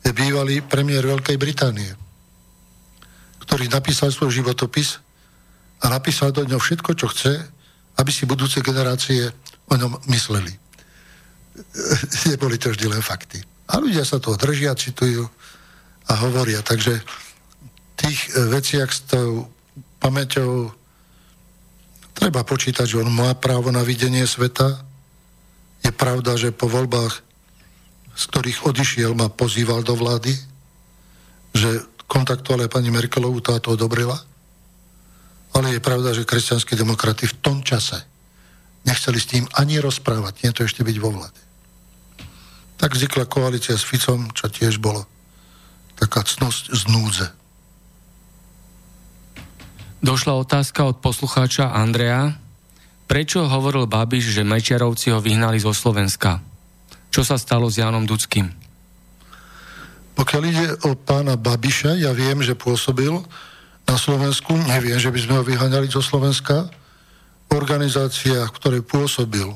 je 0.00 0.10
bývalý 0.16 0.64
premiér 0.64 1.04
Veľkej 1.04 1.36
Británie, 1.36 1.90
ktorý 3.44 3.68
napísal 3.68 4.14
svoj 4.14 4.32
životopis 4.32 5.02
a 5.80 5.84
napísal 5.88 6.32
do 6.32 6.44
ňoho 6.44 6.60
všetko, 6.60 6.90
čo 6.94 7.06
chce, 7.08 7.32
aby 7.96 8.10
si 8.12 8.28
budúce 8.28 8.60
generácie 8.60 9.32
o 9.68 9.74
ňom 9.76 9.96
mysleli. 10.12 10.52
Neboli 12.30 12.56
to 12.60 12.72
vždy 12.72 12.86
len 12.88 13.02
fakty. 13.02 13.40
A 13.70 13.78
ľudia 13.78 14.04
sa 14.04 14.20
toho 14.20 14.36
držia, 14.36 14.76
citujú 14.76 15.24
a 16.10 16.12
hovoria. 16.26 16.60
Takže 16.60 17.00
tých 17.96 18.32
veciach 18.34 18.90
s 18.90 19.00
tou 19.06 19.46
pamäťou 20.00 20.80
Treba 22.20 22.44
počítať, 22.44 22.84
že 22.84 23.00
on 23.00 23.08
má 23.08 23.32
právo 23.32 23.72
na 23.72 23.80
videnie 23.80 24.28
sveta. 24.28 24.84
Je 25.80 25.88
pravda, 25.88 26.36
že 26.36 26.52
po 26.52 26.68
voľbách, 26.68 27.24
z 28.12 28.22
ktorých 28.28 28.68
odišiel, 28.68 29.16
ma 29.16 29.32
pozýval 29.32 29.80
do 29.80 29.96
vlády, 29.96 30.36
že 31.56 31.80
kontaktoval 32.04 32.68
aj 32.68 32.76
pani 32.76 32.92
Merkelovú, 32.92 33.40
tá 33.40 33.56
to 33.56 33.72
odobrila. 33.72 34.20
Ale 35.50 35.74
je 35.74 35.80
pravda, 35.82 36.14
že 36.14 36.28
kresťanskí 36.28 36.78
demokraty 36.78 37.26
v 37.26 37.38
tom 37.42 37.62
čase 37.66 37.98
nechceli 38.86 39.18
s 39.20 39.28
tým 39.28 39.44
ani 39.58 39.82
rozprávať, 39.82 40.40
nie 40.42 40.50
to 40.54 40.64
ešte 40.64 40.86
byť 40.86 40.96
vo 41.02 41.10
vláde. 41.12 41.40
Tak 42.80 42.96
vznikla 42.96 43.28
koalícia 43.28 43.76
s 43.76 43.84
Ficom, 43.84 44.32
čo 44.32 44.48
tiež 44.48 44.80
bolo 44.80 45.04
taká 46.00 46.24
cnosť 46.24 46.72
z 46.72 46.82
núdze. 46.88 47.26
Došla 50.00 50.32
otázka 50.32 50.88
od 50.88 50.96
poslucháča 51.04 51.76
Andrea. 51.76 52.40
Prečo 53.04 53.44
hovoril 53.44 53.84
Babiš, 53.84 54.32
že 54.32 54.48
Mečiarovci 54.48 55.12
ho 55.12 55.20
vyhnali 55.20 55.60
zo 55.60 55.76
Slovenska? 55.76 56.40
Čo 57.12 57.20
sa 57.20 57.36
stalo 57.36 57.68
s 57.68 57.76
Jánom 57.76 58.08
Dudským? 58.08 58.48
Pokiaľ 60.16 60.42
ide 60.48 60.66
o 60.88 60.96
pána 60.96 61.36
Babiša, 61.36 62.00
ja 62.00 62.16
viem, 62.16 62.40
že 62.40 62.56
pôsobil 62.56 63.12
na 63.88 63.96
Slovensku, 63.98 64.54
neviem, 64.68 64.98
že 64.98 65.10
by 65.12 65.18
sme 65.20 65.34
ho 65.40 65.44
vyháňali 65.44 65.90
zo 65.90 66.02
Slovenska. 66.04 66.68
Organizácia, 67.50 68.46
v 68.46 68.54
ktorej 68.54 68.82
pôsobil, 68.86 69.46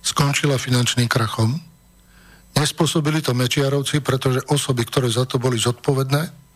skončila 0.00 0.56
finančným 0.56 1.10
krachom. 1.10 1.58
Nespôsobili 2.56 3.20
to 3.20 3.36
Mečiarovci, 3.36 4.00
pretože 4.00 4.40
osoby, 4.48 4.88
ktoré 4.88 5.12
za 5.12 5.28
to 5.28 5.36
boli 5.36 5.60
zodpovedné, 5.60 6.46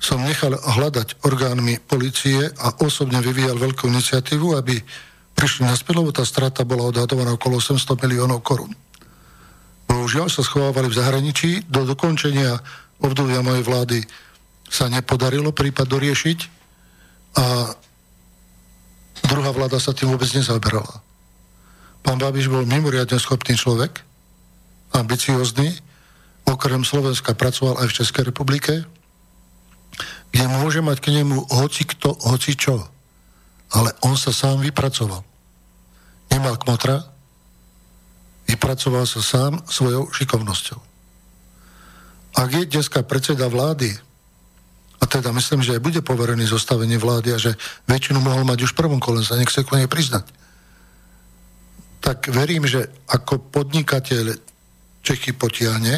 som 0.00 0.24
nechal 0.24 0.56
hľadať 0.56 1.20
orgánmi 1.28 1.76
policie 1.84 2.48
a 2.56 2.72
osobne 2.80 3.20
vyvíjal 3.20 3.60
veľkú 3.60 3.84
iniciatívu, 3.92 4.56
aby 4.56 4.80
prišli 5.36 5.68
na 5.68 5.76
lebo 5.76 6.08
tá 6.08 6.24
strata 6.24 6.64
bola 6.64 6.88
odhadovaná 6.88 7.36
okolo 7.36 7.60
800 7.60 8.00
miliónov 8.08 8.40
korún. 8.40 8.72
Bohužiaľ 9.84 10.32
sa 10.32 10.40
schovávali 10.40 10.88
v 10.88 10.96
zahraničí, 10.96 11.50
do 11.68 11.84
dokončenia 11.84 12.56
obdobia 13.04 13.44
mojej 13.44 13.64
vlády 13.64 13.98
sa 14.70 14.86
nepodarilo 14.86 15.50
prípad 15.50 15.86
doriešiť 15.90 16.38
a 17.42 17.74
druhá 19.26 19.50
vláda 19.50 19.82
sa 19.82 19.90
tým 19.90 20.14
vôbec 20.14 20.30
nezaoberala. 20.30 21.02
Pán 22.06 22.16
Babiš 22.16 22.48
bol 22.48 22.64
mimoriadne 22.64 23.18
schopný 23.18 23.58
človek, 23.58 24.00
ambiciózny, 24.94 25.74
okrem 26.46 26.86
Slovenska 26.86 27.34
pracoval 27.34 27.82
aj 27.82 27.86
v 27.90 27.96
Českej 28.00 28.22
republike, 28.30 28.86
kde 30.30 30.46
môže 30.46 30.80
mať 30.80 30.98
k 31.02 31.20
nemu 31.20 31.50
hoci 31.50 31.82
kto, 31.84 32.14
hoci 32.30 32.54
čo. 32.54 32.86
Ale 33.70 33.90
on 34.06 34.14
sa 34.14 34.30
sám 34.30 34.62
vypracoval. 34.62 35.22
Nemal 36.30 36.58
kmotra, 36.62 37.06
vypracoval 38.46 39.06
sa 39.06 39.22
sám 39.22 39.62
svojou 39.66 40.10
šikovnosťou. 40.10 40.80
Ak 42.38 42.50
je 42.54 42.66
dneska 42.66 43.02
predseda 43.02 43.50
vlády, 43.50 43.90
a 45.00 45.04
teda 45.08 45.32
myslím, 45.32 45.64
že 45.64 45.80
aj 45.80 45.84
bude 45.84 46.00
poverený 46.04 46.44
zostavenie 46.44 47.00
vlády 47.00 47.32
a 47.32 47.38
že 47.40 47.56
väčšinu 47.88 48.20
mohol 48.20 48.44
mať 48.44 48.68
už 48.68 48.76
v 48.76 48.80
prvom 48.84 49.00
kole, 49.00 49.24
sa 49.24 49.40
nech 49.40 49.48
sa 49.48 49.64
priznať, 49.64 50.28
tak 52.00 52.28
verím, 52.32 52.68
že 52.68 52.88
ako 53.08 53.52
podnikateľ 53.52 54.36
Čechy 55.00 55.32
potiahne, 55.32 55.96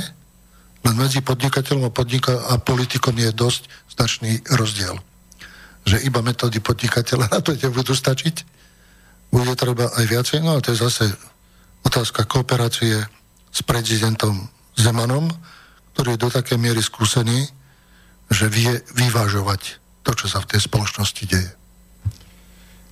len 0.82 0.94
medzi 0.94 1.22
podnikateľom 1.22 1.90
a, 1.90 1.94
podnika- 1.94 2.42
a 2.50 2.58
politikom 2.58 3.14
je 3.18 3.30
dosť 3.34 3.66
značný 3.90 4.42
rozdiel. 4.46 4.94
Že 5.82 6.06
iba 6.06 6.22
metódy 6.22 6.62
podnikateľa 6.62 7.26
na 7.30 7.40
to 7.42 7.54
nebudú 7.54 7.94
stačiť. 7.94 8.46
Bude 9.34 9.54
treba 9.58 9.90
aj 9.90 10.04
viacej, 10.06 10.38
no 10.42 10.54
ale 10.54 10.62
to 10.62 10.70
je 10.74 10.82
zase 10.82 11.10
otázka 11.82 12.30
kooperácie 12.30 12.94
s 13.50 13.60
prezidentom 13.66 14.46
Zemanom, 14.78 15.30
ktorý 15.94 16.14
je 16.14 16.22
do 16.22 16.28
takej 16.30 16.58
miery 16.62 16.82
skúsený, 16.82 17.50
že 18.32 18.48
vie 18.48 18.80
vyvážovať 18.96 19.78
to, 20.02 20.16
čo 20.16 20.26
sa 20.26 20.42
v 20.42 20.56
tej 20.56 20.60
spoločnosti 20.64 21.22
deje. 21.28 21.52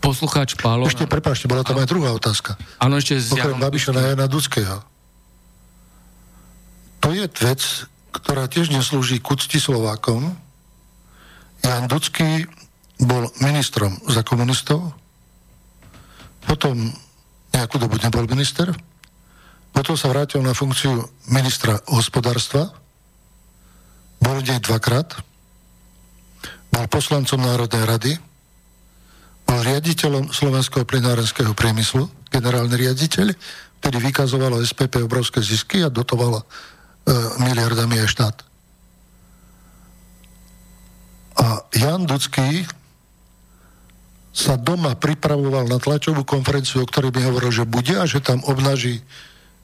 Poslucháč 0.01 0.57
Pálo... 0.57 0.89
Ešte, 0.89 1.05
prepáčte, 1.05 1.49
bola 1.49 1.61
tam 1.61 1.77
aj 1.81 1.89
druhá 1.89 2.13
otázka. 2.17 2.57
Áno, 2.81 2.97
ešte 2.97 3.21
z 3.21 3.37
Okrem 3.37 3.61
Babiša 3.61 3.93
na 3.93 4.13
Jana 4.13 4.29
Dudského 4.31 4.91
to 7.01 7.17
je 7.17 7.25
vec, 7.43 7.61
ktorá 8.13 8.47
tiež 8.47 8.71
neslúži 8.71 9.19
k 9.19 9.27
úcti 9.33 9.57
Slovákom. 9.57 10.37
Jan 11.65 11.89
Dudský 11.89 12.45
bol 13.01 13.33
ministrom 13.41 13.97
za 14.07 14.21
komunistov, 14.21 14.93
potom 16.45 16.93
nejakú 17.57 17.81
dobu 17.81 17.97
nebol 17.97 18.29
minister, 18.29 18.69
potom 19.73 19.97
sa 19.97 20.13
vrátil 20.13 20.45
na 20.45 20.53
funkciu 20.53 21.09
ministra 21.33 21.81
hospodárstva, 21.89 22.69
bol 24.21 24.37
nej 24.45 24.61
dvakrát, 24.61 25.17
bol 26.71 26.87
poslancom 26.87 27.43
Národnej 27.43 27.85
rady, 27.85 28.13
bol 29.45 29.61
riaditeľom 29.67 30.31
slovenského 30.31 30.87
plinárenského 30.87 31.51
priemyslu, 31.55 32.07
generálny 32.31 32.87
riaditeľ, 32.87 33.35
ktorý 33.83 33.99
vykazovalo 33.99 34.63
SPP 34.63 35.03
obrovské 35.03 35.43
zisky 35.43 35.83
a 35.83 35.91
dotovalo 35.91 36.47
E, 37.01 37.13
miliardami 37.41 37.97
je 38.05 38.07
štát. 38.07 38.37
A 41.41 41.65
Jan 41.73 42.05
Dudský 42.05 42.69
sa 44.31 44.61
doma 44.61 44.95
pripravoval 44.95 45.67
na 45.67 45.81
tlačovú 45.81 46.23
konferenciu, 46.23 46.85
o 46.85 46.89
ktorej 46.89 47.11
by 47.11 47.21
hovoril, 47.27 47.51
že 47.51 47.65
bude 47.65 47.97
a 47.97 48.05
že 48.05 48.21
tam 48.21 48.45
obnaží 48.45 49.01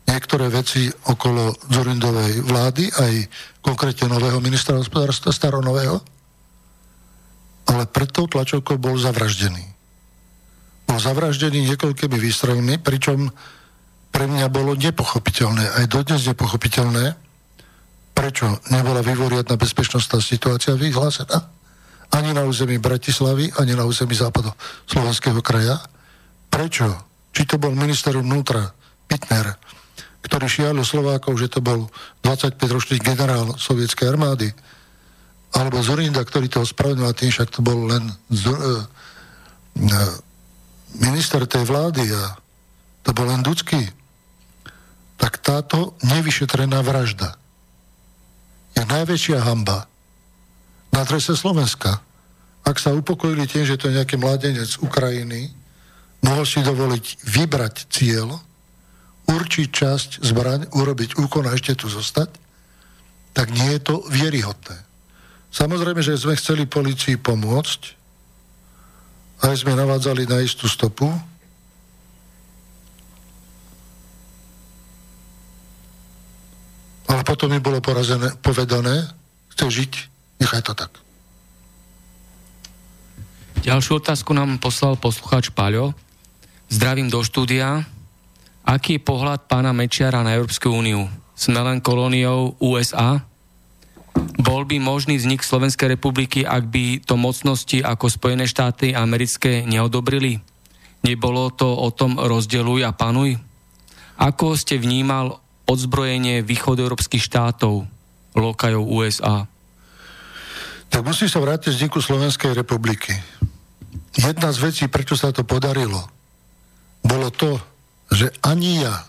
niektoré 0.09 0.49
veci 0.49 0.89
okolo 1.07 1.53
Zurindovej 1.71 2.41
vlády, 2.41 2.89
aj 2.91 3.13
konkrétne 3.61 4.11
nového 4.11 4.41
ministra 4.41 4.75
hospodárstva, 4.75 5.31
staronového, 5.31 6.01
ale 7.77 7.85
pred 7.85 8.09
tou 8.09 8.25
tlačovkou 8.25 8.81
bol 8.81 8.97
zavraždený. 8.97 9.61
Bol 10.89 10.97
zavraždený 10.97 11.69
niekoľkými 11.77 12.17
výstrelmi, 12.17 12.81
pričom 12.81 13.29
pre 14.09 14.25
mňa 14.25 14.49
bolo 14.49 14.73
nepochopiteľné, 14.73 15.85
aj 15.85 15.85
dodnes 15.93 16.25
nepochopiteľné, 16.25 17.13
prečo 18.17 18.49
nebola 18.73 19.05
vyvoriadna 19.05 19.61
bezpečnostná 19.61 20.25
situácia 20.25 20.73
vyhlásená 20.73 21.53
ani 22.17 22.33
na 22.33 22.47
území 22.47 22.79
Bratislavy, 22.79 23.53
ani 23.59 23.75
na 23.75 23.85
území 23.85 24.15
západo 24.15 24.55
Slovenského 24.87 25.43
kraja. 25.43 25.83
Prečo? 26.49 26.87
Či 27.35 27.45
to 27.45 27.61
bol 27.61 27.75
minister 27.77 28.17
vnútra 28.17 28.73
Pitner, 29.05 29.59
ktorý 30.25 30.47
šialil 30.49 30.87
Slovákov, 30.87 31.37
že 31.37 31.53
to 31.53 31.61
bol 31.61 31.91
25-ročný 32.25 33.03
generál 33.05 33.55
sovietskej 33.61 34.09
armády, 34.09 34.49
alebo 35.55 35.83
Zorinda, 35.85 36.25
ktorý 36.25 36.51
to 36.51 36.65
ospravedlnil 36.65 37.13
tým, 37.15 37.31
však 37.31 37.49
to 37.55 37.61
bol 37.63 37.87
len 37.87 38.09
z, 38.33 38.51
uh, 38.51 38.57
uh, 38.57 40.15
minister 41.01 41.45
tej 41.47 41.65
vlády 41.69 42.03
a 42.13 42.35
to 43.07 43.15
bol 43.15 43.29
len 43.29 43.45
Ducky, 43.45 43.87
tak 45.17 45.41
táto 45.41 45.97
nevyšetrená 46.05 46.83
vražda 46.85 47.39
je 48.77 48.85
najväčšia 48.85 49.41
hamba 49.41 49.89
na 50.93 51.01
adrese 51.01 51.33
Slovenska. 51.33 52.05
Ak 52.67 52.77
sa 52.77 52.93
upokojili 52.93 53.49
tým, 53.49 53.65
že 53.65 53.81
to 53.81 53.89
je 53.89 53.97
nejaký 53.97 54.21
mladenec 54.21 54.69
z 54.69 54.81
Ukrajiny, 54.85 55.49
mohol 56.21 56.45
si 56.45 56.61
dovoliť 56.61 57.25
vybrať 57.25 57.75
cieľ, 57.89 58.37
určiť 59.27 59.69
časť 59.73 60.11
zbraň, 60.23 60.61
urobiť 60.77 61.17
úkon 61.17 61.49
a 61.49 61.57
ešte 61.57 61.79
tu 61.79 61.87
zostať, 61.89 62.31
tak 63.33 63.53
nie 63.53 63.77
je 63.77 63.81
to 63.81 63.95
vieryhodné. 64.13 64.86
Samozrejme, 65.57 66.05
že 66.05 66.21
sme 66.21 66.37
chceli 66.37 66.69
policii 66.69 67.17
pomôcť, 67.17 67.81
aj 69.41 69.65
sme 69.65 69.73
navádzali 69.73 70.29
na 70.29 70.45
istú 70.45 70.69
stopu, 70.69 71.09
ale 77.09 77.23
potom 77.25 77.49
mi 77.49 77.57
bolo 77.57 77.81
porazené, 77.81 78.37
povedané, 78.45 79.09
chce 79.57 79.65
žiť, 79.81 79.93
nechaj 80.45 80.61
to 80.61 80.77
tak. 80.77 80.93
Ďalšiu 83.65 83.97
otázku 83.97 84.37
nám 84.37 84.61
poslal 84.61 85.01
poslucháč 85.01 85.49
Paľo. 85.57 85.97
Zdravím 86.69 87.09
do 87.09 87.25
štúdia. 87.25 87.81
Aký 88.61 89.01
je 89.01 89.07
pohľad 89.09 89.49
pána 89.49 89.73
Mečiara 89.73 90.21
na 90.21 90.37
Európsku 90.37 90.69
úniu? 90.69 91.09
Sme 91.33 91.65
len 91.65 91.81
kolóniou 91.81 92.61
USA? 92.61 93.25
Bol 94.37 94.63
by 94.65 94.81
možný 94.81 95.21
vznik 95.21 95.45
Slovenskej 95.45 95.99
republiky, 95.99 96.47
ak 96.47 96.71
by 96.71 97.05
to 97.05 97.19
mocnosti 97.19 97.83
ako 97.83 98.09
Spojené 98.09 98.49
štáty 98.49 98.97
americké 98.97 99.67
neodobrili? 99.69 100.41
Nebolo 101.05 101.53
to 101.53 101.69
o 101.69 101.89
tom 101.93 102.17
rozdeluj 102.17 102.87
a 102.87 102.93
panuj? 102.97 103.37
Ako 104.17 104.57
ste 104.57 104.81
vnímal 104.81 105.39
odzbrojenie 105.69 106.41
východoeurópskych 106.47 107.21
štátov, 107.21 107.85
lokajov 108.33 108.85
USA? 108.87 109.45
Tak 110.89 111.03
musí 111.05 111.29
sa 111.29 111.43
vrátiť 111.43 111.77
vzniku 111.77 112.01
Slovenskej 112.01 112.57
republiky. 112.57 113.13
Jedna 114.17 114.49
z 114.55 114.59
vecí, 114.65 114.85
prečo 114.89 115.19
sa 115.19 115.35
to 115.35 115.45
podarilo, 115.45 116.01
bolo 117.05 117.29
to, 117.29 117.61
že 118.09 118.33
ani 118.41 118.81
ja, 118.81 119.05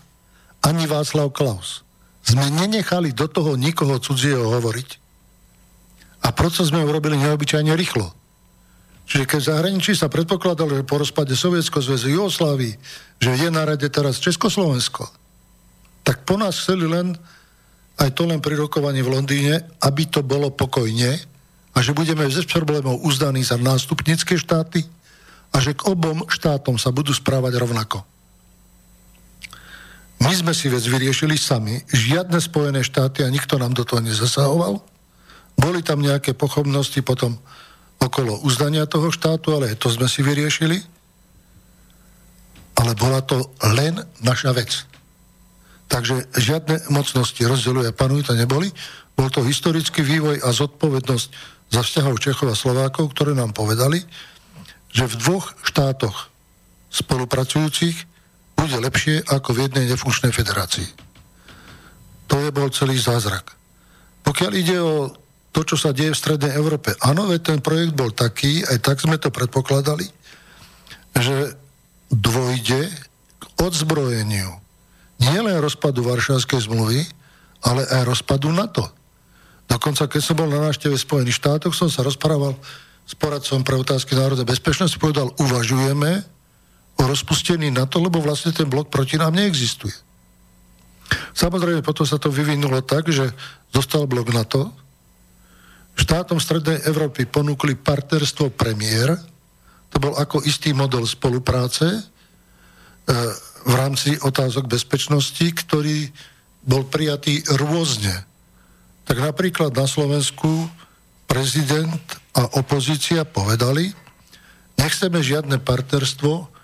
ani 0.59 0.83
Václav 0.83 1.31
Klaus 1.31 1.86
sme 2.27 2.51
nenechali 2.51 3.15
do 3.15 3.31
toho 3.31 3.55
nikoho 3.55 3.95
cudzieho 4.03 4.51
hovoriť 4.59 4.89
a 6.27 6.35
proces 6.35 6.67
sme 6.67 6.83
urobili 6.83 7.15
neobyčajne 7.15 7.71
rýchlo. 7.71 8.11
Čiže 9.07 9.23
keď 9.23 9.39
v 9.39 9.49
zahraničí 9.55 9.91
sa 9.95 10.11
predpokladalo, 10.11 10.75
že 10.75 10.83
po 10.83 10.99
rozpade 10.99 11.31
Sovietsko 11.31 11.79
zväzu 11.79 12.11
Jugoslávii, 12.11 12.75
že 13.23 13.31
je 13.39 13.47
na 13.47 13.63
rade 13.63 13.87
teraz 13.87 14.19
Československo, 14.19 15.07
tak 16.03 16.27
po 16.27 16.35
nás 16.35 16.59
chceli 16.59 16.83
len, 16.83 17.15
aj 17.95 18.11
to 18.11 18.27
len 18.27 18.43
pri 18.43 18.59
rokovaní 18.59 18.99
v 18.99 19.15
Londýne, 19.15 19.63
aby 19.79 20.11
to 20.11 20.19
bolo 20.19 20.51
pokojne 20.51 21.15
a 21.71 21.77
že 21.79 21.95
budeme 21.95 22.27
bez 22.27 22.43
problémov 22.43 22.99
uzdaní 23.07 23.47
za 23.47 23.55
nástupnické 23.55 24.35
štáty 24.35 24.83
a 25.55 25.63
že 25.63 25.71
k 25.71 25.87
obom 25.87 26.27
štátom 26.27 26.75
sa 26.75 26.91
budú 26.91 27.15
správať 27.15 27.55
rovnako. 27.63 28.16
My 30.17 30.33
sme 30.33 30.53
si 30.53 30.67
vec 30.67 30.81
vyriešili 30.81 31.37
sami, 31.37 31.77
žiadne 31.93 32.41
Spojené 32.41 32.81
štáty 32.81 33.21
a 33.21 33.29
nikto 33.29 33.61
nám 33.61 33.77
do 33.77 33.85
toho 33.85 34.01
nezasahoval. 34.01 34.81
Boli 35.57 35.81
tam 35.85 36.01
nejaké 36.01 36.33
pochopnosti 36.33 36.97
potom 37.05 37.37
okolo 37.97 38.41
uznania 38.45 38.89
toho 38.89 39.13
štátu, 39.13 39.57
ale 39.57 39.77
to 39.77 39.89
sme 39.89 40.09
si 40.09 40.25
vyriešili. 40.25 40.77
Ale 42.77 42.93
bola 42.93 43.25
to 43.25 43.41
len 43.73 43.97
naša 44.21 44.53
vec. 44.53 44.85
Takže 45.87 46.29
žiadne 46.35 46.91
mocnosti 46.93 47.39
rozdeľuje 47.41 47.89
a 47.89 47.97
panujú 47.97 48.29
to 48.29 48.33
neboli. 48.37 48.69
Bol 49.17 49.33
to 49.33 49.41
historický 49.41 50.05
vývoj 50.05 50.45
a 50.45 50.49
zodpovednosť 50.53 51.29
za 51.73 51.81
vzťahov 51.81 52.21
Čechov 52.21 52.47
a 52.53 52.59
Slovákov, 52.59 53.17
ktoré 53.17 53.33
nám 53.33 53.55
povedali, 53.55 54.03
že 54.93 55.09
v 55.09 55.17
dvoch 55.17 55.57
štátoch 55.65 56.29
spolupracujúcich 56.93 58.16
bude 58.57 58.77
lepšie 58.81 59.23
ako 59.29 59.53
v 59.53 59.69
jednej 59.69 59.85
nefunkčnej 59.93 60.33
federácii. 60.33 60.89
To 62.27 62.41
je 62.41 62.49
bol 62.51 62.67
celý 62.73 62.97
zázrak. 62.97 63.55
Pokiaľ 64.25 64.51
ide 64.57 64.77
o 64.81 65.13
to, 65.55 65.63
čo 65.63 65.79
sa 65.79 65.95
deje 65.95 66.11
v 66.11 66.19
Strednej 66.19 66.53
Európe, 66.57 66.91
áno, 66.99 67.31
veď 67.31 67.55
ten 67.55 67.59
projekt 67.63 67.95
bol 67.95 68.11
taký, 68.11 68.67
aj 68.67 68.83
tak 68.83 68.99
sme 68.99 69.15
to 69.15 69.31
predpokladali, 69.31 70.09
že 71.15 71.55
dvojde 72.11 72.91
k 73.39 73.43
odzbrojeniu 73.57 74.51
nielen 75.17 75.57
rozpadu 75.63 76.05
Varšavskej 76.05 76.67
zmluvy, 76.67 77.01
ale 77.65 77.87
aj 77.89 78.05
rozpadu 78.05 78.53
NATO. 78.53 78.85
Dokonca, 79.65 80.05
keď 80.07 80.21
som 80.21 80.37
bol 80.37 80.47
na 80.47 80.61
návšteve 80.69 80.95
Spojených 80.95 81.41
štátoch, 81.41 81.73
som 81.73 81.89
sa 81.89 82.05
rozprával 82.05 82.53
s 83.07 83.13
poradcom 83.15 83.63
pre 83.63 83.75
otázky 83.79 84.13
národnej 84.13 84.45
bezpečnosti, 84.47 84.99
povedal, 84.99 85.31
uvažujeme 85.39 86.23
o 86.97 87.03
rozpustení 87.05 87.69
NATO, 87.69 88.01
lebo 88.01 88.19
vlastne 88.19 88.51
ten 88.51 88.65
blok 88.65 88.89
proti 88.89 89.15
nám 89.17 89.37
neexistuje. 89.37 89.93
Samozrejme, 91.37 91.85
potom 91.85 92.03
sa 92.03 92.19
to 92.19 92.33
vyvinulo 92.33 92.83
tak, 92.83 93.07
že 93.07 93.31
zostal 93.71 94.09
blok 94.09 94.33
NATO, 94.33 94.73
štátom 95.97 96.37
Strednej 96.37 96.83
Európy 96.85 97.25
ponúkli 97.25 97.77
partnerstvo 97.77 98.53
premiér, 98.53 99.17
to 99.89 99.97
bol 100.03 100.13
ako 100.19 100.43
istý 100.43 100.75
model 100.75 101.07
spolupráce 101.07 101.87
e, 101.87 102.01
v 103.65 103.73
rámci 103.73 104.19
otázok 104.19 104.67
bezpečnosti, 104.67 105.47
ktorý 105.47 106.11
bol 106.67 106.83
prijatý 106.85 107.39
rôzne. 107.55 108.27
Tak 109.07 109.17
napríklad 109.23 109.71
na 109.71 109.87
Slovensku 109.87 110.67
prezident 111.23 112.03
a 112.35 112.59
opozícia 112.59 113.23
povedali, 113.23 113.95
nechceme 114.75 115.23
žiadne 115.23 115.63
partnerstvo, 115.63 116.56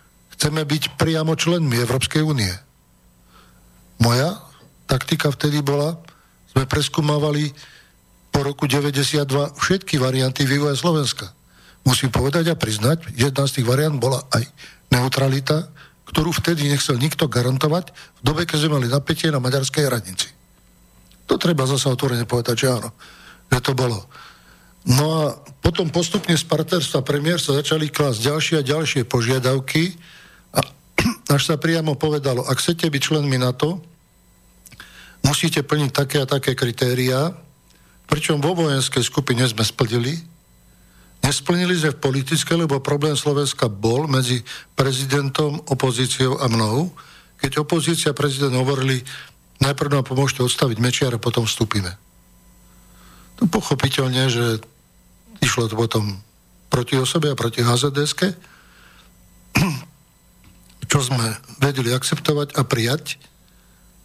Chceme 0.43 0.67
byť 0.67 0.99
priamo 0.99 1.39
členmi 1.39 1.71
Európskej 1.87 2.19
únie. 2.19 2.51
Moja 4.03 4.43
taktika 4.91 5.31
vtedy 5.31 5.63
bola, 5.63 5.95
sme 6.51 6.67
preskúmavali 6.67 7.55
po 8.27 8.43
roku 8.43 8.67
92 8.67 9.23
všetky 9.55 9.95
varianty 10.03 10.43
vývoja 10.43 10.75
Slovenska. 10.75 11.31
Musím 11.87 12.11
povedať 12.11 12.51
a 12.51 12.59
priznať, 12.59 13.15
jedna 13.15 13.47
z 13.47 13.55
tých 13.55 13.71
variant 13.71 13.95
bola 13.95 14.19
aj 14.35 14.43
neutralita, 14.91 15.71
ktorú 16.11 16.35
vtedy 16.35 16.67
nechcel 16.67 16.99
nikto 16.99 17.31
garantovať 17.31 17.95
v 17.95 18.21
dobe, 18.27 18.43
keď 18.43 18.67
sme 18.67 18.83
mali 18.83 18.91
napätie 18.91 19.31
na 19.31 19.39
maďarskej 19.39 19.87
hranici. 19.87 20.27
To 21.31 21.39
treba 21.39 21.63
zase 21.63 21.87
otvorene 21.87 22.27
povedať, 22.27 22.67
že 22.67 22.83
áno, 22.83 22.91
že 23.47 23.63
to 23.63 23.71
bolo. 23.71 23.95
No 24.91 25.07
a 25.07 25.39
potom 25.63 25.87
postupne 25.87 26.35
z 26.35 26.43
partnerstva 26.43 26.99
premiér 26.99 27.39
sa 27.39 27.55
začali 27.55 27.87
klásť 27.87 28.19
ďalšie 28.27 28.55
a 28.59 28.67
ďalšie 28.67 29.07
požiadavky, 29.07 29.95
až 31.33 31.43
sa 31.49 31.55
priamo 31.57 31.97
povedalo, 31.97 32.45
ak 32.45 32.61
chcete 32.61 32.89
byť 32.89 33.01
členmi 33.01 33.41
NATO, 33.41 33.81
musíte 35.25 35.65
plniť 35.65 35.89
také 35.89 36.17
a 36.21 36.29
také 36.29 36.53
kritériá, 36.53 37.33
pričom 38.05 38.43
vo 38.43 38.53
vojenskej 38.53 39.01
skupine 39.01 39.41
sme 39.47 39.65
splnili. 39.65 40.13
Nesplnili 41.23 41.73
sme 41.79 41.95
v 41.95 42.03
politické, 42.03 42.51
lebo 42.53 42.83
problém 42.83 43.15
Slovenska 43.15 43.71
bol 43.71 44.11
medzi 44.11 44.43
prezidentom, 44.75 45.63
opozíciou 45.71 46.37
a 46.43 46.51
mnou. 46.51 46.91
Keď 47.39 47.63
opozícia 47.63 48.11
a 48.11 48.17
prezident 48.17 48.51
hovorili, 48.59 48.99
najprv 49.63 49.95
nám 49.95 50.03
pomôžte 50.03 50.43
odstaviť 50.43 50.77
Mečiar 50.83 51.15
a 51.15 51.23
potom 51.23 51.47
vstúpime. 51.47 51.95
To 53.39 53.47
pochopiteľne, 53.47 54.27
že 54.27 54.59
išlo 55.39 55.71
to 55.71 55.79
potom 55.79 56.19
proti 56.67 56.99
osobe 56.99 57.31
a 57.31 57.39
proti 57.39 57.63
HZDSK 57.63 58.35
čo 60.93 61.01
sme 61.01 61.25
vedeli 61.57 61.89
akceptovať 61.89 62.53
a 62.53 62.61
prijať 62.61 63.17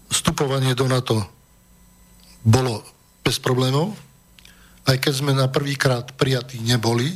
vstupovanie 0.09 0.73
do 0.73 0.89
NATO 0.89 1.20
bolo 2.40 2.81
bez 3.20 3.36
problémov, 3.36 3.93
aj 4.89 4.97
keď 4.97 5.12
sme 5.12 5.36
na 5.36 5.52
prvýkrát 5.52 6.16
prijatí 6.16 6.56
neboli, 6.65 7.12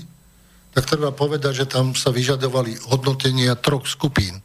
tak 0.76 0.84
treba 0.84 1.08
povedať, 1.08 1.64
že 1.64 1.70
tam 1.72 1.96
sa 1.96 2.12
vyžadovali 2.12 2.84
hodnotenia 2.92 3.56
troch 3.56 3.88
skupín. 3.88 4.44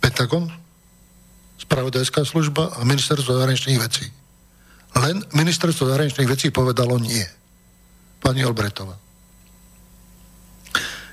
Pentagon, 0.00 0.48
spravodajská 1.60 2.24
služba 2.24 2.80
a 2.80 2.88
ministerstvo 2.88 3.28
zahraničných 3.28 3.76
vecí. 3.76 4.08
Len 4.96 5.20
ministerstvo 5.36 5.84
zahraničných 5.84 6.32
vecí 6.32 6.48
povedalo 6.48 6.96
nie. 6.96 7.28
Pani 8.24 8.40
Olbretová. 8.48 9.01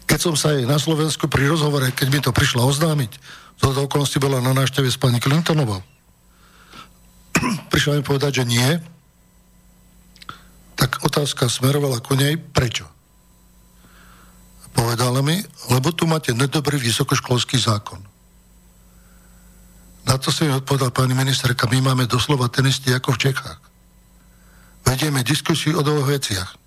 Keď 0.10 0.20
som 0.20 0.34
sa 0.34 0.58
jej 0.58 0.66
na 0.66 0.82
Slovensku 0.82 1.30
pri 1.30 1.46
rozhovore, 1.46 1.86
keď 1.94 2.08
mi 2.10 2.18
to 2.18 2.34
prišla 2.34 2.66
oznámiť, 2.66 3.12
z 3.62 3.78
okolnosti 3.78 4.18
bola 4.18 4.42
na 4.42 4.58
návšteve 4.58 4.90
s 4.90 4.98
pani 4.98 5.22
Clintonovou, 5.22 5.86
prišla 7.70 8.02
mi 8.02 8.04
povedať, 8.04 8.42
že 8.42 8.50
nie, 8.50 8.70
tak 10.74 11.06
otázka 11.06 11.46
smerovala 11.46 12.02
ku 12.02 12.18
nej, 12.18 12.42
prečo? 12.42 12.90
Povedala 14.74 15.22
mi, 15.22 15.38
lebo 15.70 15.94
tu 15.94 16.10
máte 16.10 16.34
nedobrý 16.34 16.82
vysokoškolský 16.82 17.62
zákon. 17.62 18.02
Na 20.10 20.18
to 20.18 20.34
si 20.34 20.48
mi 20.48 20.56
odpovedal 20.56 20.90
pani 20.90 21.14
ministerka, 21.14 21.70
my 21.70 21.86
máme 21.86 22.10
doslova 22.10 22.50
ten 22.50 22.66
istý 22.66 22.96
ako 22.98 23.14
v 23.14 23.30
Čechách. 23.30 23.60
Vedieme 24.90 25.22
diskusiu 25.22 25.78
o 25.78 25.86
dvoch 25.86 26.10
veciach. 26.10 26.58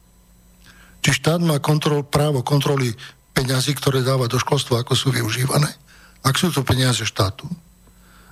Či 1.03 1.11
štát 1.19 1.43
má 1.43 1.59
kontrol, 1.59 2.07
právo 2.07 2.47
kontroly 2.47 2.95
peňazí, 3.33 3.73
ktoré 3.77 4.05
dáva 4.05 4.29
do 4.29 4.37
školstva, 4.39 4.85
ako 4.85 4.95
sú 4.97 5.09
využívané, 5.13 5.69
ak 6.23 6.35
sú 6.39 6.53
to 6.53 6.63
peniaze 6.63 7.03
štátu. 7.03 7.49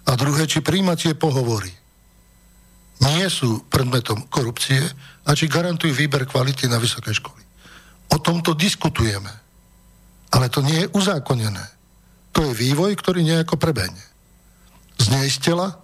A 0.08 0.16
druhé, 0.16 0.48
či 0.48 0.64
príjmacie 0.64 1.16
pohovory 1.16 1.72
nie 3.00 3.26
sú 3.32 3.64
predmetom 3.68 4.28
korupcie 4.28 4.80
a 5.24 5.30
či 5.32 5.48
garantujú 5.48 5.92
výber 5.96 6.28
kvality 6.28 6.68
na 6.68 6.76
vysoké 6.76 7.16
školy. 7.16 7.40
O 8.12 8.20
tomto 8.20 8.52
diskutujeme. 8.52 9.32
Ale 10.30 10.52
to 10.52 10.60
nie 10.60 10.84
je 10.84 10.92
uzákonené. 10.94 11.64
To 12.36 12.44
je 12.46 12.52
vývoj, 12.54 12.94
ktorý 12.94 13.24
nejako 13.26 13.58
prebehne 13.58 14.10
zneistila 15.00 15.80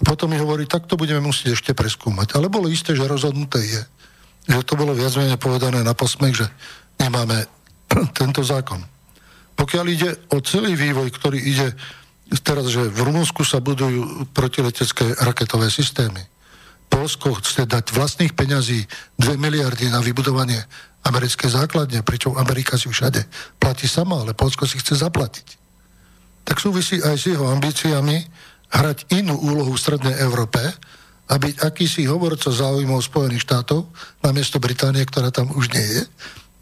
potom 0.04 0.32
mi 0.32 0.36
hovorí, 0.40 0.64
tak 0.68 0.88
to 0.88 0.96
budeme 0.96 1.20
musieť 1.24 1.56
ešte 1.56 1.72
preskúmať. 1.72 2.36
Ale 2.36 2.52
bolo 2.52 2.68
isté, 2.68 2.92
že 2.96 3.08
rozhodnuté 3.08 3.60
je, 3.60 3.82
že 4.48 4.64
to 4.64 4.76
bolo 4.76 4.96
viac 4.96 5.12
menej 5.16 5.36
povedané 5.36 5.84
na 5.84 5.92
posmech, 5.92 6.36
že 6.36 6.46
nemáme 7.00 7.44
tento 8.20 8.42
zákon. 8.44 8.80
Pokiaľ 9.56 9.86
ide 9.92 10.10
o 10.32 10.40
celý 10.40 10.72
vývoj, 10.76 11.12
ktorý 11.12 11.38
ide 11.38 11.76
teraz, 12.40 12.70
že 12.70 12.86
v 12.86 13.10
Rumunsku 13.10 13.42
sa 13.42 13.58
budujú 13.58 14.30
protiletecké 14.30 15.18
raketové 15.20 15.68
systémy. 15.68 16.22
Polsko 16.90 17.38
chce 17.38 17.66
dať 17.66 17.94
vlastných 17.94 18.34
peňazí 18.34 18.86
2 19.18 19.38
miliardy 19.38 19.90
na 19.90 20.02
vybudovanie 20.02 20.58
americké 21.06 21.46
základne, 21.46 22.02
pričom 22.02 22.38
Amerika 22.38 22.78
si 22.78 22.90
všade 22.90 23.26
platí 23.58 23.86
sama, 23.86 24.22
ale 24.22 24.34
Polsko 24.34 24.66
si 24.66 24.78
chce 24.78 24.98
zaplatiť 24.98 25.60
tak 26.50 26.58
súvisí 26.58 26.98
aj 26.98 27.14
s 27.14 27.30
jeho 27.30 27.46
ambíciami 27.46 28.26
hrať 28.74 29.14
inú 29.14 29.38
úlohu 29.38 29.70
v 29.70 29.82
Strednej 29.82 30.18
Európe 30.18 30.58
a 31.30 31.34
byť 31.38 31.62
akýsi 31.62 32.10
hovorca 32.10 32.50
záujmov 32.50 33.06
Spojených 33.06 33.46
štátov 33.46 33.86
namiesto 34.26 34.58
Británie, 34.58 35.06
ktorá 35.06 35.30
tam 35.30 35.54
už 35.54 35.70
nie 35.70 35.86
je. 35.86 36.02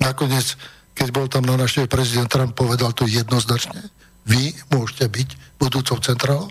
Nakoniec, 0.05 0.61
keď 0.99 1.09
bol 1.15 1.31
tam 1.31 1.47
na 1.47 1.55
našej 1.55 1.87
prezident 1.87 2.27
Trump, 2.27 2.59
povedal 2.59 2.91
to 2.91 3.07
jednoznačne. 3.07 3.79
Vy 4.27 4.51
môžete 4.75 5.07
byť 5.07 5.29
budúcou 5.63 6.03
centrálou. 6.03 6.51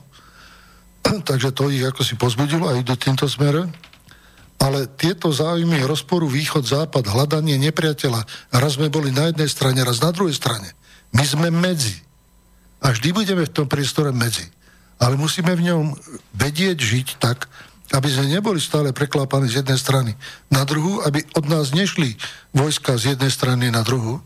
Takže 1.29 1.51
to 1.51 1.67
ich 1.67 1.83
ako 1.83 2.01
si 2.07 2.15
pozbudilo 2.15 2.71
aj 2.71 2.87
do 2.87 2.95
týmto 2.95 3.27
smere. 3.27 3.67
Ale 4.57 4.89
tieto 4.97 5.29
záujmy 5.29 5.85
rozporu 5.85 6.25
východ-západ, 6.25 7.05
hľadanie 7.05 7.61
nepriateľa, 7.61 8.25
raz 8.57 8.79
sme 8.79 8.89
boli 8.89 9.13
na 9.13 9.29
jednej 9.29 9.45
strane, 9.51 9.85
raz 9.85 10.01
na 10.01 10.09
druhej 10.09 10.33
strane. 10.33 10.73
My 11.13 11.21
sme 11.27 11.53
medzi. 11.53 11.93
A 12.81 12.89
vždy 12.95 13.13
budeme 13.13 13.45
v 13.45 13.53
tom 13.53 13.67
priestore 13.69 14.09
medzi. 14.09 14.47
Ale 14.97 15.13
musíme 15.13 15.53
v 15.53 15.69
ňom 15.69 15.93
vedieť 16.33 16.77
žiť 16.81 17.07
tak, 17.21 17.45
aby 17.93 18.09
sme 18.09 18.33
neboli 18.33 18.57
stále 18.57 18.89
preklápaní 18.91 19.45
z 19.45 19.61
jednej 19.61 19.77
strany 19.77 20.11
na 20.49 20.65
druhú, 20.65 21.05
aby 21.05 21.21
od 21.37 21.45
nás 21.45 21.71
nešli 21.71 22.17
vojska 22.51 22.97
z 22.97 23.13
jednej 23.13 23.29
strany 23.29 23.69
na 23.69 23.85
druhú 23.85 24.19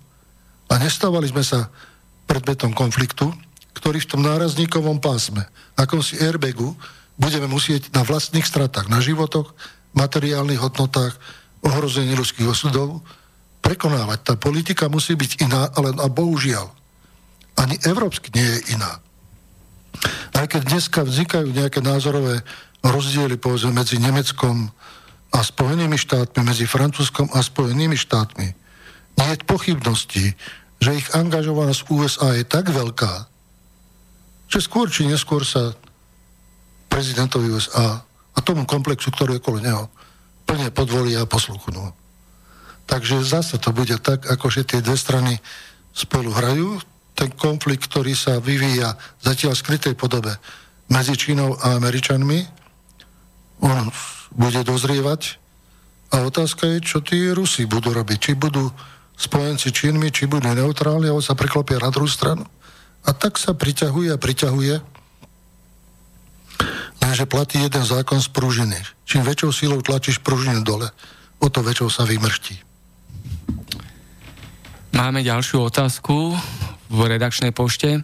a 0.71 0.79
nestávali 0.79 1.27
sme 1.27 1.43
sa 1.43 1.67
predmetom 2.31 2.71
konfliktu, 2.71 3.27
ktorý 3.75 3.99
v 3.99 4.09
tom 4.15 4.21
nárazníkovom 4.23 5.03
pásme, 5.03 5.43
ako 5.75 5.99
si 5.99 6.15
airbagu, 6.23 6.71
budeme 7.19 7.51
musieť 7.51 7.91
na 7.91 8.07
vlastných 8.07 8.47
stratách, 8.47 8.87
na 8.87 9.03
životoch, 9.03 9.51
materiálnych 9.91 10.63
hodnotách, 10.63 11.19
ohrození 11.59 12.15
ľudských 12.15 12.47
osudov 12.47 13.03
prekonávať. 13.59 14.19
Tá 14.23 14.33
politika 14.39 14.87
musí 14.87 15.13
byť 15.13 15.43
iná, 15.43 15.67
ale 15.75 15.91
a 15.99 16.07
bohužiaľ, 16.07 16.71
ani 17.59 17.75
európsky 17.83 18.31
nie 18.31 18.47
je 18.47 18.79
iná. 18.79 19.03
Aj 20.31 20.47
keď 20.47 20.71
dneska 20.71 21.03
vznikajú 21.03 21.51
nejaké 21.51 21.83
názorové 21.83 22.41
rozdiely 22.81 23.37
povedzme 23.37 23.75
medzi 23.75 23.99
Nemeckom 24.01 24.71
a 25.35 25.39
Spojenými 25.43 25.99
štátmi, 25.99 26.41
medzi 26.41 26.65
Francúzskom 26.65 27.29
a 27.35 27.43
Spojenými 27.43 27.93
štátmi, 27.93 28.60
nie 29.17 29.27
je 29.33 29.47
pochybnosti, 29.47 30.25
že 30.81 30.97
ich 30.97 31.07
angažovanosť 31.13 31.81
USA 31.91 32.29
je 32.37 32.45
tak 32.47 32.71
veľká, 32.71 33.29
že 34.51 34.59
skôr 34.59 34.91
či 34.91 35.07
neskôr 35.07 35.45
sa 35.47 35.71
prezidentovi 36.91 37.47
USA 37.53 38.03
a 38.35 38.39
tomu 38.43 38.67
komplexu, 38.67 39.11
ktorý 39.13 39.37
je 39.37 39.41
okolo 39.43 39.57
neho, 39.63 39.83
plne 40.43 40.67
podvolia 40.75 41.23
a 41.23 41.29
posluchnú. 41.29 41.95
Takže 42.89 43.23
zase 43.23 43.55
to 43.61 43.71
bude 43.71 43.95
tak, 44.03 44.27
ako 44.27 44.51
že 44.51 44.67
tie 44.67 44.83
dve 44.83 44.99
strany 44.99 45.39
spolu 45.95 46.35
hrajú, 46.35 46.83
ten 47.15 47.31
konflikt, 47.31 47.87
ktorý 47.87 48.11
sa 48.17 48.43
vyvíja 48.43 48.97
zatiaľ 49.23 49.55
v 49.55 49.61
skrytej 49.63 49.95
podobe 49.95 50.35
medzi 50.91 51.15
Čínou 51.15 51.55
a 51.55 51.79
Američanmi, 51.79 52.43
on 53.63 53.87
bude 54.35 54.59
dozrievať 54.65 55.37
a 56.11 56.27
otázka 56.27 56.67
je, 56.75 56.77
čo 56.83 56.99
tí 56.99 57.31
Rusi 57.31 57.63
budú 57.63 57.95
robiť. 57.95 58.17
Či 58.19 58.31
budú 58.35 58.67
spojenci 59.21 59.69
Čínmi, 59.69 60.09
či 60.09 60.25
budú 60.25 60.49
neutrálni, 60.49 61.07
alebo 61.09 61.21
sa 61.21 61.37
preklopia 61.37 61.77
na 61.77 61.93
druhú 61.93 62.09
stranu. 62.09 62.43
A 63.05 63.13
tak 63.13 63.37
sa 63.37 63.53
priťahuje 63.53 64.13
a 64.13 64.21
priťahuje, 64.21 64.73
lenže 67.01 67.25
platí 67.25 67.57
jeden 67.61 67.81
zákon 67.81 68.21
z 68.21 68.29
pružiny. 68.29 68.77
Čím 69.05 69.25
väčšou 69.25 69.51
sílou 69.53 69.79
tlačíš 69.81 70.21
pružinu 70.21 70.61
dole, 70.61 70.89
o 71.41 71.47
to 71.49 71.65
väčšou 71.65 71.89
sa 71.89 72.03
vymrští. 72.05 72.61
Máme 74.91 75.25
ďalšiu 75.25 75.71
otázku 75.71 76.35
v 76.91 76.99
redakčnej 77.07 77.55
pošte. 77.55 78.03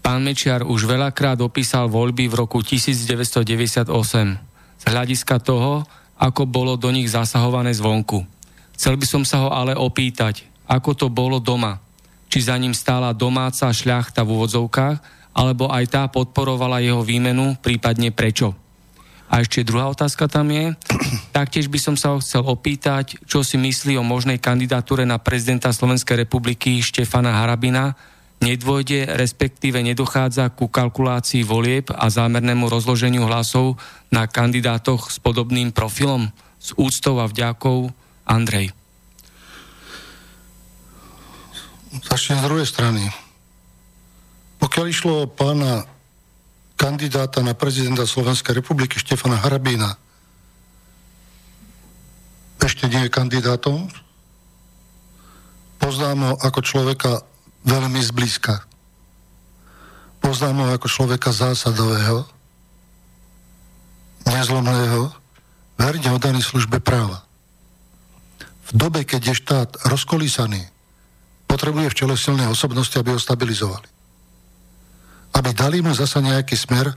Pán 0.00 0.24
Mečiar 0.24 0.64
už 0.64 0.88
veľakrát 0.88 1.38
opísal 1.44 1.92
voľby 1.92 2.26
v 2.26 2.34
roku 2.40 2.64
1998 2.64 3.92
z 4.80 4.84
hľadiska 4.88 5.36
toho, 5.44 5.84
ako 6.16 6.48
bolo 6.48 6.80
do 6.80 6.88
nich 6.88 7.12
zasahované 7.12 7.76
zvonku. 7.76 8.24
Chcel 8.80 8.96
by 8.96 9.04
som 9.04 9.28
sa 9.28 9.44
ho 9.44 9.52
ale 9.52 9.76
opýtať, 9.76 10.48
ako 10.64 10.96
to 10.96 11.06
bolo 11.12 11.36
doma. 11.36 11.84
Či 12.32 12.48
za 12.48 12.56
ním 12.56 12.72
stála 12.72 13.12
domáca 13.12 13.68
šľachta 13.68 14.24
v 14.24 14.40
úvodzovkách, 14.40 14.96
alebo 15.36 15.68
aj 15.68 15.84
tá 15.92 16.08
podporovala 16.08 16.80
jeho 16.80 17.04
výmenu, 17.04 17.60
prípadne 17.60 18.08
prečo. 18.08 18.56
A 19.28 19.44
ešte 19.44 19.68
druhá 19.68 19.92
otázka 19.92 20.32
tam 20.32 20.48
je. 20.48 20.72
Taktiež 21.36 21.68
by 21.68 21.76
som 21.76 21.92
sa 22.00 22.16
ho 22.16 22.24
chcel 22.24 22.40
opýtať, 22.40 23.20
čo 23.28 23.44
si 23.44 23.60
myslí 23.60 24.00
o 24.00 24.02
možnej 24.02 24.40
kandidatúre 24.40 25.04
na 25.04 25.20
prezidenta 25.20 25.68
Slovenskej 25.76 26.24
republiky 26.24 26.80
Štefana 26.80 27.36
Harabina. 27.36 27.92
Nedôjde, 28.40 29.12
respektíve 29.12 29.84
nedochádza 29.84 30.48
ku 30.56 30.72
kalkulácii 30.72 31.44
volieb 31.44 31.92
a 31.92 32.08
zámernému 32.08 32.64
rozloženiu 32.72 33.28
hlasov 33.28 33.76
na 34.08 34.24
kandidátoch 34.24 35.12
s 35.12 35.20
podobným 35.20 35.68
profilom? 35.68 36.32
S 36.56 36.72
úctou 36.80 37.20
a 37.20 37.28
vďakou 37.28 37.99
Andrej. 38.26 38.72
Začnem 42.06 42.38
z 42.38 42.46
druhej 42.46 42.66
strany. 42.68 43.02
Pokiaľ 44.60 44.84
išlo 44.86 45.26
pána 45.26 45.88
kandidáta 46.76 47.44
na 47.44 47.52
prezidenta 47.56 48.08
Slovenskej 48.08 48.60
republiky 48.60 48.96
Štefana 48.96 49.36
Harabína 49.40 49.98
ešte 52.60 52.86
nie 52.86 53.08
je 53.08 53.12
kandidátom. 53.12 53.88
Poznám 55.80 56.18
ho 56.22 56.32
ako 56.38 56.60
človeka 56.60 57.24
veľmi 57.64 58.00
zblízka. 58.04 58.64
Poznám 60.20 60.64
ho 60.64 60.66
ako 60.76 60.86
človeka 60.88 61.32
zásadového, 61.32 62.28
nezlomného, 64.28 65.08
verne 65.80 66.08
oddaný 66.12 66.44
službe 66.44 66.84
práva. 66.84 67.24
V 68.70 68.74
dobe, 68.78 69.02
keď 69.02 69.34
je 69.34 69.40
štát 69.42 69.70
rozkolísaný, 69.90 70.62
potrebuje 71.50 71.90
v 71.90 71.98
čele 71.98 72.14
silné 72.14 72.46
osobnosti, 72.46 72.94
aby 72.94 73.10
ho 73.10 73.20
stabilizovali. 73.20 73.88
aby 75.30 75.54
dali 75.54 75.78
mu 75.78 75.94
zasa 75.94 76.18
nejaký 76.18 76.58
smer 76.58 76.90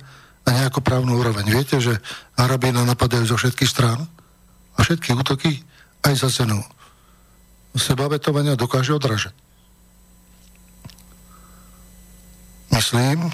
a 0.43 0.49
nejakú 0.49 0.81
právnu 0.81 1.21
úroveň. 1.21 1.45
Viete, 1.53 1.77
že 1.77 2.01
Arabína 2.33 2.81
napadajú 2.81 3.29
zo 3.29 3.37
všetkých 3.37 3.69
strán 3.69 4.09
a 4.73 4.79
všetky 4.81 5.13
útoky 5.13 5.61
aj 6.03 6.13
za 6.17 6.29
cenu 6.29 6.59
sebavetovania 7.73 8.53
dokáže 8.53 8.93
odražať. 8.93 9.33
Myslím, 12.69 13.29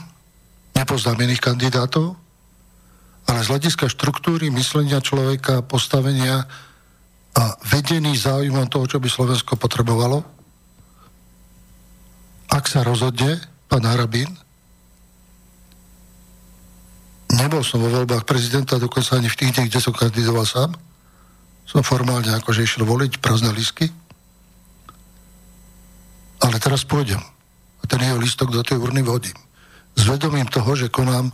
nepoznám 0.76 1.20
iných 1.20 1.44
kandidátov, 1.44 2.16
ale 3.28 3.40
z 3.44 3.50
hľadiska 3.52 3.92
štruktúry 3.92 4.52
myslenia 4.52 5.04
človeka, 5.04 5.64
postavenia 5.64 6.48
a 7.38 7.44
vedený 7.70 8.18
záujmom 8.18 8.66
toho, 8.72 8.86
čo 8.90 8.98
by 8.98 9.10
Slovensko 9.10 9.60
potrebovalo, 9.60 10.26
ak 12.50 12.66
sa 12.66 12.82
rozhodne 12.82 13.38
pán 13.70 13.86
Harabín, 13.86 14.34
nebol 17.38 17.62
som 17.62 17.78
vo 17.78 17.94
voľbách 17.94 18.26
prezidenta, 18.26 18.82
dokonca 18.82 19.22
ani 19.22 19.30
v 19.30 19.38
tých, 19.38 19.70
kde 19.70 19.78
som 19.78 19.94
kandidoval 19.94 20.50
sám, 20.50 20.74
som 21.70 21.86
formálne 21.86 22.34
akože 22.34 22.66
išiel 22.66 22.90
voliť 22.90 23.22
prázdne 23.22 23.54
lísky, 23.54 23.94
ale 26.42 26.58
teraz 26.58 26.82
pôjdem. 26.82 27.22
A 27.80 27.84
ten 27.86 28.02
jeho 28.02 28.18
lístok 28.18 28.50
do 28.50 28.66
tej 28.66 28.82
urny 28.82 29.06
vodím. 29.06 29.38
S 29.94 30.10
vedomím 30.10 30.50
toho, 30.50 30.74
že 30.74 30.90
konám 30.90 31.30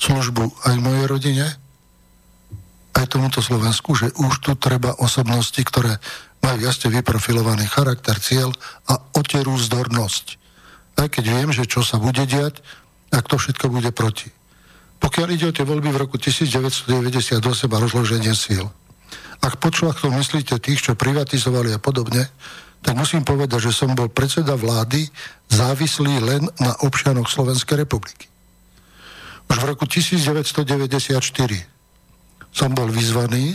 službu 0.00 0.66
aj 0.66 0.74
mojej 0.80 1.06
rodine, 1.06 1.46
aj 2.96 3.06
tomuto 3.06 3.38
Slovensku, 3.40 3.94
že 3.94 4.10
už 4.18 4.42
tu 4.42 4.52
treba 4.58 4.96
osobnosti, 4.98 5.58
ktoré 5.62 5.98
majú 6.40 6.58
jasne 6.64 6.90
vyprofilovaný 6.90 7.68
charakter, 7.68 8.16
cieľ 8.18 8.50
a 8.88 8.98
oterú 9.14 9.54
zdornosť 9.60 10.40
aj 11.00 11.08
keď 11.08 11.24
viem, 11.32 11.50
že 11.50 11.64
čo 11.64 11.80
sa 11.80 11.96
bude 11.96 12.28
diať, 12.28 12.60
ak 13.08 13.24
to 13.24 13.40
všetko 13.40 13.72
bude 13.72 13.90
proti. 13.96 14.28
Pokiaľ 15.00 15.28
ide 15.32 15.48
o 15.48 15.56
tie 15.56 15.64
voľby 15.64 15.96
v 15.96 16.00
roku 16.04 16.20
1998 16.20 17.40
a 17.40 17.78
rozloženie 17.80 18.36
síl. 18.36 18.68
Ak 19.40 19.56
počlachtom 19.56 20.12
myslíte 20.20 20.60
tých, 20.60 20.84
čo 20.84 20.92
privatizovali 20.92 21.72
a 21.72 21.80
podobne, 21.80 22.28
tak 22.84 22.96
musím 22.96 23.24
povedať, 23.24 23.72
že 23.72 23.76
som 23.76 23.96
bol 23.96 24.12
predseda 24.12 24.56
vlády 24.56 25.08
závislý 25.48 26.20
len 26.20 26.42
na 26.60 26.76
občianoch 26.84 27.32
Slovenskej 27.32 27.80
republiky. 27.80 28.28
Už 29.48 29.56
v 29.56 29.68
roku 29.72 29.88
1994 29.88 31.79
som 32.50 32.74
bol 32.74 32.90
vyzvaný, 32.90 33.54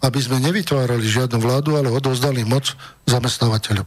aby 0.00 0.18
sme 0.20 0.40
nevytvárali 0.40 1.04
žiadnu 1.04 1.40
vládu, 1.40 1.76
ale 1.76 1.92
odovzdali 1.92 2.44
moc 2.48 2.72
zamestnávateľom. 3.04 3.84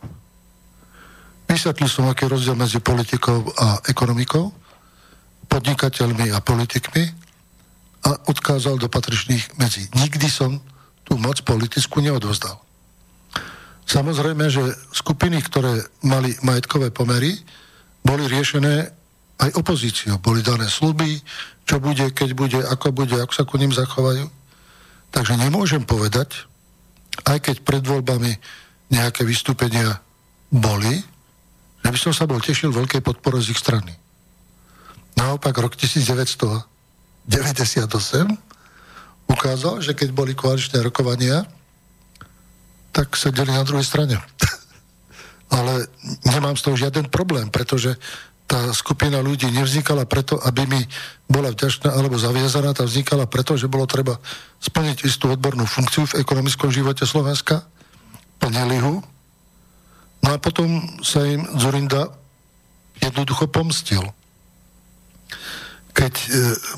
Vysvetlil 1.50 1.90
som, 1.90 2.10
aký 2.10 2.30
rozdiel 2.30 2.58
medzi 2.58 2.82
politikou 2.82 3.46
a 3.58 3.82
ekonomikou, 3.90 4.54
podnikateľmi 5.50 6.34
a 6.34 6.42
politikmi 6.42 7.04
a 8.04 8.10
odkázal 8.30 8.82
do 8.82 8.90
patričných 8.90 9.58
medzi. 9.62 9.86
Nikdy 9.94 10.28
som 10.30 10.58
tú 11.06 11.20
moc 11.20 11.42
politickú 11.46 12.02
neodvozdal. 12.02 12.58
Samozrejme, 13.84 14.48
že 14.48 14.64
skupiny, 14.96 15.44
ktoré 15.44 15.84
mali 16.08 16.34
majetkové 16.42 16.90
pomery, 16.90 17.36
boli 18.02 18.26
riešené 18.32 19.03
aj 19.44 19.60
opozíciou. 19.60 20.24
Boli 20.24 20.40
dané 20.40 20.72
sluby, 20.72 21.20
čo 21.68 21.84
bude, 21.84 22.12
keď 22.16 22.30
bude, 22.32 22.60
ako 22.64 22.96
bude, 22.96 23.20
ako 23.20 23.34
sa 23.36 23.44
ku 23.44 23.60
ním 23.60 23.76
zachovajú. 23.76 24.32
Takže 25.12 25.36
nemôžem 25.36 25.84
povedať, 25.84 26.48
aj 27.28 27.38
keď 27.44 27.56
pred 27.62 27.84
voľbami 27.84 28.32
nejaké 28.90 29.28
vystúpenia 29.28 30.00
boli, 30.50 31.04
ja 31.84 31.90
by 31.92 32.00
som 32.00 32.16
sa 32.16 32.24
bol 32.24 32.40
tešil 32.40 32.72
veľkej 32.72 33.04
podpore 33.04 33.44
z 33.44 33.52
ich 33.52 33.60
strany. 33.60 33.92
Naopak 35.20 35.54
rok 35.60 35.76
1998 35.76 37.28
ukázal, 39.30 39.76
že 39.84 39.94
keď 39.94 40.10
boli 40.16 40.34
koaličné 40.34 40.80
rokovania, 40.82 41.44
tak 42.94 43.18
sedeli 43.18 43.52
na 43.52 43.66
druhej 43.66 43.86
strane. 43.86 44.18
Ale 45.58 45.86
nemám 46.26 46.58
z 46.58 46.64
toho 46.66 46.76
žiaden 46.80 47.10
problém, 47.14 47.50
pretože 47.54 47.94
tá 48.44 48.70
skupina 48.76 49.24
ľudí 49.24 49.50
nevznikala 49.50 50.04
preto, 50.06 50.38
aby 50.44 50.68
mi 50.68 50.82
bola 51.26 51.50
vďačná 51.50 51.96
alebo 51.96 52.20
zaviazaná, 52.20 52.76
tá 52.76 52.84
vznikala 52.84 53.26
preto, 53.26 53.56
že 53.56 53.72
bolo 53.72 53.88
treba 53.88 54.20
splniť 54.60 55.08
istú 55.08 55.32
odbornú 55.32 55.64
funkciu 55.64 56.06
v 56.12 56.22
ekonomickom 56.22 56.70
živote 56.70 57.08
Slovenska, 57.08 57.64
plnili 58.38 58.78
ho, 58.84 59.02
No 60.24 60.30
a 60.32 60.38
potom 60.40 60.80
sa 61.04 61.28
im 61.28 61.44
Zurinda 61.60 62.08
jednoducho 63.04 63.52
pomstil. 63.52 64.08
Keď 65.92 66.14
e, 66.16 66.28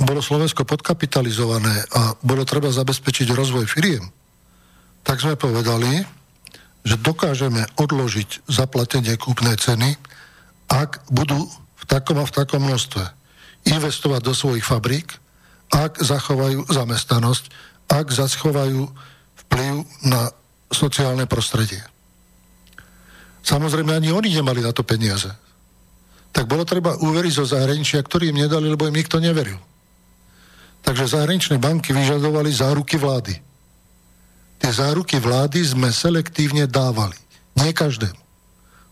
bolo 0.02 0.20
Slovensko 0.20 0.66
podkapitalizované 0.66 1.86
a 1.94 2.18
bolo 2.26 2.42
treba 2.44 2.74
zabezpečiť 2.74 3.30
rozvoj 3.32 3.70
firiem, 3.70 4.02
tak 5.06 5.22
sme 5.22 5.38
povedali, 5.38 6.02
že 6.82 6.98
dokážeme 6.98 7.70
odložiť 7.78 8.50
zaplatenie 8.50 9.14
kúpnej 9.22 9.62
ceny, 9.62 9.94
ak 10.70 11.06
budú 11.14 11.38
v 11.52 11.84
takom 11.86 12.18
a 12.22 12.26
v 12.26 12.36
takom 12.36 12.62
množstve 12.66 13.04
investovať 13.66 14.22
do 14.22 14.34
svojich 14.34 14.66
fabrík, 14.66 15.10
ak 15.74 15.98
zachovajú 16.02 16.70
zamestnanosť, 16.70 17.44
ak 17.90 18.08
zachovajú 18.14 18.86
vplyv 19.46 19.74
na 20.10 20.30
sociálne 20.70 21.26
prostredie. 21.30 21.82
Samozrejme, 23.46 23.94
ani 23.94 24.10
oni 24.10 24.34
nemali 24.34 24.62
na 24.66 24.74
to 24.74 24.82
peniaze. 24.82 25.30
Tak 26.34 26.50
bolo 26.50 26.66
treba 26.66 26.98
úveriť 26.98 27.34
zo 27.38 27.46
zahraničia, 27.46 28.02
ktorí 28.02 28.34
im 28.34 28.42
nedali, 28.42 28.66
lebo 28.66 28.90
im 28.90 28.98
nikto 28.98 29.22
neveril. 29.22 29.62
Takže 30.82 31.18
zahraničné 31.18 31.62
banky 31.62 31.94
vyžadovali 31.94 32.50
záruky 32.50 32.98
vlády. 32.98 33.34
Tie 34.58 34.72
záruky 34.74 35.22
vlády 35.22 35.62
sme 35.62 35.94
selektívne 35.94 36.66
dávali. 36.66 37.18
Nie 37.58 37.74
každému. 37.74 38.25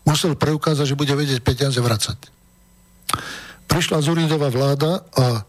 Musel 0.04 0.36
preukázať, 0.36 0.92
že 0.92 0.98
bude 1.00 1.12
vedieť 1.16 1.40
peniaze 1.40 1.80
vracať. 1.80 2.18
Prišla 3.64 4.04
Zurindová 4.04 4.52
vláda 4.52 5.00
a 5.16 5.42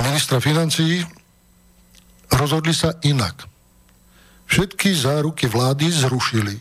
ministra 0.00 0.40
financí 0.40 1.04
rozhodli 2.32 2.72
sa 2.72 2.96
inak 3.04 3.50
všetky 4.50 4.90
záruky 4.90 5.46
vlády 5.46 5.86
zrušili. 5.86 6.58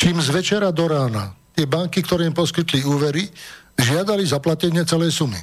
Čím 0.00 0.16
z 0.24 0.28
večera 0.32 0.72
do 0.72 0.88
rána 0.88 1.36
tie 1.52 1.68
banky, 1.68 2.00
ktoré 2.00 2.24
im 2.24 2.34
poskytli 2.34 2.82
úvery, 2.82 3.28
žiadali 3.76 4.24
zaplatenie 4.24 4.82
celej 4.88 5.12
sumy. 5.12 5.38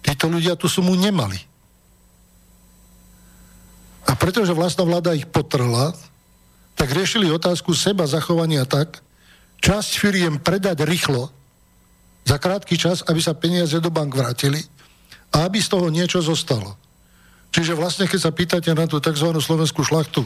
Títo 0.00 0.30
ľudia 0.30 0.54
tú 0.54 0.70
sumu 0.70 0.94
nemali. 0.94 1.36
A 4.08 4.16
pretože 4.16 4.56
vlastná 4.56 4.88
vláda 4.88 5.12
ich 5.12 5.28
potrhla, 5.28 5.92
tak 6.74 6.88
riešili 6.96 7.28
otázku 7.28 7.76
seba 7.76 8.08
zachovania 8.08 8.64
tak, 8.64 9.04
časť 9.60 9.90
firiem 10.00 10.40
predať 10.40 10.88
rýchlo, 10.88 11.28
za 12.28 12.36
krátky 12.36 12.76
čas, 12.76 13.00
aby 13.08 13.24
sa 13.24 13.32
peniaze 13.32 13.80
do 13.80 13.88
bank 13.88 14.12
vrátili 14.12 14.60
a 15.32 15.48
aby 15.48 15.64
z 15.64 15.72
toho 15.72 15.88
niečo 15.88 16.20
zostalo. 16.20 16.76
Čiže 17.48 17.72
vlastne, 17.72 18.04
keď 18.04 18.20
sa 18.20 18.36
pýtate 18.36 18.68
na 18.76 18.84
tú 18.84 19.00
tzv. 19.00 19.32
slovenskú 19.32 19.80
šlachtu, 19.80 20.20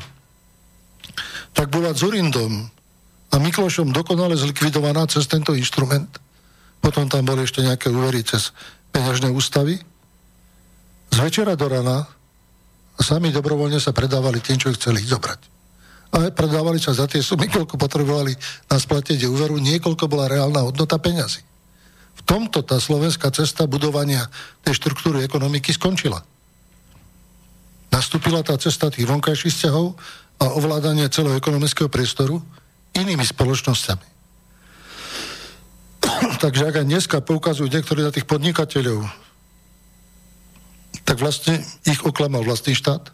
tak 1.55 1.71
bola 1.71 1.95
Zurindom 1.95 2.67
a 3.31 3.35
Miklošom 3.39 3.95
dokonale 3.95 4.35
zlikvidovaná 4.35 5.07
cez 5.07 5.31
tento 5.31 5.55
inštrument. 5.55 6.11
Potom 6.83 7.07
tam 7.07 7.23
boli 7.23 7.47
ešte 7.47 7.63
nejaké 7.63 7.87
úvery 7.87 8.27
cez 8.27 8.51
peňažné 8.91 9.31
ústavy. 9.31 9.79
Z 11.15 11.17
večera 11.23 11.55
do 11.55 11.71
rana 11.71 12.11
sami 12.99 13.33
dobrovoľne 13.33 13.81
sa 13.81 13.97
predávali 13.97 14.43
tým, 14.45 14.61
čo 14.61 14.75
chceli 14.77 15.01
zobrať. 15.05 15.41
A 16.13 16.29
predávali 16.29 16.77
sa 16.77 16.93
za 16.93 17.09
tie 17.09 17.25
sumy, 17.25 17.49
koľko 17.49 17.81
potrebovali 17.81 18.37
na 18.69 18.77
splatenie 18.77 19.25
úveru, 19.25 19.57
niekoľko 19.57 20.05
bola 20.13 20.29
reálna 20.29 20.61
hodnota 20.61 21.01
peňazí. 21.01 21.41
V 22.13 22.23
tomto 22.29 22.61
tá 22.61 22.77
slovenská 22.77 23.33
cesta 23.33 23.65
budovania 23.65 24.29
tej 24.61 24.77
štruktúry 24.77 25.25
ekonomiky 25.25 25.73
skončila 25.73 26.21
nastúpila 27.93 28.41
tá 28.41 28.57
cesta 28.57 28.89
tých 28.89 29.05
vonkajších 29.05 29.53
vzťahov 29.53 29.93
a 30.41 30.45
ovládanie 30.57 31.13
celého 31.13 31.37
ekonomického 31.37 31.93
priestoru 31.93 32.41
inými 32.97 33.23
spoločnosťami. 33.23 34.07
Takže 36.43 36.63
ak 36.73 36.75
aj 36.83 36.87
dneska 36.89 37.17
poukazujú 37.21 37.69
niektorí 37.69 38.01
na 38.01 38.11
tých 38.11 38.25
podnikateľov, 38.25 39.05
tak 41.13 41.21
vlastne 41.21 41.61
ich 41.85 42.01
oklamal 42.09 42.41
vlastný 42.41 42.73
štát. 42.73 43.13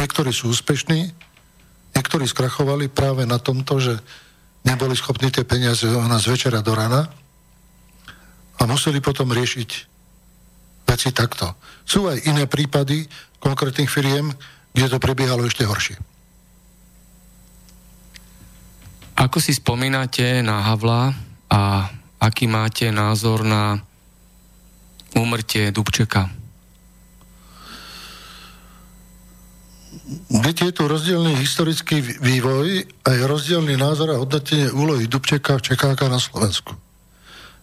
Niektorí 0.00 0.32
sú 0.32 0.48
úspešní, 0.48 1.12
niektorí 1.92 2.24
skrachovali 2.24 2.88
práve 2.88 3.28
na 3.28 3.36
tomto, 3.36 3.76
že 3.76 4.00
neboli 4.64 4.96
schopní 4.96 5.28
tie 5.28 5.44
peniaze 5.44 5.84
na 5.84 6.16
z 6.16 6.32
večera 6.32 6.64
do 6.64 6.72
rana 6.72 7.12
a 8.56 8.64
museli 8.64 9.04
potom 9.04 9.36
riešiť 9.36 9.70
veci 10.88 11.12
takto. 11.12 11.52
Sú 11.84 12.08
aj 12.08 12.24
iné 12.24 12.48
prípady, 12.48 13.04
konkrétnych 13.36 13.92
firiem, 13.92 14.32
kde 14.72 14.88
to 14.88 14.96
prebiehalo 14.96 15.44
ešte 15.44 15.68
horšie. 15.68 16.00
Ako 19.20 19.44
si 19.44 19.52
spomínate 19.52 20.40
na 20.40 20.72
Havla 20.72 21.12
a 21.52 21.84
aký 22.16 22.48
máte 22.48 22.88
názor 22.88 23.44
na 23.44 23.76
úmrtie 25.12 25.68
Dubčeka? 25.68 26.43
Viete, 30.28 30.68
je 30.68 30.76
tu 30.76 30.84
rozdielný 30.84 31.32
historický 31.40 32.04
vývoj 32.20 32.84
a 33.08 33.08
je 33.16 33.22
rozdielný 33.24 33.80
názor 33.80 34.12
a 34.12 34.20
hodnotenie 34.20 34.68
úlohy 34.68 35.08
Dubčeka 35.08 35.56
v 35.56 35.64
Čechách 35.72 35.96
na 36.12 36.20
Slovensku. 36.20 36.76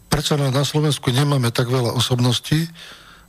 Prečo 0.10 0.34
na 0.42 0.66
Slovensku 0.66 1.14
nemáme 1.14 1.54
tak 1.54 1.70
veľa 1.70 1.94
osobností 1.94 2.66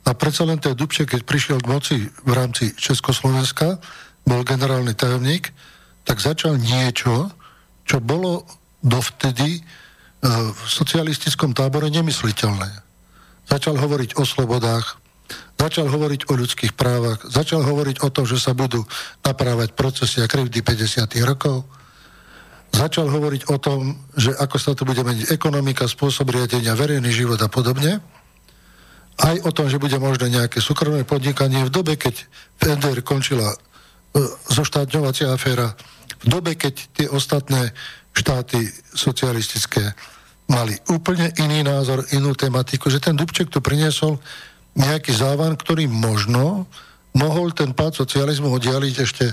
a 0.03 0.17
predsa 0.17 0.49
len 0.49 0.57
ten 0.57 0.73
Dubček, 0.73 1.13
keď 1.13 1.21
prišiel 1.29 1.61
k 1.61 1.69
moci 1.69 1.95
v 2.09 2.31
rámci 2.33 2.73
Československa, 2.73 3.77
bol 4.25 4.41
generálny 4.41 4.97
tajomník, 4.97 5.53
tak 6.09 6.17
začal 6.17 6.57
niečo, 6.57 7.29
čo 7.85 8.01
bolo 8.01 8.49
dovtedy 8.81 9.59
e, 9.59 9.61
v 10.25 10.61
socialistickom 10.65 11.53
tábore 11.53 11.93
nemysliteľné. 11.93 12.81
Začal 13.45 13.77
hovoriť 13.77 14.17
o 14.17 14.25
slobodách, 14.25 15.02
začal 15.55 15.87
hovoriť 15.87 16.27
o 16.27 16.33
ľudských 16.35 16.73
právach, 16.75 17.23
začal 17.27 17.63
hovoriť 17.63 18.03
o 18.03 18.09
tom, 18.11 18.27
že 18.27 18.41
sa 18.41 18.51
budú 18.51 18.83
naprávať 19.23 19.73
procesy 19.77 20.19
a 20.19 20.27
krivdy 20.27 20.59
50. 20.59 21.07
rokov, 21.23 21.63
začal 22.75 23.07
hovoriť 23.07 23.47
o 23.47 23.57
tom, 23.61 23.95
že 24.17 24.35
ako 24.35 24.57
sa 24.59 24.71
tu 24.75 24.83
bude 24.83 25.01
meniť 25.05 25.31
ekonomika, 25.31 25.87
spôsob 25.87 26.29
riadenia, 26.33 26.75
verejný 26.75 27.11
život 27.13 27.39
a 27.39 27.47
podobne, 27.47 28.03
aj 29.13 29.45
o 29.45 29.51
tom, 29.53 29.69
že 29.69 29.77
bude 29.77 29.95
možné 30.01 30.33
nejaké 30.33 30.57
súkromné 30.57 31.05
podnikanie 31.05 31.61
v 31.63 31.73
dobe, 31.73 31.93
keď 31.95 32.17
v 32.57 32.61
NDR 32.73 33.05
končila 33.05 33.53
E, 34.13 34.19
zoštátňovacia 34.53 35.33
aféra 35.33 35.73
v 36.21 36.25
dobe, 36.29 36.53
keď 36.53 36.73
tie 36.93 37.07
ostatné 37.09 37.73
štáty 38.13 38.61
socialistické 38.93 39.81
mali 40.45 40.77
úplne 40.93 41.33
iný 41.41 41.65
názor, 41.65 42.05
inú 42.13 42.37
tematiku, 42.37 42.93
že 42.93 43.01
ten 43.01 43.17
Dubček 43.17 43.49
tu 43.49 43.57
priniesol 43.57 44.21
nejaký 44.73 45.13
závan, 45.13 45.53
ktorý 45.57 45.85
možno 45.89 46.65
mohol 47.13 47.53
ten 47.53 47.73
pád 47.77 47.97
socializmu 48.01 48.49
oddialiť 48.49 48.95
ešte 48.97 49.25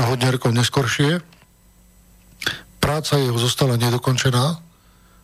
hodne 0.00 0.32
rokov 0.32 0.52
neskoršie. 0.56 1.20
Práca 2.80 3.20
jeho 3.20 3.36
zostala 3.36 3.76
nedokončená, 3.76 4.58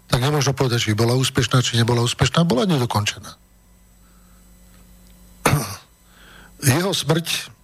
tak 0.09 0.21
nemôžno 0.21 0.53
povedať, 0.53 0.93
či 0.93 0.99
bola 0.99 1.17
úspešná, 1.17 1.65
či 1.65 1.81
nebola 1.81 2.05
úspešná, 2.05 2.45
bola 2.45 2.69
nedokončená. 2.69 3.31
Jeho 6.79 6.93
smrť 6.93 7.59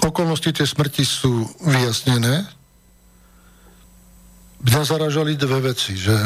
Okolnosti 0.00 0.50
tej 0.50 0.66
smrti 0.66 1.04
sú 1.06 1.46
vyjasnené. 1.62 2.48
Mňa 4.66 4.82
zaražali 4.82 5.38
dve 5.38 5.70
veci, 5.70 5.94
že 5.94 6.16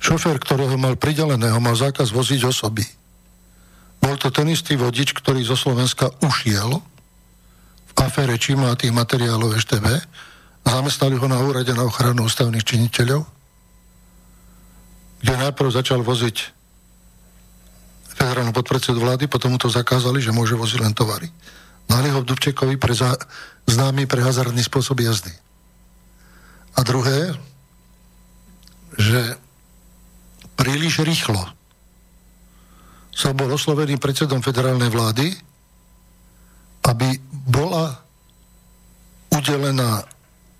šofér, 0.00 0.36
ktorého 0.40 0.76
mal 0.76 0.94
prideleného, 0.96 1.56
mal 1.60 1.76
zákaz 1.76 2.12
voziť 2.12 2.46
osoby. 2.46 2.84
Bol 4.00 4.14
to 4.20 4.28
ten 4.30 4.46
istý 4.52 4.76
vodič, 4.76 5.16
ktorý 5.16 5.42
zo 5.42 5.56
Slovenska 5.56 6.12
ušiel 6.22 6.78
v 7.86 7.92
afére 7.98 8.36
Čima 8.36 8.70
a 8.72 8.78
tých 8.78 8.92
materiálov 8.92 9.56
EŠTB 9.56 9.86
zamestnali 10.66 11.16
ho 11.16 11.26
na 11.30 11.40
úrade 11.40 11.72
na 11.72 11.86
ochranu 11.86 12.26
ústavných 12.26 12.66
činiteľov, 12.66 13.24
kde 15.22 15.34
najprv 15.40 15.70
začal 15.72 16.04
voziť 16.04 16.36
federálnu 18.16 18.52
podpredsedu 18.52 18.98
vlády, 19.00 19.28
potom 19.28 19.54
mu 19.54 19.58
to 19.60 19.70
zakázali, 19.70 20.20
že 20.20 20.34
môže 20.34 20.56
voziť 20.56 20.78
len 20.82 20.92
tovary. 20.96 21.28
Dali 21.86 22.10
ho 22.10 22.24
Dubčekovi 22.24 22.76
pre 22.80 22.92
za, 22.96 23.14
známy 23.68 24.10
pre 24.10 24.24
hazardný 24.24 24.60
spôsob 24.64 25.00
jazdy. 25.00 25.30
A 26.76 26.82
druhé, 26.82 27.32
že 28.98 29.38
príliš 30.56 31.04
rýchlo 31.04 31.56
som 33.16 33.32
bol 33.32 33.48
oslovený 33.48 33.96
predsedom 33.96 34.44
federálnej 34.44 34.92
vlády, 34.92 35.32
aby 36.84 37.16
bola 37.32 37.96
udelená 39.32 40.04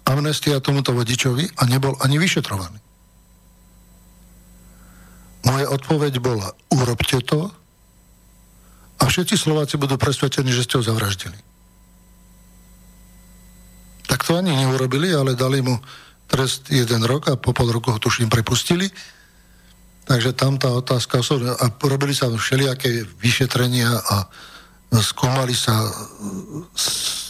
amnestia 0.09 0.56
tomuto 0.64 0.97
vodičovi 0.97 1.44
a 1.60 1.68
nebol 1.68 1.93
ani 2.01 2.16
vyšetrovaný. 2.16 2.81
Moja 5.44 5.68
odpoveď 5.68 6.16
bola, 6.18 6.48
urobte 6.73 7.20
to, 7.20 7.52
a 8.97 9.02
všetci 9.05 9.36
Slováci 9.36 9.77
budú 9.77 10.01
presvedčení, 10.01 10.48
že 10.48 10.64
ste 10.64 10.81
ho 10.81 10.82
zavraždili. 10.82 11.36
Tak 14.09 14.24
to 14.24 14.40
ani 14.40 14.56
neurobili, 14.56 15.12
ale 15.12 15.36
dali 15.36 15.60
mu 15.60 15.77
trest 16.24 16.73
jeden 16.73 17.05
rok 17.05 17.28
a 17.28 17.36
po 17.36 17.52
pol 17.52 17.68
roku 17.68 17.93
ho 17.93 18.01
tuším 18.01 18.32
prepustili. 18.32 18.89
Takže 20.06 20.38
tam 20.38 20.54
tá 20.54 20.70
otázka, 20.70 21.18
a 21.58 21.66
robili 21.82 22.14
sa 22.14 22.30
všelijaké 22.30 23.02
vyšetrenia 23.18 23.90
a 23.90 24.30
skúmali 25.02 25.50
sa 25.50 25.74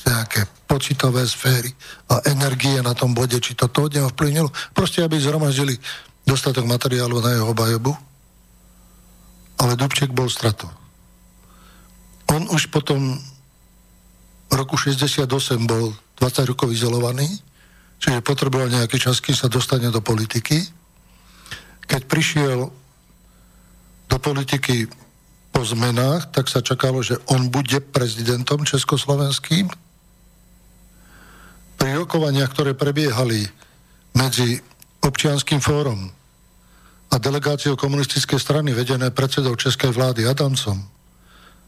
nejaké 0.07 0.45
počítové 0.69 1.25
sféry 1.25 1.73
a 2.13 2.21
energie 2.29 2.79
na 2.85 2.93
tom 2.93 3.17
bode, 3.17 3.41
či 3.41 3.57
to 3.57 3.73
to 3.73 3.89
ovplyvnilo. 3.89 4.53
Proste, 4.77 5.01
aby 5.01 5.17
zhromaždili 5.17 5.73
dostatok 6.29 6.69
materiálu 6.69 7.23
na 7.25 7.33
jeho 7.33 7.49
obajobu. 7.51 7.97
Ale 9.57 9.73
Dubček 9.73 10.13
bol 10.13 10.29
stratou. 10.29 10.69
On 12.29 12.45
už 12.53 12.69
potom 12.69 13.17
v 14.51 14.55
roku 14.55 14.77
68 14.77 15.25
bol 15.65 15.97
20 16.21 16.51
rokov 16.53 16.69
izolovaný, 16.77 17.27
čiže 18.03 18.21
potreboval 18.21 18.69
nejaký 18.69 19.01
čas, 19.01 19.25
kým 19.25 19.33
sa 19.33 19.49
dostane 19.49 19.89
do 19.89 20.05
politiky. 20.05 20.61
Keď 21.87 22.03
prišiel 22.07 22.71
do 24.07 24.17
politiky 24.19 24.87
po 25.51 25.65
zmenách, 25.65 26.31
tak 26.35 26.53
sa 26.53 26.61
čakalo, 26.61 27.01
že 27.01 27.17
on 27.33 27.49
bude 27.49 27.81
prezidentom 27.81 28.69
československým. 28.69 29.73
Pri 31.77 31.91
rokovaniach, 31.97 32.53
ktoré 32.53 32.77
prebiehali 32.77 33.49
medzi 34.17 34.61
občianským 35.01 35.63
fórom 35.63 36.13
a 37.13 37.15
delegáciou 37.17 37.79
komunistickej 37.79 38.37
strany 38.37 38.75
vedené 38.75 39.09
predsedou 39.15 39.55
českej 39.55 39.95
vlády 39.95 40.27
Adamcom, 40.27 40.83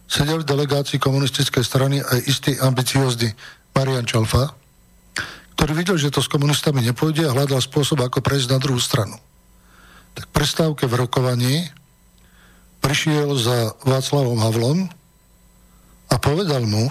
sedel 0.08 0.42
v 0.42 0.48
delegácii 0.48 0.98
komunistickej 0.98 1.64
strany 1.64 2.00
aj 2.00 2.18
istý 2.26 2.56
ambiciózny 2.58 3.30
Marian 3.76 4.08
Čalfa, 4.08 4.56
ktorý 5.54 5.72
videl, 5.74 5.96
že 6.00 6.10
to 6.10 6.24
s 6.24 6.30
komunistami 6.30 6.82
nepôjde 6.82 7.28
a 7.28 7.34
hľadal 7.34 7.62
spôsob, 7.62 8.02
ako 8.02 8.18
prejsť 8.24 8.48
na 8.50 8.58
druhú 8.58 8.80
stranu. 8.80 9.14
Tak 10.18 10.26
prestávke 10.34 10.90
v 10.90 10.98
rokovaní 10.98 11.70
prišiel 12.82 13.38
za 13.38 13.78
Václavom 13.86 14.42
Havlom 14.42 14.90
a 16.10 16.14
povedal 16.18 16.66
mu, 16.66 16.90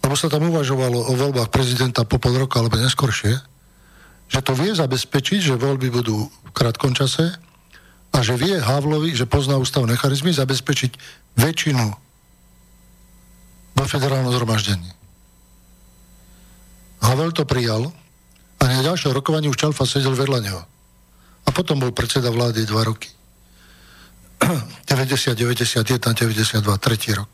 lebo 0.00 0.14
sa 0.16 0.32
tam 0.32 0.48
uvažovalo 0.48 0.96
o 0.96 1.12
voľbách 1.12 1.52
prezidenta 1.52 2.08
po 2.08 2.16
pol 2.16 2.40
roka 2.40 2.56
alebo 2.56 2.80
neskoršie, 2.80 3.36
že 4.32 4.40
to 4.40 4.56
vie 4.56 4.72
zabezpečiť, 4.72 5.52
že 5.52 5.60
voľby 5.60 5.92
budú 5.92 6.24
v 6.24 6.50
krátkom 6.56 6.96
čase 6.96 7.36
a 8.16 8.18
že 8.24 8.40
vie 8.40 8.56
Havlovi, 8.56 9.12
že 9.12 9.28
pozná 9.28 9.60
ústavné 9.60 9.92
charizmy, 10.00 10.32
zabezpečiť 10.32 10.96
väčšinu 11.36 11.84
vo 13.76 13.84
federálnom 13.84 14.32
zhromaždení. 14.32 14.88
Havel 17.04 17.36
to 17.36 17.44
prijal 17.44 17.92
a 18.56 18.62
na 18.64 18.80
ďalšom 18.88 19.12
rokovaní 19.12 19.52
už 19.52 19.60
Čalfa 19.60 19.84
sedel 19.84 20.16
vedľa 20.16 20.40
neho. 20.40 20.62
A 21.50 21.54
potom 21.54 21.82
bol 21.82 21.90
predseda 21.90 22.30
vlády 22.30 22.62
dva 22.62 22.86
roky. 22.86 23.10
90, 24.86 25.34
91, 25.34 25.82
92, 25.82 26.62
tretí 26.78 27.10
rok. 27.10 27.26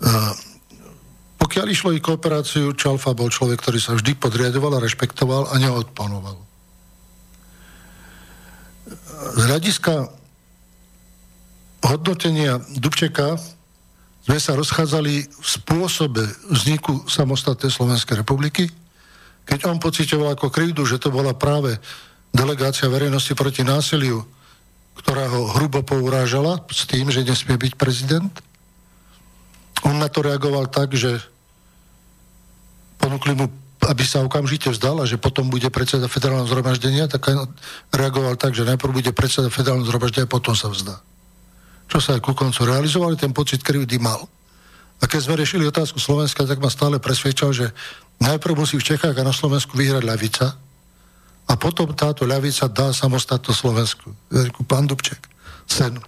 Uh, 0.00 0.32
pokiaľ 1.36 1.66
išlo 1.68 1.92
i 1.92 2.00
kooperáciu, 2.00 2.72
Čalfa 2.72 3.12
bol 3.12 3.28
človek, 3.28 3.60
ktorý 3.60 3.76
sa 3.76 3.92
vždy 3.92 4.16
podriadoval 4.16 4.80
a 4.80 4.82
rešpektoval 4.82 5.52
a 5.52 5.54
neodpanoval. 5.60 6.40
Z 9.36 9.42
hľadiska 9.52 10.08
hodnotenia 11.84 12.64
Dubčeka 12.80 13.36
sme 14.24 14.40
sa 14.40 14.56
rozchádzali 14.56 15.14
v 15.28 15.46
spôsobe 15.46 16.24
vzniku 16.48 17.04
samostatnej 17.04 17.68
Slovenskej 17.68 18.24
republiky, 18.24 18.72
keď 19.44 19.68
on 19.68 19.76
pocitoval 19.76 20.32
ako 20.32 20.48
krivdu, 20.48 20.88
že 20.88 20.96
to 20.96 21.12
bola 21.12 21.36
práve 21.36 21.76
delegácia 22.34 22.90
verejnosti 22.90 23.32
proti 23.38 23.62
násiliu, 23.62 24.26
ktorá 24.98 25.30
ho 25.30 25.54
hrubo 25.54 25.86
pourážala 25.86 26.60
s 26.68 26.84
tým, 26.84 27.08
že 27.08 27.22
nesmie 27.22 27.54
byť 27.54 27.72
prezident. 27.78 28.34
On 29.86 29.94
na 29.96 30.10
to 30.10 30.26
reagoval 30.26 30.66
tak, 30.66 30.92
že 30.98 31.22
ponúkli 32.98 33.38
mu, 33.38 33.46
aby 33.86 34.02
sa 34.02 34.26
okamžite 34.26 34.66
vzdal 34.68 35.00
a 35.00 35.08
že 35.08 35.20
potom 35.20 35.46
bude 35.46 35.70
predseda 35.70 36.10
federálneho 36.10 36.50
zhromaždenia, 36.50 37.06
tak 37.06 37.30
reagoval 37.94 38.34
tak, 38.34 38.58
že 38.58 38.66
najprv 38.66 38.90
bude 38.90 39.12
predseda 39.14 39.46
federálneho 39.46 39.86
zhromaždenia 39.86 40.26
a 40.26 40.34
potom 40.34 40.58
sa 40.58 40.66
vzdá 40.66 40.98
čo 41.88 41.98
sa 42.00 42.16
aj 42.16 42.24
ku 42.24 42.32
koncu 42.32 42.64
realizovali, 42.64 43.14
ten 43.18 43.30
pocit 43.30 43.60
krivdy 43.60 44.00
mal. 44.00 44.24
A 45.02 45.04
keď 45.04 45.20
sme 45.20 45.38
riešili 45.38 45.68
otázku 45.68 46.00
Slovenska, 46.00 46.48
tak 46.48 46.62
ma 46.62 46.72
stále 46.72 46.96
presvedčal, 46.96 47.52
že 47.52 47.66
najprv 48.22 48.56
musí 48.56 48.80
v 48.80 48.94
Čechách 48.94 49.12
a 49.12 49.26
na 49.26 49.34
Slovensku 49.34 49.76
vyhrať 49.76 50.04
ľavica 50.06 50.56
a 51.44 51.52
potom 51.60 51.92
táto 51.92 52.24
ľavica 52.24 52.66
dá 52.72 52.90
samostatnú 52.90 53.52
Slovensku. 53.52 54.16
Pán 54.64 54.88
Dubček, 54.88 55.20
sen. 55.68 56.00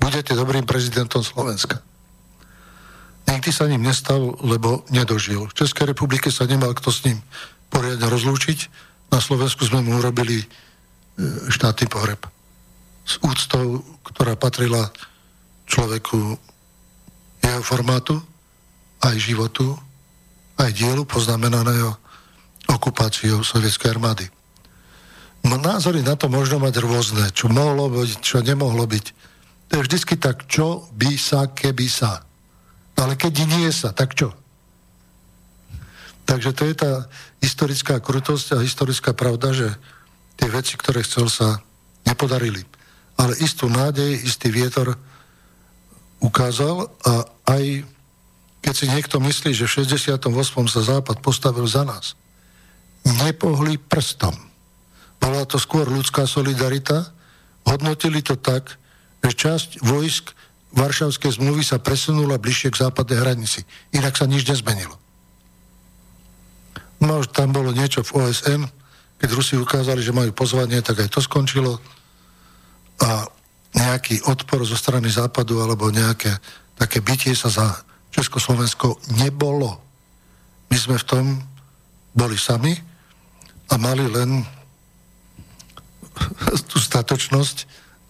Budete 0.00 0.36
dobrým 0.36 0.64
prezidentom 0.64 1.24
Slovenska. 1.24 1.80
Nikdy 3.28 3.50
sa 3.52 3.68
ním 3.68 3.84
nestal, 3.84 4.36
lebo 4.42 4.84
nedožil. 4.90 5.48
V 5.48 5.56
Českej 5.56 5.92
republike 5.92 6.28
sa 6.32 6.48
nemal 6.48 6.72
kto 6.76 6.90
s 6.90 7.04
ním 7.06 7.20
poriadne 7.70 8.08
rozlúčiť. 8.10 8.58
Na 9.12 9.22
Slovensku 9.22 9.64
sme 9.64 9.84
mu 9.84 10.00
urobili 10.02 10.42
e, 10.42 10.46
štátny 11.48 11.86
pohreb. 11.86 12.20
S 13.06 13.22
úctou, 13.22 13.80
ktorá 14.02 14.34
patrila 14.34 14.90
človeku 15.70 16.36
jeho 17.40 17.62
formátu, 17.62 18.18
aj 19.00 19.16
životu, 19.16 19.78
aj 20.60 20.70
dielu 20.76 21.06
poznamenaného 21.08 21.96
okupáciou 22.70 23.42
sovietskej 23.42 23.98
armády. 23.98 24.26
Názory 25.42 26.04
na 26.04 26.14
to 26.16 26.28
možno 26.28 26.60
mať 26.60 26.80
rôzne, 26.80 27.24
čo 27.34 27.48
mohlo 27.50 27.90
byť, 27.90 28.20
čo 28.20 28.44
nemohlo 28.44 28.84
byť. 28.86 29.06
To 29.70 29.72
je 29.78 29.84
vždycky 29.86 30.14
tak, 30.16 30.46
čo 30.46 30.88
by 30.94 31.16
sa, 31.16 31.48
keby 31.50 31.86
sa. 31.88 32.24
Ale 33.00 33.16
keď 33.16 33.48
nie 33.48 33.68
sa, 33.72 33.96
tak 33.96 34.12
čo? 34.12 34.36
Takže 36.28 36.50
to 36.52 36.62
je 36.68 36.74
tá 36.76 36.92
historická 37.40 37.98
krutosť 37.98 38.54
a 38.54 38.62
historická 38.62 39.16
pravda, 39.16 39.50
že 39.56 39.68
tie 40.36 40.48
veci, 40.52 40.76
ktoré 40.76 41.02
chcel, 41.02 41.26
sa 41.32 41.64
nepodarili. 42.04 42.62
Ale 43.16 43.36
istú 43.40 43.66
nádej, 43.66 44.20
istý 44.20 44.52
vietor 44.52 44.94
ukázal 46.20 46.92
a 47.04 47.24
aj 47.48 47.84
keď 48.60 48.74
si 48.76 48.86
niekto 48.92 49.16
myslí, 49.24 49.56
že 49.56 49.64
v 49.64 49.88
68. 49.88 50.28
sa 50.68 50.80
Západ 50.84 51.24
postavil 51.24 51.64
za 51.64 51.82
nás, 51.82 52.12
nepohli 53.04 53.80
prstom. 53.80 54.34
Bola 55.20 55.44
to 55.44 55.60
skôr 55.60 55.84
ľudská 55.88 56.24
solidarita, 56.24 57.12
hodnotili 57.68 58.24
to 58.24 58.36
tak, 58.40 58.76
že 59.20 59.30
časť 59.36 59.70
vojsk 59.84 60.32
Varšavskej 60.70 61.42
zmluvy 61.42 61.66
sa 61.66 61.82
presunula 61.82 62.38
bližšie 62.38 62.70
k 62.70 62.80
západnej 62.86 63.18
hranici. 63.18 63.66
Inak 63.90 64.14
sa 64.14 64.30
nič 64.30 64.46
nezmenilo. 64.46 64.94
No, 67.02 67.24
tam 67.26 67.50
bolo 67.50 67.74
niečo 67.74 68.06
v 68.06 68.22
OSN, 68.22 68.62
keď 69.18 69.28
Rusi 69.34 69.58
ukázali, 69.58 70.00
že 70.00 70.14
majú 70.14 70.30
pozvanie, 70.30 70.78
tak 70.80 71.02
aj 71.02 71.10
to 71.10 71.20
skončilo. 71.20 71.76
A 73.02 73.26
nejaký 73.74 74.22
odpor 74.30 74.62
zo 74.62 74.78
strany 74.78 75.10
západu 75.10 75.58
alebo 75.58 75.90
nejaké 75.90 76.32
také 76.78 77.02
bytie 77.04 77.34
sa 77.34 77.50
za 77.50 77.66
Československo 78.10 78.98
nebolo. 79.20 79.78
My 80.70 80.76
sme 80.78 80.96
v 80.98 81.08
tom 81.08 81.24
boli 82.14 82.38
sami 82.38 82.74
a 83.70 83.74
mali 83.78 84.04
len 84.10 84.42
tú 86.66 86.76
statočnosť 86.76 87.56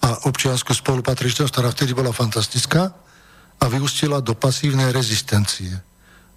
a 0.01 0.25
občianskú 0.27 0.73
spolupatričnosť, 0.73 1.53
ktorá 1.53 1.69
vtedy 1.71 1.93
bola 1.93 2.11
fantastická 2.11 2.91
a 3.61 3.65
vyústila 3.69 4.25
do 4.25 4.33
pasívnej 4.33 4.91
rezistencie. 4.91 5.77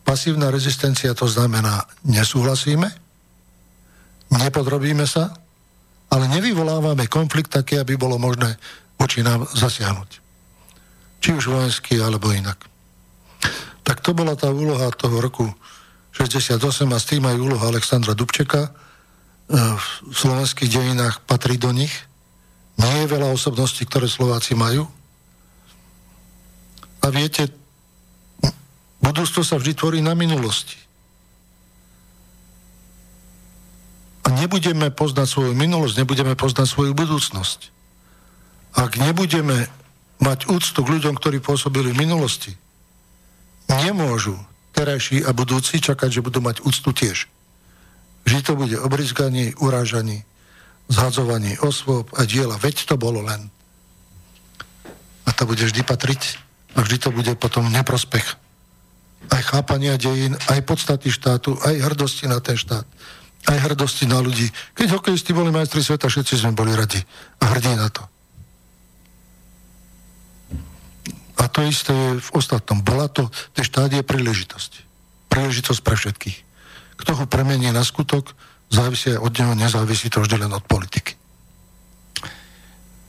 Pasívna 0.04 0.52
rezistencia 0.52 1.16
to 1.16 1.24
znamená, 1.32 1.88
nesúhlasíme, 2.04 2.92
nepodrobíme 4.28 5.08
sa, 5.08 5.32
ale 6.12 6.28
nevyvolávame 6.28 7.08
konflikt 7.08 7.56
taký, 7.56 7.80
aby 7.80 7.96
bolo 7.96 8.20
možné 8.20 8.60
voči 9.00 9.24
nám 9.24 9.48
zasiahnuť. 9.56 10.20
Či 11.24 11.30
už 11.40 11.48
vojenský, 11.48 12.04
alebo 12.04 12.36
inak. 12.36 12.60
Tak 13.88 14.04
to 14.04 14.12
bola 14.12 14.36
tá 14.36 14.52
úloha 14.52 14.92
toho 14.92 15.24
roku 15.24 15.48
68 16.14 16.60
a 16.94 17.00
s 17.00 17.06
tým 17.08 17.24
aj 17.26 17.36
úloha 17.40 17.66
Alexandra 17.72 18.14
Dubčeka. 18.14 18.83
E, 19.50 19.58
v 20.10 20.16
slovenských 20.16 20.70
dejinách 20.70 21.24
patrí 21.28 21.60
do 21.60 21.72
nich. 21.72 21.94
Nie 22.80 23.06
je 23.06 23.12
veľa 23.12 23.34
osobností, 23.34 23.86
ktoré 23.86 24.08
Slováci 24.08 24.56
majú. 24.56 24.88
A 27.04 27.12
viete, 27.12 27.52
budúctvo 29.04 29.44
sa 29.44 29.60
vždy 29.60 29.74
tvorí 29.76 30.00
na 30.00 30.16
minulosti. 30.16 30.80
A 34.24 34.32
nebudeme 34.32 34.88
poznať 34.88 35.28
svoju 35.28 35.52
minulosť, 35.52 36.00
nebudeme 36.00 36.34
poznať 36.34 36.68
svoju 36.72 36.96
budúcnosť 36.96 37.74
ak 38.74 38.98
nebudeme 38.98 39.70
mať 40.18 40.50
úctu 40.50 40.80
k 40.82 40.92
ľuďom, 40.98 41.14
ktorí 41.18 41.38
pôsobili 41.42 41.94
v 41.94 42.10
minulosti, 42.10 42.58
nemôžu 43.70 44.38
terajší 44.74 45.22
a 45.22 45.30
budúci 45.30 45.78
čakať, 45.78 46.10
že 46.10 46.26
budú 46.26 46.42
mať 46.42 46.66
úctu 46.66 46.90
tiež. 46.90 47.30
Vždy 48.24 48.40
to 48.44 48.54
bude 48.56 48.78
obrizganí, 48.80 49.56
urážaní, 49.60 50.24
zhadzovaní 50.88 51.60
osôb 51.60 52.12
a 52.16 52.24
diela. 52.24 52.56
Veď 52.60 52.88
to 52.88 52.96
bolo 52.96 53.24
len. 53.24 53.52
A 55.24 55.30
to 55.32 55.48
bude 55.48 55.64
vždy 55.64 55.84
patriť 55.84 56.40
a 56.76 56.84
vždy 56.84 56.98
to 57.00 57.10
bude 57.12 57.32
potom 57.40 57.72
neprospech. 57.72 58.40
Aj 59.32 59.42
chápania 59.44 59.96
dejín, 59.96 60.36
aj 60.52 60.68
podstaty 60.68 61.08
štátu, 61.08 61.56
aj 61.64 61.80
hrdosti 61.80 62.28
na 62.28 62.44
ten 62.44 62.60
štát, 62.60 62.84
aj 63.48 63.58
hrdosti 63.72 64.04
na 64.04 64.20
ľudí. 64.20 64.52
Keď 64.76 65.00
hokejisti 65.00 65.32
boli 65.32 65.52
majstri 65.52 65.80
sveta, 65.80 66.12
všetci 66.12 66.44
sme 66.44 66.52
boli 66.52 66.76
radi 66.76 67.00
a 67.40 67.56
hrdí 67.56 67.72
na 67.76 67.88
to. 67.88 68.04
A 71.40 71.48
to 71.52 71.60
isté 71.64 71.92
je 71.92 72.24
v 72.24 72.30
ostatnom. 72.36 72.80
Bola 72.84 73.12
to 73.12 73.28
tie 73.56 73.68
štádie 73.68 74.04
príležitosti. 74.04 74.80
Príležitosť 75.28 75.82
pre 75.84 75.96
všetkých. 76.00 76.53
Kto 77.00 77.12
ho 77.18 77.26
premení 77.26 77.70
na 77.72 77.86
skutok, 77.86 78.34
závisí 78.70 79.14
aj 79.14 79.20
od 79.22 79.34
neho, 79.38 79.54
nezávisí 79.58 80.10
to 80.10 80.22
vždy 80.22 80.46
len 80.46 80.52
od 80.54 80.64
politiky. 80.66 81.16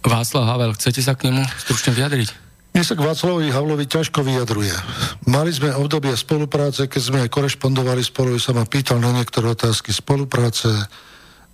Václav 0.04 0.44
Havel, 0.44 0.76
chcete 0.76 1.00
sa 1.00 1.16
k 1.16 1.32
nemu 1.32 1.42
stručne 1.64 1.96
vyjadriť? 1.96 2.28
Mne 2.74 2.82
sa 2.82 2.98
k 2.98 3.06
Václavovi 3.06 3.54
Havlovi 3.54 3.86
ťažko 3.86 4.20
vyjadruje. 4.26 4.74
Mali 5.30 5.54
sme 5.54 5.72
obdobie 5.78 6.12
spolupráce, 6.18 6.90
keď 6.90 7.02
sme 7.02 7.20
korešpondovali 7.30 8.02
spolu, 8.02 8.36
sa 8.36 8.50
ma 8.50 8.66
pýtal 8.66 8.98
na 8.98 9.14
niektoré 9.14 9.54
otázky 9.54 9.94
spolupráce. 9.94 10.68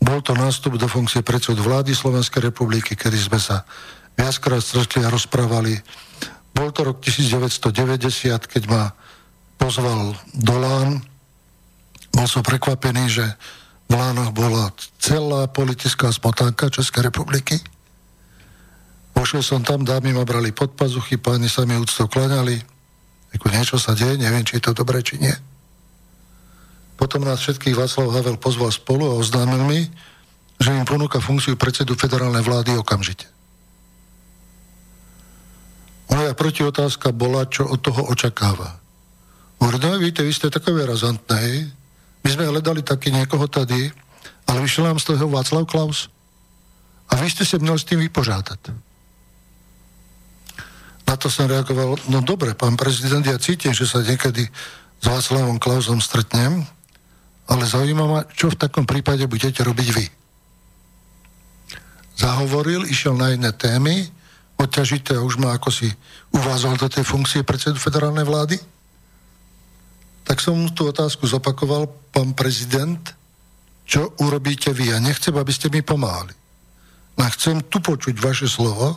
Bol 0.01 0.25
to 0.25 0.33
nástup 0.33 0.81
do 0.81 0.89
funkcie 0.89 1.21
predsedu 1.21 1.61
vlády 1.61 1.93
Slovenskej 1.93 2.49
republiky, 2.49 2.97
kedy 2.97 3.21
sme 3.21 3.37
sa 3.37 3.69
viackrát 4.17 4.65
stretli 4.65 5.05
a 5.05 5.13
rozprávali 5.13 5.77
bol 6.61 6.69
to 6.75 6.83
rok 6.85 6.99
1990, 7.01 8.37
keď 8.45 8.63
ma 8.69 8.93
pozval 9.57 10.13
do 10.35 10.55
Lán. 10.59 11.01
Bol 12.11 12.27
som 12.27 12.43
prekvapený, 12.43 13.05
že 13.07 13.27
v 13.91 13.99
Lánoch 13.99 14.31
bola 14.31 14.71
celá 15.03 15.51
politická 15.51 16.15
smotánka 16.15 16.71
Českej 16.71 17.11
republiky. 17.11 17.59
Pošiel 19.11 19.43
som 19.43 19.61
tam, 19.67 19.83
dámy 19.83 20.15
ma 20.15 20.23
brali 20.23 20.55
pod 20.55 20.79
pazuchy, 20.79 21.19
páni 21.19 21.51
sa 21.51 21.67
mi 21.67 21.75
úcto 21.75 22.07
klaňali. 22.07 22.63
Ako 23.35 23.47
niečo 23.51 23.77
sa 23.79 23.95
deje, 23.99 24.19
neviem, 24.19 24.47
či 24.47 24.59
je 24.59 24.71
to 24.71 24.73
dobré, 24.75 25.03
či 25.03 25.19
nie. 25.19 25.35
Potom 26.95 27.25
nás 27.25 27.41
všetkých 27.41 27.75
Václav 27.75 28.13
Havel 28.13 28.37
pozval 28.37 28.71
spolu 28.71 29.09
a 29.11 29.19
oznámil 29.19 29.63
mi, 29.67 29.81
že 30.61 30.77
im 30.77 30.85
ponúka 30.85 31.17
funkciu 31.17 31.57
predsedu 31.57 31.97
federálnej 31.97 32.45
vlády 32.45 32.77
okamžite. 32.77 33.25
Moja 36.13 36.37
protiotázka 36.37 37.17
bola, 37.17 37.49
čo 37.49 37.65
od 37.65 37.81
toho 37.81 38.13
očakáva. 38.13 38.77
Hovorím, 39.63 39.81
no 39.81 39.99
víte, 40.03 40.21
vy 40.21 40.33
ste 40.35 40.53
také 40.53 40.75
razantné, 40.75 41.71
my 42.21 42.29
sme 42.29 42.51
hledali 42.51 42.85
taky 42.85 43.13
niekoho 43.13 43.49
tady, 43.49 43.93
ale 44.47 44.59
vyšiel 44.61 44.91
nám 44.91 44.99
z 44.99 45.15
toho 45.15 45.29
Václav 45.31 45.65
Klaus. 45.67 46.09
A 47.11 47.19
vy 47.19 47.27
ste 47.31 47.43
sa 47.43 47.59
měl 47.59 47.79
s 47.79 47.87
tým 47.87 48.03
vypořádať. 48.07 48.71
Na 51.11 51.19
to 51.19 51.27
som 51.27 51.51
reagoval, 51.51 51.99
no 52.07 52.23
dobre, 52.23 52.55
pán 52.55 52.79
prezident, 52.79 53.27
ja 53.27 53.35
cítim, 53.35 53.75
že 53.75 53.83
sa 53.83 53.99
niekedy 53.99 54.47
s 55.01 55.05
Václavom 55.05 55.59
Klausom 55.59 55.99
stretnem, 55.99 56.63
ale 57.51 57.67
zaujíma 57.67 58.05
ma, 58.07 58.21
čo 58.31 58.47
v 58.47 58.61
takom 58.61 58.87
prípade 58.87 59.27
budete 59.27 59.67
robiť 59.67 59.89
vy. 59.91 60.07
Zahovoril, 62.15 62.87
išiel 62.87 63.19
na 63.19 63.35
iné 63.35 63.51
témy, 63.51 64.07
odťažité 64.55 65.19
už 65.19 65.41
ma 65.43 65.57
ako 65.59 65.73
si 65.73 65.91
uvázal 66.31 66.79
do 66.79 66.87
tej 66.87 67.03
funkcie 67.03 67.43
predsedu 67.43 67.81
federálnej 67.81 68.23
vlády? 68.23 68.61
Tak 70.31 70.39
som 70.39 70.55
mu 70.55 70.71
tú 70.71 70.87
otázku 70.87 71.27
zopakoval, 71.27 71.91
pán 72.15 72.39
prezident, 72.39 73.03
čo 73.83 74.15
urobíte 74.23 74.71
vy? 74.71 74.95
Ja 74.95 75.03
nechcem, 75.03 75.35
aby 75.35 75.51
ste 75.51 75.67
mi 75.75 75.83
pomáhali. 75.83 76.31
A 77.19 77.27
chcem 77.35 77.59
tu 77.67 77.83
počuť 77.83 78.15
vaše 78.23 78.47
slovo, 78.47 78.95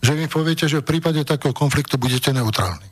že 0.00 0.16
mi 0.16 0.32
poviete, 0.32 0.64
že 0.64 0.80
v 0.80 0.88
prípade 0.88 1.20
takého 1.28 1.52
konfliktu 1.52 2.00
budete 2.00 2.32
neutrálni. 2.32 2.88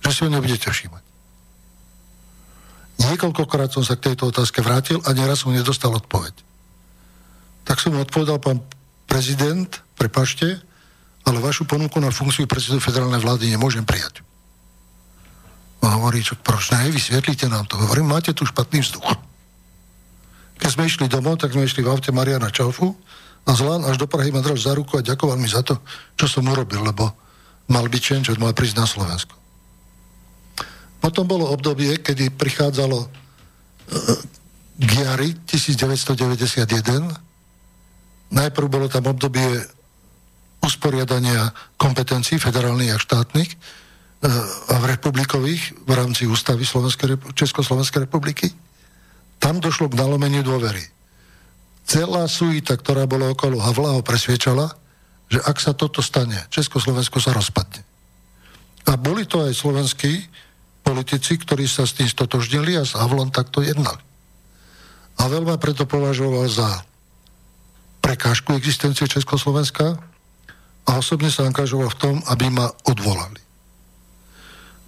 Že 0.00 0.10
si 0.10 0.20
ho 0.24 0.32
nebudete 0.32 0.72
všímať. 0.72 1.04
Niekoľkokrát 3.04 3.76
som 3.76 3.84
sa 3.84 4.00
k 4.00 4.10
tejto 4.10 4.32
otázke 4.32 4.64
vrátil 4.64 5.04
a 5.04 5.12
nieraz 5.12 5.44
som 5.44 5.52
nedostal 5.52 5.92
odpoveď. 5.92 6.32
Tak 7.68 7.84
som 7.84 8.00
odpovedal, 8.00 8.40
pán 8.40 8.64
prezident, 9.04 9.68
prepašte, 10.00 10.56
ale 11.28 11.38
vašu 11.38 11.68
ponuku 11.68 12.00
na 12.00 12.08
funkciu 12.08 12.48
predsedu 12.48 12.80
federálnej 12.80 13.20
vlády 13.20 13.52
nemôžem 13.52 13.84
prijať. 13.84 14.25
A 15.86 16.02
hovorí, 16.02 16.18
čo, 16.18 16.34
proč 16.34 16.74
ne, 16.74 16.90
vysvetlite 16.90 17.46
nám 17.46 17.70
to. 17.70 17.78
Hovorím, 17.78 18.10
máte 18.10 18.34
tu 18.34 18.42
špatný 18.42 18.82
vzduch. 18.82 19.14
Keď 20.58 20.70
sme 20.74 20.90
išli 20.90 21.06
domov, 21.06 21.38
tak 21.38 21.54
sme 21.54 21.62
išli 21.62 21.86
v 21.86 21.94
aute 21.94 22.10
Mariana 22.10 22.50
Čaufu 22.50 22.98
a 23.46 23.54
zlán 23.54 23.86
až 23.86 24.02
do 24.02 24.10
Prahy 24.10 24.34
ma 24.34 24.42
držal 24.42 24.58
za 24.58 24.72
ruku 24.74 24.98
a 24.98 25.06
ďakoval 25.06 25.38
mi 25.38 25.46
za 25.46 25.62
to, 25.62 25.78
čo 26.18 26.26
som 26.26 26.42
urobil, 26.50 26.82
lebo 26.82 27.14
mal 27.70 27.86
byť 27.86 28.02
čo 28.26 28.34
mal 28.42 28.50
prísť 28.50 28.76
na 28.82 28.86
Slovensku. 28.88 29.34
Potom 30.98 31.28
bolo 31.30 31.46
obdobie, 31.54 32.02
kedy 32.02 32.34
prichádzalo 32.34 32.98
uh, 32.98 33.08
Giari 34.74 35.38
1991. 35.46 36.66
Najprv 38.34 38.66
bolo 38.66 38.90
tam 38.90 39.06
obdobie 39.06 39.62
usporiadania 40.66 41.54
kompetencií 41.78 42.42
federálnych 42.42 42.90
a 42.90 42.98
štátnych 42.98 43.54
republikových 44.86 45.76
v 45.84 45.92
rámci 45.92 46.24
ústavy 46.24 46.64
Slovenskej, 46.64 47.20
Československej 47.36 48.08
republiky 48.08 48.48
tam 49.36 49.60
došlo 49.60 49.92
k 49.92 49.98
nalomeniu 50.00 50.40
dôvery. 50.40 50.82
Celá 51.86 52.26
suita, 52.26 52.74
ktorá 52.74 53.06
bola 53.06 53.30
okolo 53.30 53.62
Havla, 53.62 54.00
ho 54.00 54.02
presviečala, 54.02 54.74
že 55.30 55.38
ak 55.38 55.62
sa 55.62 55.76
toto 55.76 56.02
stane, 56.02 56.34
Československo 56.50 57.22
sa 57.22 57.30
rozpadne. 57.36 57.84
A 58.90 58.98
boli 58.98 59.26
to 59.26 59.42
aj 59.42 59.54
slovenskí 59.54 60.26
politici, 60.82 61.38
ktorí 61.38 61.66
sa 61.66 61.86
s 61.86 61.94
tým 61.98 62.10
stotožnili 62.10 62.78
a 62.78 62.82
s 62.82 62.98
Havlom 62.98 63.30
takto 63.30 63.62
jednali. 63.62 64.02
A 65.22 65.30
veľmi 65.30 65.58
preto 65.62 65.86
považoval 65.86 66.46
za 66.50 66.82
prekážku 68.02 68.54
existencie 68.54 69.06
Československa 69.06 69.98
a 70.86 70.90
osobne 70.94 71.30
sa 71.30 71.46
angažoval 71.46 71.90
v 71.90 72.00
tom, 72.02 72.16
aby 72.30 72.50
ma 72.50 72.70
odvolali. 72.86 73.45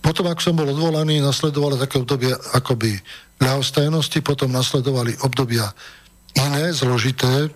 Potom, 0.08 0.24
ak 0.24 0.40
som 0.40 0.56
bol 0.56 0.72
odvolaný, 0.72 1.20
nasledovalo 1.20 1.76
také 1.76 2.00
obdobie 2.00 2.32
akoby 2.56 2.96
ľahostajnosti, 3.44 4.24
potom 4.24 4.48
nasledovali 4.48 5.12
obdobia 5.20 5.68
iné, 6.32 6.72
zložité, 6.72 7.52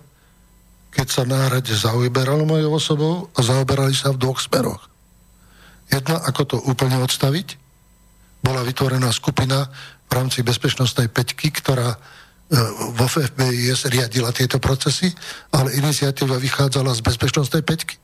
keď 0.93 1.07
sa 1.09 1.24
náhrade 1.24 1.73
zaoberalo 1.73 2.45
mojou 2.45 2.77
osobou 2.77 3.33
a 3.33 3.41
zaoberali 3.41 3.97
sa 3.97 4.12
v 4.12 4.20
dvoch 4.20 4.37
smeroch. 4.37 4.85
Jedna, 5.89 6.20
ako 6.29 6.43
to 6.45 6.57
úplne 6.69 7.01
odstaviť. 7.01 7.57
Bola 8.45 8.61
vytvorená 8.69 9.09
skupina 9.16 9.73
v 10.05 10.12
rámci 10.12 10.45
bezpečnostnej 10.45 11.09
peťky, 11.09 11.57
ktorá 11.57 11.89
e, 11.89 11.99
vo 12.93 13.09
FBIS 13.09 13.89
riadila 13.89 14.29
tieto 14.29 14.61
procesy, 14.61 15.09
ale 15.57 15.73
iniciatíva 15.81 16.37
vychádzala 16.37 16.93
z 16.93 17.01
bezpečnostnej 17.01 17.65
peťky. 17.65 17.97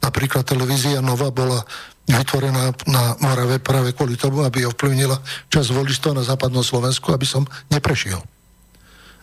Napríklad 0.00 0.46
televízia 0.46 1.04
Nova 1.04 1.30
bola 1.32 1.62
vytvorená 2.06 2.70
na 2.86 3.18
Morave 3.18 3.58
práve 3.58 3.90
kvôli 3.90 4.14
tomu, 4.14 4.46
aby 4.46 4.62
ovplyvnila 4.62 5.18
čas 5.50 5.74
voličstva 5.74 6.14
na 6.14 6.22
západnom 6.22 6.62
Slovensku, 6.62 7.10
aby 7.10 7.26
som 7.26 7.42
neprešiel. 7.68 8.22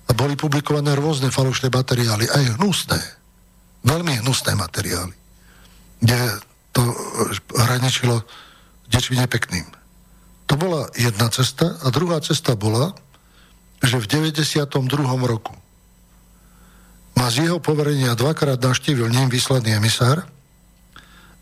A 0.03 0.11
boli 0.11 0.35
publikované 0.35 0.91
rôzne 0.99 1.31
falošné 1.31 1.71
materiály, 1.71 2.27
aj 2.27 2.59
hnusné, 2.59 2.99
veľmi 3.87 4.19
hnusné 4.19 4.51
materiály, 4.59 5.15
kde 6.03 6.19
to 6.75 6.81
hraničilo 7.55 8.19
niečím 8.91 9.23
nepekným. 9.23 9.65
To 10.51 10.59
bola 10.59 10.91
jedna 10.99 11.31
cesta 11.31 11.79
a 11.79 11.87
druhá 11.87 12.19
cesta 12.19 12.59
bola, 12.59 12.91
že 13.79 13.95
v 13.95 14.27
92. 14.27 14.59
roku 15.23 15.55
ma 17.13 17.29
z 17.31 17.47
jeho 17.47 17.63
poverenia 17.63 18.17
dvakrát 18.17 18.59
naštívil 18.59 19.07
ním 19.07 19.31
vyslaný 19.31 19.79
emisár 19.79 20.27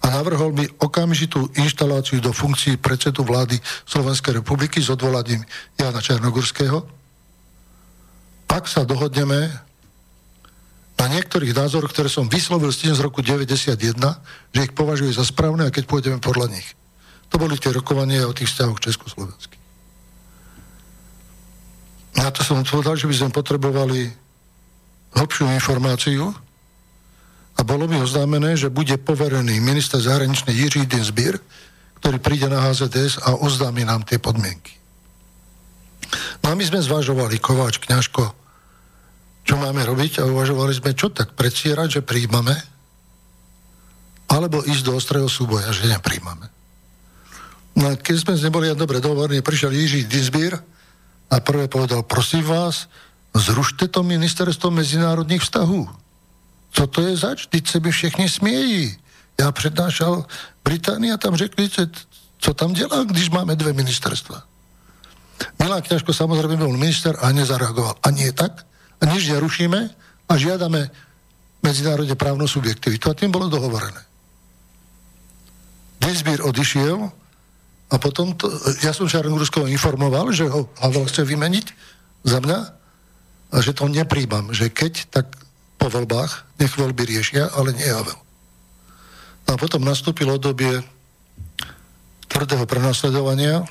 a 0.01 0.05
navrhol 0.09 0.49
mi 0.51 0.65
okamžitú 0.81 1.53
inštaláciu 1.53 2.17
do 2.17 2.33
funkcií 2.33 2.81
predsedu 2.81 3.21
vlády 3.21 3.61
Slovenskej 3.85 4.41
republiky 4.41 4.81
s 4.81 4.89
odvolaním 4.89 5.45
Jana 5.77 6.01
Černogurského. 6.01 6.81
Ak 8.49 8.65
sa 8.65 8.81
dohodneme 8.83 9.53
na 10.97 11.05
niektorých 11.09 11.57
názoroch, 11.57 11.93
ktoré 11.93 12.09
som 12.09 12.29
vyslovil 12.29 12.69
s 12.73 12.81
tým 12.81 12.93
z 12.93 13.01
roku 13.01 13.25
91, 13.25 13.77
že 14.53 14.59
ich 14.61 14.73
považuje 14.73 15.13
za 15.13 15.25
správne 15.25 15.69
a 15.69 15.73
keď 15.73 15.89
pôjdeme 15.89 16.17
podľa 16.21 16.53
nich. 16.53 16.67
To 17.31 17.39
boli 17.39 17.57
tie 17.57 17.73
rokovania 17.73 18.27
o 18.27 18.35
tých 18.35 18.51
vzťahoch 18.53 18.81
Československy. 18.81 19.57
Na 22.19 22.27
to 22.29 22.43
som 22.43 22.61
povedal, 22.61 22.99
že 22.99 23.07
by 23.07 23.15
sme 23.17 23.29
potrebovali 23.31 24.11
hlbšiu 25.15 25.47
informáciu, 25.57 26.35
a 27.57 27.61
bolo 27.67 27.85
mi 27.85 27.99
oznámené, 27.99 28.55
že 28.55 28.71
bude 28.71 28.95
poverený 28.97 29.59
minister 29.59 29.99
zahraničnej 29.99 30.55
Jiří 30.55 30.87
Dinsbír, 30.87 31.37
ktorý 32.01 32.17
príde 32.17 32.47
na 32.49 32.63
HZDS 32.65 33.21
a 33.21 33.37
oznámi 33.37 33.85
nám 33.85 34.01
tie 34.07 34.17
podmienky. 34.17 34.73
No 36.41 36.51
a 36.51 36.57
my 36.57 36.63
sme 36.65 36.81
zvažovali, 36.81 37.37
Kováč, 37.37 37.77
Kňažko, 37.77 38.23
čo 39.45 39.55
máme 39.57 39.85
robiť 39.85 40.21
a 40.21 40.29
uvažovali 40.29 40.73
sme, 40.73 40.97
čo 40.97 41.13
tak 41.13 41.37
predsierať, 41.37 42.01
že 42.01 42.07
príjmame, 42.07 42.55
alebo 44.31 44.63
ísť 44.63 44.83
do 44.87 44.95
ostrého 44.95 45.27
súboja, 45.27 45.69
že 45.75 45.91
nepríjmame. 45.91 46.47
No 47.75 47.91
a 47.91 47.99
keď 47.99 48.15
sme 48.23 48.33
neboli 48.39 48.71
dobre 48.73 49.03
dohovorní, 49.03 49.43
prišiel 49.43 49.71
Jiří 49.75 50.07
Dinsbír 50.07 50.55
a 51.31 51.35
prvé 51.39 51.67
povedal, 51.67 52.03
prosím 52.03 52.43
vás, 52.47 52.87
zrušte 53.31 53.87
to 53.87 54.03
ministerstvo 54.03 54.71
medzinárodných 54.71 55.43
vztahov 55.43 55.87
co 56.71 56.87
to 56.87 57.01
je 57.01 57.17
zač? 57.17 57.45
Teď 57.45 57.67
se 57.67 57.79
mi 57.79 57.91
všichni 57.91 58.29
smějí. 58.29 58.97
Já 59.39 59.51
přednášel 59.51 60.25
Británii 60.63 61.11
a 61.11 61.17
tam 61.17 61.35
řekli, 61.35 61.69
co 62.39 62.53
tam 62.53 62.73
dělá, 62.73 63.03
když 63.03 63.29
máme 63.29 63.55
dvě 63.55 63.73
ministerstva. 63.73 64.43
Milan 65.57 65.81
Kňažko 65.81 66.13
samozrejme 66.13 66.61
bol 66.61 66.77
minister 66.77 67.17
a 67.17 67.33
nezareagoval. 67.33 67.97
A 68.05 68.07
nie 68.13 68.29
tak. 68.29 68.65
A 69.01 69.09
nič 69.09 69.25
nerušíme 69.25 69.89
a 70.29 70.33
žiadame 70.37 70.93
medzinárodne 71.65 72.13
právnu 72.13 72.45
subjektivitu. 72.45 73.09
A 73.09 73.17
tým 73.17 73.33
bolo 73.33 73.49
dohovorené. 73.49 74.01
Dinsbír 76.01 76.41
odišiel 76.45 77.09
a 77.91 77.95
potom 77.97 78.33
to, 78.37 78.49
ja 78.81 78.93
som 78.93 79.09
Šarnogurského 79.09 79.69
informoval, 79.69 80.33
že 80.33 80.49
ho 80.49 80.69
Havel 80.81 81.05
chce 81.09 81.25
vymeniť 81.25 81.65
za 82.25 82.41
mňa 82.41 82.59
a 83.51 83.55
že 83.61 83.73
to 83.73 83.89
nepríjmam, 83.89 84.53
že 84.53 84.69
keď, 84.69 85.09
tak 85.09 85.25
po 85.81 85.89
voľbách, 85.89 86.61
nech 86.61 86.77
voľby 86.77 87.09
riešia, 87.09 87.49
ale 87.57 87.73
nie 87.73 87.89
Havel. 87.89 88.13
A 89.49 89.57
potom 89.57 89.81
nastúpilo 89.81 90.37
obdobie 90.37 90.77
tvrdého 92.29 92.69
prenasledovania, 92.69 93.65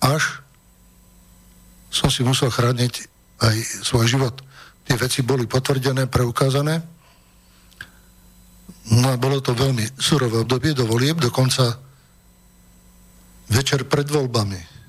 až 0.00 0.40
som 1.92 2.08
si 2.08 2.24
musel 2.24 2.48
chrániť 2.48 2.92
aj 3.44 3.56
svoj 3.84 4.08
život. 4.08 4.40
Tie 4.88 4.96
veci 4.96 5.20
boli 5.20 5.44
potvrdené, 5.44 6.08
preukázané. 6.08 6.80
No 8.88 9.12
a 9.12 9.20
bolo 9.20 9.44
to 9.44 9.52
veľmi 9.52 10.00
surové 10.00 10.40
obdobie 10.40 10.72
do 10.72 10.88
volieb, 10.88 11.20
dokonca 11.20 11.76
večer 13.52 13.84
pred 13.84 14.08
voľbami 14.08 14.80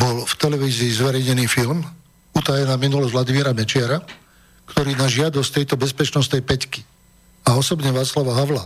bol 0.00 0.24
v 0.24 0.34
televízii 0.40 0.90
zverejnený 0.90 1.44
film 1.46 1.84
Utajená 2.32 2.80
minulosť 2.80 3.12
Vladimíra 3.12 3.52
Mečiara, 3.52 4.00
ktorý 4.72 4.96
na 4.96 5.04
žiadosť 5.04 5.50
tejto 5.52 5.76
bezpečnostnej 5.76 6.40
peťky 6.40 6.80
a 7.44 7.60
osobne 7.60 7.92
Václava 7.92 8.40
Havla 8.40 8.64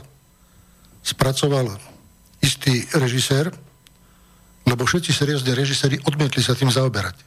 spracoval 1.03 1.75
istý 2.39 2.87
režisér, 2.95 3.51
lebo 4.71 4.87
všetci 4.87 5.11
seriózne 5.11 5.51
režiséri 5.59 5.99
odmietli 6.07 6.47
sa 6.47 6.55
tým 6.55 6.71
zaoberať. 6.71 7.19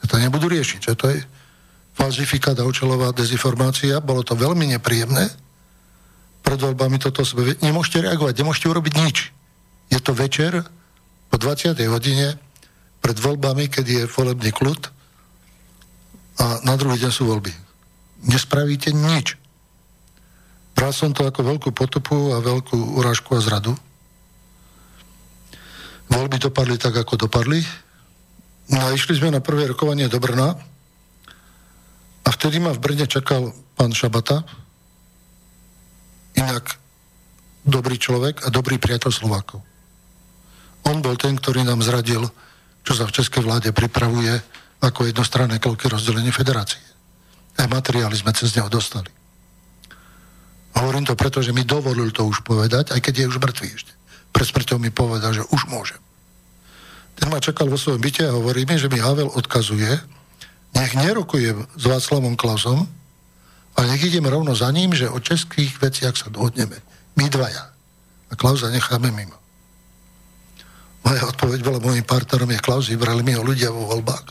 Ja 0.00 0.04
to 0.08 0.16
nebudú 0.16 0.48
riešiť, 0.48 0.80
že 0.80 0.96
to 0.96 1.12
je 1.12 1.20
falzifikát 1.92 2.56
a 2.56 2.64
účelová 2.64 3.12
dezinformácia. 3.12 4.00
Bolo 4.00 4.24
to 4.24 4.32
veľmi 4.32 4.72
nepríjemné. 4.72 5.28
Pred 6.40 6.58
voľbami 6.64 6.96
toto 6.96 7.28
sebe... 7.28 7.60
Nemôžete 7.60 8.08
reagovať, 8.08 8.40
nemôžete 8.40 8.72
urobiť 8.72 8.94
nič. 9.04 9.16
Je 9.92 10.00
to 10.00 10.16
večer 10.16 10.64
po 11.28 11.36
20. 11.36 11.76
hodine 11.92 12.40
pred 13.04 13.16
voľbami, 13.20 13.68
keď 13.68 13.84
je 13.84 14.02
volebný 14.08 14.48
kľud 14.54 14.80
a 16.38 16.62
na 16.64 16.78
druhý 16.78 16.96
deň 17.02 17.12
sú 17.12 17.28
voľby 17.28 17.67
nespravíte 18.24 18.90
nič. 18.90 19.38
Bral 20.74 20.94
som 20.94 21.10
to 21.10 21.26
ako 21.26 21.42
veľkú 21.42 21.70
potupu 21.74 22.34
a 22.34 22.42
veľkú 22.42 22.98
urážku 22.98 23.34
a 23.34 23.42
zradu. 23.42 23.74
Voľby 26.08 26.38
dopadli 26.38 26.78
tak, 26.78 26.96
ako 26.96 27.28
dopadli. 27.28 27.60
No 28.70 28.78
a 28.86 28.94
išli 28.94 29.18
sme 29.18 29.34
na 29.34 29.42
prvé 29.42 29.68
rokovanie 29.68 30.06
do 30.06 30.22
Brna 30.22 30.54
a 32.24 32.28
vtedy 32.30 32.60
ma 32.60 32.70
v 32.70 32.82
Brne 32.82 33.08
čakal 33.08 33.50
pán 33.74 33.90
Šabata, 33.96 34.44
inak 36.36 36.78
dobrý 37.64 37.98
človek 37.98 38.46
a 38.46 38.48
dobrý 38.52 38.78
priateľ 38.78 39.10
Slovákov. 39.12 39.60
On 40.88 41.02
bol 41.04 41.18
ten, 41.20 41.36
ktorý 41.36 41.66
nám 41.66 41.84
zradil, 41.84 42.24
čo 42.86 42.92
sa 42.96 43.04
v 43.04 43.14
českej 43.18 43.44
vláde 43.44 43.74
pripravuje 43.74 44.32
ako 44.80 45.10
jednostranné 45.10 45.60
kroky 45.60 45.90
rozdelenie 45.90 46.32
federácie. 46.32 46.87
Aj 47.58 47.66
materiály 47.66 48.14
sme 48.14 48.30
cez 48.32 48.54
neho 48.54 48.70
dostali. 48.70 49.10
Hovorím 50.78 51.02
to 51.02 51.18
preto, 51.18 51.42
že 51.42 51.50
mi 51.50 51.66
dovolil 51.66 52.14
to 52.14 52.22
už 52.22 52.46
povedať, 52.46 52.94
aj 52.94 53.00
keď 53.02 53.14
je 53.26 53.30
už 53.34 53.42
mŕtvý 53.42 53.68
ešte. 53.74 53.92
Pred 54.30 54.78
mi 54.78 54.94
povedal, 54.94 55.34
že 55.34 55.42
už 55.50 55.66
môžem. 55.66 55.98
ten 57.18 57.26
ma 57.26 57.42
čakal 57.42 57.66
vo 57.66 57.74
svojom 57.74 57.98
byte 57.98 58.22
a 58.22 58.36
hovorí 58.38 58.62
mi, 58.62 58.78
že 58.78 58.86
mi 58.86 59.02
Havel 59.02 59.26
odkazuje, 59.34 59.90
nech 60.78 60.94
nerokujem 60.94 61.66
s 61.74 61.84
Václavom 61.90 62.38
Klausom, 62.38 62.86
ale 63.74 63.90
nech 63.90 64.06
idem 64.06 64.26
rovno 64.26 64.54
za 64.54 64.70
ním, 64.70 64.94
že 64.94 65.10
o 65.10 65.18
českých 65.18 65.82
veciach 65.82 66.14
sa 66.14 66.30
dohodneme. 66.30 66.78
My 67.18 67.26
dvaja. 67.26 67.74
A 68.28 68.34
Klausa 68.38 68.70
necháme 68.70 69.10
mimo. 69.10 69.34
Moja 71.02 71.24
odpoveď 71.26 71.64
bola 71.64 71.80
mojim 71.80 72.04
partnerom 72.04 72.50
je 72.52 72.60
Klaus, 72.60 72.90
vybrali 72.92 73.24
mi 73.24 73.32
ho 73.34 73.42
ľudia 73.42 73.72
vo 73.72 73.88
voľbách. 73.88 74.26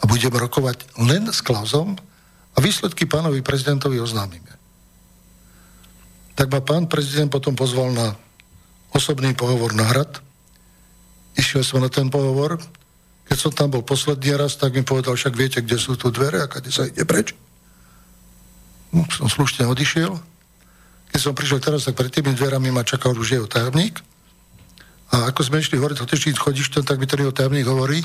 A 0.00 0.02
budeme 0.06 0.38
rokovať 0.38 0.98
len 1.02 1.28
s 1.28 1.44
Klausom 1.44 1.98
a 2.58 2.62
výsledky 2.62 3.06
pánovi 3.06 3.38
prezidentovi 3.38 4.02
oznámime. 4.02 4.50
Tak 6.34 6.50
ma 6.50 6.58
pán 6.58 6.90
prezident 6.90 7.30
potom 7.30 7.54
pozval 7.54 7.94
na 7.94 8.18
osobný 8.90 9.30
pohovor 9.38 9.78
na 9.78 9.86
hrad. 9.86 10.18
Išiel 11.38 11.62
som 11.62 11.78
na 11.78 11.86
ten 11.86 12.10
pohovor. 12.10 12.58
Keď 13.30 13.38
som 13.38 13.52
tam 13.54 13.70
bol 13.70 13.86
posledný 13.86 14.34
raz, 14.34 14.58
tak 14.58 14.74
mi 14.74 14.82
povedal, 14.82 15.14
však 15.14 15.38
viete, 15.38 15.62
kde 15.62 15.78
sú 15.78 15.94
tu 15.94 16.10
dvere 16.10 16.42
a 16.42 16.50
kde 16.50 16.74
sa 16.74 16.82
ide 16.90 17.06
preč. 17.06 17.30
No, 18.90 19.06
som 19.06 19.30
slušne 19.30 19.70
odišiel. 19.70 20.18
Keď 21.14 21.20
som 21.22 21.38
prišiel 21.38 21.62
teraz, 21.62 21.86
tak 21.86 21.94
pred 21.94 22.10
tými 22.10 22.34
dverami 22.34 22.74
ma 22.74 22.82
čakal 22.82 23.14
už 23.14 23.38
jeho 23.38 23.46
tajomník. 23.46 24.02
A 25.14 25.30
ako 25.30 25.46
sme 25.46 25.62
išli 25.62 25.78
hore, 25.78 25.94
tiež 25.94 26.34
chodíš 26.34 26.74
tak 26.74 26.98
mi 26.98 27.06
ten 27.06 27.22
jeho 27.22 27.32
tajomník 27.32 27.70
hovorí, 27.70 28.02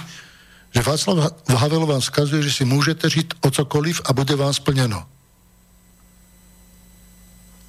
že 0.73 0.81
Václav 0.81 1.37
Havel 1.45 1.85
vám 1.85 2.01
skazuje, 2.01 2.41
že 2.41 2.51
si 2.51 2.63
môžete 2.65 3.05
žiť 3.05 3.45
o 3.45 3.49
cokoliv 3.53 4.01
a 4.03 4.09
bude 4.17 4.33
vám 4.33 4.49
splneno. 4.49 5.05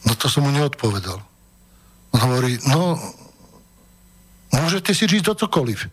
No 0.09 0.13
to 0.17 0.29
som 0.33 0.49
mu 0.49 0.51
neodpovedal. 0.53 1.21
On 2.17 2.21
hovorí, 2.21 2.57
no, 2.65 2.97
môžete 4.57 4.97
si 4.97 5.05
žiť 5.05 5.25
o 5.29 5.35
cokoliv. 5.37 5.85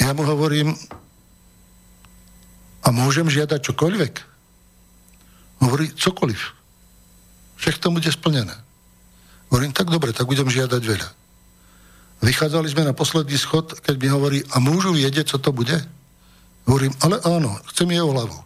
Ja 0.00 0.16
mu 0.16 0.24
hovorím, 0.24 0.72
a 2.86 2.88
môžem 2.94 3.26
žiadať 3.26 3.60
čokoľvek? 3.66 4.14
Hovorí, 5.66 5.90
cokoliv. 5.98 6.38
Však 7.58 7.82
to 7.82 7.90
bude 7.90 8.06
splnené. 8.06 8.54
Hovorím, 9.50 9.74
tak 9.74 9.90
dobre, 9.90 10.14
tak 10.14 10.30
budem 10.30 10.46
žiadať 10.46 10.82
veľa. 10.86 11.25
Vychádzali 12.24 12.68
sme 12.72 12.88
na 12.88 12.96
posledný 12.96 13.36
schod, 13.36 13.76
keď 13.84 13.94
mi 14.00 14.08
hovorí, 14.08 14.38
a 14.52 14.56
môžu 14.62 14.96
vedieť, 14.96 15.36
co 15.36 15.38
to 15.38 15.52
bude? 15.52 15.76
Hovorím, 16.66 16.94
ale 17.04 17.20
áno, 17.22 17.54
chcem 17.70 17.86
jeho 17.92 18.10
hlavu. 18.10 18.38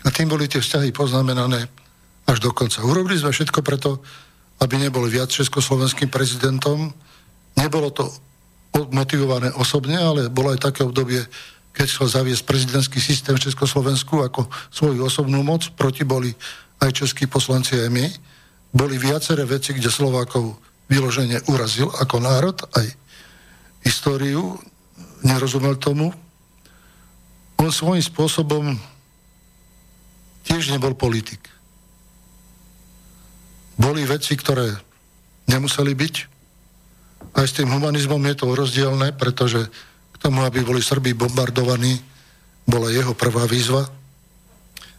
A 0.00 0.08
tým 0.08 0.32
boli 0.32 0.48
tie 0.48 0.62
vzťahy 0.62 0.96
poznamenané 0.96 1.68
až 2.24 2.38
do 2.40 2.54
konca. 2.56 2.80
Urobili 2.80 3.20
sme 3.20 3.34
všetko 3.34 3.60
preto, 3.60 4.00
aby 4.62 4.80
nebol 4.80 5.04
viac 5.10 5.28
československým 5.28 6.08
prezidentom. 6.08 6.88
Nebolo 7.58 7.92
to 7.92 8.08
motivované 8.94 9.52
osobne, 9.58 9.98
ale 9.98 10.32
bolo 10.32 10.54
aj 10.54 10.72
také 10.72 10.86
obdobie, 10.86 11.20
keď 11.74 11.86
chcel 11.90 12.06
zaviesť 12.06 12.48
prezidentský 12.48 12.98
systém 13.02 13.36
v 13.36 13.44
Československu 13.50 14.24
ako 14.24 14.48
svoju 14.72 15.04
osobnú 15.04 15.42
moc. 15.44 15.68
Proti 15.74 16.06
boli 16.06 16.32
aj 16.80 17.04
českí 17.04 17.28
poslanci 17.28 17.76
aj 17.76 17.90
my. 17.92 18.06
Boli 18.72 18.96
viaceré 18.96 19.44
veci, 19.44 19.74
kde 19.74 19.90
Slovákov 19.90 20.69
vyloženie 20.90 21.38
urazil 21.46 21.86
ako 22.02 22.18
národ, 22.18 22.58
aj 22.74 22.90
históriu, 23.86 24.58
nerozumel 25.22 25.78
tomu. 25.78 26.10
On 27.62 27.70
svojím 27.70 28.02
spôsobom 28.02 28.74
tiež 30.42 30.74
nebol 30.74 30.98
politik. 30.98 31.46
Boli 33.78 34.02
veci, 34.04 34.34
ktoré 34.34 34.76
nemuseli 35.48 35.94
byť. 35.94 36.14
Aj 37.38 37.46
s 37.46 37.56
tým 37.56 37.70
humanizmom 37.70 38.20
je 38.26 38.36
to 38.36 38.52
rozdielne, 38.52 39.14
pretože 39.14 39.60
k 40.12 40.16
tomu, 40.18 40.42
aby 40.42 40.66
boli 40.66 40.82
Srbí 40.82 41.14
bombardovaní, 41.14 42.02
bola 42.66 42.92
jeho 42.92 43.14
prvá 43.16 43.46
výzva. 43.48 43.86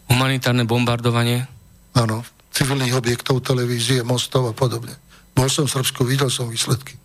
Humanitárne 0.10 0.66
bombardovanie? 0.66 1.46
Áno, 1.94 2.26
civilných 2.56 2.96
objektov, 2.98 3.44
televízie, 3.44 4.02
mostov 4.02 4.50
a 4.50 4.54
podobne. 4.56 5.11
Bol 5.36 5.48
som 5.48 5.66
v 5.68 5.74
Srbsku, 5.80 6.03
videl 6.03 6.30
som 6.30 6.52
výsledky. 6.52 6.99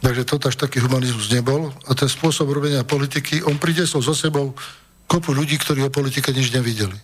Takže 0.00 0.22
to 0.22 0.38
až 0.46 0.56
taký 0.56 0.78
humanizmus 0.78 1.32
nebol. 1.32 1.74
A 1.88 1.96
ten 1.98 2.06
spôsob 2.06 2.46
robenia 2.52 2.86
politiky, 2.86 3.42
on 3.42 3.58
príde 3.58 3.88
so 3.88 3.98
sebou 4.14 4.54
kopu 5.10 5.34
ľudí, 5.34 5.58
ktorí 5.58 5.82
o 5.82 5.90
politike 5.90 6.30
nič 6.30 6.54
nevideli. 6.54 6.94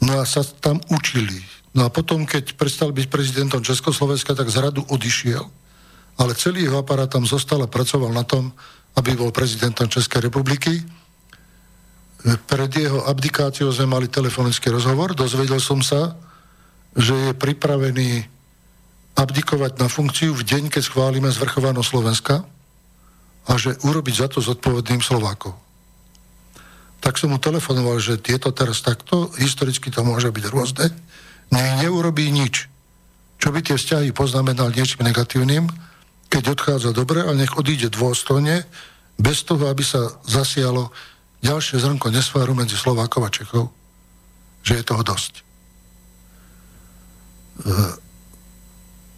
No 0.00 0.20
a 0.20 0.24
sa 0.24 0.44
tam 0.44 0.80
učili. 0.92 1.42
No 1.76 1.84
a 1.84 1.92
potom, 1.92 2.24
keď 2.24 2.56
prestal 2.56 2.88
byť 2.92 3.06
prezidentom 3.10 3.60
Československa, 3.60 4.32
tak 4.32 4.48
z 4.48 4.64
radu 4.64 4.80
odišiel. 4.88 5.44
Ale 6.16 6.32
celý 6.32 6.64
jeho 6.64 6.80
aparát 6.80 7.12
tam 7.12 7.28
zostal 7.28 7.60
a 7.60 7.68
pracoval 7.68 8.12
na 8.12 8.24
tom, 8.24 8.48
aby 8.96 9.12
bol 9.12 9.28
prezidentom 9.28 9.88
Českej 9.88 10.32
republiky. 10.32 10.80
Pred 12.26 12.72
jeho 12.74 13.06
abdikáciou 13.06 13.70
sme 13.70 13.86
mali 13.86 14.10
telefonický 14.10 14.74
rozhovor. 14.74 15.14
Dozvedel 15.14 15.62
som 15.62 15.78
sa, 15.78 16.18
že 16.98 17.14
je 17.14 17.30
pripravený 17.38 18.26
abdikovať 19.14 19.78
na 19.78 19.86
funkciu 19.86 20.34
v 20.34 20.42
deň, 20.42 20.74
keď 20.74 20.82
schválime 20.90 21.30
zvrchovanosť 21.30 21.88
Slovenska 21.88 22.42
a 23.46 23.52
že 23.54 23.78
urobiť 23.86 24.14
za 24.18 24.26
to 24.26 24.42
zodpovedným 24.42 25.00
Slovákov. 25.00 25.54
Tak 26.98 27.14
som 27.22 27.30
mu 27.30 27.38
telefonoval, 27.38 28.02
že 28.02 28.18
tieto 28.18 28.50
teraz 28.50 28.82
takto, 28.82 29.30
historicky 29.38 29.94
to 29.94 30.02
môže 30.02 30.26
byť 30.26 30.44
rôzne, 30.50 30.90
nech 31.54 31.86
neurobí 31.86 32.26
nič, 32.34 32.66
čo 33.38 33.54
by 33.54 33.62
tie 33.62 33.78
vzťahy 33.78 34.10
poznamenal 34.10 34.74
niečím 34.74 35.06
negatívnym, 35.06 35.70
keď 36.26 36.58
odchádza 36.58 36.90
dobre, 36.90 37.22
ale 37.22 37.46
nech 37.46 37.54
odíde 37.54 37.86
dôstojne, 37.86 38.66
bez 39.16 39.46
toho, 39.46 39.70
aby 39.70 39.86
sa 39.86 40.18
zasialo 40.26 40.90
ďalšie 41.44 41.80
zrnko 41.80 42.12
nesváru 42.12 42.54
medzi 42.56 42.78
Slovákov 42.78 43.22
a 43.26 43.30
Čechov, 43.32 43.64
že 44.62 44.80
je 44.80 44.84
toho 44.84 45.02
dosť. 45.02 45.32
E, 45.36 45.42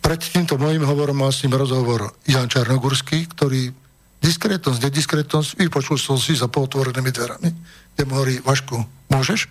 pred 0.02 0.20
týmto 0.22 0.56
môjim 0.56 0.82
hovorom 0.82 1.20
mal 1.20 1.34
s 1.34 1.44
ním 1.44 1.58
rozhovor 1.58 2.16
Jan 2.24 2.48
Čarnogurský, 2.48 3.28
ktorý 3.28 3.74
Diskrétnosť, 4.18 4.82
nediskrétnosť, 4.82 5.62
vypočul 5.62 5.94
som 5.94 6.18
si 6.18 6.34
za 6.34 6.50
pootvorenými 6.50 7.10
dverami, 7.14 7.50
kde 7.94 8.02
mu 8.02 8.18
hovorí, 8.18 8.42
Vašku, 8.42 8.74
môžeš? 9.14 9.46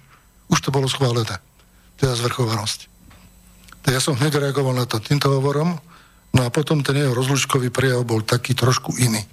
Už 0.51 0.59
to 0.59 0.75
bolo 0.75 0.91
schválené. 0.91 1.39
Teda 1.95 2.11
zvrchovanosť. 2.19 2.91
Tak 3.83 3.91
ja 3.95 4.03
som 4.03 4.19
hneď 4.19 4.43
reagoval 4.43 4.75
na 4.75 4.83
to 4.83 4.99
týmto 4.99 5.31
hovorom, 5.31 5.79
no 6.35 6.41
a 6.43 6.51
potom 6.51 6.83
ten 6.83 6.99
jeho 6.99 7.15
rozlučkový 7.15 7.71
prejav 7.71 8.03
bol 8.03 8.27
taký 8.27 8.51
trošku 8.51 8.99
iný, 8.99 9.23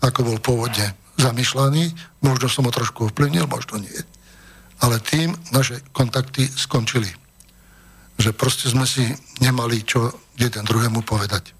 ako 0.00 0.24
bol 0.24 0.38
pôvodne 0.40 0.96
zamýšľaný. 1.18 1.92
Možno 2.22 2.46
som 2.46 2.64
ho 2.64 2.72
trošku 2.72 3.10
ovplyvnil, 3.10 3.50
možno 3.50 3.82
nie. 3.82 3.98
Ale 4.78 5.02
tým 5.02 5.34
naše 5.50 5.82
kontakty 5.90 6.46
skončili. 6.46 7.10
Že 8.18 8.30
proste 8.34 8.70
sme 8.70 8.86
si 8.86 9.02
nemali 9.42 9.82
čo 9.82 10.14
jeden 10.38 10.62
druhému 10.62 11.02
povedať. 11.02 11.54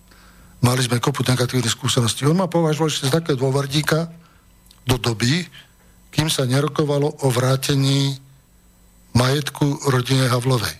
Mali 0.63 0.83
sme 0.83 1.03
kopu 1.03 1.23
negatívnych 1.23 1.71
skúseností. 1.71 2.27
On 2.27 2.35
ma 2.35 2.51
považoval 2.51 2.91
ešte 2.91 3.11
z 3.11 3.15
takého 3.15 3.39
dôvrdíka 3.39 4.11
do 4.87 4.99
doby, 4.99 5.47
kým 6.11 6.27
sa 6.27 6.49
nerokovalo 6.49 7.23
o 7.23 7.29
vrátení 7.31 8.19
majetku 9.15 9.87
rodine 9.91 10.27
Havlovej. 10.27 10.75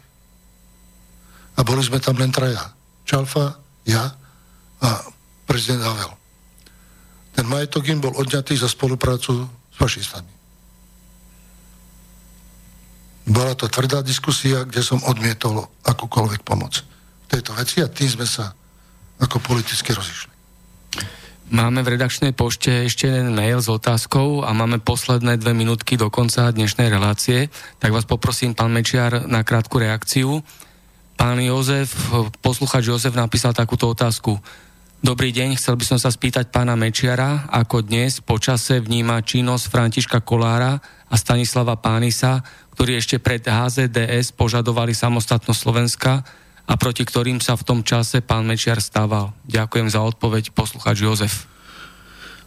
A 1.59 1.61
boli 1.63 1.83
sme 1.83 2.03
tam 2.03 2.19
len 2.19 2.31
traja. 2.31 2.75
Čalfa, 3.07 3.59
ja 3.87 4.15
a 4.79 4.89
prezident 5.47 5.83
Havel. 5.83 6.18
Ten 7.39 7.47
majetok 7.47 7.87
im 7.87 8.03
bol 8.03 8.19
odňatý 8.19 8.59
za 8.59 8.67
spoluprácu 8.67 9.47
s 9.47 9.77
fašistami. 9.79 10.27
Bola 13.31 13.55
to 13.55 13.71
tvrdá 13.71 14.03
diskusia, 14.03 14.67
kde 14.67 14.83
som 14.83 14.99
odmietol 15.07 15.71
akúkoľvek 15.87 16.43
pomoc 16.43 16.83
v 16.83 17.27
tejto 17.31 17.55
veci 17.55 17.79
a 17.79 17.87
tým 17.87 18.11
sme 18.11 18.27
sa 18.27 18.51
ako 19.23 19.39
politicky 19.39 19.95
rozišli. 19.95 20.35
Máme 21.55 21.87
v 21.87 21.95
redakčnej 21.95 22.35
pošte 22.35 22.91
ešte 22.91 23.07
jeden 23.07 23.39
mail 23.39 23.63
s 23.63 23.71
otázkou 23.71 24.43
a 24.43 24.51
máme 24.51 24.83
posledné 24.83 25.39
dve 25.39 25.55
minútky 25.55 25.95
do 25.95 26.11
konca 26.11 26.51
dnešnej 26.51 26.91
relácie. 26.91 27.55
Tak 27.79 27.95
vás 27.95 28.03
poprosím, 28.03 28.51
pán 28.59 28.75
Mečiar, 28.75 29.31
na 29.31 29.47
krátku 29.47 29.79
reakciu. 29.79 30.43
Pán 31.15 31.39
Jozef, 31.39 31.95
posluchač 32.43 32.91
Jozef 32.91 33.15
napísal 33.15 33.55
takúto 33.55 33.87
otázku. 33.87 34.43
Dobrý 34.99 35.31
deň, 35.31 35.55
chcel 35.55 35.79
by 35.79 35.85
som 35.87 35.99
sa 36.03 36.11
spýtať 36.11 36.51
pána 36.51 36.75
Mečiara, 36.75 37.47
ako 37.55 37.87
dnes 37.87 38.19
po 38.19 38.35
čase 38.43 38.83
vníma 38.83 39.23
činnosť 39.23 39.71
Františka 39.71 40.19
Kolára 40.27 40.83
a 41.07 41.15
Stanislava 41.15 41.79
Pánisa, 41.79 42.43
ktorí 42.75 42.99
ešte 42.99 43.23
pred 43.23 43.47
HZDS 43.47 44.35
požadovali 44.35 44.91
samostatnosť 44.91 45.61
Slovenska, 45.63 46.27
a 46.69 46.75
proti 46.77 47.07
ktorým 47.07 47.39
sa 47.39 47.55
v 47.55 47.63
tom 47.65 47.81
čase 47.87 48.21
pán 48.21 48.45
Mečiar 48.45 48.83
stával. 48.83 49.33
Ďakujem 49.49 49.89
za 49.89 50.03
odpoveď, 50.03 50.51
poslucháč 50.53 51.01
Jozef. 51.01 51.47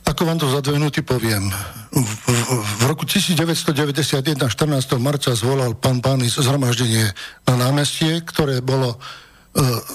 Ako 0.03 0.27
vám 0.27 0.37
to 0.37 0.51
za 0.51 0.59
dve 0.59 0.75
minúty 0.75 1.01
poviem. 1.01 1.49
V, 1.95 2.03
v, 2.03 2.29
v 2.61 2.81
roku 2.83 3.07
1991, 3.07 4.37
14. 4.37 4.51
marca 4.99 5.31
zvolal 5.33 5.71
pán 5.79 6.03
Pány 6.03 6.27
zhromaždenie 6.27 7.15
na 7.47 7.55
námestie, 7.55 8.19
ktoré 8.21 8.59
bolo 8.59 8.99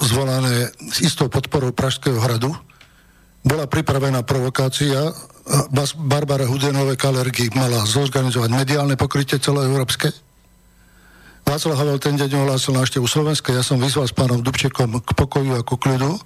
zvolané 0.03 0.69
s 0.93 1.01
istou 1.01 1.27
podporou 1.27 1.73
Pražského 1.73 2.17
hradu. 2.21 2.53
Bola 3.41 3.65
pripravená 3.65 4.21
provokácia. 4.21 5.13
Barbara 5.95 6.43
Hudenové 6.43 6.99
Kalergy 6.99 7.47
mala 7.55 7.87
zorganizovať 7.87 8.49
mediálne 8.51 8.99
pokrytie 8.99 9.39
celoeurópske. 9.39 10.11
Václav 11.47 11.79
Havel 11.79 12.03
ten 12.03 12.19
deň 12.19 12.43
ohlásil 12.43 12.75
návštevu 12.75 13.07
Slovenska. 13.07 13.55
Ja 13.55 13.63
som 13.63 13.79
vyzval 13.79 14.11
s 14.11 14.13
pánom 14.13 14.43
Dubčekom 14.43 14.99
k 14.99 15.09
pokoju 15.15 15.55
a 15.55 15.63
ku 15.63 15.79
kľudu 15.79 16.19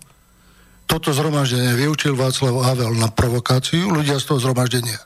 toto 0.90 1.16
zhromaždenie 1.16 1.72
vyučil 1.78 2.20
Václav 2.20 2.52
Havel 2.68 2.92
na 3.00 3.08
provokáciu, 3.08 3.88
ľudia 3.96 4.20
z 4.20 4.28
toho 4.28 4.44
zhromaždenia 4.44 5.00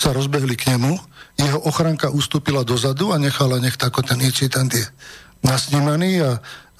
sa 0.00 0.10
rozbehli 0.10 0.56
k 0.56 0.74
nemu, 0.74 0.96
jeho 1.38 1.60
ochranka 1.68 2.08
ustúpila 2.10 2.64
dozadu 2.64 3.12
a 3.12 3.20
nechala 3.20 3.60
nech 3.60 3.76
ako 3.76 4.00
ten 4.00 4.18
incident 4.24 4.72
je 4.72 4.82
nasnímaný 5.44 6.24
a 6.24 6.30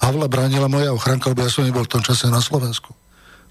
Havla 0.01 0.25
bránila 0.25 0.65
moja 0.65 0.89
ochranka, 0.89 1.29
lebo 1.29 1.45
ja 1.45 1.53
som 1.53 1.61
nebol 1.61 1.85
v 1.85 1.93
tom 1.93 2.03
čase 2.03 2.25
na 2.27 2.41
Slovensku. 2.41 2.89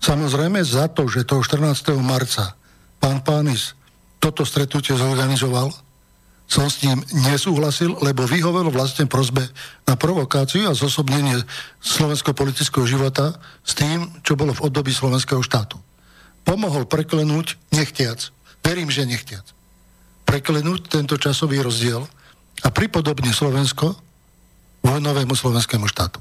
Samozrejme 0.03 0.59
za 0.67 0.91
to, 0.91 1.07
že 1.07 1.29
toho 1.29 1.47
14. 1.47 1.95
marca 2.03 2.59
pán 2.99 3.23
Pánis 3.23 3.79
toto 4.19 4.45
stretnutie 4.45 4.99
zorganizoval, 4.99 5.73
som 6.51 6.67
s 6.67 6.83
ním 6.83 6.99
nesúhlasil, 7.31 7.95
lebo 8.03 8.27
vyhovel 8.27 8.75
vlastne 8.75 9.07
prozbe 9.07 9.47
na 9.87 9.95
provokáciu 9.95 10.67
a 10.67 10.75
zosobnenie 10.75 11.39
slovenského 11.79 12.35
politického 12.35 12.83
života 12.91 13.39
s 13.63 13.79
tým, 13.79 14.11
čo 14.27 14.35
bolo 14.35 14.51
v 14.51 14.67
období 14.67 14.91
slovenského 14.91 15.41
štátu. 15.47 15.79
Pomohol 16.43 16.91
preklenúť 16.91 17.55
nechtiac, 17.71 18.35
verím, 18.67 18.91
že 18.91 19.07
nechtiac, 19.07 19.47
preklenúť 20.27 20.91
tento 20.91 21.15
časový 21.15 21.63
rozdiel 21.63 22.03
a 22.67 22.69
pripodobne 22.75 23.31
Slovensko 23.31 23.95
vojnovému 24.83 25.39
slovenskému 25.39 25.87
štátu. 25.87 26.19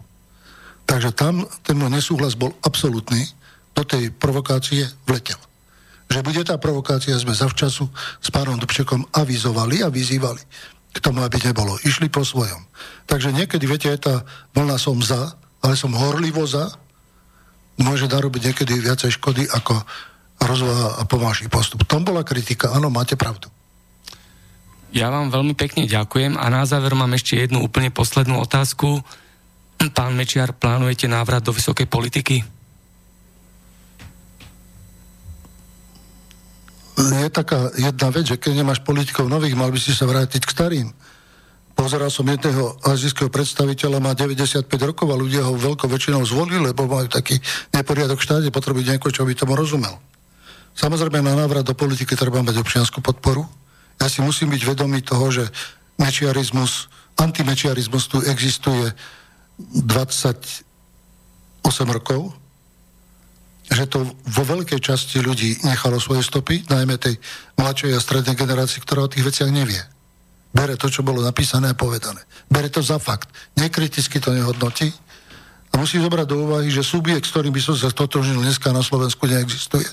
Takže 0.90 1.14
tam 1.14 1.46
ten 1.62 1.78
môj 1.78 1.94
nesúhlas 1.94 2.34
bol 2.34 2.50
absolútny, 2.66 3.22
do 3.78 3.86
tej 3.86 4.10
provokácie 4.10 4.90
vletel 5.06 5.38
že 6.10 6.26
bude 6.26 6.42
tá 6.42 6.58
provokácia, 6.58 7.14
sme 7.22 7.38
zavčasu 7.38 7.86
s 8.18 8.30
pánom 8.34 8.58
Dubčekom 8.58 9.14
avizovali 9.14 9.86
a 9.86 9.94
vyzývali 9.94 10.42
k 10.90 10.98
tomu, 10.98 11.22
aby 11.22 11.38
nebolo. 11.46 11.78
Išli 11.86 12.10
po 12.10 12.26
svojom. 12.26 12.66
Takže 13.06 13.30
niekedy, 13.30 13.70
viete, 13.70 13.94
je 13.94 14.02
tá 14.10 14.16
vlna 14.58 14.82
som 14.82 14.98
za, 14.98 15.38
ale 15.62 15.78
som 15.78 15.94
horlivo 15.94 16.50
za, 16.50 16.74
môže 17.78 18.10
narobiť 18.10 18.42
niekedy 18.52 18.74
viacej 18.82 19.22
škody 19.22 19.46
ako 19.54 19.86
rozvoja 20.42 20.98
a 20.98 21.06
pomáší 21.06 21.46
postup. 21.46 21.86
Tom 21.86 22.02
bola 22.02 22.26
kritika, 22.26 22.74
áno, 22.74 22.90
máte 22.90 23.14
pravdu. 23.14 23.54
Ja 24.90 25.14
vám 25.14 25.30
veľmi 25.30 25.54
pekne 25.54 25.86
ďakujem 25.86 26.34
a 26.42 26.50
na 26.50 26.66
záver 26.66 26.98
mám 26.98 27.14
ešte 27.14 27.38
jednu 27.38 27.62
úplne 27.62 27.94
poslednú 27.94 28.42
otázku. 28.42 29.06
Pán 29.80 30.16
Mečiar, 30.16 30.52
plánujete 30.56 31.08
návrat 31.08 31.44
do 31.44 31.56
vysokej 31.56 31.88
politiky? 31.88 32.44
je 37.00 37.30
taká 37.32 37.72
jedna 37.80 38.10
vec, 38.12 38.28
že 38.28 38.42
keď 38.42 38.60
nemáš 38.60 38.84
politikov 38.84 39.32
nových, 39.32 39.56
mal 39.56 39.72
by 39.72 39.80
si 39.80 39.96
sa 39.96 40.10
vrátiť 40.10 40.44
k 40.44 40.52
starým. 40.52 40.88
Pozeral 41.78 42.12
som 42.12 42.28
jedného 42.28 42.76
azijského 42.84 43.32
predstaviteľa, 43.32 44.04
má 44.04 44.12
95 44.12 44.68
rokov 44.84 45.08
a 45.08 45.16
ľudia 45.16 45.48
ho 45.48 45.56
veľkou 45.56 45.88
väčšinou 45.88 46.28
zvolili, 46.28 46.60
lebo 46.60 46.92
majú 46.92 47.08
taký 47.08 47.40
neporiadok 47.72 48.20
v 48.20 48.26
štáte, 48.26 48.52
potrebujú 48.52 48.84
niekoho, 48.84 49.16
čo 49.16 49.24
by 49.24 49.32
tomu 49.32 49.56
rozumel. 49.56 49.96
Samozrejme, 50.76 51.24
na 51.24 51.40
návrat 51.40 51.64
do 51.64 51.72
politiky 51.72 52.20
treba 52.20 52.44
mať 52.44 52.60
občianskú 52.60 53.00
podporu. 53.00 53.48
Ja 53.96 54.12
si 54.12 54.20
musím 54.20 54.52
byť 54.52 54.62
vedomý 54.68 55.00
toho, 55.00 55.32
že 55.32 55.48
mečiarizmus, 55.96 56.92
antimečiarizmus 57.16 58.12
tu 58.12 58.20
existuje 58.28 58.92
28 59.60 60.64
rokov, 61.92 62.32
že 63.70 63.86
to 63.86 64.02
vo 64.08 64.44
veľkej 64.48 64.82
časti 64.82 65.22
ľudí 65.22 65.62
nechalo 65.62 66.02
svoje 66.02 66.26
stopy, 66.26 66.66
najmä 66.72 66.98
tej 66.98 67.22
mladšej 67.60 67.92
a 67.94 68.02
strednej 68.02 68.34
generácii, 68.34 68.82
ktorá 68.82 69.06
o 69.06 69.12
tých 69.12 69.30
veciach 69.30 69.52
nevie. 69.54 69.78
Bere 70.50 70.74
to, 70.74 70.90
čo 70.90 71.06
bolo 71.06 71.22
napísané 71.22 71.70
a 71.70 71.78
povedané. 71.78 72.26
Bere 72.50 72.74
to 72.74 72.82
za 72.82 72.98
fakt. 72.98 73.30
Nekriticky 73.54 74.18
to 74.18 74.34
nehodnotí. 74.34 74.90
A 75.70 75.78
musí 75.78 76.02
zobrať 76.02 76.26
do 76.26 76.50
úvahy, 76.50 76.74
že 76.74 76.82
subjekt, 76.82 77.30
s 77.30 77.34
ktorým 77.38 77.54
by 77.54 77.62
som 77.62 77.78
sa 77.78 77.94
stotožnil 77.94 78.42
dneska 78.42 78.74
na 78.74 78.82
Slovensku, 78.82 79.30
neexistuje. 79.30 79.86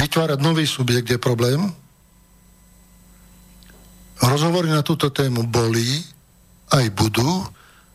Vytvárať 0.00 0.40
nový 0.40 0.64
subjekt 0.64 1.12
je 1.12 1.20
problém. 1.20 1.60
Rozhovory 4.24 4.72
na 4.72 4.80
túto 4.80 5.12
tému 5.12 5.44
boli, 5.44 6.00
aj 6.72 6.88
budú. 6.96 7.44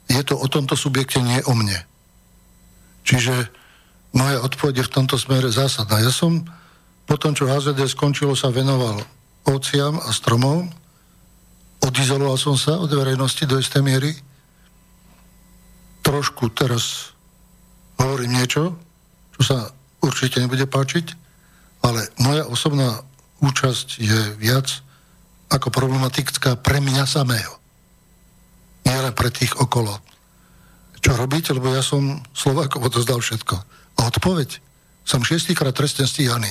Je 0.08 0.22
to 0.24 0.40
o 0.40 0.48
tomto 0.48 0.76
subjekte, 0.80 1.20
nie 1.20 1.44
o 1.44 1.54
mne. 1.54 1.84
Čiže 3.04 3.52
moja 4.16 4.40
odpoveď 4.44 4.84
je 4.84 4.88
v 4.88 4.94
tomto 4.94 5.16
smere 5.20 5.52
zásadná. 5.52 6.00
Ja 6.00 6.12
som 6.12 6.48
po 7.08 7.16
tom, 7.16 7.32
čo 7.32 7.48
HZD 7.48 7.88
skončilo, 7.88 8.36
sa 8.36 8.52
venoval 8.52 9.00
ovciam 9.48 9.96
a 10.04 10.12
stromom. 10.12 10.68
Odizoloval 11.80 12.36
som 12.36 12.60
sa 12.60 12.76
od 12.76 12.92
verejnosti 12.92 13.48
do 13.48 13.56
istej 13.56 13.80
miery. 13.80 14.12
Trošku 16.04 16.52
teraz 16.52 17.16
hovorím 17.96 18.36
niečo, 18.36 18.76
čo 19.40 19.42
sa 19.44 19.58
určite 20.04 20.44
nebude 20.44 20.68
páčiť, 20.68 21.06
ale 21.84 22.12
moja 22.20 22.44
osobná 22.48 23.04
účasť 23.40 23.88
je 24.04 24.20
viac 24.36 24.84
ako 25.48 25.72
problematická 25.72 26.60
pre 26.60 26.84
mňa 26.84 27.08
samého. 27.08 27.56
Len 28.88 29.12
pre 29.12 29.28
tých 29.30 29.60
okolo. 29.60 30.00
Čo 31.04 31.20
robiť, 31.20 31.60
lebo 31.60 31.76
ja 31.76 31.84
som 31.84 32.24
Slovákom 32.32 32.88
odozdal 32.88 33.20
všetko. 33.20 33.56
A 34.00 34.00
odpoveď? 34.08 34.64
Som 35.04 35.28
šiestýkrát 35.28 35.76
trestne 35.76 36.08
stíhaný. 36.08 36.50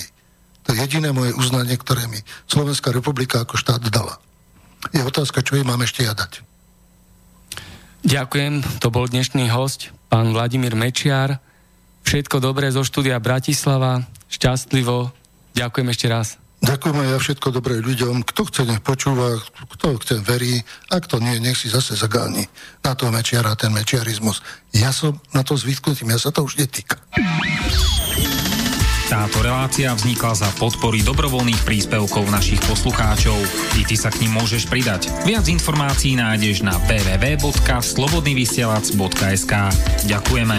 To 0.69 0.75
je 0.75 0.81
jediné 0.85 1.13
moje 1.13 1.33
uznanie, 1.37 1.77
ktoré 1.79 2.05
mi 2.11 2.21
Slovenská 2.51 2.93
republika 2.93 3.43
ako 3.43 3.57
štát 3.57 3.83
dala. 3.89 4.21
Je 4.93 5.03
otázka, 5.03 5.43
čo 5.43 5.57
jej 5.57 5.67
mám 5.67 5.81
ešte 5.83 6.05
jadať. 6.05 6.43
Ďakujem, 8.07 8.63
to 8.79 8.89
bol 8.93 9.11
dnešný 9.11 9.51
host, 9.51 9.91
pán 10.07 10.31
Vladimír 10.31 10.79
Mečiar. 10.79 11.43
Všetko 12.07 12.39
dobré 12.39 12.71
zo 12.71 12.87
štúdia 12.87 13.19
Bratislava, 13.19 14.07
šťastlivo. 14.31 15.11
Ďakujem 15.59 15.89
ešte 15.91 16.07
raz. 16.07 16.39
Ďakujem 16.65 16.97
aj 16.97 17.09
ja 17.13 17.19
všetko 17.21 17.49
dobré 17.53 17.85
ľuďom. 17.85 18.25
Kto 18.25 18.49
chce, 18.49 18.65
nech 18.65 18.81
počúva, 18.81 19.37
kto 19.77 20.01
chce, 20.01 20.25
verí. 20.25 20.65
Ak 20.89 21.05
to 21.05 21.21
nie, 21.21 21.37
nech 21.37 21.61
si 21.61 21.69
zase 21.69 21.93
zagáni 21.95 22.49
na 22.81 22.97
toho 22.97 23.13
mečiara, 23.13 23.53
ten 23.61 23.77
mečiarizmus. 23.77 24.41
Ja 24.73 24.89
som 24.89 25.21
na 25.37 25.45
to 25.45 25.53
zvyknutý, 25.53 26.09
ja 26.09 26.17
sa 26.17 26.33
to 26.33 26.49
už 26.49 26.57
netýka. 26.57 26.97
Táto 29.07 29.39
relácia 29.39 29.95
vznikla 29.95 30.35
za 30.35 30.51
podpory 30.59 30.99
dobrovoľných 31.07 31.63
príspevkov 31.63 32.27
našich 32.27 32.59
poslucháčov. 32.67 33.39
I 33.79 33.87
ty 33.87 33.95
sa 33.95 34.11
k 34.11 34.27
ním 34.27 34.35
môžeš 34.35 34.67
pridať. 34.67 35.15
Viac 35.23 35.47
informácií 35.47 36.19
nájdeš 36.19 36.67
na 36.67 36.75
www.slobodnyvysielac.sk 36.91 39.53
Ďakujeme. 40.11 40.59